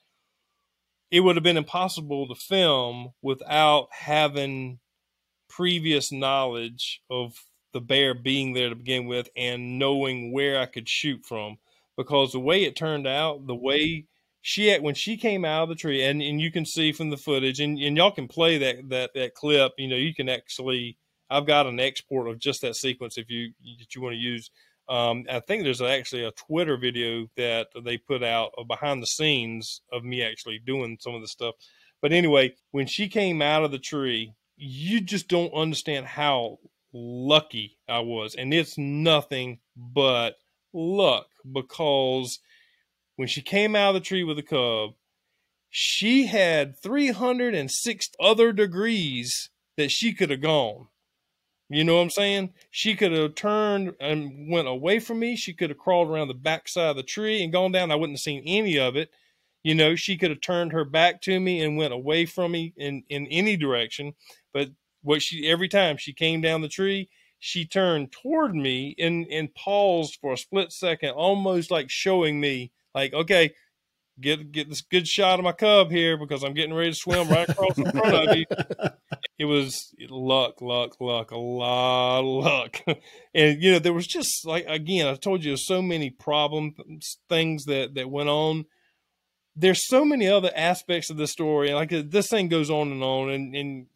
it 1.12 1.22
would 1.22 1.36
have 1.36 1.44
been 1.44 1.58
impossible 1.58 2.28
to 2.28 2.36
film 2.36 3.14
without 3.22 3.88
having 3.92 4.80
previous 5.58 6.12
knowledge 6.12 7.02
of 7.10 7.34
the 7.74 7.82
bear 7.82 8.14
being 8.14 8.54
there 8.54 8.70
to 8.70 8.76
begin 8.76 9.08
with 9.08 9.28
and 9.36 9.80
knowing 9.80 10.32
where 10.32 10.60
I 10.60 10.68
could 10.68 10.88
shoot 10.88 11.26
from. 11.26 11.58
Because 11.98 12.32
the 12.32 12.40
way 12.40 12.64
it 12.64 12.76
turned 12.76 13.08
out, 13.08 13.48
the 13.48 13.56
way 13.56 14.06
she 14.42 14.68
had 14.68 14.84
when 14.84 14.94
she 14.94 15.18
came 15.18 15.44
out 15.44 15.64
of 15.64 15.70
the 15.70 15.76
tree, 15.76 16.04
and, 16.04 16.22
and 16.22 16.40
you 16.40 16.52
can 16.52 16.64
see 16.64 16.92
from 16.92 17.10
the 17.10 17.18
footage, 17.18 17.60
and, 17.60 17.80
and 17.80 17.98
y'all 17.98 18.12
can 18.12 18.28
play 18.28 18.60
that 18.60 18.90
that 18.90 19.12
that 19.16 19.34
clip. 19.34 19.74
You 19.78 19.88
know, 19.88 19.96
you 19.96 20.14
can 20.14 20.30
actually. 20.30 20.98
I've 21.30 21.48
got 21.48 21.68
an 21.68 21.80
export 21.80 22.30
of 22.30 22.40
just 22.40 22.62
that 22.62 22.78
sequence 22.78 23.18
if 23.18 23.30
you 23.30 23.52
that 23.80 23.96
you 23.96 24.02
want 24.02 24.14
to 24.14 24.20
use. 24.20 24.52
Um, 24.88 25.26
I 25.30 25.42
think 25.42 25.64
there's 25.64 25.82
actually 25.82 26.24
a 26.24 26.32
Twitter 26.32 26.78
video 26.78 27.28
that 27.36 27.68
they 27.84 27.98
put 27.98 28.24
out 28.24 28.52
behind 28.68 29.04
the 29.04 29.08
scenes 29.08 29.82
of 29.92 30.06
me 30.06 30.24
actually 30.24 30.60
doing 30.60 30.98
some 31.02 31.16
of 31.16 31.22
the 31.22 31.28
stuff. 31.28 31.56
But 32.02 32.14
anyway, 32.14 32.56
when 32.72 32.88
she 32.88 33.10
came 33.10 33.42
out 33.42 33.64
of 33.64 33.72
the 33.72 33.80
tree, 33.80 34.34
you 34.58 35.02
just 35.02 35.28
don't 35.28 35.54
understand 35.54 36.06
how 36.08 36.60
lucky 36.94 37.78
I 37.88 38.00
was. 38.00 38.36
And 38.36 38.54
it's 38.54 38.78
nothing 38.78 39.60
but 39.76 40.38
luck 40.74 41.28
because 41.50 42.40
when 43.16 43.28
she 43.28 43.42
came 43.42 43.76
out 43.76 43.90
of 43.90 43.96
the 43.96 44.06
tree 44.06 44.24
with 44.24 44.38
the 44.38 44.44
cub, 44.44 44.96
she 45.70 46.28
had 46.28 46.82
306 46.82 48.10
other 48.20 48.52
degrees 48.52 49.50
that 49.76 49.92
she 49.92 50.14
could 50.14 50.32
have 50.32 50.42
gone. 50.42 50.88
You 51.70 51.84
know 51.84 51.96
what 51.98 52.04
I'm 52.04 52.10
saying? 52.10 52.54
She 52.72 52.96
could 52.96 53.12
have 53.12 53.36
turned 53.36 53.94
and 54.00 54.50
went 54.50 54.70
away 54.70 55.00
from 55.00 55.20
me. 55.20 55.36
She 55.36 55.54
could 55.54 55.70
have 55.70 55.78
crawled 55.78 56.10
around 56.10 56.30
the 56.30 56.34
backside 56.34 56.92
of 56.92 56.96
the 56.96 57.04
tree 57.04 57.44
and 57.44 57.52
gone 57.52 57.74
down. 57.74 57.92
I 57.92 57.96
wouldn't 57.96 58.18
have 58.18 58.24
seen 58.24 58.44
any 58.46 58.80
of 58.80 58.96
it. 58.96 59.12
You 59.64 59.76
know, 59.76 59.96
she 59.96 60.18
could 60.18 60.30
have 60.30 60.42
turned 60.42 60.72
her 60.72 60.86
back 60.86 61.22
to 61.24 61.40
me 61.40 61.62
and 61.62 61.78
went 61.78 61.94
away 61.94 62.26
from 62.26 62.52
me 62.52 62.74
in, 62.78 63.04
in 63.10 63.28
any 63.28 63.58
direction. 63.58 64.14
But 64.54 64.70
what 65.02 65.22
she 65.22 65.50
every 65.50 65.68
time 65.68 65.98
she 65.98 66.14
came 66.14 66.42
down 66.42 66.62
the 66.62 66.68
tree, 66.68 67.10
she 67.40 67.66
turned 67.66 68.12
toward 68.12 68.56
me 68.56 68.96
and, 68.98 69.28
and 69.32 69.54
paused 69.54 70.18
for 70.22 70.34
a 70.34 70.38
split 70.38 70.72
second, 70.72 71.12
almost 71.12 71.70
like 71.70 71.90
showing 71.90 72.40
me, 72.40 72.72
like, 72.96 73.14
okay, 73.14 73.54
get 74.20 74.52
get 74.52 74.70
this 74.70 74.82
good 74.82 75.08
shot 75.08 75.40
of 75.40 75.46
my 75.46 75.52
cub 75.52 75.92
here 75.92 76.18
because 76.18 76.44
I'm 76.44 76.54
getting 76.54 76.74
ready 76.74 76.92
to 76.92 76.96
swim 76.96 77.30
right 77.30 77.48
across 77.48 77.78
in 77.78 77.92
front 77.92 78.30
of 78.30 78.38
you. 78.38 78.46
It 79.40 79.46
was 79.46 79.94
luck, 80.10 80.62
luck, 80.62 81.00
luck, 81.00 81.30
a 81.30 81.38
lot 81.38 82.22
of 82.22 82.26
luck. 82.26 82.82
and 83.36 83.62
you 83.62 83.72
know, 83.72 83.78
there 83.78 83.94
was 83.94 84.08
just 84.08 84.48
like 84.48 84.66
again, 84.68 85.06
I 85.06 85.14
told 85.14 85.44
you 85.44 85.56
so 85.58 85.80
many 85.80 86.10
problem 86.10 86.74
um, 86.80 87.00
things 87.30 87.66
that 87.66 87.94
that 87.94 88.10
went 88.10 88.30
on. 88.30 88.66
There's 89.60 89.88
so 89.88 90.06
many 90.06 90.28
other 90.28 90.52
aspects 90.56 91.10
of 91.10 91.18
the 91.18 91.28
story, 91.28 91.70
and 91.70 91.78
like 91.78 91.92
uh, 91.92 92.04
this 92.06 92.28
thing 92.28 92.48
goes 92.48 92.70
on 92.70 92.92
and 92.92 93.04
on, 93.04 93.30
and, 93.32 93.56
and 93.56 93.88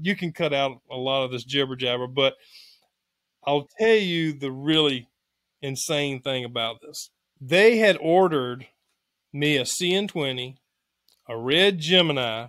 you 0.00 0.16
can 0.16 0.32
cut 0.32 0.54
out 0.54 0.80
a 0.90 0.96
lot 0.96 1.24
of 1.24 1.30
this 1.30 1.44
jibber 1.44 1.76
jabber, 1.76 2.06
but 2.06 2.34
I'll 3.46 3.68
tell 3.78 3.94
you 3.94 4.32
the 4.32 4.50
really 4.50 5.08
insane 5.60 6.22
thing 6.22 6.44
about 6.44 6.80
this. 6.80 7.10
They 7.40 7.78
had 7.78 7.98
ordered 8.00 8.66
me 9.32 9.56
a 9.56 9.62
CN20, 9.62 10.56
a 11.28 11.36
red 11.36 11.78
Gemini, 11.78 12.48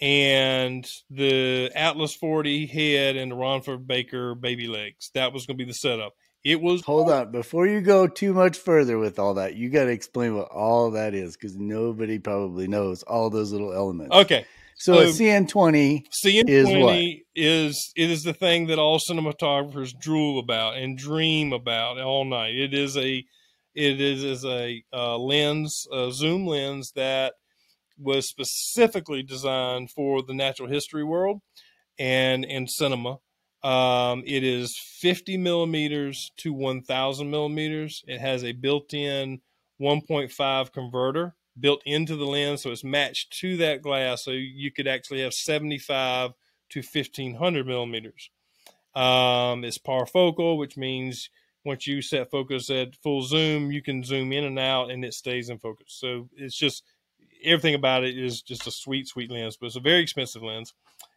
and 0.00 0.84
the 1.10 1.70
Atlas 1.76 2.14
40 2.16 2.66
head 2.66 3.16
and 3.16 3.30
the 3.30 3.36
Ronford 3.36 3.86
Baker 3.86 4.34
baby 4.34 4.66
legs. 4.66 5.10
That 5.14 5.32
was 5.32 5.46
going 5.46 5.56
to 5.56 5.64
be 5.64 5.70
the 5.70 5.74
setup. 5.74 6.14
It 6.44 6.60
was. 6.60 6.82
Hold 6.82 7.10
on. 7.10 7.30
Before 7.30 7.66
you 7.66 7.80
go 7.80 8.06
too 8.06 8.32
much 8.32 8.58
further 8.58 8.98
with 8.98 9.18
all 9.18 9.34
that, 9.34 9.54
you 9.54 9.70
got 9.70 9.84
to 9.84 9.90
explain 9.90 10.34
what 10.36 10.48
all 10.48 10.90
that 10.92 11.14
is 11.14 11.36
because 11.36 11.56
nobody 11.56 12.18
probably 12.18 12.66
knows 12.66 13.02
all 13.04 13.30
those 13.30 13.52
little 13.52 13.72
elements. 13.72 14.14
Okay. 14.14 14.44
So, 14.76 14.94
so 14.94 15.00
a 15.02 15.04
CN20 15.06 16.06
CN20 16.24 16.48
is 16.48 16.66
what? 16.66 16.98
Is 17.36 17.92
it 17.94 18.10
is 18.10 18.24
the 18.24 18.32
thing 18.32 18.66
that 18.66 18.80
all 18.80 18.98
cinematographers 18.98 19.96
drool 19.96 20.40
about 20.40 20.76
and 20.76 20.98
dream 20.98 21.52
about 21.52 22.00
all 22.00 22.24
night. 22.24 22.56
It 22.56 22.74
is 22.74 22.96
a 22.96 23.24
it 23.74 24.00
is, 24.00 24.22
is 24.22 24.44
a 24.44 24.82
uh, 24.92 25.16
lens, 25.16 25.86
a 25.92 26.10
zoom 26.12 26.46
lens 26.46 26.92
that 26.94 27.34
was 27.98 28.28
specifically 28.28 29.22
designed 29.22 29.90
for 29.90 30.22
the 30.22 30.34
natural 30.34 30.68
history 30.68 31.04
world 31.04 31.40
and 31.98 32.44
in 32.44 32.66
cinema. 32.66 33.18
Um, 33.62 34.22
it 34.26 34.42
is 34.42 34.76
50 34.76 35.36
millimeters 35.36 36.32
to 36.38 36.52
1000 36.52 37.30
millimeters. 37.30 38.02
It 38.06 38.20
has 38.20 38.44
a 38.44 38.52
built 38.52 38.92
in 38.92 39.40
1.5 39.80 40.72
converter 40.72 41.34
built 41.58 41.82
into 41.84 42.16
the 42.16 42.24
lens, 42.24 42.62
so 42.62 42.70
it's 42.70 42.84
matched 42.84 43.38
to 43.40 43.56
that 43.58 43.82
glass. 43.82 44.24
So 44.24 44.30
you 44.30 44.70
could 44.70 44.88
actually 44.88 45.20
have 45.20 45.34
75 45.34 46.32
to 46.70 46.78
1500 46.80 47.66
millimeters. 47.66 48.30
Um, 48.94 49.64
it's 49.64 49.78
parafocal, 49.78 50.58
which 50.58 50.76
means 50.76 51.30
once 51.64 51.86
you 51.86 52.02
set 52.02 52.30
focus 52.30 52.70
at 52.70 52.96
full 52.96 53.22
zoom, 53.22 53.70
you 53.70 53.82
can 53.82 54.02
zoom 54.02 54.32
in 54.32 54.44
and 54.44 54.58
out 54.58 54.90
and 54.90 55.04
it 55.04 55.14
stays 55.14 55.48
in 55.48 55.58
focus. 55.58 55.88
So 55.88 56.28
it's 56.36 56.56
just 56.56 56.82
everything 57.44 57.74
about 57.74 58.04
it 58.04 58.18
is 58.18 58.42
just 58.42 58.66
a 58.66 58.70
sweet, 58.70 59.08
sweet 59.08 59.30
lens, 59.30 59.56
but 59.56 59.66
it's 59.66 59.76
a 59.76 59.80
very 59.80 60.00
expensive 60.00 60.42
lens. 60.42 60.74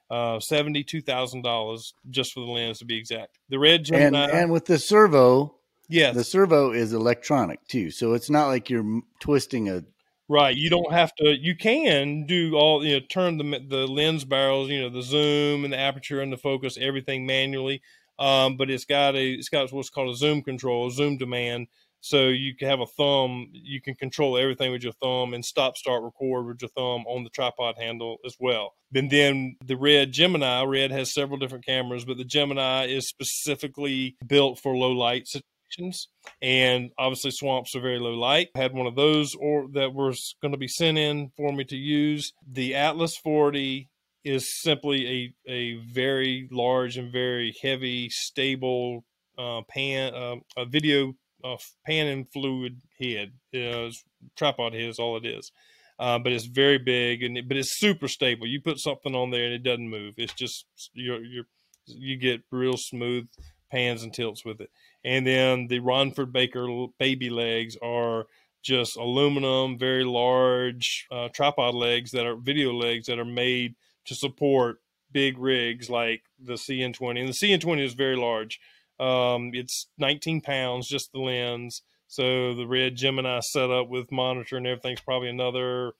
Uh, 0.09 0.39
seventy-two 0.39 1.01
thousand 1.01 1.41
dollars 1.41 1.93
just 2.09 2.33
for 2.33 2.41
the 2.41 2.45
lens 2.45 2.79
to 2.79 2.85
be 2.85 2.97
exact. 2.97 3.39
The 3.49 3.57
red 3.57 3.85
Gemini, 3.85 4.25
and, 4.25 4.31
and 4.33 4.51
with 4.51 4.65
the 4.65 4.77
servo, 4.77 5.55
yes, 5.89 6.15
the 6.15 6.23
servo 6.23 6.71
is 6.71 6.93
electronic 6.93 7.65
too, 7.67 7.89
so 7.89 8.13
it's 8.13 8.29
not 8.29 8.47
like 8.47 8.69
you're 8.69 9.01
twisting 9.19 9.69
a 9.69 9.83
Right. 10.27 10.55
You 10.55 10.71
don't 10.71 10.91
have 10.91 11.13
to. 11.15 11.37
You 11.39 11.55
can 11.55 12.25
do 12.25 12.55
all. 12.55 12.83
You 12.83 12.99
know, 12.99 13.05
turn 13.07 13.37
the 13.37 13.59
the 13.67 13.87
lens 13.87 14.25
barrels. 14.25 14.69
You 14.69 14.81
know, 14.81 14.89
the 14.89 15.03
zoom 15.03 15.63
and 15.63 15.71
the 15.71 15.77
aperture 15.77 16.21
and 16.21 16.33
the 16.33 16.37
focus, 16.37 16.77
everything 16.81 17.27
manually. 17.27 17.81
Um, 18.17 18.57
but 18.57 18.71
it's 18.71 18.85
got 18.85 19.15
a 19.15 19.33
it's 19.33 19.49
got 19.49 19.71
what's 19.71 19.91
called 19.91 20.13
a 20.13 20.17
zoom 20.17 20.41
control, 20.41 20.89
zoom 20.89 21.17
demand. 21.17 21.67
So 22.05 22.27
you 22.27 22.55
can 22.55 22.67
have 22.67 22.81
a 22.81 22.85
thumb. 22.85 23.49
You 23.51 23.81
can 23.81 23.95
control 23.95 24.37
everything 24.37 24.71
with 24.71 24.83
your 24.83 24.93
thumb 25.01 25.33
and 25.33 25.43
stop, 25.43 25.75
start, 25.75 26.03
record 26.03 26.45
with 26.45 26.61
your 26.61 26.69
thumb 26.69 27.03
on 27.07 27.23
the 27.23 27.31
tripod 27.31 27.77
handle 27.79 28.17
as 28.23 28.35
well. 28.39 28.73
And 28.93 29.09
then 29.09 29.55
the 29.65 29.75
Red 29.75 30.11
Gemini, 30.11 30.63
Red 30.65 30.91
has 30.91 31.15
several 31.15 31.39
different 31.39 31.65
cameras, 31.65 32.05
but 32.05 32.17
the 32.17 32.23
Gemini 32.23 32.85
is 32.85 33.09
specifically 33.09 34.17
built 34.23 34.59
for 34.59 34.77
low 34.77 34.91
light 34.91 35.27
situations. 35.27 36.09
and 36.43 36.91
obviously 36.99 37.31
swamps 37.31 37.75
are 37.75 37.81
very 37.81 37.97
low 37.97 38.13
light. 38.13 38.49
I 38.55 38.59
had 38.59 38.73
one 38.73 38.85
of 38.85 38.95
those 38.95 39.33
or 39.33 39.67
that 39.73 39.95
was 39.95 40.35
going 40.43 40.51
to 40.51 40.59
be 40.59 40.67
sent 40.67 40.99
in 40.99 41.31
for 41.35 41.51
me 41.51 41.63
to 41.63 41.75
use. 41.75 42.33
The 42.47 42.75
Atlas 42.75 43.17
40 43.17 43.89
is 44.23 44.61
simply 44.61 45.33
a, 45.47 45.51
a 45.51 45.73
very 45.91 46.47
large 46.51 46.97
and 46.97 47.11
very 47.11 47.55
heavy, 47.63 48.09
stable 48.11 49.05
uh, 49.39 49.61
pan, 49.67 50.13
uh, 50.13 50.35
a 50.55 50.65
video 50.67 51.15
uh, 51.45 51.57
pan 51.85 52.07
and 52.07 52.31
fluid 52.31 52.81
head. 52.99 53.33
Uh, 53.53 53.89
tripod 54.35 54.73
head 54.73 54.89
is 54.89 54.99
all 54.99 55.17
it 55.17 55.25
is. 55.25 55.51
Uh, 55.97 56.19
but 56.19 56.33
it's 56.33 56.45
very 56.45 56.77
big 56.77 57.23
and 57.23 57.37
it, 57.37 57.47
but 57.47 57.55
it's 57.55 57.79
super 57.79 58.07
stable. 58.07 58.47
You 58.47 58.59
put 58.59 58.79
something 58.79 59.15
on 59.15 59.31
there 59.31 59.45
and 59.45 59.53
it 59.53 59.63
doesn't 59.63 59.89
move. 59.89 60.15
It's 60.17 60.33
just 60.33 60.65
you're, 60.93 61.23
you're 61.23 61.45
you 61.87 62.17
get 62.17 62.41
real 62.51 62.77
smooth 62.77 63.27
pans 63.71 64.03
and 64.03 64.13
tilts 64.13 64.43
with 64.43 64.59
it. 64.59 64.71
And 65.03 65.25
then 65.25 65.67
the 65.67 65.79
Ronford 65.79 66.31
Baker 66.31 66.67
baby 66.99 67.29
legs 67.29 67.77
are 67.81 68.25
just 68.63 68.97
aluminum, 68.97 69.77
very 69.77 70.03
large 70.03 71.07
uh, 71.11 71.29
tripod 71.29 71.75
legs 71.75 72.11
that 72.11 72.25
are 72.25 72.35
video 72.35 72.73
legs 72.73 73.07
that 73.07 73.19
are 73.19 73.25
made 73.25 73.75
to 74.05 74.15
support 74.15 74.79
big 75.11 75.37
rigs 75.37 75.89
like 75.89 76.23
the 76.43 76.53
CN20. 76.53 77.19
And 77.19 77.29
the 77.29 77.33
CN20 77.33 77.85
is 77.85 77.93
very 77.93 78.15
large. 78.15 78.59
Um, 78.99 79.51
it's 79.53 79.87
19 79.97 80.41
pounds, 80.41 80.87
just 80.87 81.11
the 81.11 81.19
lens. 81.19 81.81
So 82.07 82.53
the 82.53 82.67
red 82.67 82.95
Gemini 82.95 83.39
setup 83.41 83.89
with 83.89 84.11
monitor 84.11 84.57
and 84.57 84.67
everything's 84.67 85.01
probably 85.01 85.29
another, 85.29 85.93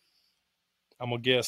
I'm 1.00 1.10
gonna 1.10 1.22
guess 1.22 1.48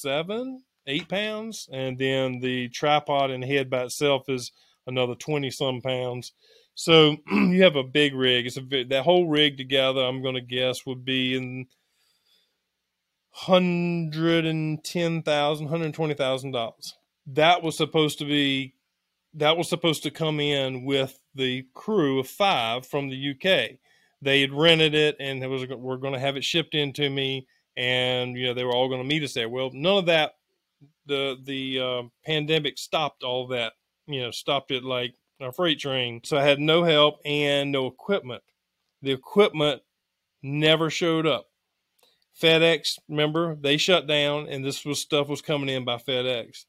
seven, 0.00 0.62
eight 0.86 1.08
pounds. 1.08 1.68
And 1.72 1.98
then 1.98 2.40
the 2.40 2.68
tripod 2.68 3.30
and 3.30 3.44
head 3.44 3.68
by 3.68 3.84
itself 3.84 4.22
is 4.28 4.52
another 4.86 5.14
20 5.14 5.50
some 5.50 5.80
pounds. 5.80 6.32
So 6.78 7.16
you 7.30 7.64
have 7.64 7.74
a 7.74 7.82
big 7.82 8.14
rig. 8.14 8.46
It's 8.46 8.56
a 8.56 8.84
that 8.84 9.02
whole 9.02 9.26
rig 9.26 9.56
together. 9.56 10.00
I'm 10.00 10.22
to 10.22 10.40
guess 10.40 10.86
would 10.86 11.04
be 11.04 11.36
in 11.36 11.66
hundred 13.32 14.46
and 14.46 14.82
ten 14.84 15.22
thousand, 15.22 15.66
hundred 15.66 15.92
twenty 15.94 16.14
thousand 16.14 16.52
dollars. 16.52 16.94
That 17.26 17.64
was 17.64 17.76
supposed 17.76 18.18
to 18.20 18.24
be. 18.24 18.74
That 19.34 19.56
was 19.56 19.68
supposed 19.68 20.02
to 20.04 20.10
come 20.10 20.40
in 20.40 20.84
with 20.84 21.18
the 21.34 21.66
crew 21.74 22.18
of 22.18 22.28
five 22.28 22.86
from 22.86 23.08
the 23.08 23.30
UK. 23.30 23.78
They 24.20 24.40
had 24.40 24.52
rented 24.52 24.94
it, 24.94 25.16
and 25.20 25.42
it 25.42 25.46
was 25.48 25.66
we're 25.68 25.96
going 25.96 26.14
to 26.14 26.18
have 26.18 26.36
it 26.36 26.44
shipped 26.44 26.74
in 26.74 26.92
to 26.94 27.08
me, 27.08 27.46
and 27.76 28.36
you 28.36 28.46
know 28.46 28.54
they 28.54 28.64
were 28.64 28.74
all 28.74 28.88
going 28.88 29.02
to 29.02 29.08
meet 29.08 29.22
us 29.22 29.34
there. 29.34 29.48
Well, 29.48 29.70
none 29.72 29.98
of 29.98 30.06
that. 30.06 30.32
The 31.06 31.36
the 31.42 31.80
uh, 31.80 32.02
pandemic 32.24 32.78
stopped 32.78 33.22
all 33.22 33.46
that. 33.48 33.74
You 34.06 34.22
know, 34.22 34.30
stopped 34.30 34.70
it 34.70 34.84
like 34.84 35.14
a 35.40 35.52
freight 35.52 35.78
train. 35.78 36.20
So 36.24 36.36
I 36.36 36.42
had 36.42 36.58
no 36.58 36.82
help 36.84 37.20
and 37.24 37.70
no 37.70 37.86
equipment. 37.86 38.42
The 39.02 39.12
equipment 39.12 39.82
never 40.42 40.90
showed 40.90 41.26
up. 41.26 41.46
FedEx, 42.40 42.98
remember, 43.08 43.56
they 43.56 43.76
shut 43.76 44.06
down 44.06 44.46
and 44.48 44.64
this 44.64 44.84
was 44.84 45.00
stuff 45.00 45.28
was 45.28 45.42
coming 45.42 45.68
in 45.68 45.84
by 45.84 45.96
FedEx. 45.96 46.64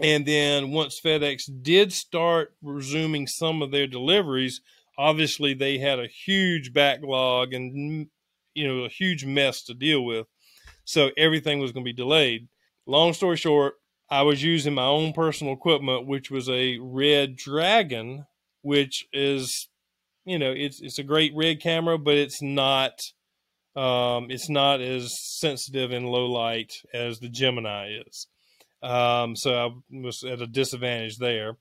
And 0.00 0.26
then 0.26 0.70
once 0.70 1.00
FedEx 1.00 1.50
did 1.62 1.92
start 1.92 2.54
resuming 2.62 3.26
some 3.26 3.62
of 3.62 3.72
their 3.72 3.86
deliveries, 3.86 4.60
obviously 4.96 5.54
they 5.54 5.78
had 5.78 5.98
a 5.98 6.06
huge 6.06 6.72
backlog 6.72 7.52
and 7.52 8.08
you 8.54 8.66
know 8.66 8.84
a 8.84 8.88
huge 8.88 9.24
mess 9.24 9.62
to 9.64 9.74
deal 9.74 10.04
with. 10.04 10.26
So 10.84 11.10
everything 11.16 11.58
was 11.58 11.72
going 11.72 11.84
to 11.84 11.88
be 11.88 11.96
delayed. 11.96 12.48
Long 12.86 13.12
story 13.12 13.36
short, 13.36 13.74
I 14.10 14.22
was 14.22 14.42
using 14.42 14.74
my 14.74 14.86
own 14.86 15.12
personal 15.12 15.52
equipment, 15.52 16.06
which 16.06 16.30
was 16.30 16.48
a 16.48 16.78
Red 16.78 17.36
Dragon, 17.36 18.24
which 18.62 19.06
is, 19.12 19.68
you 20.24 20.38
know, 20.38 20.50
it's 20.50 20.80
it's 20.80 20.98
a 20.98 21.04
great 21.04 21.32
red 21.36 21.60
camera, 21.60 21.98
but 21.98 22.14
it's 22.14 22.40
not, 22.40 23.00
um, 23.76 24.30
it's 24.30 24.48
not 24.48 24.80
as 24.80 25.14
sensitive 25.20 25.92
in 25.92 26.04
low 26.04 26.26
light 26.26 26.72
as 26.94 27.18
the 27.18 27.28
Gemini 27.28 27.98
is. 28.06 28.28
Um, 28.82 29.36
so 29.36 29.54
I 29.54 29.96
was 29.96 30.22
at 30.24 30.42
a 30.42 30.46
disadvantage 30.46 31.16
there. 31.18 31.56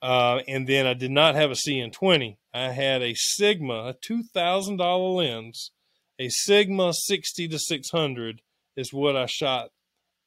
Uh, 0.00 0.40
and 0.48 0.66
then 0.66 0.86
I 0.86 0.94
did 0.94 1.12
not 1.12 1.36
have 1.36 1.50
a 1.50 1.54
CN20. 1.54 2.36
I 2.52 2.70
had 2.70 3.02
a 3.02 3.14
Sigma, 3.14 3.88
a 3.88 3.94
two 4.00 4.24
thousand 4.24 4.78
dollar 4.78 5.10
lens, 5.10 5.70
a 6.18 6.28
Sigma 6.28 6.92
sixty 6.92 7.46
to 7.48 7.58
six 7.58 7.90
hundred 7.90 8.42
is 8.76 8.92
what 8.92 9.16
I 9.16 9.26
shot 9.26 9.70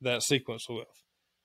that 0.02 0.24
sequence 0.24 0.68
with 0.70 0.88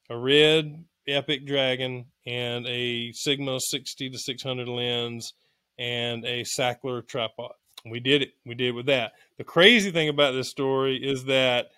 a 0.09 0.17
red 0.17 0.85
Epic 1.09 1.47
Dragon 1.47 2.07
and 2.27 2.67
a 2.67 3.13
Sigma 3.13 3.59
60 3.61 4.11
to 4.11 4.19
600 4.19 4.69
lens 4.69 5.33
and 5.79 6.25
a 6.25 6.45
Sachtler 6.45 7.07
tripod. 7.07 7.53
We 7.87 8.01
did 8.01 8.23
it. 8.23 8.35
We 8.45 8.55
did 8.55 8.69
it 8.69 8.75
with 8.75 8.87
that. 8.87 9.13
The 9.39 9.45
crazy 9.45 9.91
thing 9.91 10.09
about 10.09 10.33
this 10.33 10.51
story 10.51 10.97
is 10.97 11.25
that 11.25 11.71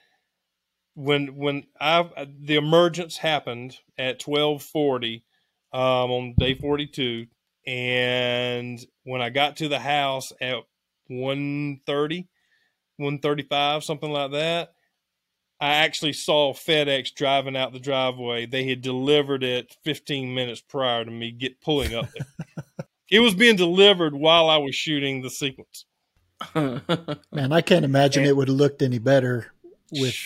when 0.94 1.36
when 1.36 1.64
I 1.80 2.26
the 2.40 2.56
emergence 2.56 3.16
happened 3.16 3.76
at 3.98 4.20
twelve 4.20 4.62
forty 4.62 5.24
um, 5.72 6.10
on 6.10 6.34
day 6.38 6.54
forty 6.54 6.86
two, 6.86 7.26
and 7.66 8.84
when 9.04 9.22
I 9.22 9.30
got 9.30 9.56
to 9.58 9.68
the 9.68 9.78
house 9.78 10.32
at 10.40 10.56
130, 11.08 12.28
135, 12.96 13.84
something 13.84 14.10
like 14.10 14.32
that, 14.32 14.72
I 15.60 15.74
actually 15.74 16.12
saw 16.12 16.52
FedEx 16.52 17.14
driving 17.14 17.56
out 17.56 17.72
the 17.72 17.78
driveway. 17.78 18.46
They 18.46 18.68
had 18.68 18.82
delivered 18.82 19.44
it 19.44 19.76
15 19.84 20.34
minutes 20.34 20.60
prior 20.60 21.04
to 21.04 21.10
me 21.10 21.30
get 21.30 21.60
pulling 21.60 21.94
up 21.94 22.08
there. 22.12 22.64
it 23.10 23.20
was 23.20 23.34
being 23.34 23.56
delivered 23.56 24.14
while 24.14 24.48
I 24.48 24.56
was 24.56 24.74
shooting 24.74 25.22
the 25.22 25.30
sequence. 25.30 25.84
Man, 26.54 27.52
I 27.52 27.60
can't 27.60 27.84
imagine 27.84 28.24
it 28.24 28.36
would 28.36 28.48
have 28.48 28.56
looked 28.56 28.82
any 28.82 28.98
better 28.98 29.52
with 29.92 30.16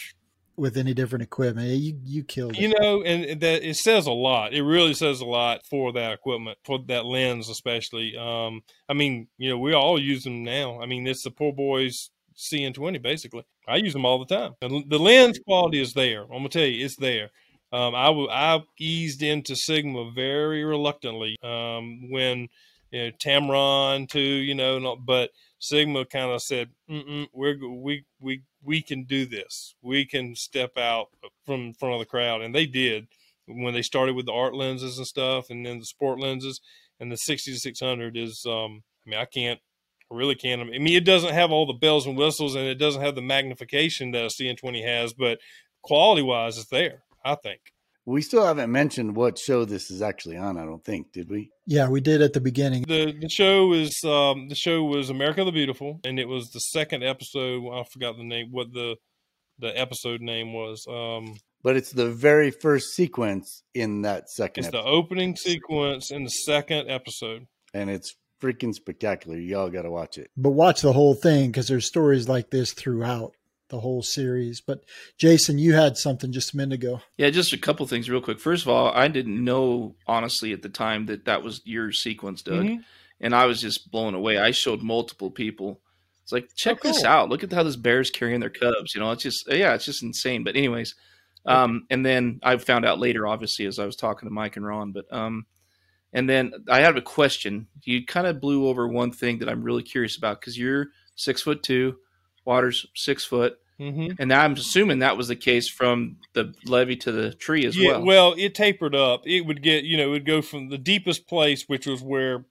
with 0.56 0.76
any 0.76 0.94
different 0.94 1.22
equipment. 1.22 1.68
You 1.68 1.98
you 2.04 2.24
killed 2.24 2.56
it. 2.56 2.60
You 2.60 2.74
know, 2.78 3.02
and 3.02 3.40
that 3.40 3.68
it 3.68 3.76
says 3.76 4.06
a 4.06 4.12
lot. 4.12 4.54
It 4.54 4.62
really 4.62 4.94
says 4.94 5.20
a 5.20 5.26
lot 5.26 5.66
for 5.66 5.92
that 5.92 6.12
equipment, 6.12 6.58
for 6.64 6.78
that 6.88 7.04
lens 7.04 7.48
especially. 7.48 8.16
Um, 8.16 8.62
I 8.88 8.94
mean, 8.94 9.28
you 9.38 9.50
know, 9.50 9.58
we 9.58 9.74
all 9.74 10.00
use 10.00 10.24
them 10.24 10.42
now. 10.42 10.80
I 10.80 10.86
mean, 10.86 11.06
it's 11.06 11.22
the 11.22 11.30
poor 11.30 11.52
boys 11.52 12.10
CN20 12.36 13.02
basically. 13.02 13.44
I 13.68 13.76
use 13.76 13.92
them 13.92 14.04
all 14.04 14.24
the 14.24 14.34
time. 14.34 14.54
The, 14.60 14.84
the 14.86 14.98
lens 14.98 15.38
quality 15.44 15.80
is 15.80 15.94
there. 15.94 16.22
I'm 16.22 16.28
gonna 16.28 16.48
tell 16.48 16.64
you, 16.64 16.84
it's 16.84 16.96
there. 16.96 17.30
Um, 17.72 17.94
I, 17.94 18.06
w- 18.06 18.30
I 18.30 18.62
eased 18.78 19.22
into 19.22 19.56
Sigma 19.56 20.12
very 20.14 20.64
reluctantly 20.64 21.36
um, 21.42 22.10
when 22.10 22.48
you 22.90 23.06
know, 23.06 23.10
Tamron 23.22 24.08
too, 24.08 24.20
you 24.20 24.54
know, 24.54 24.78
not, 24.78 25.04
but 25.04 25.30
Sigma 25.58 26.04
kind 26.04 26.30
of 26.30 26.42
said, 26.42 26.70
"We're 26.88 27.58
we 27.68 28.04
we 28.20 28.42
we 28.66 28.82
can 28.82 29.04
do 29.04 29.24
this. 29.26 29.74
We 29.80 30.04
can 30.04 30.34
step 30.34 30.76
out 30.76 31.08
from 31.46 31.72
front 31.72 31.94
of 31.94 32.00
the 32.00 32.06
crowd," 32.06 32.42
and 32.42 32.54
they 32.54 32.66
did 32.66 33.06
when 33.46 33.74
they 33.74 33.82
started 33.82 34.16
with 34.16 34.26
the 34.26 34.32
art 34.32 34.54
lenses 34.54 34.98
and 34.98 35.06
stuff, 35.06 35.50
and 35.50 35.64
then 35.64 35.78
the 35.78 35.86
sport 35.86 36.18
lenses, 36.18 36.60
and 36.98 37.10
the 37.10 37.16
60 37.16 37.52
to 37.52 37.58
600 37.58 38.16
is. 38.16 38.44
Um, 38.46 38.82
I 39.06 39.10
mean, 39.10 39.20
I 39.20 39.24
can't 39.24 39.60
I 40.10 40.14
really 40.14 40.34
can't. 40.34 40.60
I 40.60 40.64
mean, 40.64 40.88
it 40.88 41.04
doesn't 41.04 41.34
have 41.34 41.50
all 41.50 41.66
the 41.66 41.72
bells 41.72 42.06
and 42.06 42.16
whistles, 42.16 42.54
and 42.54 42.64
it 42.64 42.76
doesn't 42.76 43.02
have 43.02 43.14
the 43.14 43.22
magnification 43.22 44.12
that 44.12 44.24
a 44.24 44.28
CN20 44.28 44.84
has, 44.84 45.12
but 45.12 45.38
quality 45.82 46.22
wise, 46.22 46.58
it's 46.58 46.68
there. 46.68 47.02
I 47.24 47.34
think. 47.34 47.72
We 48.06 48.22
still 48.22 48.46
haven't 48.46 48.70
mentioned 48.70 49.16
what 49.16 49.36
show 49.36 49.64
this 49.64 49.90
is 49.90 50.00
actually 50.00 50.36
on. 50.36 50.56
I 50.56 50.64
don't 50.64 50.84
think 50.84 51.12
did 51.12 51.28
we? 51.28 51.50
Yeah, 51.66 51.88
we 51.88 52.00
did 52.00 52.22
at 52.22 52.32
the 52.32 52.40
beginning. 52.40 52.84
The 52.86 53.12
the 53.12 53.28
show 53.28 53.72
is 53.72 54.02
um, 54.04 54.48
the 54.48 54.54
show 54.54 54.84
was 54.84 55.10
America 55.10 55.44
the 55.44 55.50
Beautiful, 55.50 56.00
and 56.04 56.20
it 56.20 56.28
was 56.28 56.50
the 56.50 56.60
second 56.60 57.02
episode. 57.02 57.68
I 57.68 57.82
forgot 57.84 58.16
the 58.16 58.24
name. 58.24 58.48
What 58.52 58.72
the 58.72 58.96
the 59.58 59.78
episode 59.78 60.20
name 60.20 60.52
was. 60.52 60.86
Um, 60.88 61.36
but 61.62 61.76
it's 61.76 61.90
the 61.90 62.08
very 62.08 62.52
first 62.52 62.94
sequence 62.94 63.64
in 63.74 64.02
that 64.02 64.30
second. 64.30 64.66
It's 64.66 64.68
episode. 64.68 64.84
the 64.84 64.88
opening 64.88 65.34
sequence 65.34 66.12
in 66.12 66.22
the 66.22 66.30
second 66.30 66.88
episode, 66.88 67.48
and 67.74 67.90
it's 67.90 68.14
freaking 68.40 68.72
spectacular. 68.72 69.36
Y'all 69.36 69.70
got 69.70 69.82
to 69.82 69.90
watch 69.90 70.16
it. 70.18 70.30
But 70.36 70.50
watch 70.50 70.82
the 70.82 70.92
whole 70.92 71.14
thing 71.14 71.50
because 71.50 71.66
there's 71.66 71.86
stories 71.86 72.28
like 72.28 72.50
this 72.50 72.72
throughout 72.72 73.32
the 73.68 73.80
whole 73.80 74.02
series. 74.02 74.60
But 74.60 74.84
Jason, 75.18 75.58
you 75.58 75.74
had 75.74 75.96
something 75.96 76.32
just 76.32 76.54
a 76.54 76.56
minute 76.56 76.74
ago. 76.74 77.00
Yeah, 77.16 77.30
just 77.30 77.52
a 77.52 77.58
couple 77.58 77.86
things 77.86 78.08
real 78.10 78.20
quick. 78.20 78.40
First 78.40 78.62
of 78.62 78.68
all, 78.68 78.90
I 78.92 79.08
didn't 79.08 79.42
know 79.42 79.96
honestly 80.06 80.52
at 80.52 80.62
the 80.62 80.68
time 80.68 81.06
that 81.06 81.24
that 81.24 81.42
was 81.42 81.62
your 81.64 81.92
sequence, 81.92 82.42
Doug, 82.42 82.64
mm-hmm. 82.64 82.82
and 83.20 83.34
I 83.34 83.46
was 83.46 83.60
just 83.60 83.90
blown 83.90 84.14
away. 84.14 84.38
I 84.38 84.50
showed 84.50 84.82
multiple 84.82 85.30
people. 85.30 85.80
It's 86.22 86.32
like 86.32 86.48
check 86.54 86.78
oh, 86.78 86.82
cool. 86.82 86.92
this 86.92 87.04
out. 87.04 87.28
Look 87.28 87.44
at 87.44 87.52
how 87.52 87.62
this 87.62 87.76
bear's 87.76 88.10
carrying 88.10 88.40
their 88.40 88.50
cubs. 88.50 88.94
You 88.94 89.00
know, 89.00 89.12
it's 89.12 89.22
just 89.22 89.46
yeah, 89.48 89.74
it's 89.74 89.84
just 89.84 90.02
insane. 90.02 90.44
But 90.44 90.56
anyways, 90.56 90.94
um, 91.46 91.86
and 91.90 92.04
then 92.04 92.40
I 92.42 92.56
found 92.56 92.84
out 92.84 92.98
later, 92.98 93.26
obviously, 93.26 93.66
as 93.66 93.78
I 93.78 93.86
was 93.86 93.96
talking 93.96 94.28
to 94.28 94.34
Mike 94.34 94.56
and 94.56 94.66
Ron. 94.66 94.92
But 94.92 95.04
um, 95.12 95.46
and 96.12 96.28
then 96.28 96.52
I 96.68 96.80
have 96.80 96.96
a 96.96 97.02
question. 97.02 97.68
You 97.84 98.04
kind 98.04 98.26
of 98.26 98.40
blew 98.40 98.66
over 98.66 98.88
one 98.88 99.12
thing 99.12 99.38
that 99.38 99.48
I'm 99.48 99.62
really 99.62 99.82
curious 99.82 100.16
about 100.16 100.40
because 100.40 100.58
you're 100.58 100.88
six 101.14 101.42
foot 101.42 101.62
two, 101.62 101.96
Water's 102.46 102.86
six 102.94 103.24
foot, 103.24 103.58
mm-hmm. 103.80 104.20
and 104.20 104.32
I'm 104.32 104.52
assuming 104.52 105.00
that 105.00 105.16
was 105.16 105.28
the 105.28 105.36
case 105.36 105.68
from 105.68 106.16
the 106.32 106.54
levee 106.64 106.96
to 106.96 107.12
the 107.12 107.34
tree 107.34 107.66
as 107.66 107.76
yeah, 107.76 107.92
well. 107.92 108.04
Well, 108.04 108.34
it 108.38 108.54
tapered 108.54 108.94
up. 108.94 109.26
It 109.26 109.42
would 109.42 109.62
get, 109.62 109.84
you 109.84 109.96
know, 109.96 110.08
it 110.08 110.10
would 110.10 110.26
go 110.26 110.42
from 110.42 110.68
the 110.68 110.78
deepest 110.78 111.26
place, 111.26 111.64
which 111.66 111.86
was 111.86 112.02
where 112.02 112.44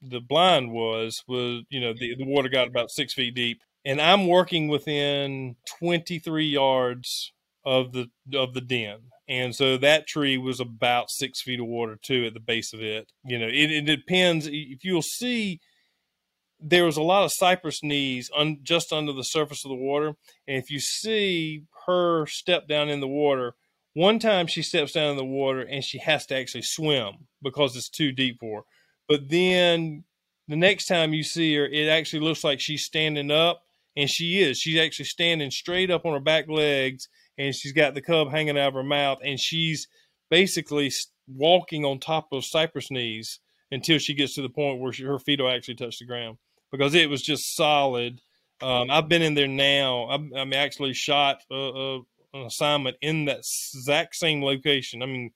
the 0.00 0.20
blind 0.20 0.72
was, 0.72 1.22
was 1.28 1.62
you 1.70 1.80
know, 1.80 1.92
the, 1.92 2.16
the 2.16 2.26
water 2.26 2.48
got 2.48 2.68
about 2.68 2.90
six 2.90 3.14
feet 3.14 3.34
deep, 3.34 3.60
and 3.84 4.00
I'm 4.00 4.26
working 4.26 4.68
within 4.68 5.56
23 5.78 6.46
yards 6.46 7.32
of 7.64 7.92
the 7.92 8.10
of 8.34 8.54
the 8.54 8.60
den 8.60 8.98
and 9.28 9.54
so 9.54 9.78
that 9.78 10.06
tree 10.06 10.36
was 10.36 10.60
about 10.60 11.10
six 11.10 11.40
feet 11.40 11.60
of 11.60 11.66
water 11.66 11.98
too 12.00 12.26
at 12.26 12.34
the 12.34 12.40
base 12.40 12.72
of 12.72 12.82
it. 12.82 13.10
You 13.24 13.38
know, 13.38 13.46
it, 13.46 13.70
it 13.70 13.86
depends. 13.86 14.46
If 14.46 14.84
you'll 14.84 15.00
see, 15.00 15.60
there 16.62 16.84
was 16.84 16.96
a 16.96 17.02
lot 17.02 17.24
of 17.24 17.32
cypress 17.32 17.82
knees 17.82 18.30
un, 18.36 18.58
just 18.62 18.92
under 18.92 19.12
the 19.12 19.24
surface 19.24 19.64
of 19.64 19.70
the 19.70 19.74
water. 19.76 20.14
And 20.46 20.56
if 20.56 20.70
you 20.70 20.80
see 20.80 21.64
her 21.86 22.26
step 22.26 22.68
down 22.68 22.88
in 22.88 23.00
the 23.00 23.08
water, 23.08 23.54
one 23.94 24.18
time 24.18 24.46
she 24.46 24.62
steps 24.62 24.92
down 24.92 25.10
in 25.10 25.16
the 25.16 25.24
water 25.24 25.60
and 25.60 25.84
she 25.84 25.98
has 25.98 26.26
to 26.26 26.36
actually 26.36 26.62
swim 26.62 27.26
because 27.42 27.76
it's 27.76 27.88
too 27.88 28.12
deep 28.12 28.38
for 28.40 28.60
her. 28.60 28.64
But 29.08 29.28
then 29.28 30.04
the 30.48 30.56
next 30.56 30.86
time 30.86 31.12
you 31.12 31.22
see 31.22 31.54
her, 31.56 31.66
it 31.66 31.88
actually 31.88 32.20
looks 32.20 32.44
like 32.44 32.60
she's 32.60 32.84
standing 32.84 33.30
up, 33.30 33.62
and 33.96 34.08
she 34.08 34.40
is. 34.40 34.58
She's 34.58 34.80
actually 34.80 35.06
standing 35.06 35.50
straight 35.50 35.90
up 35.90 36.06
on 36.06 36.14
her 36.14 36.20
back 36.20 36.48
legs 36.48 37.08
and 37.38 37.54
she's 37.54 37.72
got 37.72 37.94
the 37.94 38.00
cub 38.00 38.30
hanging 38.30 38.58
out 38.58 38.68
of 38.68 38.74
her 38.74 38.82
mouth, 38.82 39.18
and 39.24 39.40
she's 39.40 39.88
basically 40.30 40.92
walking 41.26 41.84
on 41.84 41.98
top 41.98 42.28
of 42.32 42.44
cypress 42.44 42.90
knees 42.90 43.40
until 43.70 43.98
she 43.98 44.14
gets 44.14 44.34
to 44.34 44.42
the 44.42 44.48
point 44.48 44.80
where 44.80 44.92
she, 44.92 45.02
her 45.02 45.18
feet 45.18 45.40
will 45.40 45.50
actually 45.50 45.74
touch 45.74 45.98
the 45.98 46.04
ground 46.04 46.36
because 46.72 46.94
it 46.94 47.08
was 47.08 47.22
just 47.22 47.54
solid. 47.54 48.20
Um, 48.60 48.90
I've 48.90 49.08
been 49.08 49.22
in 49.22 49.34
there 49.34 49.46
now. 49.46 50.08
I'm, 50.08 50.32
I'm 50.34 50.52
actually 50.52 50.94
shot 50.94 51.42
a, 51.50 51.54
a, 51.54 51.96
an 52.34 52.46
assignment 52.46 52.96
in 53.02 53.26
that 53.26 53.38
exact 53.74 54.16
same 54.16 54.42
location. 54.42 55.02
I 55.02 55.06
mean, 55.06 55.30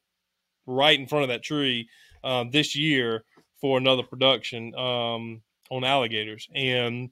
right 0.67 0.99
in 0.99 1.07
front 1.07 1.25
of 1.25 1.29
that 1.29 1.45
tree 1.45 1.89
uh, 2.25 2.45
this 2.51 2.75
year 2.75 3.25
for 3.61 3.79
another 3.79 4.03
production 4.03 4.75
um, 4.75 5.43
on 5.71 5.85
alligators, 5.85 6.49
and 6.55 7.11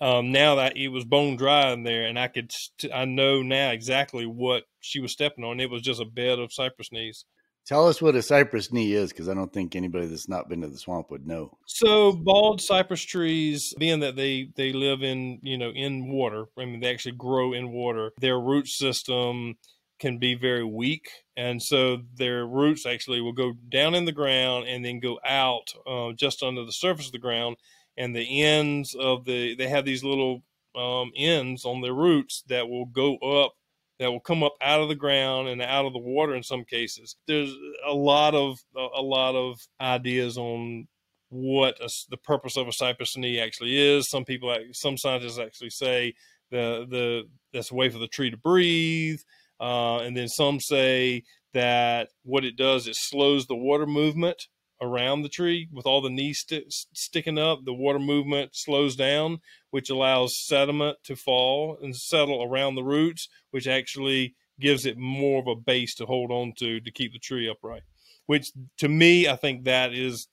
um, 0.00 0.32
now 0.32 0.56
that 0.56 0.76
it 0.76 0.88
was 0.88 1.04
bone 1.04 1.36
dry 1.36 1.70
in 1.70 1.84
there, 1.84 2.06
and 2.06 2.18
I 2.18 2.28
could, 2.28 2.52
st- 2.52 2.92
I 2.92 3.04
know 3.04 3.42
now 3.42 3.70
exactly 3.70 4.26
what 4.26 4.64
she 4.80 5.00
was 5.00 5.12
stepping 5.12 5.44
on. 5.44 5.60
It 5.60 5.70
was 5.70 5.82
just 5.82 6.00
a 6.00 6.04
bed 6.04 6.38
of 6.38 6.52
cypress 6.52 6.92
knees. 6.92 7.24
Tell 7.66 7.88
us 7.88 8.02
what 8.02 8.14
a 8.14 8.22
cypress 8.22 8.72
knee 8.72 8.92
is, 8.92 9.10
because 9.10 9.28
I 9.28 9.34
don't 9.34 9.52
think 9.52 9.74
anybody 9.74 10.06
that's 10.06 10.28
not 10.28 10.48
been 10.48 10.60
to 10.60 10.68
the 10.68 10.76
swamp 10.76 11.10
would 11.10 11.26
know. 11.26 11.56
So 11.66 12.12
bald 12.12 12.60
cypress 12.60 13.02
trees, 13.02 13.74
being 13.78 14.00
that 14.00 14.16
they 14.16 14.50
they 14.56 14.72
live 14.72 15.02
in 15.02 15.40
you 15.42 15.56
know 15.56 15.70
in 15.70 16.08
water, 16.08 16.46
I 16.58 16.66
mean 16.66 16.80
they 16.80 16.90
actually 16.90 17.16
grow 17.16 17.52
in 17.52 17.72
water. 17.72 18.12
Their 18.20 18.38
root 18.38 18.68
system 18.68 19.56
can 19.98 20.18
be 20.18 20.34
very 20.34 20.64
weak, 20.64 21.08
and 21.36 21.62
so 21.62 21.98
their 22.16 22.46
roots 22.46 22.84
actually 22.84 23.22
will 23.22 23.32
go 23.32 23.54
down 23.70 23.94
in 23.94 24.04
the 24.04 24.12
ground 24.12 24.68
and 24.68 24.84
then 24.84 25.00
go 25.00 25.18
out 25.24 25.72
uh, 25.86 26.12
just 26.12 26.42
under 26.42 26.64
the 26.64 26.72
surface 26.72 27.06
of 27.06 27.12
the 27.12 27.18
ground 27.18 27.56
and 27.96 28.14
the 28.14 28.42
ends 28.42 28.94
of 28.98 29.24
the 29.24 29.54
they 29.54 29.68
have 29.68 29.84
these 29.84 30.04
little 30.04 30.42
um, 30.76 31.12
ends 31.16 31.64
on 31.64 31.80
their 31.80 31.94
roots 31.94 32.42
that 32.48 32.68
will 32.68 32.86
go 32.86 33.16
up 33.18 33.54
that 33.98 34.10
will 34.10 34.20
come 34.20 34.42
up 34.42 34.54
out 34.60 34.80
of 34.80 34.88
the 34.88 34.94
ground 34.94 35.48
and 35.48 35.62
out 35.62 35.84
of 35.84 35.92
the 35.92 35.98
water 35.98 36.34
in 36.34 36.42
some 36.42 36.64
cases. 36.64 37.16
There's 37.26 37.54
a 37.86 37.92
lot 37.92 38.34
of 38.34 38.58
a 38.76 39.02
lot 39.02 39.34
of 39.34 39.58
ideas 39.80 40.36
on 40.36 40.88
what 41.30 41.80
a, 41.80 41.88
the 42.10 42.16
purpose 42.16 42.56
of 42.56 42.68
a 42.68 42.72
cypress 42.72 43.16
knee 43.16 43.40
actually 43.40 43.76
is. 43.76 44.08
Some 44.10 44.24
people 44.24 44.54
some 44.72 44.96
scientists 44.96 45.38
actually 45.38 45.70
say 45.70 46.14
the 46.50 46.86
the 46.88 47.22
that's 47.52 47.70
a 47.70 47.74
way 47.74 47.88
for 47.88 47.98
the 47.98 48.08
tree 48.08 48.30
to 48.30 48.36
breathe 48.36 49.20
uh, 49.60 49.98
and 49.98 50.16
then 50.16 50.28
some 50.28 50.60
say 50.60 51.22
that 51.52 52.08
what 52.24 52.44
it 52.44 52.56
does 52.56 52.86
is 52.86 52.96
slows 52.98 53.46
the 53.46 53.56
water 53.56 53.86
movement 53.86 54.48
around 54.84 55.22
the 55.22 55.28
tree 55.28 55.68
with 55.72 55.86
all 55.86 56.00
the 56.00 56.10
knees 56.10 56.44
st- 56.46 56.72
sticking 56.92 57.38
up 57.38 57.64
the 57.64 57.74
water 57.74 57.98
movement 57.98 58.50
slows 58.54 58.94
down 58.96 59.38
which 59.70 59.90
allows 59.90 60.38
sediment 60.46 60.96
to 61.04 61.16
fall 61.16 61.78
and 61.82 61.96
settle 61.96 62.42
around 62.42 62.74
the 62.74 62.84
roots 62.84 63.28
which 63.50 63.66
actually 63.66 64.34
gives 64.60 64.86
it 64.86 64.96
more 64.96 65.40
of 65.40 65.48
a 65.48 65.56
base 65.56 65.94
to 65.94 66.06
hold 66.06 66.30
on 66.30 66.52
to 66.56 66.80
to 66.80 66.90
keep 66.90 67.12
the 67.12 67.18
tree 67.18 67.48
upright 67.48 67.82
which 68.26 68.52
to 68.78 68.88
me 68.88 69.28
i 69.28 69.36
think 69.36 69.64
that 69.64 69.92
is 69.92 70.28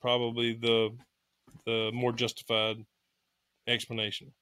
probably 0.00 0.54
the 0.54 0.90
the 1.66 1.90
more 1.92 2.12
justified 2.12 2.76
explanation 3.66 4.32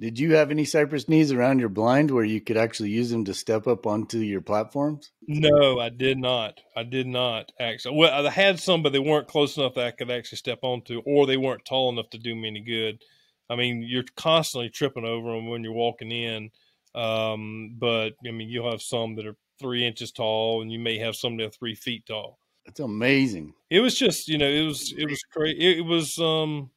did 0.00 0.18
you 0.18 0.34
have 0.34 0.50
any 0.50 0.64
cypress 0.64 1.08
knees 1.08 1.32
around 1.32 1.58
your 1.58 1.68
blind 1.68 2.10
where 2.10 2.24
you 2.24 2.40
could 2.40 2.56
actually 2.56 2.90
use 2.90 3.10
them 3.10 3.24
to 3.24 3.34
step 3.34 3.66
up 3.66 3.86
onto 3.86 4.18
your 4.18 4.40
platforms? 4.40 5.10
No, 5.26 5.80
I 5.80 5.88
did 5.88 6.18
not. 6.18 6.60
I 6.76 6.84
did 6.84 7.06
not 7.06 7.50
actually. 7.60 7.96
Well, 7.96 8.26
I 8.26 8.30
had 8.30 8.60
some, 8.60 8.82
but 8.82 8.92
they 8.92 9.00
weren't 9.00 9.28
close 9.28 9.56
enough 9.56 9.74
that 9.74 9.86
I 9.86 9.90
could 9.90 10.10
actually 10.10 10.38
step 10.38 10.60
onto, 10.62 11.02
or 11.04 11.26
they 11.26 11.36
weren't 11.36 11.64
tall 11.64 11.90
enough 11.90 12.10
to 12.10 12.18
do 12.18 12.34
me 12.34 12.48
any 12.48 12.60
good. 12.60 13.02
I 13.50 13.56
mean, 13.56 13.82
you're 13.82 14.04
constantly 14.16 14.70
tripping 14.70 15.04
over 15.04 15.32
them 15.32 15.48
when 15.48 15.64
you're 15.64 15.72
walking 15.72 16.12
in. 16.12 16.50
Um, 16.94 17.76
but 17.78 18.10
I 18.26 18.30
mean, 18.30 18.48
you'll 18.48 18.70
have 18.70 18.82
some 18.82 19.16
that 19.16 19.26
are 19.26 19.36
three 19.58 19.86
inches 19.86 20.12
tall, 20.12 20.62
and 20.62 20.70
you 20.70 20.78
may 20.78 20.98
have 20.98 21.16
some 21.16 21.36
that 21.36 21.46
are 21.46 21.50
three 21.50 21.74
feet 21.74 22.06
tall. 22.06 22.38
It's 22.66 22.80
amazing. 22.80 23.54
It 23.70 23.80
was 23.80 23.96
just, 23.96 24.28
you 24.28 24.38
know, 24.38 24.48
it 24.48 24.64
was 24.64 24.94
it 24.96 25.08
was 25.08 25.20
crazy. 25.32 25.78
It 25.78 25.84
was, 25.84 26.18
um, 26.18 26.70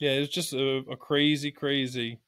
yeah, 0.00 0.12
it 0.12 0.20
was 0.20 0.28
just 0.30 0.54
a, 0.54 0.82
a 0.90 0.96
crazy, 0.96 1.50
crazy, 1.50 2.18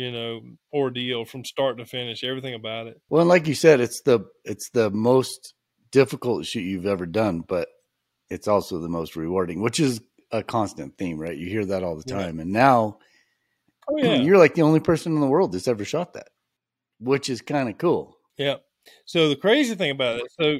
you 0.00 0.12
know, 0.12 0.40
ordeal 0.72 1.24
from 1.24 1.44
start 1.44 1.78
to 1.78 1.84
finish. 1.84 2.24
Everything 2.24 2.54
about 2.54 2.86
it. 2.86 3.00
Well, 3.08 3.20
and 3.20 3.28
like 3.28 3.46
you 3.46 3.54
said, 3.54 3.80
it's 3.80 4.02
the 4.02 4.20
it's 4.44 4.70
the 4.70 4.90
most 4.90 5.54
difficult 5.92 6.46
shoot 6.46 6.60
you've 6.60 6.86
ever 6.86 7.06
done, 7.06 7.42
but 7.46 7.68
it's 8.28 8.48
also 8.48 8.78
the 8.78 8.88
most 8.88 9.16
rewarding, 9.16 9.60
which 9.60 9.80
is 9.80 10.00
a 10.30 10.42
constant 10.42 10.96
theme, 10.96 11.18
right? 11.18 11.36
You 11.36 11.48
hear 11.48 11.64
that 11.66 11.82
all 11.82 11.96
the 11.96 12.04
time, 12.04 12.36
yeah. 12.36 12.42
and 12.42 12.52
now. 12.52 12.98
Oh, 13.88 13.96
yeah. 13.98 14.14
You're 14.14 14.38
like 14.38 14.54
the 14.54 14.62
only 14.62 14.80
person 14.80 15.14
in 15.14 15.20
the 15.20 15.26
world 15.26 15.52
that's 15.52 15.66
ever 15.66 15.84
shot 15.84 16.14
that 16.14 16.28
which 17.00 17.28
is 17.28 17.40
kind 17.40 17.68
of 17.68 17.78
cool. 17.78 18.16
Yeah. 18.36 18.56
So 19.06 19.28
the 19.28 19.36
crazy 19.36 19.74
thing 19.74 19.90
about 19.90 20.20
it, 20.20 20.26
so 20.38 20.58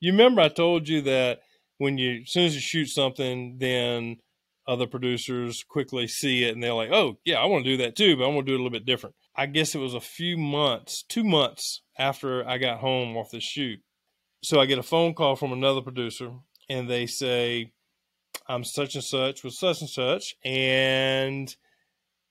you 0.00 0.12
remember 0.12 0.40
I 0.40 0.48
told 0.48 0.88
you 0.88 1.02
that 1.02 1.40
when 1.78 1.98
you 1.98 2.22
as 2.22 2.32
soon 2.32 2.46
as 2.46 2.54
you 2.54 2.60
shoot 2.60 2.86
something, 2.86 3.58
then 3.58 4.16
other 4.68 4.86
producers 4.86 5.62
quickly 5.62 6.06
see 6.06 6.44
it 6.44 6.54
and 6.54 6.62
they're 6.62 6.74
like, 6.74 6.90
"Oh, 6.90 7.18
yeah, 7.24 7.40
I 7.40 7.46
want 7.46 7.64
to 7.64 7.70
do 7.70 7.76
that 7.78 7.96
too, 7.96 8.16
but 8.16 8.24
I 8.24 8.28
want 8.28 8.46
to 8.46 8.52
do 8.52 8.54
it 8.54 8.60
a 8.60 8.62
little 8.62 8.76
bit 8.76 8.86
different." 8.86 9.16
I 9.34 9.46
guess 9.46 9.74
it 9.74 9.78
was 9.78 9.94
a 9.94 10.00
few 10.00 10.36
months, 10.36 11.04
two 11.08 11.24
months 11.24 11.82
after 11.98 12.46
I 12.46 12.58
got 12.58 12.80
home 12.80 13.16
off 13.16 13.30
the 13.30 13.40
shoot. 13.40 13.80
So 14.42 14.60
I 14.60 14.66
get 14.66 14.78
a 14.78 14.82
phone 14.82 15.14
call 15.14 15.36
from 15.36 15.52
another 15.52 15.80
producer, 15.80 16.32
and 16.68 16.88
they 16.88 17.06
say, 17.06 17.72
"I'm 18.48 18.64
such 18.64 18.94
and 18.94 19.04
such 19.04 19.44
with 19.44 19.54
such 19.54 19.80
and 19.80 19.90
such, 19.90 20.34
and 20.44 21.54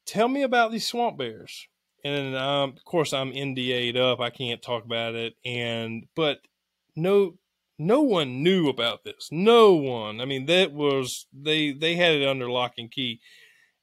tell 0.06 0.28
me 0.28 0.42
about 0.44 0.72
these 0.72 0.88
swamp 0.88 1.18
bears." 1.18 1.68
and 2.06 2.36
um, 2.36 2.70
of 2.78 2.86
course 2.86 3.14
I'm 3.14 3.32
NDA'd 3.32 3.98
up. 3.98 4.22
I 4.22 4.30
can't 4.30 4.62
talk 4.62 4.86
about 4.86 5.16
it. 5.16 5.34
And 5.44 6.06
but 6.16 6.38
no, 6.96 7.38
no 7.78 8.02
one 8.02 8.44
knew 8.44 8.70
about 8.70 9.04
this. 9.04 9.30
No 9.32 9.74
one. 9.74 10.22
I 10.22 10.26
mean, 10.26 10.46
that 10.48 10.72
was 10.74 11.28
they 11.34 11.72
they 11.74 11.96
had 11.96 12.14
it 12.16 12.28
under 12.28 12.50
lock 12.50 12.74
and 12.78 12.92
key, 12.92 13.20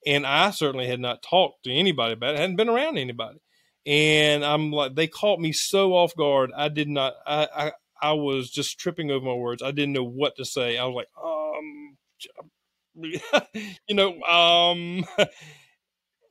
and 0.07 0.27
I 0.27 0.51
certainly 0.51 0.87
had 0.87 1.01
not 1.01 1.23
talked 1.23 1.65
to 1.65 1.73
anybody 1.73 2.15
about 2.15 2.35
it. 2.35 2.39
I 2.39 2.41
hadn't 2.43 2.57
been 2.57 2.69
around 2.69 2.99
anybody, 2.99 3.41
and 3.87 4.45
I'm 4.45 4.73
like, 4.73 4.95
they 4.95 5.09
caught 5.09 5.41
me 5.41 5.53
so 5.53 5.95
off 5.95 6.15
guard. 6.17 6.51
I 6.57 6.69
did 6.69 6.89
not. 6.89 7.15
I 7.27 7.49
I, 7.55 7.73
I 8.03 8.13
was 8.13 8.51
just 8.51 8.79
tripping 8.79 9.11
over 9.11 9.25
my 9.25 9.35
words. 9.35 9.63
I 9.63 9.71
didn't 9.73 9.95
know 9.95 10.05
what 10.05 10.37
to 10.37 10.45
say. 10.45 10.79
I 10.79 10.85
was 10.85 10.95
like, 10.95 11.09
um. 11.23 11.97
you 12.95 13.95
know, 13.95 14.21
um, 14.23 15.05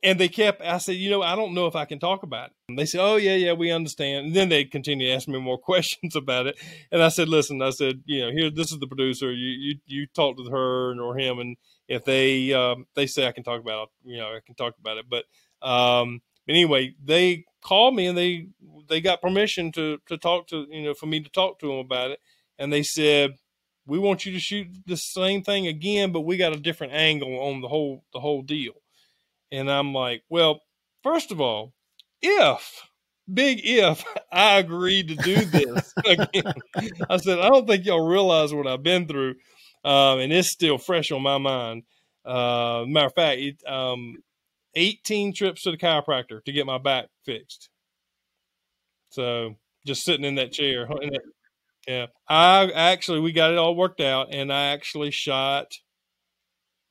and 0.02 0.18
they 0.18 0.28
kept 0.28 0.60
i 0.62 0.78
said 0.78 0.96
you 0.96 1.10
know 1.10 1.22
i 1.22 1.36
don't 1.36 1.54
know 1.54 1.66
if 1.66 1.76
i 1.76 1.84
can 1.84 1.98
talk 1.98 2.22
about 2.22 2.48
it. 2.48 2.52
And 2.68 2.78
they 2.78 2.86
said 2.86 3.00
oh 3.00 3.16
yeah 3.16 3.34
yeah 3.34 3.52
we 3.52 3.70
understand. 3.70 4.26
And 4.26 4.34
then 4.36 4.48
they 4.48 4.64
continue 4.64 5.06
to 5.08 5.12
ask 5.12 5.28
me 5.28 5.38
more 5.38 5.58
questions 5.70 6.16
about 6.16 6.46
it. 6.46 6.58
And 6.90 7.02
i 7.02 7.08
said 7.08 7.28
listen 7.28 7.62
i 7.62 7.70
said 7.70 8.02
you 8.06 8.20
know 8.22 8.32
here 8.32 8.50
this 8.50 8.72
is 8.72 8.78
the 8.78 8.86
producer. 8.86 9.32
You 9.32 9.48
you, 9.48 9.74
you 9.86 10.06
talk 10.06 10.36
to 10.36 10.44
her 10.50 11.00
or 11.00 11.18
him 11.18 11.38
and 11.38 11.56
if 11.88 12.04
they 12.04 12.52
um, 12.52 12.86
they 12.94 13.06
say 13.06 13.26
i 13.26 13.32
can 13.32 13.44
talk 13.44 13.60
about 13.60 13.84
it 13.84 14.10
you 14.10 14.16
know 14.18 14.28
i 14.28 14.40
can 14.44 14.54
talk 14.54 14.74
about 14.78 14.98
it. 14.98 15.06
But 15.08 15.24
um 15.66 16.20
anyway 16.48 16.94
they 17.02 17.44
called 17.62 17.94
me 17.94 18.06
and 18.06 18.18
they 18.18 18.48
they 18.88 19.00
got 19.00 19.22
permission 19.22 19.70
to 19.72 19.98
to 20.06 20.18
talk 20.18 20.48
to 20.48 20.66
you 20.70 20.84
know 20.84 20.94
for 20.94 21.06
me 21.06 21.20
to 21.20 21.30
talk 21.30 21.58
to 21.60 21.68
them 21.68 21.78
about 21.78 22.10
it. 22.10 22.20
And 22.58 22.72
they 22.72 22.82
said 22.82 23.36
we 23.86 23.98
want 23.98 24.24
you 24.24 24.32
to 24.32 24.38
shoot 24.38 24.68
the 24.86 24.96
same 24.96 25.42
thing 25.42 25.66
again 25.66 26.12
but 26.12 26.20
we 26.20 26.36
got 26.36 26.52
a 26.52 26.60
different 26.60 26.92
angle 26.92 27.40
on 27.40 27.60
the 27.60 27.68
whole 27.68 28.04
the 28.12 28.20
whole 28.20 28.42
deal 28.42 28.74
and 29.52 29.70
I'm 29.70 29.92
like, 29.92 30.24
well, 30.28 30.62
first 31.02 31.30
of 31.30 31.40
all, 31.40 31.74
if 32.22 32.82
big 33.32 33.60
if 33.62 34.04
I 34.32 34.58
agreed 34.58 35.08
to 35.08 35.14
do 35.16 35.44
this 35.44 35.92
again, 36.04 36.54
I 37.08 37.18
said, 37.18 37.38
I 37.38 37.48
don't 37.50 37.68
think 37.68 37.84
y'all 37.84 38.08
realize 38.08 38.52
what 38.52 38.66
I've 38.66 38.82
been 38.82 39.06
through. 39.06 39.36
Um, 39.84 40.20
and 40.20 40.32
it's 40.32 40.50
still 40.50 40.78
fresh 40.78 41.10
on 41.10 41.22
my 41.22 41.38
mind. 41.38 41.82
Uh, 42.24 42.84
matter 42.86 43.06
of 43.06 43.14
fact, 43.14 43.40
it, 43.40 43.62
um, 43.66 44.16
18 44.74 45.34
trips 45.34 45.62
to 45.62 45.72
the 45.72 45.76
chiropractor 45.76 46.42
to 46.44 46.52
get 46.52 46.66
my 46.66 46.78
back 46.78 47.06
fixed. 47.24 47.68
So 49.10 49.56
just 49.84 50.04
sitting 50.04 50.24
in 50.24 50.36
that 50.36 50.52
chair. 50.52 50.86
In 51.02 51.10
that, 51.10 51.22
yeah. 51.86 52.06
I 52.28 52.70
actually, 52.70 53.20
we 53.20 53.32
got 53.32 53.50
it 53.50 53.58
all 53.58 53.74
worked 53.74 54.00
out 54.00 54.28
and 54.30 54.52
I 54.52 54.66
actually 54.66 55.10
shot 55.10 55.72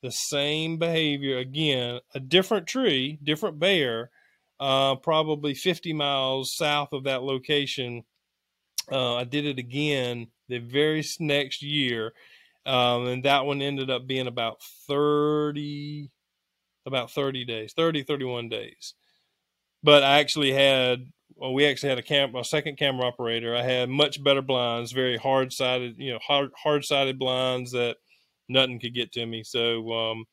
the 0.01 0.11
same 0.11 0.77
behavior 0.77 1.37
again, 1.37 1.99
a 2.13 2.19
different 2.19 2.67
tree, 2.67 3.19
different 3.23 3.59
bear, 3.59 4.09
uh, 4.59 4.95
probably 4.95 5.53
50 5.53 5.93
miles 5.93 6.55
south 6.55 6.93
of 6.93 7.03
that 7.05 7.23
location. 7.23 8.03
Uh, 8.91 9.15
I 9.15 9.23
did 9.23 9.45
it 9.45 9.59
again 9.59 10.27
the 10.49 10.59
very 10.59 11.03
next 11.19 11.61
year, 11.61 12.13
um, 12.65 13.07
and 13.07 13.23
that 13.23 13.45
one 13.45 13.61
ended 13.61 13.89
up 13.89 14.07
being 14.07 14.27
about 14.27 14.61
30, 14.87 16.09
about 16.85 17.11
30 17.11 17.45
days, 17.45 17.73
30, 17.75 18.03
31 18.03 18.49
days. 18.49 18.95
But 19.83 20.03
I 20.03 20.19
actually 20.19 20.51
had, 20.51 21.05
well, 21.35 21.53
we 21.53 21.65
actually 21.65 21.89
had 21.89 21.99
a 21.99 22.03
camera, 22.03 22.41
a 22.41 22.45
second 22.45 22.77
camera 22.77 23.07
operator. 23.07 23.55
I 23.55 23.63
had 23.63 23.89
much 23.89 24.23
better 24.23 24.41
blinds, 24.41 24.91
very 24.91 25.17
hard 25.17 25.53
sided, 25.53 25.95
you 25.97 26.11
know, 26.13 26.19
hard 26.19 26.51
hard 26.55 26.85
sided 26.85 27.17
blinds 27.17 27.71
that 27.71 27.97
nothing 28.51 28.79
could 28.79 28.93
get 28.93 29.11
to 29.13 29.25
me. 29.25 29.43
So, 29.43 29.91
um, 29.91 30.25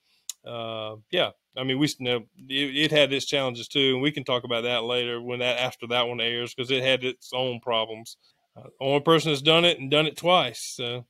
uh, 0.47 0.97
yeah, 1.11 1.31
I 1.57 1.65
mean, 1.65 1.79
we 1.79 1.89
you 1.99 2.05
know 2.05 2.17
it, 2.49 2.77
it, 2.77 2.91
had 2.91 3.13
its 3.13 3.27
challenges 3.27 3.69
too, 3.69 3.95
and 3.95 4.03
we 4.03 4.13
can 4.13 4.25
talk 4.25 4.45
about 4.45 4.63
that 4.63 4.85
later 4.85 5.21
when 5.21 5.41
that 5.41 5.59
after 5.59 5.87
that 5.89 6.07
one 6.07 6.21
airs 6.21 6.55
because 6.55 6.71
it 6.71 6.83
had 6.83 7.05
its 7.05 7.31
own 7.35 7.61
problems. 7.61 8.17
Uh, 8.57 8.69
only 8.81 9.01
person 9.01 9.31
that's 9.31 9.43
done 9.43 9.65
it 9.65 9.79
and 9.79 9.91
done 9.91 10.07
it 10.07 10.17
twice. 10.17 10.75
So. 10.77 11.05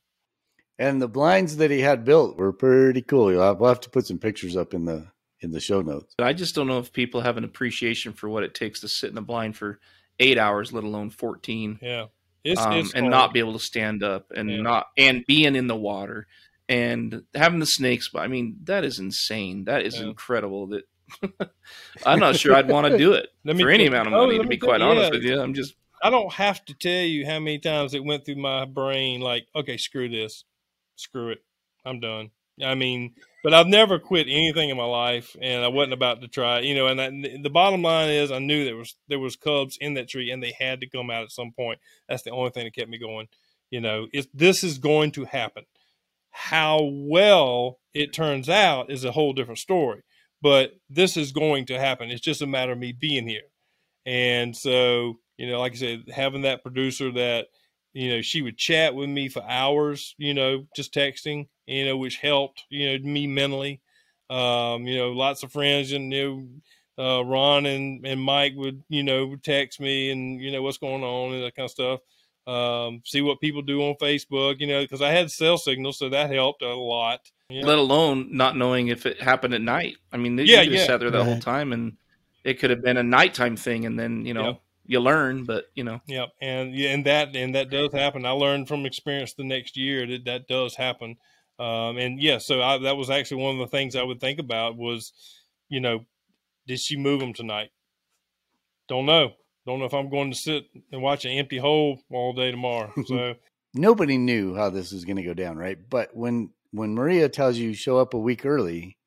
And 0.77 1.01
the 1.01 1.09
blinds 1.09 1.57
that 1.57 1.71
he 1.71 1.81
had 1.81 2.05
built 2.05 2.37
were 2.37 2.53
pretty 2.53 3.01
cool. 3.01 3.25
We'll 3.25 3.41
have, 3.41 3.59
we'll 3.59 3.67
have 3.67 3.81
to 3.81 3.89
put 3.89 4.07
some 4.07 4.17
pictures 4.17 4.55
up 4.55 4.73
in 4.73 4.85
the 4.85 5.07
in 5.41 5.51
the 5.51 5.59
show 5.59 5.81
notes. 5.81 6.15
I 6.19 6.33
just 6.33 6.55
don't 6.55 6.67
know 6.67 6.79
if 6.79 6.91
people 6.91 7.21
have 7.21 7.37
an 7.37 7.43
appreciation 7.43 8.13
for 8.13 8.29
what 8.29 8.43
it 8.43 8.53
takes 8.53 8.81
to 8.81 8.87
sit 8.87 9.11
in 9.11 9.17
a 9.17 9.21
blind 9.21 9.55
for 9.55 9.79
eight 10.19 10.37
hours, 10.37 10.73
let 10.73 10.83
alone 10.83 11.09
fourteen. 11.09 11.79
Yeah. 11.81 12.05
It's, 12.43 12.61
um, 12.61 12.73
it's 12.73 12.93
and 12.93 13.09
not 13.09 13.33
be 13.33 13.39
able 13.39 13.53
to 13.53 13.59
stand 13.59 14.01
up 14.01 14.31
and 14.33 14.49
yeah. 14.49 14.61
not 14.61 14.87
and 14.97 15.25
being 15.27 15.55
in 15.55 15.67
the 15.67 15.75
water 15.75 16.25
and 16.69 17.23
having 17.33 17.59
the 17.59 17.65
snakes. 17.65 18.09
But 18.09 18.19
I 18.19 18.27
mean, 18.27 18.57
that 18.63 18.85
is 18.85 18.99
insane. 18.99 19.65
That 19.65 19.85
is 19.85 19.97
yeah. 19.97 20.05
incredible. 20.05 20.67
That 20.67 20.83
I'm 22.05 22.19
not 22.19 22.37
sure 22.37 22.55
I'd 22.55 22.69
want 22.69 22.87
to 22.87 22.97
do 22.97 23.13
it 23.13 23.27
for 23.59 23.69
any 23.69 23.87
amount 23.87 24.07
of 24.07 24.13
oh, 24.13 24.27
money. 24.27 24.37
Oh, 24.37 24.43
to 24.43 24.47
be 24.47 24.57
quite 24.57 24.81
honest 24.81 25.11
yeah. 25.11 25.17
with 25.17 25.23
you, 25.23 25.41
I'm 25.41 25.53
just. 25.53 25.75
I 26.01 26.09
don't 26.09 26.31
have 26.33 26.63
to 26.65 26.73
tell 26.73 27.03
you 27.03 27.25
how 27.25 27.39
many 27.39 27.59
times 27.59 27.93
it 27.93 28.05
went 28.05 28.23
through 28.23 28.37
my 28.37 28.63
brain. 28.63 29.19
Like, 29.19 29.47
okay, 29.53 29.75
screw 29.75 30.07
this, 30.07 30.45
screw 30.95 31.31
it, 31.31 31.43
I'm 31.83 31.99
done. 31.99 32.31
I 32.63 32.75
mean, 32.75 33.15
but 33.43 33.53
I've 33.53 33.67
never 33.67 33.99
quit 33.99 34.27
anything 34.27 34.69
in 34.69 34.77
my 34.77 34.85
life, 34.85 35.35
and 35.41 35.63
I 35.63 35.69
wasn't 35.69 35.93
about 35.93 36.21
to 36.21 36.27
try. 36.27 36.59
You 36.59 36.75
know, 36.75 36.87
and 36.87 37.01
I, 37.01 37.09
the 37.41 37.49
bottom 37.49 37.81
line 37.81 38.09
is, 38.09 38.31
I 38.31 38.39
knew 38.39 38.63
there 38.63 38.77
was 38.77 38.95
there 39.07 39.19
was 39.19 39.35
cubs 39.35 39.77
in 39.81 39.95
that 39.95 40.07
tree, 40.07 40.31
and 40.31 40.43
they 40.43 40.53
had 40.57 40.79
to 40.81 40.89
come 40.89 41.09
out 41.09 41.23
at 41.23 41.31
some 41.31 41.51
point. 41.51 41.79
That's 42.07 42.23
the 42.23 42.31
only 42.31 42.51
thing 42.51 42.65
that 42.65 42.75
kept 42.75 42.89
me 42.89 42.99
going. 42.99 43.27
You 43.71 43.81
know, 43.81 44.07
if 44.13 44.31
this 44.33 44.63
is 44.63 44.77
going 44.77 45.11
to 45.11 45.25
happen. 45.25 45.65
How 46.39 46.79
well 46.81 47.79
it 47.93 48.13
turns 48.13 48.47
out 48.47 48.89
is 48.89 49.03
a 49.03 49.11
whole 49.11 49.33
different 49.33 49.59
story. 49.59 50.03
But 50.41 50.71
this 50.89 51.17
is 51.17 51.33
going 51.33 51.65
to 51.65 51.77
happen. 51.77 52.09
It's 52.09 52.21
just 52.21 52.41
a 52.41 52.47
matter 52.47 52.71
of 52.71 52.77
me 52.77 52.93
being 52.93 53.27
here. 53.27 53.49
And 54.05 54.55
so, 54.55 55.15
you 55.37 55.49
know, 55.49 55.59
like 55.59 55.73
I 55.73 55.75
said, 55.75 56.03
having 56.09 56.43
that 56.43 56.63
producer 56.63 57.11
that, 57.11 57.47
you 57.91 58.09
know, 58.09 58.21
she 58.21 58.41
would 58.41 58.57
chat 58.57 58.95
with 58.95 59.09
me 59.09 59.27
for 59.27 59.43
hours, 59.43 60.15
you 60.17 60.33
know, 60.33 60.65
just 60.77 60.93
texting, 60.93 61.49
you 61.67 61.85
know, 61.85 61.97
which 61.97 62.15
helped, 62.15 62.63
you 62.69 62.97
know, 62.97 63.05
me 63.05 63.27
mentally. 63.27 63.81
Um, 64.29 64.87
you 64.87 64.97
know, 64.97 65.11
lots 65.11 65.43
of 65.43 65.51
friends 65.51 65.91
and, 65.91 66.13
you 66.13 66.49
know, 66.97 67.03
uh, 67.03 67.25
Ron 67.25 67.65
and, 67.65 68.05
and 68.07 68.21
Mike 68.21 68.53
would, 68.55 68.81
you 68.87 69.03
know, 69.03 69.35
text 69.43 69.81
me 69.81 70.09
and, 70.09 70.39
you 70.39 70.51
know, 70.51 70.61
what's 70.61 70.77
going 70.77 71.03
on 71.03 71.33
and 71.33 71.43
that 71.43 71.55
kind 71.55 71.65
of 71.65 71.71
stuff 71.71 71.99
um, 72.49 73.01
see 73.05 73.21
what 73.21 73.39
people 73.39 73.61
do 73.61 73.81
on 73.83 73.95
Facebook, 74.01 74.59
you 74.59 74.65
know, 74.65 74.81
because 74.81 75.03
I 75.03 75.11
had 75.11 75.29
cell 75.29 75.57
signals, 75.57 75.99
so 75.99 76.09
that 76.09 76.31
helped 76.31 76.63
a 76.63 76.73
lot. 76.73 77.19
You 77.49 77.61
know? 77.61 77.67
Let 77.67 77.77
alone 77.77 78.29
not 78.31 78.57
knowing 78.57 78.87
if 78.87 79.05
it 79.05 79.21
happened 79.21 79.53
at 79.53 79.61
night. 79.61 79.97
I 80.11 80.17
mean, 80.17 80.37
yeah, 80.39 80.61
you 80.61 80.77
yeah. 80.77 80.85
sat 80.85 80.99
there 80.99 81.11
the 81.11 81.19
right. 81.19 81.27
whole 81.27 81.39
time, 81.39 81.73
and 81.73 81.97
it 82.43 82.59
could 82.59 82.71
have 82.71 82.81
been 82.81 82.97
a 82.97 83.03
nighttime 83.03 83.55
thing, 83.55 83.85
and 83.85 83.99
then 83.99 84.25
you 84.25 84.33
know 84.33 84.45
yep. 84.45 84.61
you 84.87 84.99
learn, 84.99 85.43
but 85.43 85.65
you 85.75 85.83
know, 85.83 86.01
yep, 86.07 86.29
and 86.41 86.73
yeah, 86.73 86.89
and 86.89 87.05
that 87.05 87.35
and 87.35 87.53
that 87.53 87.69
does 87.69 87.93
happen. 87.93 88.25
I 88.25 88.31
learned 88.31 88.67
from 88.67 88.87
experience 88.87 89.33
the 89.33 89.43
next 89.43 89.77
year 89.77 90.07
that 90.07 90.25
that 90.25 90.47
does 90.47 90.75
happen, 90.75 91.17
um, 91.59 91.97
and 91.97 92.19
yeah, 92.19 92.39
so 92.39 92.63
I, 92.63 92.79
that 92.79 92.97
was 92.97 93.11
actually 93.11 93.43
one 93.43 93.59
of 93.59 93.59
the 93.59 93.77
things 93.77 93.95
I 93.95 94.03
would 94.03 94.19
think 94.19 94.39
about 94.39 94.75
was, 94.75 95.13
you 95.69 95.81
know, 95.81 96.05
did 96.65 96.79
she 96.79 96.97
move 96.97 97.19
them 97.19 97.33
tonight? 97.33 97.69
Don't 98.87 99.05
know 99.05 99.33
don't 99.69 99.79
know 99.79 99.85
if 99.85 99.93
I'm 99.93 100.09
going 100.09 100.31
to 100.31 100.37
sit 100.37 100.65
and 100.91 101.01
watch 101.01 101.25
an 101.25 101.31
empty 101.31 101.59
hole 101.59 101.99
all 102.11 102.33
day 102.33 102.51
tomorrow. 102.51 102.91
So 103.05 103.35
nobody 103.73 104.17
knew 104.17 104.55
how 104.55 104.69
this 104.71 104.91
was 104.91 105.05
going 105.05 105.17
to 105.17 105.23
go 105.23 105.33
down, 105.33 105.57
right? 105.57 105.77
But 105.89 106.15
when 106.15 106.51
when 106.71 106.95
Maria 106.95 107.29
tells 107.29 107.57
you 107.57 107.73
show 107.73 107.97
up 107.97 108.13
a 108.13 108.19
week 108.19 108.45
early, 108.45 108.97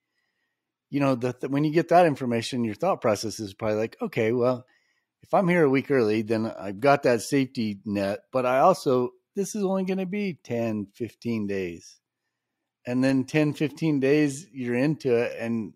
you 0.91 1.01
know, 1.01 1.15
the, 1.15 1.35
the, 1.41 1.49
when 1.49 1.65
you 1.65 1.73
get 1.73 1.89
that 1.89 2.07
information, 2.07 2.65
your 2.65 2.75
thought 2.75 3.01
process 3.01 3.41
is 3.41 3.55
probably 3.55 3.79
like, 3.79 3.97
okay, 4.03 4.33
well, 4.33 4.67
if 5.23 5.33
I'm 5.33 5.49
here 5.49 5.65
a 5.65 5.71
week 5.71 5.91
early, 5.91 6.23
then 6.23 6.47
I've 6.47 6.81
got 6.81 7.05
that 7.05 7.23
safety 7.23 7.81
net, 7.85 8.21
but 8.33 8.45
I 8.45 8.59
also, 8.59 9.11
this 9.35 9.55
is 9.55 9.65
only 9.65 9.85
going 9.85 9.99
to 9.99 10.07
be 10.07 10.39
10, 10.45 10.89
15 10.95 11.47
days. 11.47 12.01
And 12.85 13.03
then 13.03 13.25
10, 13.25 13.55
15 13.55 14.01
days, 14.01 14.47
you're 14.53 14.75
into 14.75 15.15
it. 15.17 15.37
And, 15.39 15.75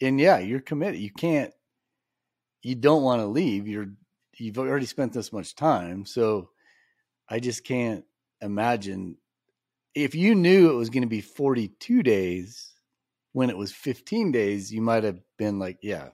and 0.00 0.20
yeah, 0.20 0.38
you're 0.38 0.60
committed. 0.60 1.00
You 1.00 1.10
can't, 1.10 1.52
you 2.62 2.76
don't 2.76 3.02
want 3.02 3.20
to 3.20 3.26
leave. 3.26 3.66
You're, 3.66 3.88
you've 4.40 4.58
already 4.58 4.86
spent 4.86 5.12
this 5.12 5.32
much 5.32 5.54
time. 5.54 6.06
So 6.06 6.50
I 7.28 7.40
just 7.40 7.64
can't 7.64 8.04
imagine 8.40 9.16
if 9.94 10.14
you 10.14 10.34
knew 10.34 10.70
it 10.70 10.76
was 10.76 10.90
going 10.90 11.02
to 11.02 11.08
be 11.08 11.22
42 11.22 12.02
days 12.02 12.74
when 13.32 13.50
it 13.50 13.56
was 13.56 13.70
15 13.70 14.32
days, 14.32 14.72
you 14.72 14.80
might 14.80 15.04
have 15.04 15.20
been 15.36 15.58
like, 15.58 15.78
yeah, 15.82 16.08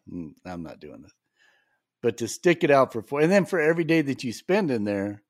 I'm 0.45 0.63
not 0.65 0.81
doing 0.81 1.03
this. 1.03 1.13
But 2.03 2.17
to 2.17 2.27
stick 2.27 2.65
it 2.65 2.71
out 2.73 2.93
for 2.93 3.01
four, 3.01 3.21
and 3.21 3.31
then 3.31 3.45
for 3.45 3.61
every 3.61 3.85
day 3.85 4.03
that 4.03 4.25
you 4.25 4.33
spend 4.33 4.73
in 4.73 4.83
there, 4.83 5.23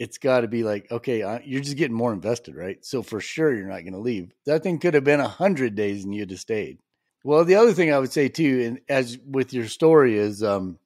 it's 0.00 0.18
got 0.18 0.40
to 0.40 0.48
be 0.48 0.64
like, 0.64 0.90
okay, 0.90 1.40
you're 1.44 1.60
just 1.60 1.76
getting 1.76 1.96
more 1.96 2.12
invested, 2.12 2.56
right? 2.56 2.84
So 2.84 3.02
for 3.02 3.20
sure, 3.20 3.54
you're 3.54 3.68
not 3.68 3.82
going 3.82 3.92
to 3.92 4.00
leave. 4.00 4.32
That 4.46 4.64
thing 4.64 4.80
could 4.80 4.94
have 4.94 5.04
been 5.04 5.20
a 5.20 5.28
hundred 5.28 5.76
days 5.76 6.04
and 6.04 6.12
you'd 6.12 6.30
have 6.30 6.40
stayed. 6.40 6.78
Well, 7.22 7.44
the 7.44 7.54
other 7.54 7.72
thing 7.72 7.92
I 7.92 7.98
would 7.98 8.10
say 8.10 8.28
too, 8.28 8.62
and 8.66 8.80
as 8.88 9.16
with 9.24 9.52
your 9.52 9.68
story 9.68 10.18
is, 10.18 10.42
um, 10.42 10.78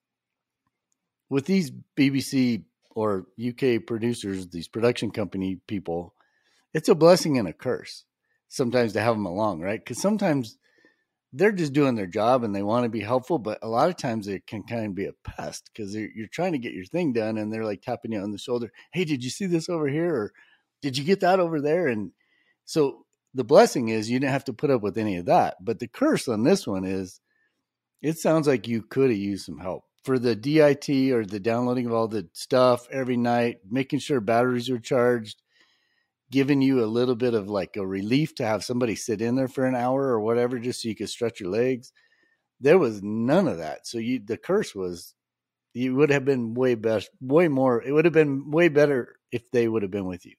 with 1.34 1.46
these 1.46 1.72
BBC 1.96 2.62
or 2.94 3.26
UK 3.44 3.84
producers, 3.84 4.46
these 4.46 4.68
production 4.68 5.10
company 5.10 5.58
people, 5.66 6.14
it's 6.72 6.88
a 6.88 6.94
blessing 6.94 7.38
and 7.38 7.48
a 7.48 7.52
curse 7.52 8.04
sometimes 8.46 8.92
to 8.92 9.00
have 9.00 9.16
them 9.16 9.26
along, 9.26 9.60
right? 9.60 9.80
Because 9.80 10.00
sometimes 10.00 10.56
they're 11.32 11.50
just 11.50 11.72
doing 11.72 11.96
their 11.96 12.06
job 12.06 12.44
and 12.44 12.54
they 12.54 12.62
want 12.62 12.84
to 12.84 12.88
be 12.88 13.00
helpful, 13.00 13.40
but 13.40 13.58
a 13.62 13.68
lot 13.68 13.88
of 13.88 13.96
times 13.96 14.28
it 14.28 14.46
can 14.46 14.62
kind 14.62 14.86
of 14.86 14.94
be 14.94 15.06
a 15.06 15.28
pest 15.28 15.72
because 15.74 15.96
you're 15.96 16.28
trying 16.30 16.52
to 16.52 16.58
get 16.58 16.72
your 16.72 16.84
thing 16.84 17.12
done 17.12 17.36
and 17.36 17.52
they're 17.52 17.64
like 17.64 17.82
tapping 17.82 18.12
you 18.12 18.20
on 18.20 18.30
the 18.30 18.38
shoulder. 18.38 18.70
Hey, 18.92 19.04
did 19.04 19.24
you 19.24 19.30
see 19.30 19.46
this 19.46 19.68
over 19.68 19.88
here? 19.88 20.14
Or 20.14 20.32
did 20.82 20.96
you 20.96 21.02
get 21.02 21.18
that 21.18 21.40
over 21.40 21.60
there? 21.60 21.88
And 21.88 22.12
so 22.64 23.06
the 23.34 23.42
blessing 23.42 23.88
is 23.88 24.08
you 24.08 24.20
didn't 24.20 24.34
have 24.34 24.44
to 24.44 24.52
put 24.52 24.70
up 24.70 24.82
with 24.82 24.96
any 24.96 25.16
of 25.16 25.24
that. 25.24 25.56
But 25.60 25.80
the 25.80 25.88
curse 25.88 26.28
on 26.28 26.44
this 26.44 26.64
one 26.64 26.84
is 26.84 27.18
it 28.02 28.18
sounds 28.18 28.46
like 28.46 28.68
you 28.68 28.82
could 28.82 29.10
have 29.10 29.18
used 29.18 29.46
some 29.46 29.58
help 29.58 29.82
for 30.04 30.18
the 30.18 30.36
DIT 30.36 30.88
or 31.12 31.24
the 31.24 31.40
downloading 31.40 31.86
of 31.86 31.92
all 31.92 32.08
the 32.08 32.28
stuff 32.34 32.86
every 32.90 33.16
night, 33.16 33.60
making 33.68 33.98
sure 34.00 34.20
batteries 34.20 34.68
are 34.68 34.78
charged, 34.78 35.42
giving 36.30 36.60
you 36.60 36.84
a 36.84 36.86
little 36.86 37.14
bit 37.16 37.34
of 37.34 37.48
like 37.48 37.76
a 37.76 37.86
relief 37.86 38.34
to 38.36 38.46
have 38.46 38.64
somebody 38.64 38.94
sit 38.96 39.22
in 39.22 39.34
there 39.34 39.48
for 39.48 39.64
an 39.64 39.74
hour 39.74 40.02
or 40.02 40.20
whatever 40.20 40.58
just 40.58 40.82
so 40.82 40.88
you 40.88 40.94
could 40.94 41.08
stretch 41.08 41.40
your 41.40 41.50
legs. 41.50 41.92
There 42.60 42.78
was 42.78 43.02
none 43.02 43.48
of 43.48 43.58
that. 43.58 43.86
So 43.86 43.98
you 43.98 44.20
the 44.24 44.36
curse 44.36 44.74
was 44.74 45.14
you 45.72 45.94
would 45.96 46.10
have 46.10 46.24
been 46.24 46.54
way 46.54 46.74
best 46.76 47.10
way 47.20 47.48
more 47.48 47.82
it 47.82 47.92
would 47.92 48.04
have 48.04 48.14
been 48.14 48.50
way 48.50 48.68
better 48.68 49.16
if 49.32 49.50
they 49.50 49.68
would 49.68 49.82
have 49.82 49.90
been 49.90 50.06
with 50.06 50.24
you. 50.26 50.34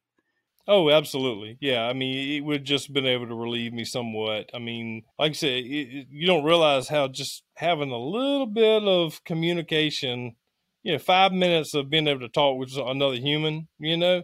Oh, 0.68 0.90
absolutely. 0.90 1.58
Yeah. 1.62 1.84
I 1.84 1.94
mean, 1.94 2.38
it 2.38 2.42
would 2.44 2.66
just 2.66 2.92
been 2.92 3.06
able 3.06 3.28
to 3.28 3.36
relieve 3.36 3.72
me 3.74 3.86
somewhat. 3.86 4.50
I 4.54 4.58
mean, 4.60 5.04
like 5.20 5.32
I 5.32 5.34
said, 5.34 5.64
it, 5.64 6.08
you 6.10 6.26
don't 6.26 6.44
realize 6.44 6.88
how 6.88 7.08
just 7.08 7.44
having 7.56 7.92
a 7.92 7.98
little 7.98 8.48
bit 8.48 8.84
of 8.84 9.24
communication, 9.26 10.36
you 10.82 10.94
know, 10.94 10.98
five 11.00 11.32
minutes 11.32 11.76
of 11.76 11.90
being 11.92 12.08
able 12.08 12.22
to 12.22 12.30
talk 12.30 12.58
with 12.58 12.76
another 12.78 13.16
human, 13.18 13.68
you 13.78 13.96
know, 13.96 14.24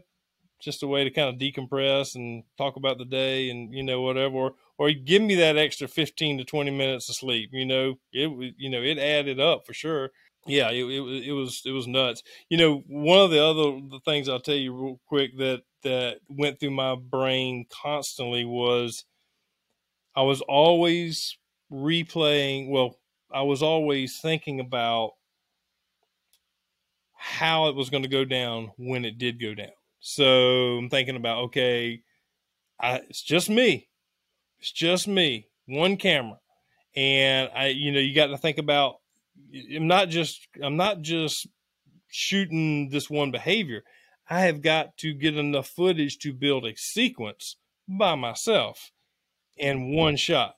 just 0.62 0.84
a 0.84 0.88
way 0.88 1.04
to 1.04 1.12
kind 1.12 1.30
of 1.30 1.40
decompress 1.40 2.16
and 2.16 2.44
talk 2.58 2.76
about 2.78 2.98
the 3.00 3.06
day 3.06 3.50
and, 3.50 3.74
you 3.74 3.84
know, 3.84 4.02
whatever, 4.02 4.36
or, 4.36 4.54
or 4.80 4.92
give 4.92 5.22
me 5.22 5.36
that 5.36 5.58
extra 5.58 5.88
15 5.88 6.40
to 6.40 6.46
20 6.46 6.72
minutes 6.72 7.10
of 7.10 7.16
sleep, 7.16 7.52
you 7.54 7.66
know, 7.66 7.96
it, 8.14 8.56
you 8.58 8.70
know, 8.70 8.82
it 8.82 8.98
added 9.00 9.40
up 9.40 9.66
for 9.66 9.74
sure 9.74 10.12
yeah, 10.48 10.70
it, 10.72 10.84
it, 10.84 11.28
it 11.30 11.32
was 11.34 11.62
it 11.66 11.72
was 11.72 11.88
nuts. 11.88 12.24
You 12.50 12.58
know, 12.58 12.84
one 12.88 13.20
of 13.20 13.32
the 13.32 13.44
other 13.44 13.80
the 13.90 14.00
things 14.06 14.28
I'll 14.28 14.40
tell 14.40 14.56
you 14.56 14.74
real 14.74 15.00
quick 15.08 15.38
that 15.38 15.62
that 15.84 16.20
went 16.30 16.60
through 16.60 16.72
my 16.72 16.96
brain 16.96 17.66
constantly 17.70 18.46
was 18.46 19.06
I 20.16 20.24
was 20.24 20.42
always 20.42 21.38
replaying. 21.72 22.70
Well, 22.70 22.96
I 23.32 23.44
was 23.44 23.62
always 23.62 24.20
thinking 24.20 24.60
about 24.60 25.12
how 27.14 27.68
it 27.70 27.76
was 27.76 27.90
going 27.90 28.04
to 28.04 28.10
go 28.10 28.26
down 28.26 28.72
when 28.78 29.06
it 29.06 29.18
did 29.18 29.40
go 29.40 29.54
down. 29.54 29.72
So 30.00 30.78
I'm 30.78 30.90
thinking 30.90 31.16
about 31.16 31.44
okay, 31.46 32.02
I, 32.80 32.98
it's 33.10 33.22
just 33.22 33.50
me. 33.50 33.90
It's 34.60 34.72
just 34.72 35.08
me, 35.08 35.48
one 35.68 35.98
camera, 35.98 36.40
and 36.96 37.50
I, 37.56 37.68
you 37.68 37.92
know, 37.92 38.00
you 38.00 38.16
got 38.16 38.28
to 38.28 38.38
think 38.38 38.60
about 38.60 38.96
I'm 39.76 39.88
not 39.88 40.10
just 40.10 40.48
I'm 40.64 40.78
not 40.78 41.02
just 41.02 41.48
shooting 42.08 42.90
this 42.90 43.10
one 43.10 43.32
behavior. 43.32 43.84
I 44.30 44.42
have 44.42 44.62
got 44.62 44.98
to 44.98 45.14
get 45.14 45.36
enough 45.36 45.68
footage 45.68 46.18
to 46.20 46.34
build 46.34 46.66
a 46.66 46.76
sequence 46.76 47.58
by 47.88 48.16
myself 48.16 48.92
in 49.58 49.94
one 49.94 50.16
shot. 50.16 50.56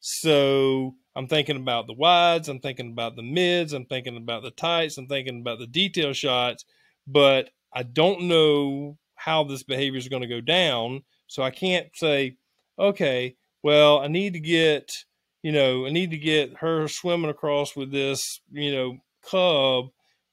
So 0.00 0.94
I'm 1.16 1.26
thinking 1.26 1.56
about 1.56 1.86
the 1.86 1.94
wides, 1.94 2.48
I'm 2.48 2.60
thinking 2.60 2.92
about 2.92 3.16
the 3.16 3.22
mids, 3.22 3.72
I'm 3.72 3.86
thinking 3.86 4.16
about 4.16 4.42
the 4.42 4.50
tights, 4.50 4.98
I'm 4.98 5.08
thinking 5.08 5.40
about 5.40 5.58
the 5.58 5.66
detail 5.66 6.12
shots, 6.12 6.64
but 7.06 7.50
I 7.72 7.84
don't 7.84 8.22
know 8.22 8.98
how 9.14 9.44
this 9.44 9.62
behavior 9.62 9.98
is 9.98 10.08
going 10.08 10.22
to 10.22 10.28
go 10.28 10.40
down. 10.40 11.02
So 11.26 11.42
I 11.42 11.50
can't 11.50 11.88
say, 11.94 12.36
okay, 12.78 13.36
well, 13.62 14.00
I 14.00 14.08
need 14.08 14.34
to 14.34 14.40
get 14.40 15.04
you 15.44 15.52
know, 15.52 15.84
I 15.84 15.90
need 15.90 16.10
to 16.12 16.16
get 16.16 16.56
her 16.60 16.88
swimming 16.88 17.28
across 17.28 17.76
with 17.76 17.92
this, 17.92 18.40
you 18.50 18.72
know, 18.72 18.96
cub 19.30 19.90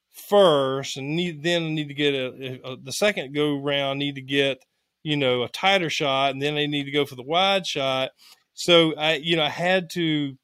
first, 0.10 0.96
and 0.96 1.18
need, 1.18 1.44
then 1.44 1.64
I 1.64 1.70
need 1.70 1.90
to 1.90 1.94
get 1.94 2.14
a, 2.14 2.62
a, 2.64 2.78
the 2.78 2.94
second 2.94 3.36
go 3.36 3.58
round. 3.58 4.00
Need 4.00 4.16
to 4.16 4.22
get 4.22 4.64
you 5.04 5.18
know 5.18 5.44
a 5.44 5.50
tighter 5.50 5.90
shot, 5.90 6.32
and 6.32 6.42
then 6.42 6.56
I 6.56 6.66
need 6.66 6.86
to 6.86 6.92
go 6.92 7.06
for 7.06 7.16
the 7.16 7.24
wide 7.24 7.68
shot. 7.68 8.12
So 8.54 8.96
I, 8.96 9.16
you 9.16 9.36
know, 9.36 9.44
I 9.44 9.50
had 9.50 9.90
to 9.92 10.38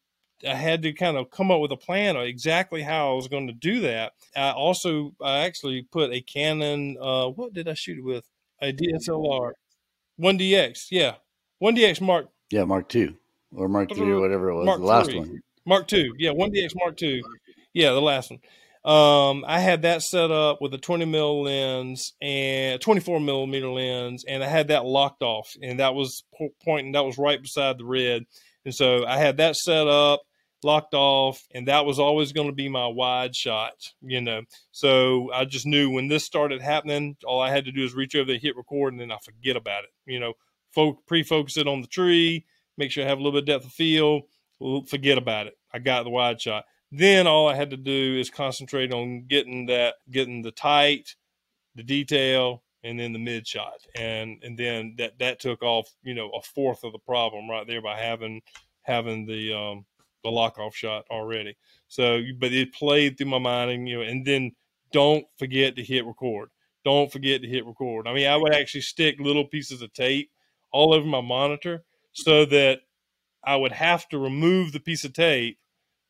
I 0.45 0.55
had 0.55 0.81
to 0.81 0.91
kind 0.91 1.15
of 1.15 1.31
come 1.31 1.49
up 1.49 1.61
with 1.61 1.71
a 1.71 1.77
plan 1.77 2.17
of 2.17 2.23
exactly 2.23 2.81
how 2.81 3.11
I 3.11 3.15
was 3.15 3.29
going 3.29 3.47
to 3.47 3.53
do 3.53 3.79
that. 3.81 4.11
I 4.35 4.51
also 4.51 5.15
I 5.21 5.45
actually 5.45 5.87
put 5.93 6.11
a 6.11 6.19
Canon. 6.19 6.97
Uh, 6.99 7.29
what 7.29 7.53
did 7.53 7.69
I 7.69 7.73
shoot 7.73 7.99
it 7.99 8.03
with? 8.03 8.25
A 8.61 8.73
DSLR, 8.73 9.53
one 10.17 10.37
DX. 10.37 10.87
Yeah, 10.91 11.15
one 11.59 11.77
DX 11.77 12.01
Mark. 12.01 12.27
Yeah, 12.51 12.65
Mark 12.65 12.89
two 12.89 13.15
or 13.55 13.67
Mark 13.67 13.93
three 13.93 14.11
or 14.11 14.19
whatever 14.19 14.49
it 14.49 14.55
was. 14.55 14.65
Mark 14.65 14.79
the 14.79 14.85
last 14.85 15.09
3. 15.09 15.19
one. 15.19 15.41
Mark 15.65 15.87
two. 15.87 16.13
Yeah, 16.17 16.31
one 16.31 16.51
DX 16.51 16.71
Mark 16.75 16.97
two. 16.97 17.21
Yeah, 17.73 17.91
the 17.91 18.01
last 18.01 18.31
one. 18.31 18.39
Um, 18.87 19.43
I 19.45 19.59
had 19.59 19.81
that 19.81 20.01
set 20.01 20.31
up 20.31 20.61
with 20.61 20.73
a 20.73 20.77
20 20.77 21.03
mil 21.05 21.43
lens 21.43 22.13
and 22.21 22.79
24 22.79 23.19
millimeter 23.19 23.69
lens, 23.69 24.23
and 24.25 24.41
I 24.41 24.47
had 24.47 24.69
that 24.69 24.85
locked 24.85 25.21
off, 25.23 25.49
and 25.61 25.79
that 25.81 25.93
was 25.93 26.23
pointing. 26.63 26.93
That 26.93 27.03
was 27.03 27.17
right 27.17 27.41
beside 27.41 27.77
the 27.77 27.85
red, 27.85 28.23
and 28.63 28.73
so 28.73 29.05
I 29.05 29.17
had 29.17 29.37
that 29.37 29.57
set 29.57 29.87
up, 29.87 30.21
locked 30.63 30.93
off, 30.93 31.37
and 31.53 31.67
that 31.67 31.85
was 31.85 31.99
always 31.99 32.31
going 32.31 32.47
to 32.47 32.55
be 32.55 32.69
my 32.69 32.87
wide 32.87 33.35
shot. 33.35 33.73
You 34.01 34.21
know, 34.21 34.43
so 34.71 35.33
I 35.33 35.43
just 35.43 35.65
knew 35.65 35.89
when 35.89 36.07
this 36.07 36.23
started 36.23 36.61
happening, 36.61 37.17
all 37.25 37.41
I 37.41 37.51
had 37.51 37.65
to 37.65 37.73
do 37.73 37.83
is 37.83 37.93
reach 37.93 38.15
over 38.15 38.27
there, 38.27 38.39
hit 38.39 38.55
record, 38.55 38.93
and 38.93 39.01
then 39.01 39.11
I 39.11 39.17
forget 39.25 39.57
about 39.57 39.83
it. 39.83 39.89
You 40.05 40.21
know, 40.21 40.33
fo- 40.71 41.01
pre-focus 41.07 41.57
it 41.57 41.67
on 41.67 41.81
the 41.81 41.87
tree 41.87 42.45
make 42.77 42.91
sure 42.91 43.03
I 43.03 43.07
have 43.07 43.19
a 43.19 43.21
little 43.21 43.39
bit 43.39 43.49
of 43.49 43.61
depth 43.61 43.65
of 43.65 43.73
field. 43.73 44.23
Forget 44.87 45.17
about 45.17 45.47
it. 45.47 45.57
I 45.73 45.79
got 45.79 46.03
the 46.03 46.09
wide 46.09 46.41
shot. 46.41 46.65
Then 46.91 47.27
all 47.27 47.47
I 47.47 47.55
had 47.55 47.69
to 47.71 47.77
do 47.77 48.17
is 48.17 48.29
concentrate 48.29 48.93
on 48.93 49.25
getting 49.27 49.65
that, 49.67 49.95
getting 50.09 50.41
the 50.41 50.51
tight, 50.51 51.15
the 51.75 51.83
detail, 51.83 52.63
and 52.83 52.99
then 52.99 53.13
the 53.13 53.19
mid 53.19 53.45
shot. 53.45 53.81
And 53.95 54.41
and 54.43 54.57
then 54.57 54.95
that 54.97 55.19
that 55.19 55.39
took 55.39 55.61
off, 55.61 55.89
you 56.03 56.13
know, 56.13 56.29
a 56.29 56.41
fourth 56.41 56.83
of 56.83 56.93
the 56.93 56.99
problem 56.99 57.49
right 57.49 57.67
there 57.67 57.81
by 57.81 57.99
having 57.99 58.41
having 58.83 59.25
the 59.25 59.53
um 59.53 59.85
the 60.23 60.29
lock 60.31 60.57
off 60.57 60.75
shot 60.75 61.05
already. 61.11 61.55
So, 61.87 62.21
but 62.39 62.53
it 62.53 62.73
played 62.73 63.17
through 63.17 63.27
my 63.27 63.39
mind, 63.39 63.71
and 63.71 63.87
you 63.87 63.97
know, 63.97 64.03
and 64.03 64.25
then 64.25 64.51
don't 64.91 65.25
forget 65.37 65.75
to 65.75 65.83
hit 65.83 66.05
record. 66.05 66.49
Don't 66.85 67.11
forget 67.11 67.41
to 67.41 67.47
hit 67.47 67.65
record. 67.65 68.07
I 68.07 68.13
mean, 68.13 68.27
I 68.27 68.37
would 68.37 68.53
actually 68.53 68.81
stick 68.81 69.19
little 69.19 69.45
pieces 69.45 69.81
of 69.81 69.91
tape 69.93 70.31
all 70.71 70.93
over 70.93 71.05
my 71.05 71.21
monitor 71.21 71.83
so 72.17 72.45
that 72.45 72.79
I 73.43 73.55
would 73.55 73.71
have 73.71 74.09
to 74.09 74.17
remove 74.17 74.71
the 74.71 74.79
piece 74.79 75.05
of 75.05 75.13
tape. 75.13 75.59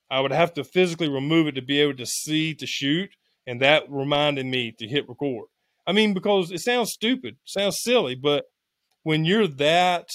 I 0.09 0.21
would 0.21 0.31
have 0.31 0.53
to 0.53 0.63
physically 0.63 1.09
remove 1.09 1.47
it 1.47 1.53
to 1.53 1.61
be 1.61 1.81
able 1.81 1.97
to 1.97 2.05
see 2.05 2.55
to 2.55 2.65
shoot. 2.65 3.09
And 3.45 3.61
that 3.61 3.83
reminded 3.89 4.45
me 4.45 4.73
to 4.79 4.87
hit 4.87 5.07
record. 5.07 5.47
I 5.85 5.91
mean, 5.91 6.13
because 6.13 6.51
it 6.51 6.59
sounds 6.59 6.91
stupid, 6.91 7.37
sounds 7.45 7.81
silly, 7.81 8.15
but 8.15 8.45
when 9.03 9.25
you're 9.25 9.47
that 9.47 10.09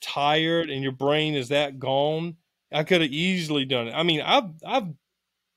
tired 0.00 0.70
and 0.70 0.82
your 0.82 0.92
brain 0.92 1.34
is 1.34 1.48
that 1.48 1.78
gone, 1.78 2.36
I 2.72 2.84
could 2.84 3.00
have 3.00 3.10
easily 3.10 3.64
done 3.64 3.88
it. 3.88 3.92
I 3.92 4.02
mean, 4.02 4.20
I've 4.20 4.50
I've 4.64 4.88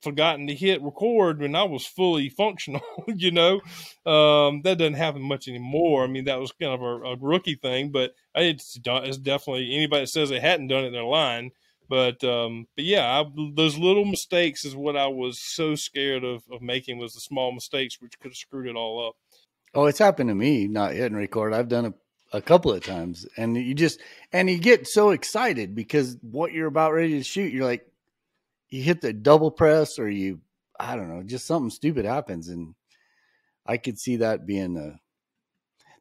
forgotten 0.04 0.48
to 0.48 0.54
hit 0.56 0.82
record 0.82 1.40
when 1.40 1.56
I 1.56 1.64
was 1.64 1.86
fully 1.86 2.30
functional, 2.30 2.84
you 3.08 3.32
know. 3.32 3.62
Um, 4.06 4.62
that 4.64 4.78
doesn't 4.78 4.96
happen 4.96 5.22
much 5.22 5.48
anymore. 5.48 6.04
I 6.04 6.08
mean, 6.08 6.26
that 6.26 6.40
was 6.40 6.52
kind 6.52 6.74
of 6.74 6.82
a, 6.82 7.14
a 7.14 7.18
rookie 7.18 7.56
thing, 7.56 7.92
but 7.92 8.14
it's, 8.36 8.78
it's 8.86 9.18
definitely 9.18 9.76
anybody 9.76 10.04
that 10.04 10.08
says 10.08 10.30
they 10.30 10.40
hadn't 10.40 10.68
done 10.68 10.86
it, 10.86 10.92
they're 10.92 11.04
lying 11.04 11.52
But 11.90 12.24
um, 12.24 12.68
but 12.76 12.86
yeah, 12.86 13.06
I, 13.06 13.26
those 13.56 13.78
little 13.78 14.06
mistakes 14.06 14.66
is 14.66 14.76
what 14.76 14.98
I 14.98 15.08
was 15.08 15.40
so 15.40 15.76
scared 15.76 16.24
of 16.24 16.44
of 16.52 16.62
making 16.62 16.98
was 16.98 17.14
the 17.14 17.20
small 17.20 17.52
mistakes 17.52 18.02
which 18.02 18.20
could 18.20 18.32
have 18.32 18.38
screwed 18.38 18.68
it 18.68 18.76
all 18.76 19.08
up. 19.08 19.16
Oh, 19.76 19.86
it's 19.86 20.00
happened 20.00 20.30
to 20.30 20.36
me. 20.36 20.68
Not 20.68 20.94
hitting 20.94 21.18
record. 21.18 21.54
I've 21.54 21.68
done 21.68 21.86
it 21.86 21.94
a 22.32 22.42
couple 22.42 22.74
of 22.74 22.84
times, 22.84 23.28
and 23.38 23.56
you 23.56 23.74
just 23.74 24.00
and 24.32 24.50
you 24.50 24.58
get 24.58 24.88
so 24.88 25.12
excited 25.12 25.76
because 25.76 26.18
what 26.22 26.52
you're 26.52 26.68
about 26.68 26.94
ready 26.94 27.18
to 27.18 27.24
shoot, 27.24 27.54
you're 27.54 27.66
like, 27.66 27.86
you 28.74 28.82
hit 28.82 29.02
the 29.02 29.14
double 29.14 29.52
press 29.52 30.00
or 30.00 30.10
you, 30.10 30.40
I 30.80 30.95
don't 30.95 31.08
know, 31.08 31.22
just 31.22 31.45
something 31.45 31.70
stupid 31.70 32.06
happens, 32.06 32.50
and 32.50 32.74
I 33.68 33.78
could 33.78 34.00
see 34.00 34.16
that 34.18 34.48
being 34.48 34.76
a. 34.78 35.00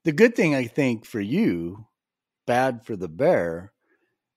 The 0.05 0.13
good 0.13 0.35
thing 0.35 0.55
I 0.55 0.67
think 0.67 1.05
for 1.05 1.21
you, 1.21 1.87
bad 2.47 2.85
for 2.85 2.97
the 2.97 3.09
bear, 3.09 3.73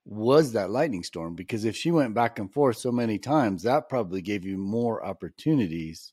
was 0.04 0.52
that 0.52 0.70
lightning 0.70 1.04
storm 1.04 1.34
because 1.34 1.64
if 1.64 1.78
she 1.78 1.92
went 1.92 2.14
back 2.14 2.38
and 2.38 2.52
forth 2.52 2.76
so 2.78 2.92
many 2.92 3.18
times, 3.18 3.64
that 3.64 3.88
probably 3.88 4.22
gave 4.22 4.46
you 4.46 4.58
more 4.58 5.04
opportunities. 5.04 6.12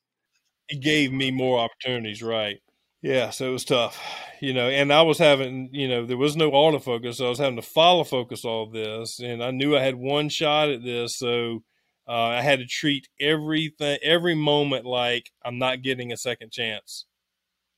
It 0.69 0.81
gave 0.81 1.13
me 1.13 1.33
more 1.33 1.59
opportunities, 1.59 2.23
right? 2.23 2.59
Yeah, 3.03 3.31
so 3.31 3.49
it 3.49 3.53
was 3.53 3.65
tough, 3.65 4.01
you 4.41 4.55
know. 4.55 4.69
And 4.69 4.93
I 4.93 5.03
was 5.03 5.19
having, 5.19 5.71
you 5.73 5.89
know, 5.89 6.07
there 6.07 6.17
was 6.17 6.37
no 6.37 6.53
autofocus, 6.53 7.17
so 7.17 7.27
I 7.27 7.31
was 7.31 7.41
having 7.41 7.57
to 7.57 7.63
follow 7.63 8.05
focus 8.05 8.45
all 8.45 8.71
this, 8.71 9.19
and 9.19 9.43
I 9.43 9.51
knew 9.51 9.77
I 9.77 9.83
had 9.83 9.97
one 9.97 10.29
shot 10.29 10.71
at 10.71 10.85
this, 10.85 11.19
so 11.19 11.65
uh, 12.09 12.13
I 12.13 12.43
had 12.43 12.59
to 12.59 12.67
treat 12.67 13.09
everything, 13.21 13.99
every 14.03 14.35
moment 14.35 14.85
like 14.85 15.31
I'm 15.45 15.59
not 15.59 15.83
getting 15.83 16.13
a 16.13 16.17
second 16.17 16.51
chance. 16.51 17.07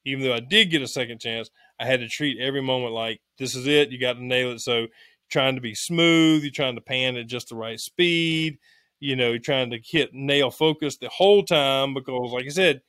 Even 0.04 0.24
though 0.24 0.34
I 0.34 0.40
did 0.40 0.70
get 0.70 0.82
a 0.82 0.88
second 0.88 1.20
chance, 1.20 1.50
I 1.80 1.86
had 1.86 2.00
to 2.00 2.08
treat 2.08 2.38
every 2.38 2.62
moment 2.62 2.92
like 2.92 3.20
this 3.38 3.54
is 3.54 3.66
it. 3.66 3.90
You 3.90 3.98
got 3.98 4.14
to 4.14 4.24
nail 4.24 4.52
it. 4.52 4.60
So 4.60 4.86
trying 5.30 5.54
to 5.54 5.60
be 5.60 5.74
smooth, 5.74 6.42
you're 6.42 6.52
trying 6.52 6.74
to 6.76 6.80
pan 6.80 7.16
at 7.16 7.26
just 7.26 7.48
the 7.48 7.56
right 7.56 7.80
speed, 7.80 8.58
you 9.00 9.16
know, 9.16 9.30
you're 9.30 9.38
trying 9.38 9.70
to 9.70 9.80
hit 9.84 10.14
nail 10.14 10.50
focus 10.50 10.96
the 10.96 11.08
whole 11.08 11.42
time 11.42 11.94
because, 11.94 12.32
like 12.32 12.46
I 12.46 12.50
said, 12.50 12.80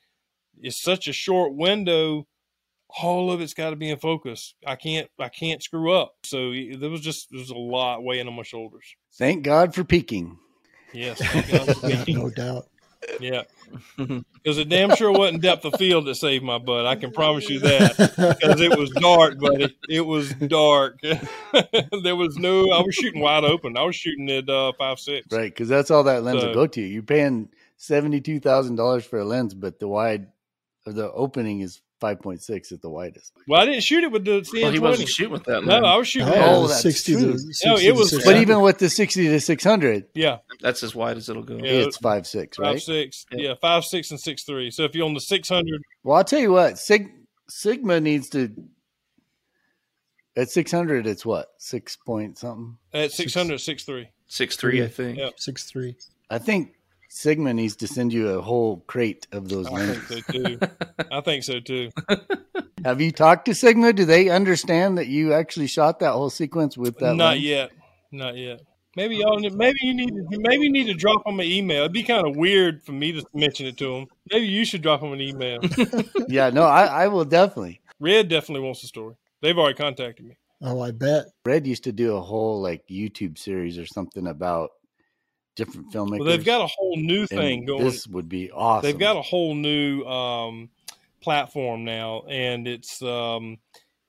it's 0.62 0.82
such 0.82 1.08
a 1.08 1.14
short 1.14 1.54
window. 1.56 2.28
All 3.02 3.32
of 3.32 3.42
it's 3.42 3.54
got 3.54 3.72
to 3.72 3.76
be 3.76 3.90
in 3.90 3.98
focus. 3.98 4.54
I 4.66 4.76
can't, 4.76 5.10
I 5.20 5.30
can't 5.30 5.62
screw 5.62 5.92
up. 5.92 6.14
So 6.24 6.52
there 6.52 6.90
was 6.90 7.02
just, 7.02 7.30
there 7.32 7.40
was 7.40 7.50
a 7.50 7.58
lot 7.58 8.04
weighing 8.04 8.28
on 8.28 8.36
my 8.36 8.44
shoulders. 8.44 8.86
Thank 9.18 9.44
God 9.44 9.74
for 9.74 9.84
peaking. 9.84 10.38
Yes, 10.96 12.08
no 12.08 12.30
doubt. 12.30 12.68
Yeah, 13.20 13.44
because 13.98 14.58
it 14.58 14.70
damn 14.70 14.96
sure 14.96 15.12
wasn't 15.12 15.42
depth 15.42 15.66
of 15.66 15.76
field 15.76 16.06
that 16.06 16.16
saved 16.16 16.44
my 16.44 16.58
butt. 16.58 16.86
I 16.86 16.96
can 16.96 17.12
promise 17.12 17.50
you 17.50 17.60
that 17.60 17.98
because 18.40 18.62
it 18.62 18.78
was 18.78 18.90
dark, 18.92 19.38
buddy. 19.38 19.76
It 19.90 20.02
was 20.02 20.34
dark. 20.34 21.02
there 22.04 22.16
was 22.16 22.38
no. 22.38 22.72
I 22.72 22.82
was 22.82 22.96
shooting 22.96 23.22
wide 23.22 23.44
open. 23.44 23.78
I 23.78 23.84
was 23.84 23.96
shooting 23.96 24.30
at 24.32 24.50
uh, 24.50 24.72
five 24.78 25.00
six. 25.00 25.28
Right, 25.32 25.52
because 25.52 25.70
that's 25.70 25.92
all 25.92 26.04
that 26.06 26.24
lens 26.24 26.42
so, 26.42 26.48
will 26.48 26.54
go 26.54 26.68
to. 26.68 26.82
You're 26.82 27.04
paying 27.04 27.50
seventy 27.78 28.22
two 28.22 28.40
thousand 28.40 28.78
dollars 28.78 29.06
for 29.06 29.20
a 29.20 29.26
lens, 29.26 29.54
but 29.54 29.80
the 29.80 29.88
wide, 29.88 30.28
the 30.86 31.12
opening 31.12 31.60
is 31.60 31.82
five 32.06 32.22
point 32.22 32.42
six 32.42 32.72
at 32.72 32.82
the 32.82 32.90
widest. 32.90 33.34
Well, 33.48 33.62
I 33.62 33.66
didn't 33.66 33.82
shoot 33.82 34.04
it 34.04 34.12
with 34.12 34.26
the 34.26 34.42
CN20. 34.42 34.62
Well, 34.62 34.72
he 34.72 34.80
wasn't 34.80 35.10
shooting 35.10 35.34
with 35.34 35.44
that. 35.46 35.66
No, 35.66 35.84
I 35.84 35.98
was 35.98 36.08
shooting. 36.08 36.32
Oh, 36.32 36.68
that's 36.68 36.82
sixty 36.82 37.14
true. 37.14 37.34
to 37.34 37.40
60 37.40 37.68
no, 37.68 37.78
it 37.78 37.96
was. 37.96 38.12
To 38.12 38.22
but 38.24 38.38
even 38.38 38.62
with 38.62 38.78
the 38.78 38.90
sixty 38.90 39.28
to 39.28 39.40
six 39.40 39.64
hundred, 39.64 40.06
yeah, 40.14 40.38
that's 40.62 40.84
as 40.84 40.94
wide 40.94 41.18
as 41.18 41.30
it'll 41.30 41.44
go. 41.44 41.56
Yeah, 41.56 41.86
it's 41.86 41.98
five 41.98 42.28
six, 42.28 42.60
right? 42.60 42.74
Five 42.74 42.82
six, 42.82 43.26
yeah. 43.32 43.50
yeah, 43.50 43.54
five 43.60 43.84
six 43.84 44.12
and 44.12 44.20
six 44.20 44.44
three. 44.44 44.70
So 44.70 44.84
if 44.84 44.94
you're 44.94 45.06
on 45.06 45.16
the 45.16 45.20
six 45.20 45.50
hundred, 45.50 45.82
well, 46.04 46.18
I'll 46.18 46.24
tell 46.24 46.40
you 46.40 46.52
what, 46.52 46.78
Sig- 46.78 47.12
Sigma 47.50 48.00
needs 48.00 48.30
to. 48.30 48.52
At 50.38 50.50
six 50.50 50.72
hundred, 50.72 51.08
it's 51.08 51.26
what 51.26 51.48
six 51.58 51.96
point 51.96 52.38
something. 52.38 52.78
At 52.94 53.12
six 53.14 53.34
hundred, 53.34 53.60
six 53.62 53.84
three. 53.84 54.10
Six 54.28 54.56
three, 54.56 54.84
I 54.84 54.88
think. 54.88 55.18
Yep. 55.18 55.34
Six 55.38 55.64
three. 55.64 55.96
I 56.30 56.40
think 56.40 56.74
Sigma 57.16 57.54
needs 57.54 57.78
to 57.78 57.88
send 57.88 58.12
you 58.12 58.28
a 58.28 58.42
whole 58.42 58.84
crate 58.88 59.26
of 59.32 59.48
those 59.48 59.68
I 59.68 59.86
think 59.86 60.04
so 60.04 60.20
too. 60.20 60.60
I 61.10 61.22
think 61.22 61.44
so 61.46 61.60
too. 61.62 61.90
Have 62.84 63.00
you 63.00 63.14
talked 63.14 63.46
to 63.46 63.56
Sigma? 63.56 63.94
Do 63.94 64.04
they 64.04 64.28
understand 64.28 64.98
that 64.98 65.08
you 65.08 65.32
actually 65.32 65.68
shot 65.68 66.00
that 66.02 66.12
whole 66.12 66.30
sequence 66.30 66.78
with 66.78 66.98
that? 67.00 67.16
Not 67.16 67.36
lens? 67.36 67.42
yet. 67.42 67.72
Not 68.12 68.36
yet. 68.36 68.64
Maybe 68.98 69.16
y'all. 69.16 69.40
Maybe 69.40 69.78
you 69.82 69.94
need. 69.94 70.10
To, 70.10 70.40
maybe 70.40 70.66
you 70.66 70.72
need 70.74 70.88
to 70.88 70.94
drop 70.94 71.24
them 71.24 71.40
an 71.40 71.46
email. 71.46 71.84
It'd 71.84 71.94
be 71.94 72.04
kind 72.04 72.28
of 72.28 72.36
weird 72.36 72.84
for 72.84 72.92
me 72.92 73.14
to 73.14 73.26
mention 73.34 73.66
it 73.66 73.78
to 73.78 73.94
them. 73.94 74.08
Maybe 74.34 74.48
you 74.48 74.66
should 74.66 74.82
drop 74.82 75.00
them 75.00 75.14
an 75.14 75.22
email. 75.22 75.62
yeah. 76.28 76.50
No, 76.50 76.64
I, 76.64 76.84
I 76.84 77.08
will 77.08 77.24
definitely. 77.24 77.80
Red 77.98 78.28
definitely 78.28 78.66
wants 78.66 78.82
the 78.82 78.88
story. 78.88 79.16
They've 79.42 79.58
already 79.58 79.78
contacted 79.78 80.26
me. 80.26 80.36
Oh, 80.62 80.82
I 80.82 80.92
bet. 80.92 81.28
Red 81.46 81.66
used 81.66 81.86
to 81.86 81.94
do 81.94 82.18
a 82.18 82.22
whole 82.22 82.62
like 82.62 82.86
YouTube 82.90 83.38
series 83.38 83.80
or 83.80 83.86
something 83.86 84.28
about 84.28 84.72
different 85.56 85.92
filmmakers. 85.92 86.20
Well, 86.20 86.30
they've 86.30 86.46
got 86.46 86.62
a 86.62 86.68
whole 86.68 86.98
new 86.98 87.26
thing 87.26 87.66
going. 87.66 87.84
This 87.84 88.08
would 88.08 88.30
be 88.30 88.52
awesome. 88.52 88.84
They've 88.84 89.00
got 89.00 89.18
a 89.18 89.22
whole 89.22 89.56
new 89.56 90.04
um, 90.04 90.70
platform 91.22 91.86
now, 91.86 92.24
and 92.30 92.68
it's 92.68 93.02
um, 93.02 93.58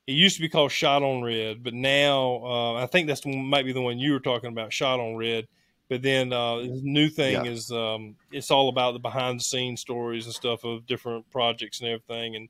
it 0.06 0.12
used 0.12 0.36
to 0.36 0.42
be 0.42 0.48
called 0.48 0.72
Shot 0.72 1.02
on 1.02 1.22
Red, 1.22 1.62
but 1.62 1.74
now 1.74 2.42
uh, 2.44 2.74
I 2.74 2.86
think 2.86 3.06
that's 3.06 3.22
the, 3.22 3.36
might 3.36 3.64
be 3.64 3.72
the 3.72 3.80
one 3.80 3.98
you 3.98 4.12
were 4.12 4.20
talking 4.20 4.50
about, 4.50 4.72
Shot 4.72 5.00
on 5.00 5.16
Red. 5.16 5.46
But 5.88 6.02
then 6.02 6.32
uh, 6.32 6.56
the 6.56 6.80
new 6.82 7.08
thing 7.08 7.44
yeah. 7.44 7.50
is 7.50 7.70
um, 7.70 8.16
it's 8.32 8.50
all 8.50 8.68
about 8.68 8.92
the 8.92 8.98
behind 8.98 9.38
the 9.38 9.44
scenes 9.44 9.80
stories 9.80 10.26
and 10.26 10.34
stuff 10.34 10.64
of 10.64 10.84
different 10.86 11.30
projects 11.30 11.80
and 11.80 11.88
everything, 11.88 12.36
and 12.36 12.48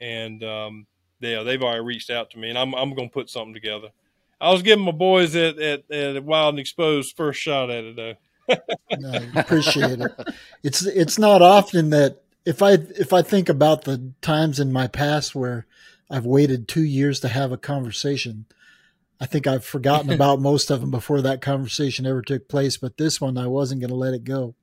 and 0.00 0.42
um, 0.42 0.86
yeah, 1.20 1.42
they've 1.42 1.62
already 1.62 1.84
reached 1.84 2.10
out 2.10 2.30
to 2.30 2.38
me, 2.38 2.48
and 2.48 2.56
I'm 2.56 2.74
I'm 2.74 2.94
going 2.94 3.08
to 3.08 3.12
put 3.12 3.28
something 3.28 3.52
together. 3.52 3.88
I 4.40 4.52
was 4.52 4.62
giving 4.62 4.84
my 4.84 4.92
boys 4.92 5.34
at, 5.34 5.58
at, 5.58 5.90
at 5.90 6.22
Wild 6.22 6.54
and 6.54 6.60
Exposed 6.60 7.16
first 7.16 7.40
shot 7.40 7.70
at 7.70 7.82
it 7.82 7.96
though 7.96 8.14
no, 8.98 9.20
appreciate 9.36 10.00
it. 10.00 10.12
It's 10.62 10.84
it's 10.84 11.18
not 11.18 11.42
often 11.42 11.90
that 11.90 12.22
if 12.44 12.62
I 12.62 12.72
if 12.72 13.12
I 13.12 13.22
think 13.22 13.48
about 13.48 13.84
the 13.84 14.12
times 14.22 14.60
in 14.60 14.72
my 14.72 14.86
past 14.86 15.34
where 15.34 15.66
I've 16.10 16.26
waited 16.26 16.66
two 16.66 16.84
years 16.84 17.20
to 17.20 17.28
have 17.28 17.52
a 17.52 17.58
conversation, 17.58 18.46
I 19.20 19.26
think 19.26 19.46
I've 19.46 19.64
forgotten 19.64 20.10
about 20.14 20.40
most 20.40 20.70
of 20.70 20.80
them 20.80 20.90
before 20.90 21.20
that 21.22 21.40
conversation 21.40 22.06
ever 22.06 22.22
took 22.22 22.48
place. 22.48 22.76
But 22.76 22.96
this 22.96 23.20
one, 23.20 23.36
I 23.36 23.46
wasn't 23.46 23.80
going 23.80 23.90
to 23.90 23.96
let 23.96 24.14
it 24.14 24.24
go. 24.24 24.54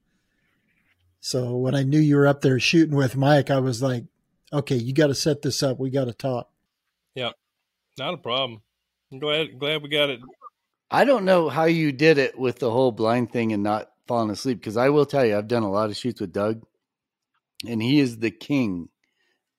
So 1.20 1.56
when 1.56 1.76
I 1.76 1.84
knew 1.84 2.00
you 2.00 2.18
were 2.18 2.28
up 2.28 2.42
there 2.42 2.60
shooting 2.60 2.96
with 2.96 3.16
Mike, 3.16 3.50
I 3.50 3.60
was 3.60 3.82
like, 3.82 4.06
"Okay, 4.54 4.76
you 4.76 4.94
got 4.94 5.08
to 5.08 5.16
set 5.16 5.42
this 5.42 5.64
up. 5.64 5.80
We 5.80 5.90
got 5.90 6.06
to 6.06 6.14
talk." 6.14 6.50
Yeah, 7.16 7.32
not 7.98 8.14
a 8.14 8.18
problem. 8.18 8.62
I'm 9.12 9.20
glad 9.20 9.60
glad 9.60 9.82
we 9.82 9.90
got 9.90 10.10
it 10.10 10.20
I 10.90 11.06
don't 11.06 11.26
know 11.26 11.50
how 11.50 11.66
you 11.66 11.92
did 11.92 12.18
it 12.18 12.38
with 12.38 12.60
the 12.60 12.72
whole 12.72 12.92
blind 12.92 13.32
thing 13.32 13.52
and 13.54 13.64
not 13.64 13.90
falling 14.08 14.30
asleep 14.30 14.60
because 14.60 14.78
I 14.78 14.90
will 14.90 15.06
tell 15.06 15.26
you, 15.26 15.38
I've 15.38 15.48
done 15.48 15.64
a 15.64 15.72
lot 15.72 15.90
of 15.90 15.98
shoots 15.98 16.22
with 16.22 16.32
Doug, 16.32 16.64
and 17.68 17.82
he 17.82 18.00
is 18.00 18.20
the 18.20 18.32
king 18.32 18.90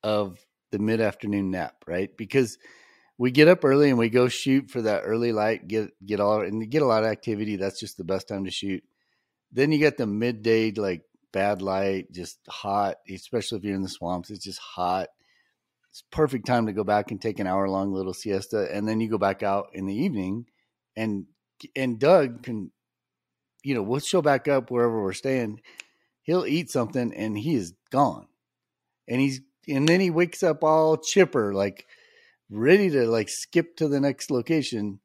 of 0.03 0.39
the 0.71 0.79
mid 0.79 1.01
afternoon 1.01 1.51
nap, 1.51 1.83
right? 1.85 2.09
Because 2.15 2.57
we 3.17 3.31
get 3.31 3.47
up 3.47 3.65
early 3.65 3.89
and 3.89 3.97
we 3.97 4.09
go 4.09 4.27
shoot 4.27 4.69
for 4.69 4.81
that 4.83 5.01
early 5.01 5.33
light, 5.33 5.67
get 5.67 5.89
get 6.05 6.19
all 6.19 6.41
and 6.41 6.69
get 6.69 6.81
a 6.81 6.85
lot 6.85 7.03
of 7.03 7.09
activity. 7.09 7.55
That's 7.55 7.79
just 7.79 7.97
the 7.97 8.03
best 8.03 8.27
time 8.27 8.45
to 8.45 8.51
shoot. 8.51 8.83
Then 9.51 9.71
you 9.71 9.79
get 9.79 9.97
the 9.97 10.07
midday 10.07 10.71
like 10.71 11.03
bad 11.33 11.61
light, 11.61 12.11
just 12.11 12.39
hot, 12.47 12.97
especially 13.09 13.57
if 13.57 13.63
you're 13.63 13.75
in 13.75 13.81
the 13.81 13.89
swamps. 13.89 14.29
It's 14.29 14.43
just 14.43 14.59
hot. 14.59 15.07
It's 15.89 16.03
perfect 16.11 16.45
time 16.45 16.67
to 16.67 16.73
go 16.73 16.83
back 16.83 17.11
and 17.11 17.21
take 17.21 17.39
an 17.39 17.47
hour 17.47 17.67
long 17.67 17.91
little 17.91 18.13
siesta, 18.13 18.69
and 18.71 18.87
then 18.87 19.01
you 19.01 19.09
go 19.09 19.17
back 19.17 19.43
out 19.43 19.69
in 19.73 19.87
the 19.87 19.95
evening 19.95 20.45
and 20.97 21.27
and 21.75 21.99
Doug 21.99 22.43
can, 22.43 22.71
you 23.63 23.75
know, 23.75 23.83
we'll 23.83 23.99
show 23.99 24.21
back 24.21 24.47
up 24.47 24.69
wherever 24.69 25.01
we're 25.01 25.13
staying. 25.13 25.61
He'll 26.23 26.45
eat 26.45 26.69
something 26.69 27.13
and 27.13 27.37
he 27.37 27.55
is 27.55 27.73
gone, 27.91 28.27
and 29.07 29.21
he's 29.21 29.39
and 29.69 29.87
then 29.87 30.01
he 30.01 30.09
wakes 30.09 30.43
up 30.43 30.63
all 30.63 30.97
chipper, 30.97 31.53
like 31.53 31.85
ready 32.49 32.89
to 32.89 33.07
like 33.07 33.29
skip 33.29 33.77
to 33.77 33.87
the 33.87 34.01
next 34.01 34.31
location, 34.31 34.99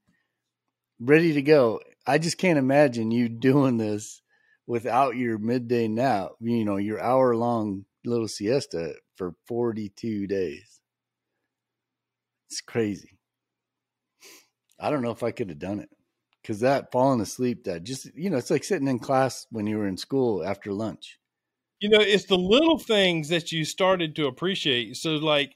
ready 0.98 1.34
to 1.34 1.42
go. 1.42 1.80
I 2.06 2.18
just 2.18 2.38
can't 2.38 2.58
imagine 2.58 3.12
you 3.12 3.28
doing 3.28 3.76
this 3.76 4.22
without 4.66 5.14
your 5.16 5.38
midday 5.38 5.86
nap. 5.86 6.30
You 6.40 6.64
know, 6.64 6.78
your 6.78 7.00
hour 7.00 7.36
long 7.36 7.84
little 8.04 8.28
siesta 8.28 8.94
for 9.16 9.34
forty 9.46 9.90
two 9.90 10.26
days. 10.26 10.80
It's 12.48 12.60
crazy. 12.60 13.18
I 14.82 14.90
don't 14.90 15.02
know 15.02 15.12
if 15.12 15.22
I 15.22 15.30
could 15.30 15.48
have 15.48 15.60
done 15.60 15.78
it 15.78 15.90
because 16.42 16.58
that 16.60 16.90
falling 16.90 17.20
asleep, 17.20 17.64
that 17.64 17.84
just, 17.84 18.12
you 18.16 18.28
know, 18.28 18.36
it's 18.36 18.50
like 18.50 18.64
sitting 18.64 18.88
in 18.88 18.98
class 18.98 19.46
when 19.50 19.68
you 19.68 19.78
were 19.78 19.86
in 19.86 19.96
school 19.96 20.44
after 20.44 20.72
lunch. 20.72 21.20
You 21.80 21.88
know, 21.88 22.00
it's 22.00 22.26
the 22.26 22.36
little 22.36 22.78
things 22.78 23.28
that 23.28 23.52
you 23.52 23.64
started 23.64 24.16
to 24.16 24.26
appreciate. 24.26 24.96
So, 24.96 25.12
like, 25.12 25.54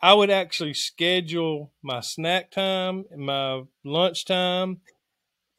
I 0.00 0.14
would 0.14 0.30
actually 0.30 0.74
schedule 0.74 1.72
my 1.82 2.00
snack 2.00 2.52
time 2.52 3.04
my 3.16 3.62
lunch 3.84 4.24
time. 4.24 4.82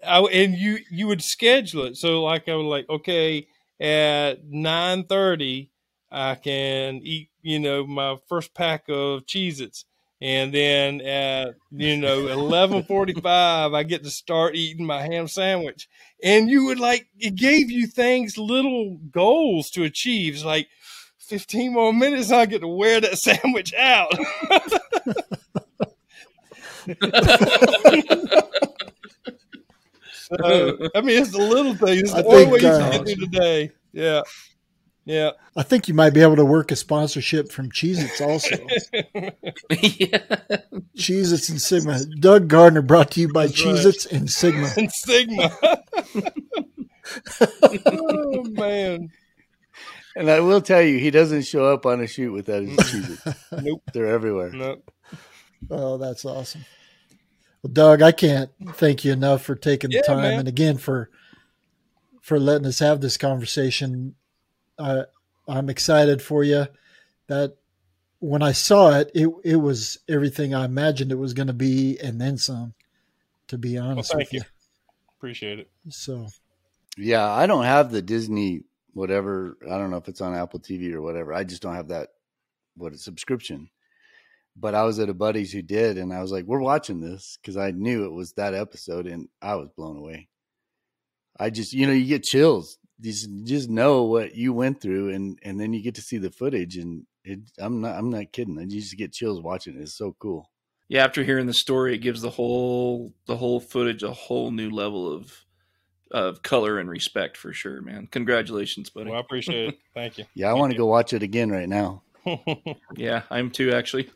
I, 0.05 0.19
and 0.21 0.53
you 0.55 0.79
you 0.89 1.07
would 1.07 1.21
schedule 1.21 1.85
it. 1.85 1.97
So, 1.97 2.23
like, 2.23 2.47
I 2.47 2.55
would 2.55 2.63
like, 2.65 2.89
okay, 2.89 3.47
at 3.79 4.45
nine 4.45 5.05
thirty, 5.05 5.71
I 6.11 6.35
can 6.35 7.01
eat, 7.03 7.29
you 7.41 7.59
know, 7.59 7.85
my 7.85 8.17
first 8.29 8.53
pack 8.53 8.85
of 8.87 9.25
Cheez 9.25 9.59
Its 9.59 9.85
and 10.21 10.53
then 10.53 11.01
at 11.01 11.55
you 11.71 11.97
know 11.97 12.27
eleven 12.27 12.83
forty 12.83 13.13
five, 13.13 13.73
I 13.73 13.83
get 13.83 14.03
to 14.03 14.09
start 14.09 14.55
eating 14.55 14.85
my 14.85 15.01
ham 15.01 15.27
sandwich. 15.27 15.87
And 16.23 16.49
you 16.49 16.65
would 16.65 16.79
like 16.79 17.07
it 17.19 17.35
gave 17.35 17.69
you 17.69 17.87
things, 17.87 18.37
little 18.37 18.97
goals 19.11 19.69
to 19.71 19.83
achieve. 19.83 20.35
It's 20.35 20.45
like 20.45 20.67
fifteen 21.17 21.73
more 21.73 21.93
minutes, 21.93 22.31
I 22.31 22.45
get 22.45 22.61
to 22.61 22.67
wear 22.67 23.01
that 23.01 23.17
sandwich 23.19 23.73
out. 23.73 24.13
so, 30.11 30.77
I 30.95 31.01
mean, 31.01 31.21
it's 31.21 31.31
the 31.31 31.39
little 31.39 31.75
things. 31.75 32.03
It's 32.03 32.13
the 32.13 32.19
I 32.19 32.23
only 32.23 32.37
think, 32.37 32.51
way 32.53 32.59
you 32.59 32.67
uh, 32.67 32.79
can 32.79 32.91
get 32.91 33.15
through 33.15 33.25
the 33.25 33.31
day. 33.31 33.71
Yeah, 33.91 34.21
yeah. 35.05 35.31
I 35.55 35.63
think 35.63 35.87
you 35.87 35.93
might 35.93 36.09
be 36.13 36.21
able 36.21 36.35
to 36.35 36.45
work 36.45 36.71
a 36.71 36.75
sponsorship 36.75 37.51
from 37.51 37.71
Cheez 37.71 38.03
Its 38.03 38.19
also. 38.19 38.55
yeah. 39.69 40.17
Cheez 40.97 41.31
Its 41.31 41.49
and 41.49 41.61
Sigma. 41.61 42.03
Doug 42.19 42.47
Gardner 42.47 42.81
brought 42.81 43.11
to 43.11 43.21
you 43.21 43.31
by 43.31 43.47
That's 43.47 43.63
right. 43.63 43.75
Cheez 43.75 43.85
Its 43.85 44.05
and 44.07 44.29
Sigma. 44.29 44.67
and 44.77 44.91
Sigma. 44.91 45.51
oh 47.85 48.43
man, 48.45 49.09
And 50.15 50.29
I 50.29 50.39
will 50.39 50.61
tell 50.61 50.81
you, 50.81 50.97
he 50.97 51.11
doesn't 51.11 51.43
show 51.43 51.71
up 51.71 51.85
on 51.85 52.01
a 52.01 52.07
shoot 52.07 52.31
without 52.31 52.63
his 52.63 52.77
cheeses. 52.89 53.21
nope, 53.61 53.83
They're 53.93 54.07
everywhere. 54.07 54.49
Nope. 54.51 54.91
Oh, 55.69 55.97
that's 55.97 56.25
awesome. 56.25 56.65
Well, 57.61 57.71
Doug, 57.73 58.01
I 58.01 58.11
can't 58.11 58.51
thank 58.73 59.05
you 59.05 59.13
enough 59.13 59.43
for 59.43 59.55
taking 59.55 59.89
the 59.89 60.03
time 60.05 60.21
man. 60.21 60.39
and 60.39 60.47
again 60.47 60.77
for 60.77 61.09
for 62.21 62.39
letting 62.39 62.65
us 62.67 62.79
have 62.79 63.01
this 63.01 63.17
conversation. 63.17 64.15
I 64.77 65.03
I'm 65.47 65.69
excited 65.69 66.21
for 66.21 66.43
you. 66.43 66.67
That 67.27 67.55
when 68.19 68.41
I 68.41 68.51
saw 68.51 68.91
it, 68.99 69.11
it 69.13 69.29
it 69.43 69.55
was 69.57 69.99
everything 70.07 70.53
I 70.53 70.65
imagined 70.65 71.11
it 71.11 71.15
was 71.15 71.33
going 71.33 71.47
to 71.47 71.53
be, 71.53 71.97
and 71.99 72.19
then 72.19 72.37
some. 72.37 72.73
To 73.49 73.59
be 73.59 73.77
honest 73.77 74.11
thank 74.11 74.19
with 74.19 74.33
you. 74.33 74.39
you. 74.39 74.45
Appreciate 75.17 75.59
it. 75.59 75.69
so 75.89 76.27
Yeah, 76.97 77.29
I 77.29 77.45
don't 77.45 77.63
have 77.63 77.91
the 77.91 78.01
Disney 78.01 78.63
whatever. 78.93 79.57
I 79.63 79.77
don't 79.77 79.91
know 79.91 79.97
if 79.97 80.07
it's 80.07 80.21
on 80.21 80.33
Apple 80.33 80.59
TV 80.59 80.93
or 80.93 81.01
whatever. 81.01 81.33
I 81.33 81.43
just 81.43 81.61
don't 81.61 81.75
have 81.75 81.89
that 81.89 82.09
what 82.75 82.93
a 82.93 82.97
subscription. 82.97 83.69
But 84.57 84.73
I 84.73 84.83
was 84.83 84.99
at 84.99 85.09
a 85.09 85.13
buddy's 85.13 85.51
who 85.51 85.61
did, 85.61 85.97
and 85.97 86.13
I 86.13 86.21
was 86.21 86.31
like, 86.31 86.45
"We're 86.45 86.61
watching 86.61 87.01
this" 87.01 87.37
because 87.41 87.57
I 87.57 87.71
knew 87.71 88.05
it 88.05 88.13
was 88.13 88.31
that 88.33 88.53
episode, 88.53 89.05
and 89.05 89.27
I 89.41 89.55
was 89.55 89.69
blown 89.75 89.97
away. 89.97 90.29
I 91.37 91.49
just, 91.49 91.73
you 91.73 91.85
know, 91.85 91.93
you 91.93 92.05
get 92.05 92.23
chills. 92.23 92.77
You 92.99 93.11
just, 93.11 93.29
just 93.43 93.69
know 93.69 94.03
what 94.03 94.35
you 94.35 94.53
went 94.53 94.81
through, 94.81 95.09
and 95.13 95.37
and 95.43 95.59
then 95.59 95.73
you 95.73 95.81
get 95.81 95.95
to 95.95 96.01
see 96.01 96.17
the 96.17 96.31
footage, 96.31 96.77
and 96.77 97.05
it. 97.23 97.39
I'm 97.57 97.81
not, 97.81 97.97
I'm 97.97 98.09
not 98.09 98.31
kidding. 98.31 98.57
i 98.59 98.65
just 98.65 98.97
get 98.97 99.13
chills 99.13 99.41
watching 99.41 99.75
it. 99.75 99.81
It's 99.81 99.97
so 99.97 100.15
cool. 100.19 100.49
Yeah, 100.87 101.03
after 101.03 101.23
hearing 101.23 101.47
the 101.47 101.53
story, 101.53 101.95
it 101.95 101.99
gives 101.99 102.21
the 102.21 102.29
whole 102.29 103.13
the 103.25 103.37
whole 103.37 103.59
footage 103.59 104.03
a 104.03 104.11
whole 104.13 104.51
new 104.51 104.69
level 104.69 105.11
of 105.11 105.45
of 106.11 106.43
color 106.43 106.79
and 106.79 106.89
respect 106.89 107.35
for 107.35 107.51
sure, 107.51 107.81
man. 107.81 108.07
Congratulations, 108.07 108.89
buddy. 108.89 109.09
Well, 109.09 109.17
I 109.17 109.21
appreciate 109.21 109.69
it. 109.69 109.79
Thank 109.93 110.17
you. 110.17 110.25
Yeah, 110.33 110.49
I 110.49 110.53
want 110.53 110.71
to 110.71 110.77
go 110.77 110.85
watch 110.85 111.13
it 111.13 111.23
again 111.23 111.49
right 111.49 111.69
now. 111.69 112.03
Yeah, 112.95 113.23
I'm 113.29 113.51
too 113.51 113.71
actually. 113.71 114.09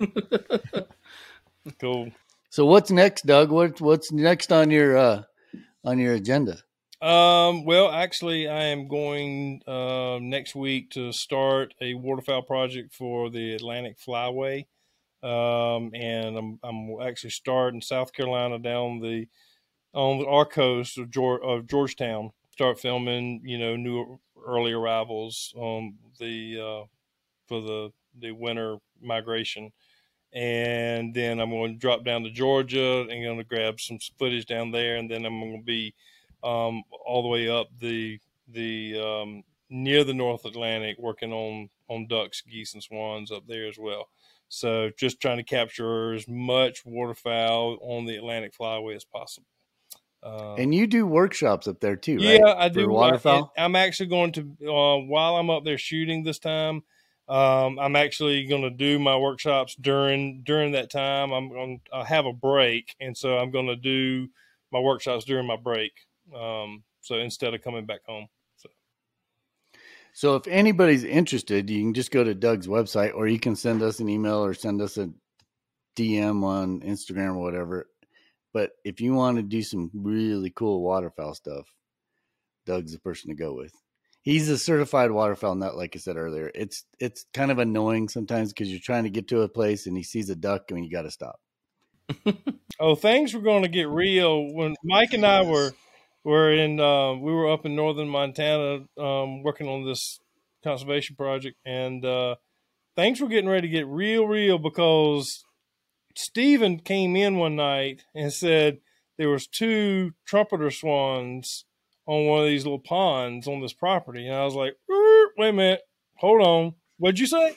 cool. 1.79 2.11
So 2.49 2.65
what's 2.65 2.89
next, 2.89 3.25
Doug? 3.25 3.51
What 3.51 3.79
what's 3.81 4.11
next 4.11 4.51
on 4.51 4.71
your 4.71 4.97
uh 4.97 5.23
on 5.83 5.99
your 5.99 6.13
agenda? 6.13 6.57
Um, 7.01 7.63
well, 7.63 7.89
actually, 7.91 8.47
I 8.49 8.65
am 8.65 8.89
going 8.89 9.61
uh, 9.65 10.19
next 10.21 10.53
week 10.53 10.89
to 10.91 11.13
start 11.13 11.73
a 11.79 11.93
waterfowl 11.93 12.41
project 12.41 12.93
for 12.93 13.29
the 13.29 13.53
Atlantic 13.55 13.97
Flyway, 13.97 14.65
um, 15.23 15.91
and 15.93 16.37
I'm 16.37 16.59
I'm 16.61 17.01
actually 17.01 17.29
starting 17.29 17.81
South 17.81 18.11
Carolina 18.11 18.59
down 18.59 18.99
the 18.99 19.27
on 19.93 20.25
our 20.25 20.45
coast 20.45 20.97
of, 20.97 21.09
Geor- 21.09 21.43
of 21.43 21.67
Georgetown. 21.67 22.31
Start 22.51 22.79
filming, 22.79 23.41
you 23.45 23.57
know, 23.59 23.75
new 23.77 24.19
early 24.45 24.73
arrivals 24.73 25.53
on 25.55 25.95
the 26.19 26.59
uh, 26.59 26.85
for 27.47 27.61
the 27.61 27.91
the 28.19 28.31
winter 28.31 28.77
migration, 29.01 29.71
and 30.33 31.13
then 31.13 31.39
I'm 31.39 31.51
going 31.51 31.73
to 31.73 31.79
drop 31.79 32.03
down 32.05 32.23
to 32.23 32.31
Georgia 32.31 33.01
and 33.09 33.23
going 33.23 33.37
to 33.37 33.43
grab 33.43 33.79
some 33.79 33.99
footage 34.17 34.45
down 34.45 34.71
there, 34.71 34.97
and 34.97 35.09
then 35.09 35.25
I'm 35.25 35.39
going 35.39 35.59
to 35.59 35.65
be 35.65 35.95
um, 36.43 36.83
all 37.05 37.21
the 37.21 37.27
way 37.27 37.49
up 37.49 37.67
the 37.79 38.19
the 38.47 38.99
um, 38.99 39.43
near 39.69 40.03
the 40.03 40.13
North 40.13 40.45
Atlantic, 40.45 40.97
working 40.99 41.31
on 41.33 41.69
on 41.87 42.07
ducks, 42.07 42.41
geese, 42.41 42.73
and 42.73 42.83
swans 42.83 43.31
up 43.31 43.47
there 43.47 43.67
as 43.67 43.77
well. 43.77 44.09
So 44.49 44.89
just 44.97 45.21
trying 45.21 45.37
to 45.37 45.43
capture 45.43 46.13
as 46.13 46.27
much 46.27 46.83
waterfowl 46.85 47.77
on 47.81 48.05
the 48.05 48.15
Atlantic 48.15 48.53
Flyway 48.57 48.95
as 48.95 49.05
possible. 49.05 49.47
Uh, 50.23 50.55
And 50.55 50.73
you 50.73 50.87
do 50.87 51.05
workshops 51.05 51.67
up 51.67 51.79
there 51.79 51.95
too, 51.95 52.17
right? 52.17 52.41
yeah, 52.43 52.55
I 52.57 52.69
For 52.69 52.81
do. 52.81 52.89
waterfowl. 52.89 53.53
I, 53.57 53.63
am 53.63 53.75
actually 53.75 54.07
going 54.09 54.31
to 54.33 54.41
uh, 54.67 54.97
while 54.97 55.35
I'm 55.35 55.49
up 55.49 55.63
there 55.63 55.77
shooting 55.77 56.23
this 56.23 56.39
time. 56.39 56.83
Um, 57.29 57.77
I'm 57.77 57.95
actually 57.95 58.47
going 58.47 58.63
to 58.63 58.71
do 58.71 58.97
my 58.97 59.15
workshops 59.15 59.75
during 59.79 60.41
during 60.41 60.71
that 60.71 60.89
time. 60.89 61.31
I'm 61.31 61.49
going 61.49 61.79
to 61.93 62.03
have 62.03 62.25
a 62.25 62.33
break, 62.33 62.95
and 62.99 63.15
so 63.15 63.37
I'm 63.37 63.51
going 63.51 63.67
to 63.67 63.75
do 63.75 64.27
my 64.71 64.79
workshops 64.79 65.25
during 65.25 65.45
my 65.45 65.55
break. 65.57 65.91
Um, 66.35 66.83
so 67.01 67.15
instead 67.15 67.53
of 67.53 67.61
coming 67.61 67.85
back 67.85 68.01
home, 68.05 68.27
so 68.57 68.69
So 70.13 70.35
if 70.35 70.47
anybody's 70.47 71.03
interested, 71.03 71.69
you 71.69 71.81
can 71.81 71.93
just 71.93 72.11
go 72.11 72.23
to 72.23 72.33
Doug's 72.33 72.67
website 72.67 73.13
or 73.15 73.27
you 73.27 73.39
can 73.39 73.55
send 73.55 73.81
us 73.81 73.99
an 73.99 74.09
email 74.09 74.43
or 74.43 74.53
send 74.53 74.81
us 74.81 74.97
a 74.97 75.09
DM 75.95 76.43
on 76.43 76.81
Instagram 76.81 77.35
or 77.35 77.39
whatever. 77.41 77.87
But 78.53 78.71
if 78.83 78.99
you 78.99 79.13
want 79.13 79.37
to 79.37 79.43
do 79.43 79.61
some 79.61 79.91
really 79.93 80.49
cool 80.49 80.81
waterfowl 80.81 81.35
stuff, 81.35 81.67
Doug's 82.65 82.93
the 82.93 82.99
person 82.99 83.29
to 83.29 83.35
go 83.35 83.53
with. 83.53 83.73
He's 84.21 84.49
a 84.49 84.57
certified 84.57 85.11
waterfowl 85.11 85.55
nut, 85.55 85.77
like 85.77 85.95
I 85.95 85.99
said 85.99 86.17
earlier. 86.17 86.51
It's 86.53 86.83
it's 86.99 87.25
kind 87.33 87.51
of 87.51 87.59
annoying 87.59 88.09
sometimes 88.09 88.51
because 88.51 88.69
you're 88.69 88.79
trying 88.79 89.05
to 89.05 89.09
get 89.09 89.27
to 89.29 89.41
a 89.41 89.49
place 89.49 89.87
and 89.87 89.95
he 89.95 90.03
sees 90.03 90.29
a 90.29 90.35
duck 90.35 90.71
and 90.71 90.83
you 90.83 90.91
got 90.91 91.03
to 91.03 91.11
stop. 91.11 91.39
Oh, 92.81 92.95
things 92.95 93.33
were 93.33 93.41
going 93.41 93.63
to 93.63 93.67
get 93.67 93.89
real 93.89 94.53
when 94.53 94.73
Mike 94.85 95.11
and 95.11 95.25
I 95.25 95.43
were 95.43 95.73
were 96.23 96.51
in. 96.51 96.79
Uh, 96.79 97.13
we 97.13 97.31
were 97.31 97.51
up 97.51 97.65
in 97.65 97.75
northern 97.75 98.09
Montana 98.09 98.85
um, 98.97 99.43
working 99.43 99.67
on 99.67 99.85
this 99.85 100.19
conservation 100.63 101.15
project, 101.15 101.57
and 101.65 102.03
uh, 102.05 102.35
things 102.95 103.21
were 103.21 103.27
getting 103.27 103.49
ready 103.49 103.67
to 103.67 103.73
get 103.73 103.87
real, 103.87 104.25
real 104.25 104.57
because 104.57 105.43
Stephen 106.15 106.79
came 106.79 107.15
in 107.15 107.37
one 107.37 107.55
night 107.55 108.03
and 108.13 108.33
said 108.33 108.79
there 109.17 109.29
was 109.29 109.47
two 109.47 110.11
trumpeter 110.25 110.71
swans 110.71 111.65
on 112.05 112.25
one 112.25 112.41
of 112.41 112.47
these 112.47 112.65
little 112.65 112.79
ponds 112.79 113.47
on 113.47 113.61
this 113.61 113.73
property, 113.73 114.25
and 114.25 114.35
I 114.35 114.43
was 114.43 114.55
like, 114.55 114.73
"Er, 114.91 115.31
"Wait 115.37 115.49
a 115.49 115.53
minute, 115.53 115.81
hold 116.17 116.41
on, 116.41 116.75
what'd 116.97 117.19
you 117.19 117.27
say?" 117.27 117.55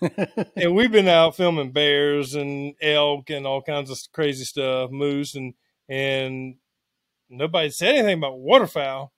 and 0.56 0.74
we've 0.74 0.92
been 0.92 1.08
out 1.08 1.36
filming 1.36 1.72
bears 1.72 2.34
and 2.34 2.74
elk 2.80 3.30
and 3.30 3.46
all 3.46 3.60
kinds 3.60 3.90
of 3.90 3.98
crazy 4.12 4.44
stuff, 4.44 4.90
moose 4.90 5.34
and 5.34 5.54
and 5.88 6.54
nobody 7.32 7.70
said 7.70 7.94
anything 7.94 8.18
about 8.18 8.38
waterfowl. 8.38 9.12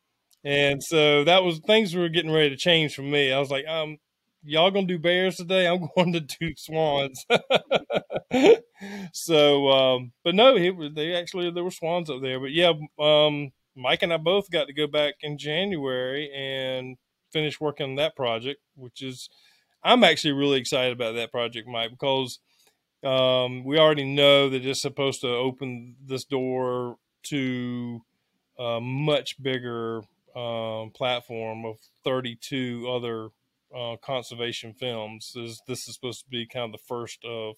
And 0.45 0.83
so 0.83 1.25
that 1.25 1.43
was 1.43 1.61
things 1.61 1.95
were 1.95 2.09
getting 2.09 2.31
ready 2.31 2.51
to 2.51 2.57
change 2.57 2.95
for 2.95 3.03
me. 3.03 3.33
I 3.33 3.39
was 3.39 3.51
like, 3.51 3.67
um, 3.67 3.99
y'all 4.43 4.71
gonna 4.71 4.87
do 4.87 4.99
bears 4.99 5.37
today? 5.37 5.67
I'm 5.67 5.89
going 5.97 6.13
to 6.13 6.21
do 6.21 6.53
swans. 6.57 7.25
so, 9.13 9.69
um, 9.69 10.13
but 10.23 10.35
no, 10.35 10.57
it, 10.57 10.95
they 10.95 11.15
actually 11.15 11.51
there 11.51 11.65
were 11.65 11.71
swans 11.71 12.11
up 12.11 12.21
there. 12.23 12.39
But 12.39 12.53
yeah, 12.53 12.73
um, 12.99 13.53
Mike 13.75 14.03
and 14.03 14.13
I 14.13 14.19
both 14.19 14.51
got 14.51 14.67
to 14.67 14.75
go 14.75 14.87
back 14.87 15.15
in 15.23 15.39
January 15.39 16.31
and 16.35 16.97
finish 17.33 17.61
working 17.61 17.91
on 17.91 17.95
that 17.97 18.15
project, 18.15 18.61
which 18.77 19.03
is 19.03 19.29
I'm 19.83 20.05
actually 20.05 20.33
really 20.33 20.59
excited 20.59 20.93
about 20.93 21.15
that 21.15 21.33
project, 21.33 21.69
Mike, 21.69 21.91
because 21.91 22.39
um, 23.03 23.65
we 23.65 23.79
already 23.79 24.05
know 24.05 24.49
that 24.49 24.65
it's 24.65 24.81
supposed 24.81 25.21
to 25.23 25.29
open 25.29 25.97
this 26.05 26.25
door 26.25 26.97
to 27.25 28.03
a 28.59 28.81
much 28.81 29.43
bigger 29.43 30.03
um, 30.37 30.91
platform 30.91 31.65
of 31.65 31.77
32 32.05 32.89
other 32.91 33.29
uh, 33.77 33.97
conservation 33.97 34.73
films. 34.73 35.33
This, 35.35 35.61
this 35.67 35.89
is 35.89 35.95
supposed 35.95 36.25
to 36.25 36.31
be 36.31 36.47
kind 36.47 36.67
of 36.67 36.73
the 36.73 36.87
first 36.87 37.25
of, 37.25 37.57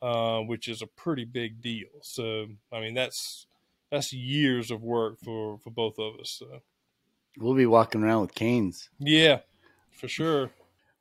uh, 0.00 0.40
which 0.40 0.68
is 0.68 0.82
a 0.82 0.86
pretty 0.86 1.24
big 1.24 1.60
deal. 1.62 1.88
So, 2.02 2.46
I 2.72 2.80
mean, 2.80 2.94
that's 2.94 3.46
that's 3.90 4.12
years 4.12 4.70
of 4.70 4.82
work 4.82 5.18
for 5.22 5.58
for 5.58 5.70
both 5.70 5.98
of 5.98 6.18
us. 6.20 6.30
So, 6.38 6.60
We'll 7.38 7.54
be 7.54 7.66
walking 7.66 8.02
around 8.02 8.22
with 8.22 8.34
canes. 8.34 8.90
yeah, 8.98 9.38
for 9.92 10.08
sure. 10.08 10.50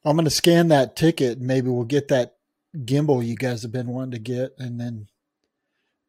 I'm 0.05 0.15
going 0.15 0.25
to 0.25 0.31
scan 0.31 0.69
that 0.69 0.95
ticket 0.95 1.38
and 1.38 1.45
maybe 1.47 1.69
we'll 1.69 1.83
get 1.83 2.07
that 2.07 2.38
gimbal 2.75 3.25
you 3.25 3.35
guys 3.35 3.61
have 3.63 3.71
been 3.71 3.88
wanting 3.88 4.11
to 4.11 4.19
get. 4.19 4.55
And 4.57 4.79
then 4.79 5.07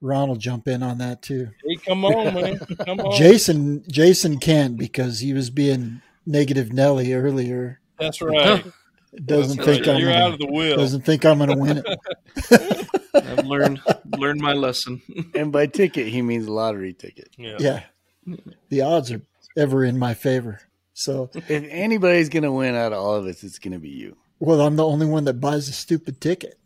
Ron 0.02 0.28
will 0.28 0.36
jump 0.36 0.68
in 0.68 0.82
on 0.82 0.98
that 0.98 1.22
too. 1.22 1.48
Hey, 1.64 1.76
come 1.76 2.04
on, 2.04 2.34
man, 2.34 2.58
come 2.58 3.00
on. 3.00 3.16
Jason, 3.16 3.84
Jason 3.88 4.38
can't 4.38 4.76
because 4.76 5.20
he 5.20 5.32
was 5.32 5.48
being 5.48 6.02
negative 6.26 6.72
Nelly 6.72 7.14
earlier. 7.14 7.80
That's 7.98 8.20
right. 8.20 8.64
Doesn't 9.26 9.58
That's 9.58 9.68
think 9.68 9.86
right. 9.86 9.94
I'm 9.96 10.00
You're 10.00 10.10
gonna, 10.12 10.24
out 10.24 10.32
of 10.32 10.38
the 10.38 10.46
wheel. 10.46 10.74
doesn't 10.76 11.02
think 11.02 11.26
I'm 11.26 11.36
going 11.36 11.50
to 11.50 11.56
win 11.58 11.82
it. 11.84 13.44
learn 13.44 13.78
learn 14.16 14.38
my 14.40 14.54
lesson. 14.54 15.02
and 15.34 15.52
by 15.52 15.66
ticket, 15.66 16.06
he 16.08 16.22
means 16.22 16.48
lottery 16.48 16.94
ticket. 16.94 17.28
Yeah. 17.36 17.56
Yeah. 17.60 18.36
The 18.70 18.80
odds 18.80 19.12
are 19.12 19.20
ever 19.54 19.84
in 19.84 19.98
my 19.98 20.14
favor. 20.14 20.60
So, 20.94 21.28
If 21.34 21.50
anybody's 21.50 22.30
going 22.30 22.44
to 22.44 22.52
win 22.52 22.74
out 22.74 22.94
of 22.94 23.00
all 23.04 23.16
of 23.16 23.26
us, 23.26 23.44
it's 23.44 23.58
going 23.58 23.72
to 23.74 23.78
be 23.78 23.90
you. 23.90 24.16
well, 24.40 24.62
I'm 24.62 24.76
the 24.76 24.86
only 24.86 25.04
one 25.06 25.24
that 25.24 25.34
buys 25.34 25.68
a 25.68 25.72
stupid 25.72 26.18
ticket. 26.20 26.58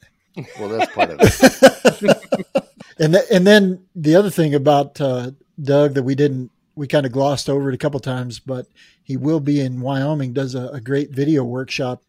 Well, 0.60 0.68
that's 0.68 0.92
part 0.92 1.10
of 1.10 1.18
it. 1.20 2.65
And 2.98 3.14
th- 3.14 3.26
and 3.30 3.46
then 3.46 3.84
the 3.94 4.16
other 4.16 4.30
thing 4.30 4.54
about 4.54 5.00
uh, 5.00 5.32
Doug 5.60 5.94
that 5.94 6.02
we 6.02 6.14
didn't 6.14 6.50
we 6.74 6.86
kind 6.86 7.06
of 7.06 7.12
glossed 7.12 7.48
over 7.48 7.70
it 7.70 7.74
a 7.74 7.78
couple 7.78 8.00
times, 8.00 8.38
but 8.38 8.66
he 9.02 9.16
will 9.16 9.40
be 9.40 9.60
in 9.60 9.80
Wyoming. 9.80 10.32
Does 10.32 10.54
a, 10.54 10.68
a 10.68 10.80
great 10.80 11.10
video 11.10 11.42
workshop 11.42 12.02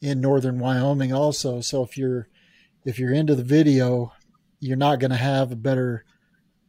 in 0.00 0.20
northern 0.20 0.58
Wyoming 0.58 1.12
also. 1.12 1.60
So 1.60 1.82
if 1.82 1.96
you're 1.96 2.28
if 2.84 2.98
you're 2.98 3.12
into 3.12 3.34
the 3.34 3.44
video, 3.44 4.12
you're 4.60 4.76
not 4.76 5.00
going 5.00 5.10
to 5.10 5.16
have 5.16 5.52
a 5.52 5.56
better 5.56 6.04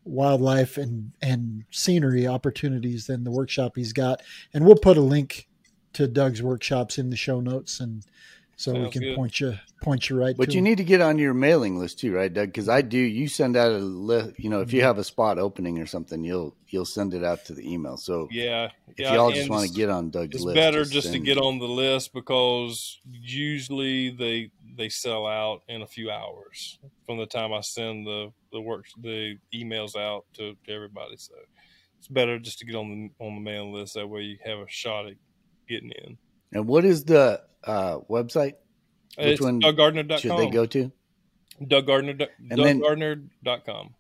wildlife 0.04 0.78
and 0.78 1.12
and 1.22 1.66
scenery 1.70 2.26
opportunities 2.26 3.08
than 3.08 3.24
the 3.24 3.32
workshop 3.32 3.74
he's 3.76 3.94
got. 3.94 4.22
And 4.54 4.66
we'll 4.66 4.78
put 4.78 4.98
a 4.98 5.02
link 5.02 5.48
to 5.94 6.08
Doug's 6.08 6.44
workshops 6.44 6.98
in 6.98 7.10
the 7.10 7.16
show 7.16 7.40
notes, 7.40 7.80
and 7.80 8.04
so 8.58 8.74
we 8.74 8.90
can 8.90 9.04
good. 9.04 9.16
point 9.16 9.40
you 9.40 9.54
point 9.84 10.10
you 10.10 10.20
right. 10.20 10.36
But 10.36 10.50
to 10.50 10.54
you 10.54 10.58
him. 10.58 10.64
need 10.64 10.78
to 10.80 10.84
get 10.84 11.00
on 11.00 11.20
your 11.20 11.36
mailing 11.36 11.78
list 11.78 12.00
too, 12.00 12.12
right, 12.12 12.34
Doug? 12.34 12.48
Because 12.48 12.68
I 12.68 12.82
do. 12.82 12.98
You 12.98 13.28
send 13.28 13.56
out 13.56 13.72
a 13.72 13.78
list. 13.78 14.40
You 14.40 14.50
know, 14.50 14.62
if 14.62 14.74
you 14.74 14.80
mm-hmm. 14.80 14.88
have 14.88 14.98
a 14.98 15.04
spot 15.04 15.38
opening 15.38 15.78
or 15.78 15.86
something, 15.86 16.24
you'll 16.24 16.56
you'll 16.68 16.86
send 16.86 17.14
it 17.14 17.24
out 17.24 17.46
to 17.46 17.54
the 17.54 17.72
email. 17.72 17.98
So 17.98 18.28
Yeah. 18.32 18.70
if 18.88 18.98
yeah, 18.98 19.14
y'all 19.14 19.32
just 19.32 19.50
want 19.50 19.68
to 19.68 19.74
get 19.74 19.90
on 19.90 20.10
Doug's 20.10 20.34
list, 20.34 20.36
it's 20.36 20.44
list, 20.44 20.56
better 20.56 20.84
just 20.86 21.08
to 21.08 21.14
send- 21.14 21.26
get 21.26 21.38
on 21.38 21.60
the 21.60 21.68
list 21.68 22.14
because 22.14 23.00
usually 23.06 24.10
they 24.10 24.52
they 24.76 24.90
sell 24.90 25.28
out 25.28 25.62
in 25.68 25.84
a 25.84 25.88
few 25.88 26.10
hours 26.10 26.80
from 27.06 27.20
the 27.20 27.28
time 27.28 27.54
I 27.54 27.62
send 27.62 28.08
the 28.08 28.34
the 28.52 28.60
work 28.60 28.86
the 29.00 29.38
emails 29.54 29.96
out 29.96 30.26
to, 30.34 30.56
to 30.66 30.72
everybody. 30.74 31.16
So 31.18 31.36
it's 32.00 32.08
better 32.08 32.40
just 32.40 32.58
to 32.60 32.66
get 32.66 32.76
on 32.76 32.90
the 32.90 33.24
on 33.24 33.36
the 33.36 33.42
mailing 33.42 33.74
list. 33.74 33.94
That 33.94 34.08
way 34.08 34.22
you 34.22 34.38
have 34.44 34.58
a 34.58 34.68
shot 34.68 35.06
at 35.06 35.14
getting 35.70 35.92
in. 35.92 36.18
And 36.54 36.68
what 36.68 36.86
is 36.86 37.04
the 37.04 37.44
uh, 37.68 38.00
website? 38.10 38.56
Which 39.18 39.28
it's 39.28 39.42
one 39.42 39.62
DougGardner.com. 39.62 40.20
Should 40.20 40.38
they 40.38 40.50
go 40.50 40.66
to? 40.66 40.92
DougGardner, 41.62 42.28
And 42.52 42.60
DougGardner.com. 42.60 43.96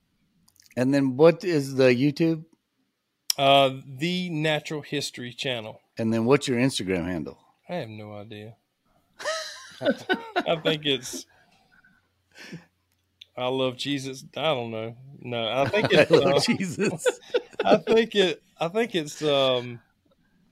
And 0.75 0.93
then 0.93 1.17
what 1.17 1.43
is 1.43 1.75
the 1.75 1.85
YouTube? 1.85 2.45
Uh, 3.37 3.71
the 3.85 4.29
Natural 4.29 4.81
History 4.81 5.33
Channel. 5.33 5.81
And 5.97 6.13
then 6.13 6.25
what's 6.25 6.47
your 6.47 6.59
Instagram 6.59 7.05
handle? 7.05 7.39
I 7.67 7.75
have 7.75 7.89
no 7.89 8.13
idea. 8.13 8.55
I 9.81 10.55
think 10.63 10.85
it's. 10.85 11.25
I 13.35 13.47
love 13.47 13.77
Jesus. 13.77 14.23
I 14.35 14.53
don't 14.53 14.71
know. 14.71 14.95
No, 15.19 15.49
I 15.49 15.67
think 15.67 15.85
I 15.93 16.07
it's. 16.09 16.11
Uh, 16.11 16.39
Jesus. 16.39 17.05
I 17.65 17.77
think 17.77 18.15
it. 18.15 18.41
I 18.59 18.67
think 18.67 18.95
it's. 18.95 19.21
Um, 19.21 19.79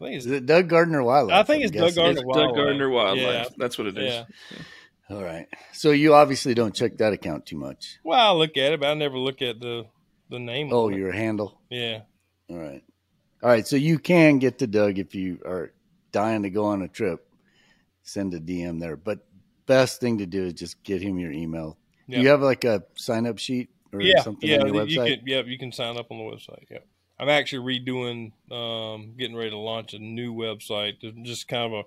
I 0.01 0.05
think 0.05 0.17
Is 0.17 0.26
it's. 0.26 0.35
it 0.35 0.45
Doug 0.45 0.67
Gardner 0.67 1.03
Wildlife? 1.03 1.35
I 1.35 1.43
think 1.43 1.61
I'm 1.61 1.67
it's 1.67 1.72
Doug? 1.72 1.95
Gardner 1.95 2.22
It's 2.22 2.26
Wildlife. 2.26 2.47
Doug 2.47 2.55
Gardner 2.55 2.89
Wildlife. 2.89 3.47
Yeah. 3.49 3.55
That's 3.57 3.77
what 3.77 3.88
it 3.88 3.97
is. 3.97 4.13
Yeah. 4.13 4.26
All 5.09 5.23
right. 5.23 5.47
So 5.73 5.91
you 5.91 6.13
obviously 6.13 6.53
don't 6.53 6.73
check 6.76 6.97
that 6.97 7.13
account 7.13 7.45
too 7.45 7.57
much. 7.57 7.99
Well, 8.03 8.19
I 8.19 8.31
look 8.38 8.57
at 8.57 8.73
it, 8.73 8.80
but 8.80 8.89
I 8.89 8.93
never 8.95 9.17
look 9.17 9.41
at 9.41 9.59
the 9.59 9.85
the 10.30 10.39
name. 10.39 10.69
Oh, 10.72 10.88
on 10.88 10.93
it. 10.93 10.97
your 10.97 11.11
handle. 11.11 11.61
Yeah. 11.69 12.01
All 12.49 12.57
right. 12.57 12.84
All 13.43 13.49
right. 13.49 13.65
So 13.67 13.76
you 13.76 13.99
can 13.99 14.39
get 14.39 14.59
to 14.59 14.67
Doug 14.67 14.97
if 14.97 15.15
you 15.15 15.39
are 15.45 15.72
dying 16.11 16.43
to 16.43 16.49
go 16.49 16.65
on 16.65 16.81
a 16.81 16.88
trip. 16.88 17.27
Send 18.03 18.34
a 18.34 18.39
DM 18.39 18.80
there. 18.80 18.95
But 18.95 19.19
best 19.65 19.99
thing 19.99 20.19
to 20.19 20.26
do 20.26 20.45
is 20.45 20.53
just 20.53 20.84
get 20.84 21.01
him 21.01 21.17
your 21.17 21.31
email. 21.31 21.77
Yeah. 22.07 22.19
You 22.19 22.27
have 22.30 22.41
like 22.41 22.63
a 22.63 22.84
sign 22.95 23.26
up 23.26 23.39
sheet 23.39 23.69
or 23.91 24.01
yeah, 24.01 24.22
something 24.22 24.49
yeah, 24.49 24.61
on 24.61 24.73
your 24.73 24.85
you 24.85 24.99
website? 24.99 25.17
can, 25.19 25.27
yep, 25.27 25.45
you 25.47 25.57
can 25.57 25.72
sign 25.72 25.97
up 25.97 26.07
on 26.11 26.17
the 26.17 26.23
website. 26.23 26.65
Yep. 26.69 26.85
I'm 27.19 27.29
actually 27.29 27.79
redoing, 27.79 28.31
um, 28.51 29.13
getting 29.17 29.35
ready 29.35 29.51
to 29.51 29.57
launch 29.57 29.93
a 29.93 29.99
new 29.99 30.33
website, 30.33 30.95
just 31.23 31.47
kind 31.47 31.73
of 31.73 31.85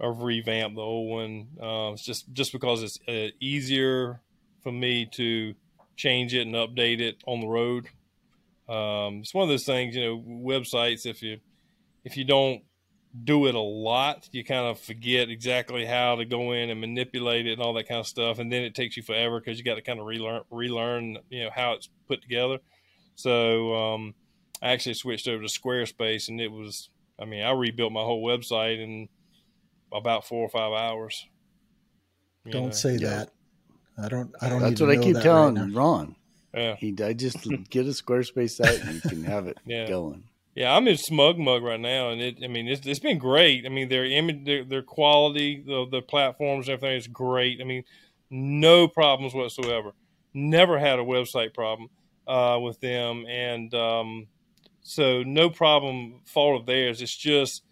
a, 0.00 0.08
a 0.08 0.12
revamp 0.12 0.74
the 0.74 0.80
old 0.80 1.10
one. 1.10 1.48
Uh, 1.60 1.92
it's 1.92 2.04
just 2.04 2.32
just 2.32 2.52
because 2.52 2.82
it's 2.82 2.98
uh, 3.08 3.30
easier 3.40 4.20
for 4.62 4.72
me 4.72 5.06
to 5.12 5.54
change 5.96 6.34
it 6.34 6.46
and 6.46 6.54
update 6.54 7.00
it 7.00 7.22
on 7.26 7.40
the 7.40 7.46
road. 7.46 7.86
Um, 8.68 9.20
it's 9.20 9.32
one 9.32 9.44
of 9.44 9.48
those 9.48 9.64
things, 9.64 9.94
you 9.94 10.02
know, 10.02 10.18
websites. 10.18 11.06
If 11.06 11.22
you 11.22 11.38
if 12.04 12.16
you 12.16 12.24
don't 12.24 12.62
do 13.24 13.46
it 13.46 13.54
a 13.54 13.60
lot, 13.60 14.28
you 14.32 14.44
kind 14.44 14.66
of 14.66 14.78
forget 14.80 15.30
exactly 15.30 15.86
how 15.86 16.16
to 16.16 16.24
go 16.24 16.52
in 16.52 16.70
and 16.70 16.80
manipulate 16.80 17.46
it 17.46 17.52
and 17.52 17.62
all 17.62 17.72
that 17.74 17.88
kind 17.88 18.00
of 18.00 18.06
stuff, 18.06 18.40
and 18.40 18.52
then 18.52 18.62
it 18.62 18.74
takes 18.74 18.96
you 18.96 19.02
forever 19.02 19.38
because 19.40 19.58
you 19.58 19.64
got 19.64 19.76
to 19.76 19.82
kind 19.82 20.00
of 20.00 20.06
relearn 20.06 20.42
relearn 20.50 21.18
you 21.30 21.44
know 21.44 21.50
how 21.54 21.72
it's 21.72 21.88
put 22.08 22.20
together. 22.20 22.58
So 23.14 23.74
um, 23.74 24.14
I 24.62 24.70
actually 24.70 24.94
switched 24.94 25.28
over 25.28 25.42
to 25.42 25.48
Squarespace, 25.48 26.28
and 26.28 26.40
it 26.40 26.50
was 26.50 26.88
I 27.20 27.24
mean 27.24 27.42
I 27.42 27.50
rebuilt 27.52 27.92
my 27.92 28.02
whole 28.02 28.24
website 28.26 28.82
in 28.82 29.08
about 29.92 30.26
four 30.26 30.42
or 30.44 30.48
five 30.48 30.72
hours. 30.72 31.26
You 32.44 32.52
Don't 32.52 32.66
know? 32.66 32.70
say 32.72 32.94
Yeah. 32.96 33.08
that. 33.08 33.30
I 33.98 34.08
don't. 34.08 34.34
I 34.40 34.48
don't. 34.48 34.60
That's 34.60 34.80
what 34.80 34.88
to 34.88 35.00
I 35.00 35.02
keep 35.02 35.14
that 35.14 35.22
telling 35.22 35.54
right 35.56 35.68
now. 35.68 35.78
Ron. 35.78 36.16
Yeah, 36.54 36.76
He, 36.76 36.94
I 37.02 37.12
just 37.12 37.42
get 37.70 37.86
a 37.86 37.90
Squarespace 37.90 38.50
site 38.52 38.82
and 38.82 38.94
you 38.94 39.00
can 39.00 39.24
have 39.24 39.46
it 39.46 39.58
Yeah. 39.66 39.88
going. 39.88 40.24
yeah. 40.54 40.74
I'm 40.74 40.88
in 40.88 40.96
SmugMug 40.96 41.62
right 41.62 41.80
now, 41.80 42.10
and 42.10 42.20
it 42.20 42.38
I 42.42 42.48
mean 42.48 42.68
it's, 42.68 42.86
it's 42.86 42.98
been 43.00 43.18
great. 43.18 43.66
I 43.66 43.68
mean 43.68 43.88
their 43.88 44.04
image, 44.04 44.44
their, 44.44 44.64
their 44.64 44.82
quality, 44.82 45.62
the 45.66 45.86
the 45.90 46.02
platforms, 46.02 46.68
everything 46.68 46.96
is 46.96 47.06
great. 47.08 47.60
I 47.60 47.64
mean 47.64 47.84
no 48.30 48.88
problems 48.88 49.34
whatsoever. 49.34 49.92
Never 50.34 50.78
had 50.78 50.98
a 50.98 51.02
website 51.02 51.54
problem 51.54 51.88
uh, 52.26 52.58
with 52.60 52.80
them, 52.80 53.24
and 53.26 53.72
um, 53.74 54.26
so 54.86 55.22
no 55.22 55.50
problem 55.50 56.20
fault 56.24 56.60
of 56.60 56.66
theirs. 56.66 57.02
It's 57.02 57.16
just 57.16 57.62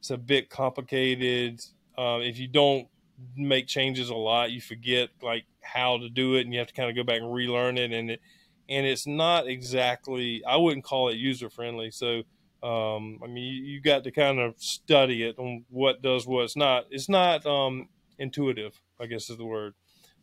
it's 0.00 0.10
a 0.10 0.16
bit 0.16 0.50
complicated. 0.50 1.60
Uh, 1.96 2.18
if 2.22 2.38
you 2.38 2.48
don't 2.48 2.88
make 3.36 3.66
changes 3.66 4.08
a 4.08 4.14
lot, 4.14 4.50
you 4.50 4.60
forget 4.60 5.10
like 5.22 5.44
how 5.60 5.98
to 5.98 6.08
do 6.08 6.36
it, 6.36 6.42
and 6.42 6.52
you 6.52 6.58
have 6.58 6.68
to 6.68 6.74
kind 6.74 6.90
of 6.90 6.96
go 6.96 7.04
back 7.04 7.20
and 7.20 7.32
relearn 7.32 7.78
it. 7.78 7.92
And 7.92 8.10
it 8.10 8.20
and 8.68 8.86
it's 8.86 9.06
not 9.06 9.46
exactly 9.46 10.42
I 10.44 10.56
wouldn't 10.56 10.84
call 10.84 11.08
it 11.08 11.16
user 11.16 11.50
friendly. 11.50 11.90
So 11.90 12.22
um, 12.62 13.18
I 13.22 13.26
mean, 13.26 13.44
you, 13.44 13.62
you 13.64 13.80
got 13.80 14.04
to 14.04 14.12
kind 14.12 14.38
of 14.38 14.54
study 14.58 15.24
it 15.24 15.38
on 15.38 15.64
what 15.68 16.00
does 16.00 16.26
what. 16.26 16.44
It's 16.44 16.56
not 16.56 16.86
it's 16.90 17.08
not 17.08 17.44
um, 17.46 17.88
intuitive. 18.18 18.80
I 19.00 19.06
guess 19.06 19.28
is 19.30 19.36
the 19.36 19.44
word. 19.44 19.74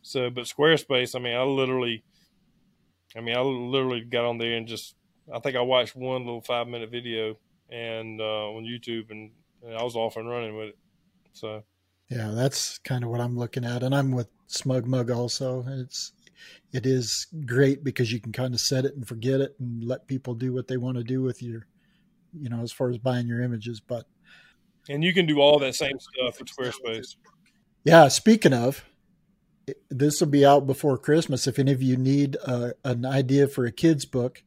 So, 0.02 0.30
but 0.30 0.44
Squarespace, 0.44 1.14
I 1.14 1.18
mean, 1.18 1.36
I 1.36 1.42
literally, 1.42 2.02
I 3.14 3.20
mean, 3.20 3.36
I 3.36 3.40
literally 3.40 4.00
got 4.00 4.24
on 4.24 4.38
there 4.38 4.56
and 4.56 4.66
just, 4.66 4.94
I 5.32 5.38
think 5.38 5.56
I 5.56 5.60
watched 5.60 5.96
one 5.96 6.24
little 6.24 6.40
five 6.40 6.68
minute 6.68 6.90
video 6.90 7.36
and 7.70 8.20
uh, 8.20 8.50
on 8.50 8.64
YouTube, 8.64 9.10
and, 9.10 9.30
and 9.64 9.76
I 9.76 9.82
was 9.82 9.96
off 9.96 10.16
and 10.16 10.28
running 10.28 10.56
with 10.56 10.68
it. 10.68 10.78
So, 11.32 11.62
Yeah, 12.08 12.32
that's 12.34 12.78
kind 12.78 13.04
of 13.04 13.10
what 13.10 13.20
I'm 13.20 13.38
looking 13.38 13.64
at, 13.64 13.82
and 13.82 13.94
I'm 13.94 14.12
with 14.12 14.28
SmugMug 14.48 15.14
also. 15.14 15.64
It's 15.66 16.12
it 16.72 16.86
is 16.86 17.26
great 17.46 17.84
because 17.84 18.12
you 18.12 18.20
can 18.20 18.32
kind 18.32 18.54
of 18.54 18.60
set 18.60 18.84
it 18.84 18.94
and 18.94 19.06
forget 19.06 19.40
it, 19.40 19.54
and 19.58 19.84
let 19.84 20.06
people 20.06 20.34
do 20.34 20.52
what 20.52 20.68
they 20.68 20.76
want 20.76 20.96
to 20.96 21.04
do 21.04 21.22
with 21.22 21.42
your, 21.42 21.66
you 22.32 22.48
know, 22.48 22.62
as 22.62 22.72
far 22.72 22.90
as 22.90 22.98
buying 22.98 23.26
your 23.26 23.42
images. 23.42 23.80
But 23.80 24.06
and 24.88 25.04
you 25.04 25.12
can 25.12 25.26
do 25.26 25.40
all 25.40 25.58
that 25.58 25.74
same 25.74 25.98
stuff 26.00 26.40
with 26.40 26.48
Squarespace. 26.48 27.16
yeah, 27.84 28.08
speaking 28.08 28.52
of, 28.52 28.84
this 29.90 30.20
will 30.20 30.28
be 30.28 30.44
out 30.44 30.66
before 30.66 30.98
Christmas. 30.98 31.46
If 31.46 31.58
any 31.58 31.72
of 31.72 31.82
you 31.82 31.96
need 31.96 32.36
uh, 32.44 32.70
an 32.84 33.04
idea 33.04 33.46
for 33.46 33.64
a 33.64 33.72
kids 33.72 34.04
book, 34.04 34.42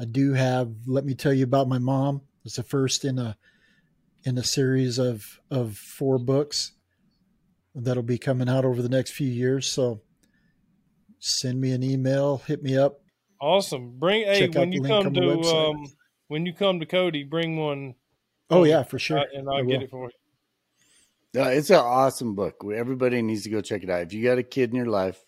I 0.00 0.04
do 0.04 0.32
have. 0.34 0.72
Let 0.86 1.04
me 1.04 1.14
tell 1.14 1.32
you 1.32 1.44
about 1.44 1.68
my 1.68 1.78
mom. 1.78 2.22
It's 2.44 2.56
the 2.56 2.62
first 2.62 3.04
in 3.04 3.18
a 3.18 3.36
in 4.24 4.38
a 4.38 4.44
series 4.44 4.98
of 4.98 5.40
of 5.50 5.76
four 5.76 6.18
books 6.18 6.72
that'll 7.74 8.02
be 8.02 8.18
coming 8.18 8.48
out 8.48 8.64
over 8.64 8.82
the 8.82 8.88
next 8.88 9.12
few 9.12 9.28
years. 9.28 9.70
So 9.70 10.02
send 11.18 11.60
me 11.60 11.72
an 11.72 11.82
email, 11.82 12.38
hit 12.38 12.62
me 12.62 12.76
up. 12.76 13.00
Awesome. 13.40 13.98
Bring 13.98 14.24
hey 14.24 14.40
Check 14.40 14.54
when 14.54 14.72
you 14.72 14.82
come 14.82 15.14
to 15.14 15.40
um 15.42 15.86
when 16.28 16.46
you 16.46 16.52
come 16.52 16.80
to 16.80 16.86
Cody, 16.86 17.24
bring 17.24 17.56
one. 17.56 17.94
Oh 18.50 18.64
yeah, 18.64 18.82
for 18.82 18.98
sure. 18.98 19.18
and 19.18 19.48
I 19.48 19.58
I'll 19.58 19.64
will. 19.64 19.70
get 19.70 19.82
it 19.82 19.90
for 19.90 20.10
you. 21.34 21.40
Uh, 21.40 21.48
it's 21.48 21.70
an 21.70 21.76
awesome 21.76 22.34
book. 22.34 22.64
Everybody 22.74 23.20
needs 23.20 23.42
to 23.42 23.50
go 23.50 23.60
check 23.60 23.82
it 23.82 23.90
out. 23.90 24.00
If 24.02 24.12
you 24.14 24.24
got 24.24 24.38
a 24.38 24.42
kid 24.42 24.70
in 24.70 24.76
your 24.76 24.86
life, 24.86 25.22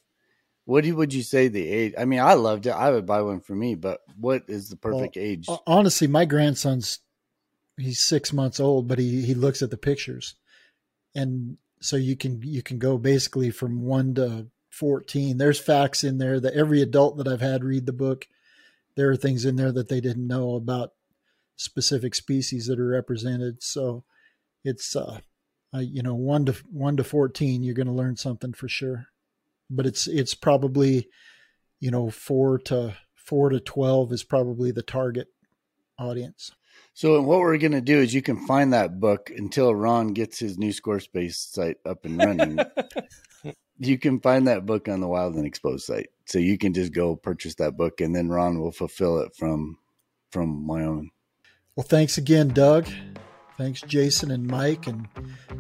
what 0.65 0.85
do 0.85 0.95
would 0.97 1.13
you 1.13 1.23
say 1.23 1.49
the 1.49 1.67
age? 1.69 1.95
I 1.99 2.05
mean, 2.05 2.21
I 2.21 2.35
loved 2.35 2.67
it. 2.67 2.71
I 2.71 2.91
would 2.91 3.07
buy 3.07 3.23
one 3.23 3.41
for 3.41 3.55
me, 3.55 3.75
but 3.75 4.01
what 4.19 4.45
is 4.49 4.69
the 4.69 4.77
perfect 4.77 5.17
age? 5.17 5.49
Honestly, 5.67 6.07
my 6.07 6.25
grandson's 6.25 7.01
he's 7.77 8.01
six 8.01 8.33
months 8.33 8.61
old, 8.61 8.89
but 8.89 8.99
he 8.99 9.23
he 9.23 9.35
looks 9.35 9.63
at 9.63 9.71
the 9.71 9.77
pictures, 9.77 10.35
and 11.15 11.57
so 11.81 11.97
you 11.97 12.17
can 12.17 12.41
you 12.43 12.63
can 12.63 12.79
go 12.79 12.99
basically 12.99 13.51
from 13.51 13.83
one 13.83 14.15
to 14.15 14.47
fourteen. 14.71 15.39
There's 15.39 15.59
facts 15.59 16.05
in 16.05 16.19
there 16.19 16.39
that 16.41 16.55
every 16.55 16.83
adult 16.83 17.17
that 17.17 17.29
I've 17.29 17.41
had 17.41 17.65
read 17.65 17.87
the 17.87 17.93
book, 17.93 18.29
there 18.97 19.11
are 19.11 19.17
things 19.17 19.45
in 19.45 19.57
there 19.57 19.73
that 19.73 19.89
they 19.89 20.01
didn't 20.01 20.27
know 20.27 20.55
about 20.55 20.93
specific 21.57 22.15
species 22.15 22.67
that 22.67 22.79
are 22.79 22.89
represented. 22.89 23.63
So 23.63 24.05
it's 24.65 24.95
uh, 24.95 25.21
uh 25.75 25.79
you 25.79 26.03
know 26.03 26.15
one 26.15 26.47
to 26.47 26.53
one 26.71 26.97
to 26.97 27.05
fourteen, 27.05 27.63
you're 27.63 27.75
going 27.75 27.87
to 27.87 27.93
learn 27.93 28.17
something 28.17 28.53
for 28.53 28.69
sure. 28.69 29.07
But 29.71 29.87
it's 29.87 30.07
it's 30.07 30.35
probably 30.35 31.09
you 31.79 31.91
know 31.91 32.11
four 32.11 32.59
to 32.59 32.97
four 33.15 33.49
to 33.51 33.61
twelve 33.61 34.13
is 34.13 34.25
probably 34.25 34.71
the 34.71 34.83
target 34.83 35.29
audience. 35.99 36.53
So 36.93 37.21
what 37.23 37.41
we're 37.41 37.59
going 37.59 37.73
to 37.73 37.81
do 37.81 37.99
is 37.99 38.13
you 38.13 38.23
can 38.23 38.47
find 38.47 38.73
that 38.73 39.01
book 39.01 39.31
until 39.35 39.75
Ron 39.75 40.09
gets 40.09 40.39
his 40.39 40.59
new 40.59 40.73
Squarespace 40.73 41.35
site 41.35 41.77
up 41.87 42.05
and 42.05 42.19
running. 42.19 42.59
you 43.79 43.99
can 43.99 44.21
find 44.21 44.49
that 44.49 44.67
book 44.67 44.89
on 44.89 45.01
the 45.01 45.09
Wild 45.09 45.35
and 45.35 45.47
Exposed 45.47 45.87
site. 45.87 46.09
So 46.27 46.39
you 46.39 46.59
can 46.59 46.75
just 46.75 46.93
go 46.93 47.17
purchase 47.17 47.55
that 47.57 47.77
book 47.77 48.01
and 48.01 48.15
then 48.15 48.29
Ron 48.29 48.61
will 48.61 48.73
fulfill 48.73 49.19
it 49.21 49.35
from 49.35 49.79
from 50.31 50.67
Wyoming. 50.67 51.11
Well, 51.77 51.87
thanks 51.89 52.19
again, 52.19 52.49
Doug. 52.49 52.89
Thanks, 53.61 53.83
Jason 53.83 54.31
and 54.31 54.47
Mike, 54.47 54.87
and 54.87 55.07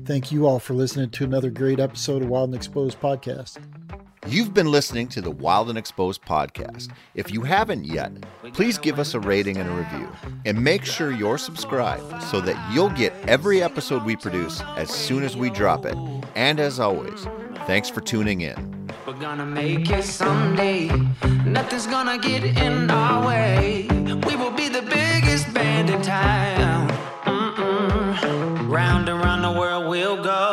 thank 0.06 0.32
you 0.32 0.46
all 0.46 0.58
for 0.58 0.72
listening 0.72 1.10
to 1.10 1.22
another 1.22 1.50
great 1.50 1.78
episode 1.78 2.22
of 2.22 2.30
Wild 2.30 2.48
and 2.48 2.54
Exposed 2.54 2.98
podcast. 2.98 3.58
You've 4.26 4.54
been 4.54 4.70
listening 4.70 5.06
to 5.08 5.20
the 5.20 5.30
Wild 5.30 5.68
and 5.68 5.76
Exposed 5.76 6.22
podcast. 6.22 6.90
If 7.14 7.30
you 7.30 7.42
haven't 7.42 7.84
yet, 7.84 8.10
please 8.54 8.78
give 8.78 8.98
us 8.98 9.12
a 9.12 9.20
rating 9.20 9.58
and 9.58 9.68
a 9.68 9.72
review. 9.74 10.08
And 10.46 10.64
make 10.64 10.86
sure 10.86 11.12
you're 11.12 11.36
subscribed 11.36 12.22
so 12.22 12.40
that 12.40 12.56
you'll 12.72 12.88
get 12.88 13.12
every 13.28 13.62
episode 13.62 14.02
we 14.02 14.16
produce 14.16 14.62
as 14.78 14.88
soon 14.88 15.22
as 15.22 15.36
we 15.36 15.50
drop 15.50 15.84
it. 15.84 15.98
And 16.34 16.58
as 16.58 16.80
always, 16.80 17.26
thanks 17.66 17.90
for 17.90 18.00
tuning 18.00 18.40
in. 18.40 18.88
We're 19.06 19.12
gonna 19.12 19.44
make 19.44 19.90
it 19.90 20.04
someday. 20.04 20.86
Nothing's 21.44 21.86
gonna 21.86 22.16
get 22.16 22.44
in 22.44 22.90
our 22.90 23.26
way. 23.26 23.86
We 24.26 24.36
will 24.36 24.52
be 24.52 24.70
the 24.70 24.80
biggest 24.80 25.52
band 25.52 25.90
in 25.90 26.00
town 26.00 26.89
will 29.90 30.16
go. 30.22 30.49